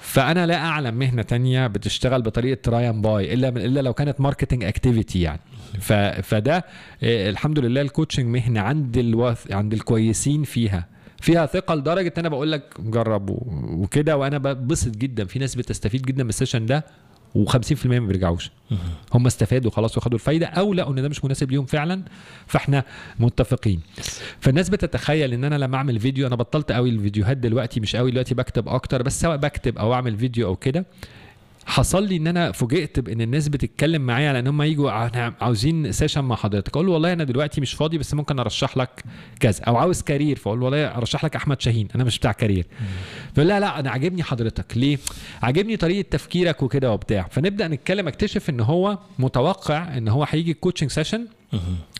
[0.00, 4.64] فأنا لا أعلم مهنة تانية بتشتغل بطريقة try and buy إلا إلا لو كانت marketing
[4.64, 5.40] activity يعني.
[5.80, 5.92] ف...
[5.92, 6.64] فده
[7.02, 9.52] آه، الحمد لله ال coaching مهنة عند الوث...
[9.52, 10.86] عند الكويسين فيها.
[11.20, 13.30] فيها ثقة لدرجة إن أنا بقول لك جرب
[13.70, 15.24] وكده وأنا ببسط جدا.
[15.24, 16.84] في ناس بتستفيد جدا من ال session ده
[17.38, 18.50] و50% ما بيرجعوش.
[19.14, 22.02] هم استفادوا خلاص وخدوا الفايدة أو لقوا إن ده مش مناسب ليهم فعلا
[22.46, 22.84] فإحنا
[23.20, 23.80] متفقين.
[24.40, 28.34] فالناس بتتخيل إن أنا لما أعمل فيديو أنا بطلت قوي الفيديوهات دلوقتي مش قوي دلوقتي
[28.34, 30.86] بكتب أكتر بس سواء بكتب أو أعمل فيديو أو كده
[31.66, 34.90] حصل لي إن أنا فوجئت بإن الناس بتتكلم معايا على إن هم يجوا
[35.40, 36.72] عاوزين session مع حضرتك.
[36.72, 39.04] أقول له والله أنا دلوقتي مش فاضي بس ممكن أرشح لك
[39.40, 39.64] كذا.
[39.64, 40.36] أو عاوز career.
[40.36, 42.66] فأقول له والله أرشح لك أحمد شاهين أنا مش بتاع career.
[43.34, 44.76] فيقول لا لا أنا عاجبني حضرتك.
[44.76, 44.98] ليه؟
[45.42, 47.28] عاجبني طريقة تفكيرك وكده وبتاع.
[47.30, 51.26] فنبدأ نتكلم أكتشف إن هو متوقع إن هو هيجي ال coaching session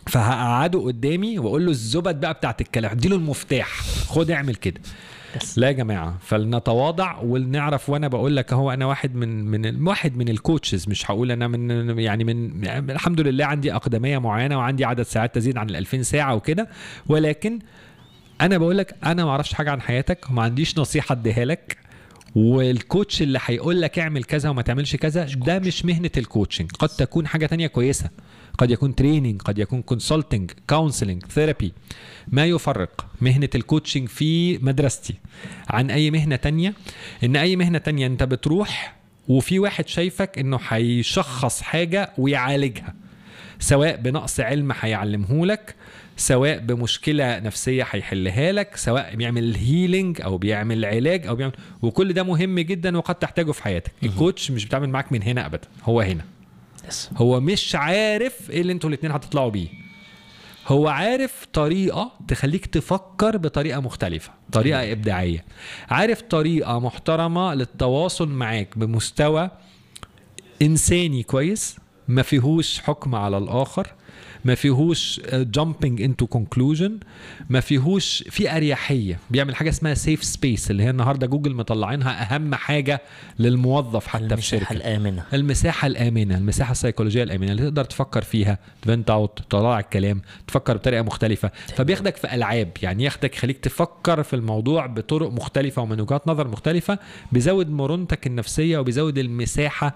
[0.07, 3.81] فهقعده قدامي وأقول له الزبد بقى بتاعت الكلام أديله المفتاح.
[4.07, 4.81] خد اعمل كده.
[5.41, 5.59] بس.
[5.59, 10.29] لا يا جماعة فلنتواضع ولنعرف وأنا بقول لك أهو أنا واحد من من واحد من
[10.29, 14.85] ال coaches مش هقول أنا من يعني من يعني الحمد لله عندي أقدمية معينة وعندي
[14.85, 16.67] عدد ساعات تزيد عن ال 2000 ساعة وكده
[17.07, 17.59] ولكن
[18.41, 21.77] أنا بقول لك أنا ما أعرفش حاجة عن حياتك وما عنديش نصيحة أديها لك
[22.35, 26.71] وال coach اللي هيقول لك اعمل كذا وما تعملش كذا ده مش مهنة ال coaching.
[26.71, 28.09] قد تكون حاجة تانية كويسة.
[28.57, 31.73] قد يكون training قد يكون consulting counseling therapy
[32.27, 35.15] ما يفرق مهنة ال coaching في مدرستي
[35.69, 36.73] عن أي مهنة تانية.
[37.23, 38.95] إن أي مهنة تانية أنت بتروح
[39.27, 42.95] وفي واحد شايفك إنه هيشخص حاجة ويعالجها
[43.59, 45.75] سواء بنقص علم هيعلمه لك
[46.17, 52.23] سواء بمشكلة نفسية هيحلها لك سواء بيعمل healing أو بيعمل علاج أو بيعمل وكل ده
[52.23, 53.91] مهم جدا وقد تحتاجه في حياتك.
[54.03, 56.25] ال coach مش بيتعامل معاك من هنا ابدا هو هنا.
[57.17, 59.67] هو مش عارف إيه اللي أنتوا الاثنين هتطلعوا بيه.
[60.67, 65.45] هو عارف طريقة تخليك تفكر بطريقة مختلفة طريقة إبداعية.
[65.89, 69.49] عارف طريقة محترمة للتواصل معاك بمستوى
[70.61, 71.77] إنساني كويس
[72.07, 73.87] ما فيهوش حكم على الآخر.
[74.45, 76.99] ما فيهوش jumping into conclusion
[77.49, 79.19] ما فيهوش في أريحية.
[79.29, 83.01] بيعمل حاجة اسمها safe space اللي هي النهارده جوجل مطلعينها أهم حاجة
[83.39, 84.73] للموظف حتى في المساحة شركة.
[84.73, 85.23] الآمنة.
[85.33, 90.77] المساحة الآمنة المساحة السيكولوجية الآمنة اللي تقدر تفكر فيها ت vent out تطلع الكلام تفكر
[90.77, 91.51] بطريقة مختلفة.
[91.75, 96.99] فبياخدك في ألعاب يعني ياخدك يخليك تفكر في الموضوع بطرق مختلفة ومن وجهات نظر مختلفة
[97.31, 99.95] بيزود مرونتك النفسية وبيزود المساحة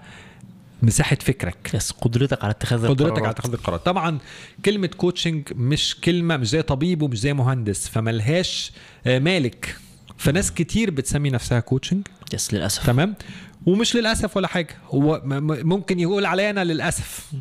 [0.82, 1.70] مساحة فكرك.
[1.74, 3.38] بس قدرتك على اتخاذ قدرتك على القرارات.
[3.38, 4.18] اتخاذ القرار طبعا
[4.64, 8.72] كلمة coaching مش كلمة مش زي طبيب ومش زي مهندس فملهاش
[9.06, 9.76] آه، مالك.
[10.18, 12.86] فناس كتير بتسمي نفسها coaching yes للأسف.
[12.86, 13.14] تمام؟
[13.66, 14.76] ومش للأسف ولا حاجة.
[14.90, 17.32] هو ممكن يقول عليا أنا للأسف.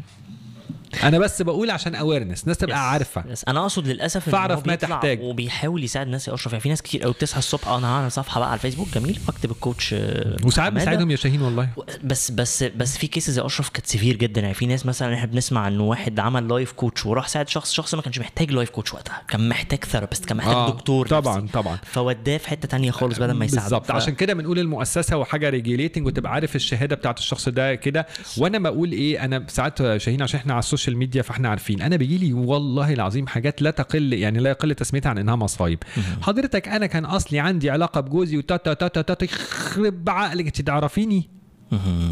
[1.03, 2.89] أنا بس بقول عشان awareness ناس تبقى.
[2.91, 3.43] عارفة yes.
[3.47, 5.21] أنا اقصد للاسف ان فاعرف هو ما تحتاج.
[5.21, 8.11] وبيحاول يساعد الناس يا اشرف يعني في ناس كتير قوي بتصحى الصبح آه أنا هعمل
[8.11, 10.85] صفحة بقى على الفيسبوك جميل واكتب ال coach آه، وساعات حمادة.
[10.85, 11.69] بساعدهم يا شاهين والله
[12.03, 15.25] بس بس بس في cases يا اشرف كانت severe جدا يعني في ناس مثلا إحنا
[15.25, 18.93] بنسمع انه واحد عمل life coach وراح ساعد شخص شخص ما كانش محتاج life coach
[18.93, 21.53] وقتها كان محتاج therapist كان محتاج آه، دكتور طبعا نفسي.
[21.53, 25.17] طبعا فوداه في حتة تانية خالص بدل ما يساعده بالظبط ف- عشان كده بنقول المؤسسة
[25.17, 30.21] وحاجة regulating وتبقى عارف الشهادة بتاعت الشخص ده كده وأنا بقول إيه أنا ساعات شاهين
[30.21, 31.81] عشان إحنا على ال social media فاحنا عارفين.
[31.81, 35.79] أنا بيجي لي والله العظيم حاجات لا تقل يعني لا يقل تسميتها عن إنها مصايب.
[36.21, 40.45] حضرتك أنا كان أصلي عندي علاقة بجوزي وتا تا تا تا يخرب بعقلك.
[40.45, 41.29] أنت تعرفيني.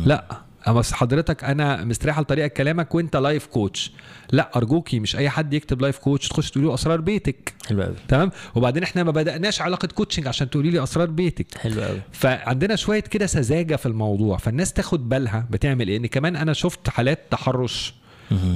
[0.06, 0.48] لا.
[0.68, 3.92] بس حضرتك أنا مستريحه لطريقه كلامك وأنت life coach
[4.32, 7.54] لا أرجوكي مش أي حد يكتب life coach تخش تقولي له أسرار بيتك.
[7.68, 11.58] حلو قوي تمام؟ وبعدين إحنا ما بدأناش علاقة coaching عشان تقولي لي أسرار بيتك.
[11.58, 14.38] حلو قوي فعندنا شوية كده سذاجة في الموضوع.
[14.38, 17.94] فالناس تاخد بالها بتعمل إيه؟ إن كمان أنا شفت حالات تحرش.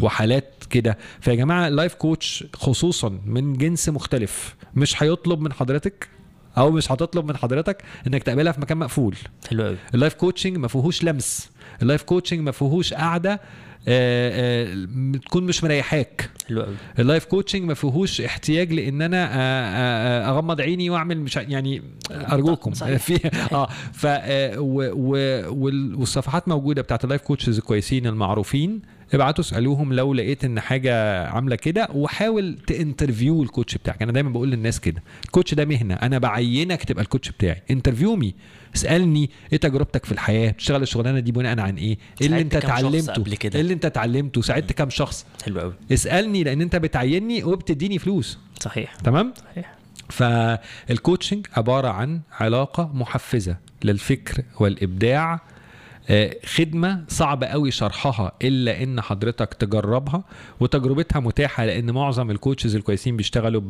[0.01, 0.97] وحالات كده.
[1.21, 6.09] فيا جماعة ال life coach خصوصا من جنس مختلف مش هيطلب من حضرتك
[6.57, 9.15] أو مش هتطلب من حضرتك إنك تقابلها في مكان مقفول.
[9.49, 11.49] حلو قوي ال life coaching ما فيهوش لمس.
[11.81, 13.41] ال life coaching ما فيهوش قعده
[13.87, 16.29] آه، آه، تكون مش مريحاك.
[16.49, 21.35] حلو قوي ال life coaching ما فيهوش احتياج لإن أنا آه، أغمض عيني وأعمل مش
[21.35, 22.71] يعني أرجوكم.
[23.05, 24.07] في آه ف
[25.95, 28.81] والصفحات موجودة بتاعت ال life coaches الكويسين المعروفين.
[29.13, 34.01] ابعتوا اسألوهم لو لقيت إن حاجة عاملة كده وحاول ت interview ال coach بتاعك.
[34.01, 37.61] أنا دايما بقول للناس كده ال coach ده مهنة أنا بعينك تبقى ال coach بتاعي.
[37.71, 38.35] interview me
[38.75, 43.23] اسألني إيه تجربتك في الحياة بتشتغل الشغلانة دي بناء عن إيه؟ إيه اللي أنت اتعلمته؟
[43.55, 48.39] إيه اللي أنت اتعلمته؟ ساعدت كام شخص؟ حلو قوي اسألني لأن أنت بتعيني وبتديني فلوس.
[48.59, 48.95] صحيح.
[48.95, 49.73] تمام؟ صحيح.
[50.09, 55.39] فال coaching عبارة عن علاقة محفزة للفكر والإبداع
[56.45, 60.23] خدمة صعب قوي شرحها إلا إن حضرتك تجربها
[60.59, 63.61] وتجربتها متاحة لأن معظم ال coaches الكويسين بيشتغلوا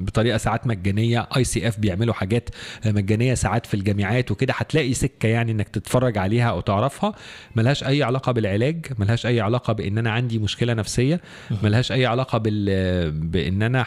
[0.00, 2.48] بطريقة ساعات مجانية ICF بيعملوا حاجات
[2.86, 7.14] آه، مجانية ساعات في الجامعات وكده هتلاقي سكة يعني إنك تتفرج عليها أو تعرفها
[7.56, 11.20] ملهاش أي علاقة بالعلاج ملهاش أي علاقة بإن أنا عندي مشكلة نفسية
[11.62, 13.84] ملهاش أي علاقة بال بإن أنا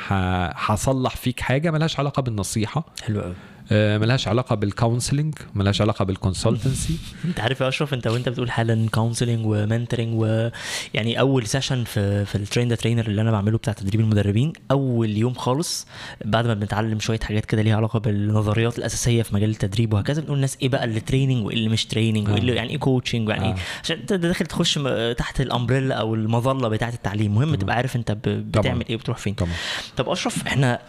[0.56, 2.86] هصلح فيك حاجة ملهاش علاقة بالنصيحة.
[3.04, 3.32] حلو قوي.
[3.32, 8.30] آه، ملهاش علاقة بال counseling ملهاش علاقة بال consultancy انت عارف يا اشرف انت وانت
[8.30, 13.22] بتقول حالا counseling و mentoring ويعني أول session في في ال train the trainer اللي
[13.22, 15.88] أنا بعمله بتاع تدريب المدربين أول يوم خالص
[16.26, 20.36] بعد ما بنتعلم شوية حاجات كده ليها علاقة بالنظريات الأساسية في مجال التدريب وهكذا بنقول
[20.36, 23.46] للناس إيه بقى اللي training وإيه اللي مش training وإيه اللي يعني إيه coaching ويعني
[23.46, 23.58] إيه؟ آه.
[23.84, 24.80] عشان أنت داخل تخش
[25.18, 27.36] تحت ال umbrella أو المظلة بتاعة التعليم.
[27.36, 29.34] مهم تبقى عارف أنت بتعمل إيه وبتروح فين.
[29.34, 29.52] طبعا
[29.98, 30.80] طب أشرف إحنا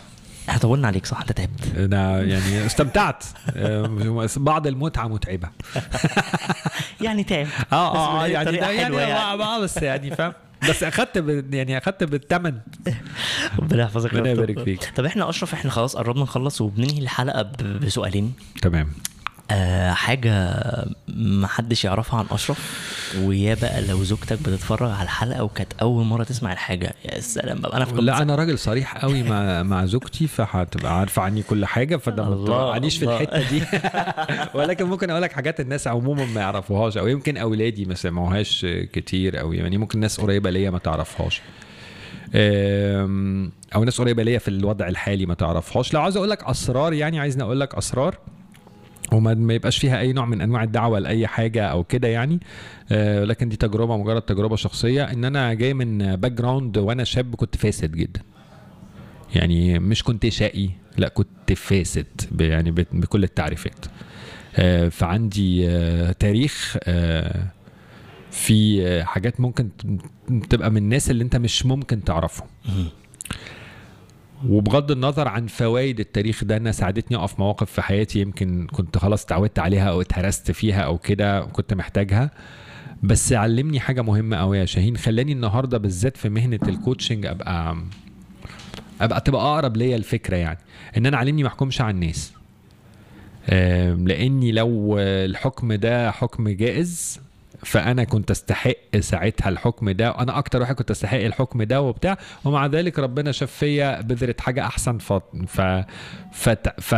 [0.48, 1.76] إحنا طولنا عليك صح؟ أنت تعبت.
[1.76, 3.24] أنا يعني استمتعت.
[4.36, 5.48] بعض المتعة متعبة.
[7.00, 9.62] يعني تعب آه آه يعني ده يعني, يعني.
[9.62, 10.32] بس يعني فاهم؟
[10.68, 12.54] بس أخدت ب- يعني أخدت بالثمن
[13.58, 14.38] ربنا يحفظك ربنا رب.
[14.38, 14.92] يبارك فيك.
[14.96, 18.32] طب إحنا أشرف إحنا خلاص قربنا نخلص وبننهي الحلقة ب- بسؤالين.
[18.62, 18.88] تمام.
[19.50, 20.54] آه حاجة
[21.08, 22.88] ما حدش يعرفها عن أشرف.
[23.22, 26.94] ويا بقى لو زوجتك بتتفرج على الحلقة وكانت أول مرة تسمع الحاجة.
[27.04, 31.22] يا سلام بقى أنا في لا أنا راجل صريح قوي مع مع زوجتي فهتبقى عارفة
[31.22, 33.04] عني كل حاجة فده ما الله، توقعنيش في.
[33.04, 33.62] الحتة دي.
[34.58, 39.40] ولكن ممكن أقول لك حاجات الناس عموما ما يعرفوهاش أو يمكن أولادي ما سمعوهاش كتير
[39.40, 41.42] أو يعني ممكن ناس قريبة ليا ما تعرفهاش.
[43.74, 45.94] أو ناس قريبة ليا في الوضع الحالي ما تعرفهاش.
[45.94, 48.18] لو عايز أقول لك أسرار يعني عايزني أقول لك أسرار
[49.12, 52.40] وما ما يبقاش فيها أي نوع من أنواع الدعوة لأي حاجة أو كده يعني.
[52.92, 55.04] آه، لكن دي تجربة مجرد تجربة شخصية.
[55.04, 58.20] إن أنا جاي من background وأنا شاب كنت فاسد جدا.
[59.34, 62.06] يعني مش كنت شقي لا كنت فاسد
[62.40, 63.86] يعني بكل التعريفات.
[64.56, 67.46] آه، فعندي آه، تاريخ آه،
[68.30, 69.68] في آه، حاجات ممكن
[70.50, 72.48] تبقى من الناس اللي أنت مش ممكن تعرفهم.
[74.47, 79.25] وبغض النظر عن فوائد التاريخ ده انها ساعدتني أقف مواقف في حياتي يمكن كنت خلاص
[79.25, 82.31] اتعودت عليها أو اتهرست فيها أو كده كنت محتاجها.
[83.02, 87.76] بس علمني حاجة مهمة قوي يا شاهين خلاني النهارده بالذات في مهنة الكوتشنج أبقى
[89.00, 90.58] أبقى تبقى أقرب ليا الفكرة يعني.
[90.97, 92.33] إن أنا علمني ما أحكمش على الناس.
[94.07, 97.20] لأني لو الحكم ده حكم جائز
[97.64, 102.18] فأنا كنت أستحق ساعتها الحكم ده وأنا أكتر واحد كنت أستحق الحكم ده وبتاع.
[102.44, 105.12] ومع ذلك ربنا شاف فيا بذرة حاجة أحسن ف...
[105.46, 105.60] ف...
[106.32, 106.80] فت...
[106.80, 106.94] ف...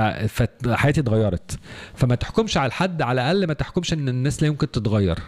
[0.66, 1.58] فحياتي اتغيرت.
[1.94, 5.18] فما تحكمش على حد على الأقل ما تحكمش إن الناس لا يمكن تتغير.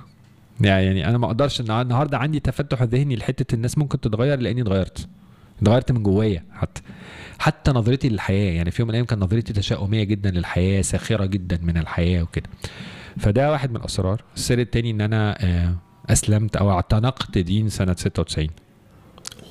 [0.61, 5.09] يعني أنا ما أقدرش النهارده عندي تفتح ذهني لحتة الناس ممكن تتغير لأني اتغيرت.
[5.63, 6.83] اتغيرت من جوايا حتى.
[7.39, 11.59] حتى نظرتي للحياة يعني في يوم من الأيام كان نظرتي تشاؤمية جدا للحياة ساخرة جدا
[11.63, 12.49] من الحياة وكده.
[13.19, 14.23] فده واحد من الأسرار.
[14.37, 15.75] السر التاني إن أنا آه،
[16.11, 18.49] أسلمت أو اعتنقت دين سنة 96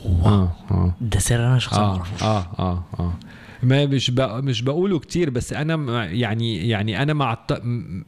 [0.06, 0.94] آه آه.
[1.02, 3.14] ده سر أنا شخصيا ما آه آه آه.
[3.64, 4.36] ما مش بق...
[4.36, 7.38] مش بقوله كتير بس أنا يعني يعني أنا مع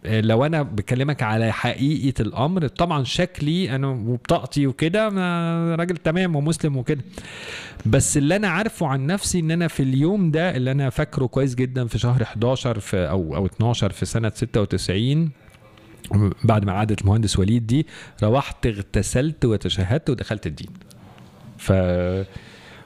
[0.05, 5.07] لو أنا بكلمك على حقيقة الأمر طبعا شكلي أنا وبطاقتي وكده
[5.75, 7.01] راجل تمام ومسلم وكده.
[7.85, 11.55] بس اللي أنا عارفه عن نفسي إن أنا في اليوم ده اللي أنا فاكره كويس
[11.55, 15.29] جدا في شهر 11 في أو أو 12 في سنة 96
[16.43, 17.87] بعد ما عادت المهندس وليد دي
[18.23, 20.69] روحت اغتسلت وتشهدت ودخلت الدين.
[21.57, 21.73] ف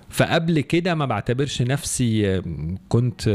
[0.09, 2.41] فقبل كده ما بعتبرش نفسي
[2.89, 3.29] كنت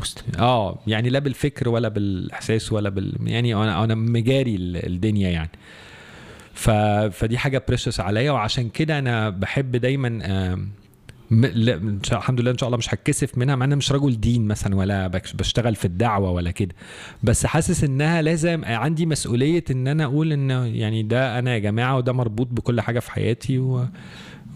[0.00, 5.30] مسلم آه يعني لا بالفكر ولا بالإحساس ولا بال يعني أنا أنا مجاري ال- الدنيا
[5.30, 5.50] يعني.
[6.54, 6.70] ف...
[7.10, 10.68] فدي حاجة precious عليا وعشان كده أنا بحب دايما آم،
[11.30, 11.46] م...
[11.46, 11.74] لا
[12.12, 15.06] الحمد لله إن شاء الله مش هتكسف منها مع أنا مش رجل دين مثلا ولا
[15.06, 16.74] بشتغل في الدعوة ولا كده.
[17.22, 21.96] بس حاسس إنها لازم عندي مسؤولية إن أنا أقول إن يعني ده أنا يا جماعة
[21.96, 23.84] وده مربوط بكل حاجة في حياتي و...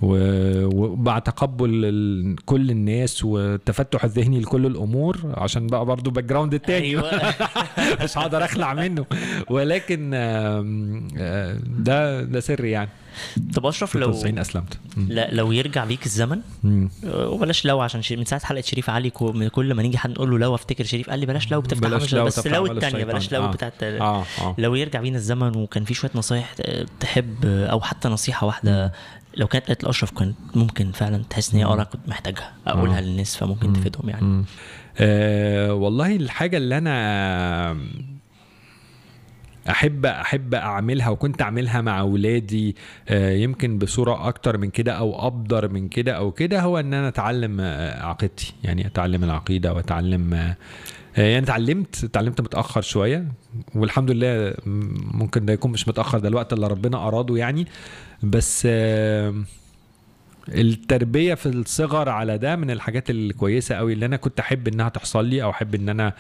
[0.02, 7.10] ومع تقبل ال- كل الناس والتفتح الذهني لكل الأمور عشان بقى برضو background التاني أيوه.
[8.04, 9.06] مش هقدر أخلع منه.
[9.50, 12.88] ولكن آه، ده ده سر يعني.
[13.54, 14.78] طب أشرف لو 96 أسلمت.
[14.96, 16.40] لا لو يرجع بيك الزمن.
[17.04, 18.16] أه، وبلاش لو عشان شي...
[18.16, 21.18] من ساعة حلقة شريف علي كل ما نيجي حد نقول له لو أفتكر شريف قال
[21.18, 23.04] لي بلاش لو بتفتح بلاش لو بس لو الثانية.
[23.04, 23.50] بلاش لو آه.
[23.50, 27.80] بتاعت آه آه لو يرجع بينا الزمن وكان في شوية نصايح أه، تحب أه، أو
[27.80, 28.92] حتى نصيحة واحدة
[29.36, 33.00] لو كانت قالت لأشرف كان ممكن فعلا تحس إن هي أنا كنت محتاجها أقولها آه.
[33.00, 34.44] للناس فممكن تفيدهم يعني.
[34.98, 37.76] آه والله الحاجة اللي أنا
[39.68, 42.76] أحب أحب أعملها وكنت أعملها مع أولادي
[43.08, 47.08] آه يمكن بصورة أكتر من كده أو أبدر من كده أو كده هو إن أنا
[47.08, 50.56] أتعلم آه عقيدتي يعني أتعلم العقيدة وأتعلم آه
[51.16, 53.24] يعني اتعلمت اتعلمت متأخر شوية
[53.74, 54.54] والحمد لله
[55.14, 57.66] ممكن ده يكون مش متأخر ده الوقت اللي ربنا أراده يعني
[58.22, 58.66] بس
[60.48, 65.24] التربية في الصغر على ده من الحاجات الكويسة قوي اللي أنا كنت أحب إنها تحصل
[65.26, 66.12] لي أو أحب إن أنا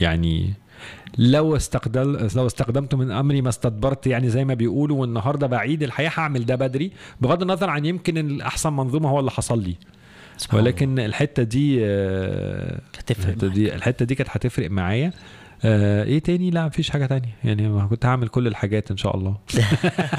[0.00, 0.54] يعني
[1.18, 6.12] لو استخدم لو استخدمت من أمري ما استدبرت يعني زي ما بيقولوا والنهاردة بعيد الحقيقة
[6.16, 9.76] هعمل ده بدري بغض النظر عن يمكن الأحسن منظومة هو اللي حصل لي.
[10.36, 10.70] سبحان الله.
[10.70, 11.86] ولكن الحتة دي
[12.98, 15.12] هتفرق الحتة دي الحتة دي كانت هتفرق معايا.
[15.64, 17.34] آه إيه تاني؟ لا مفيش حاجة تانية.
[17.44, 19.36] يعني ما كنت هعمل كل الحاجات إن شاء الله.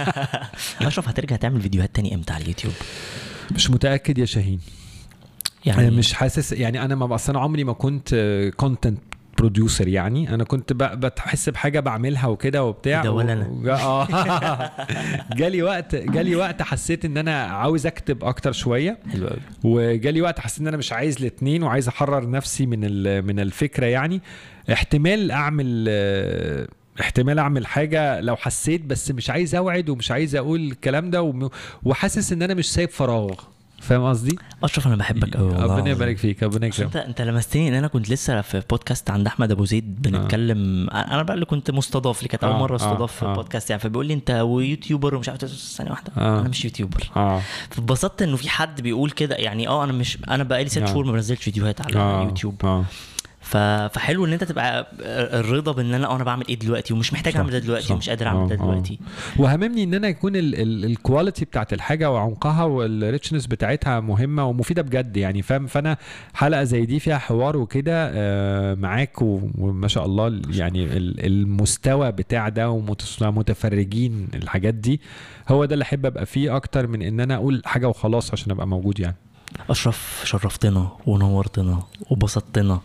[0.81, 2.73] أشرف هترجع تعمل فيديوهات تاني إمتى على اليوتيوب؟
[3.55, 4.59] مش متأكد يا شاهين.
[5.65, 8.15] يعني مش حاسس يعني أنا ما أصل أنا عمري ما كنت
[8.57, 8.99] content
[9.37, 10.33] producer يعني.
[10.33, 13.47] أنا كنت بحس بحاجة بعملها وكده وبتاع ده ولا و- أنا.
[13.47, 14.71] وجا- آه.
[15.39, 18.97] جالي وقت جالي وقت حسيت إن أنا عاوز أكتب أكتر شوية.
[19.11, 19.29] حلو
[19.63, 23.85] وجالي وقت حسيت إن أنا مش عايز الاثنين وعايز أحرر نفسي من ال- من الفكرة
[23.85, 24.21] يعني.
[24.73, 25.89] احتمال أعمل
[27.01, 31.49] احتمال أعمل حاجة لو حسيت بس مش عايز أوعد ومش عايز أقول الكلام ده
[31.83, 33.33] وحاسس إن أنا مش سايب فراغ.
[33.81, 35.89] فاهم قصدي؟ أشرف أنا بحبك قوي والله ربنا.
[35.89, 39.51] يبارك فيك ربنا يكرمك أنت أنت لمستني ان أنا كنت لسه في بودكاست عند أحمد
[39.51, 43.11] أبو زيد بنتكلم أنا بقى اللي كنت مستضاف اللي كانت أول آه، مرة آه، استضاف
[43.15, 43.33] في آه.
[43.33, 46.39] بودكاست يعني فبيقول لي أنت و YouTuber ومش عارف ثانية واحدة آه.
[46.39, 50.43] أنا مش YouTuber آه فاتبسطت إنه في حد بيقول كده يعني آه أنا مش أنا
[50.43, 50.85] بقالي ست آه.
[50.85, 52.65] شهور ما بنزلش فيديوهات على آه يوتيوب ف...
[53.45, 54.87] فحلو إن أنت تبقى
[55.39, 57.95] الرضا بإن أنا أنا بعمل إيه دلوقتي ومش محتاج أعمل ده دلوقتي صح.
[57.95, 58.61] ومش قادر أعمل ده آه، آه.
[58.71, 58.99] دلوقتي
[59.37, 64.45] وهممني إن أنا يكون ال- ال- ال quality بتاعت الحاجة وعمقها وال richness بتاعتها مهمة
[64.45, 65.97] ومفيدة بجد يعني فاهم فأنا
[66.33, 72.49] حلقة زي دي فيها حوار وكده آه، معاك وما شاء الله يعني ال- المستوى بتاع
[72.49, 75.01] ده ومتفرجين الحاجات دي
[75.49, 78.67] هو ده اللي أحب أبقى فيه أكتر من إن أنا أقول حاجة وخلاص عشان أبقى
[78.67, 79.15] موجود يعني
[79.69, 82.81] أشرف شرفتنا ونورتنا وبسطتنا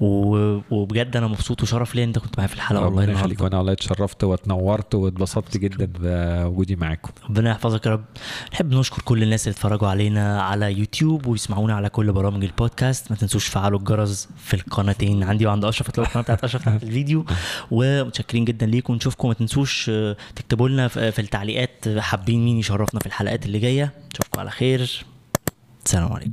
[0.00, 0.36] و...
[0.70, 3.40] وبجد أنا مبسوط وشرف ليا إن أنت كنت معايا في الحلقة والله ربنا يخليك.
[3.40, 7.10] وأنا والله اتشرفت واتنورت واتبسطت جدا بوجودي معاكم.
[7.30, 8.04] ربنا يحفظك يا رب.
[8.52, 13.10] نحب نشكر كل الناس اللي اتفرجوا علينا على يوتيوب ويسمعونا على كل برامج البودكاست.
[13.10, 17.24] ما تنسوش تفعلوا الجرس في القناتين عندي وعند أشرف هتلاقوا القناة بتاعت أشرف تحت الفيديو.
[17.70, 18.92] ومتشكرين جدا ليكم.
[18.92, 23.58] ونشوفكم ما تنسوش آه، تكتبوا لنا في في التعليقات حابين مين يشرفنا في الحلقات اللي
[23.58, 23.92] جاية.
[24.14, 25.04] نشوفكم على خير.
[25.88, 26.32] السلام عليكم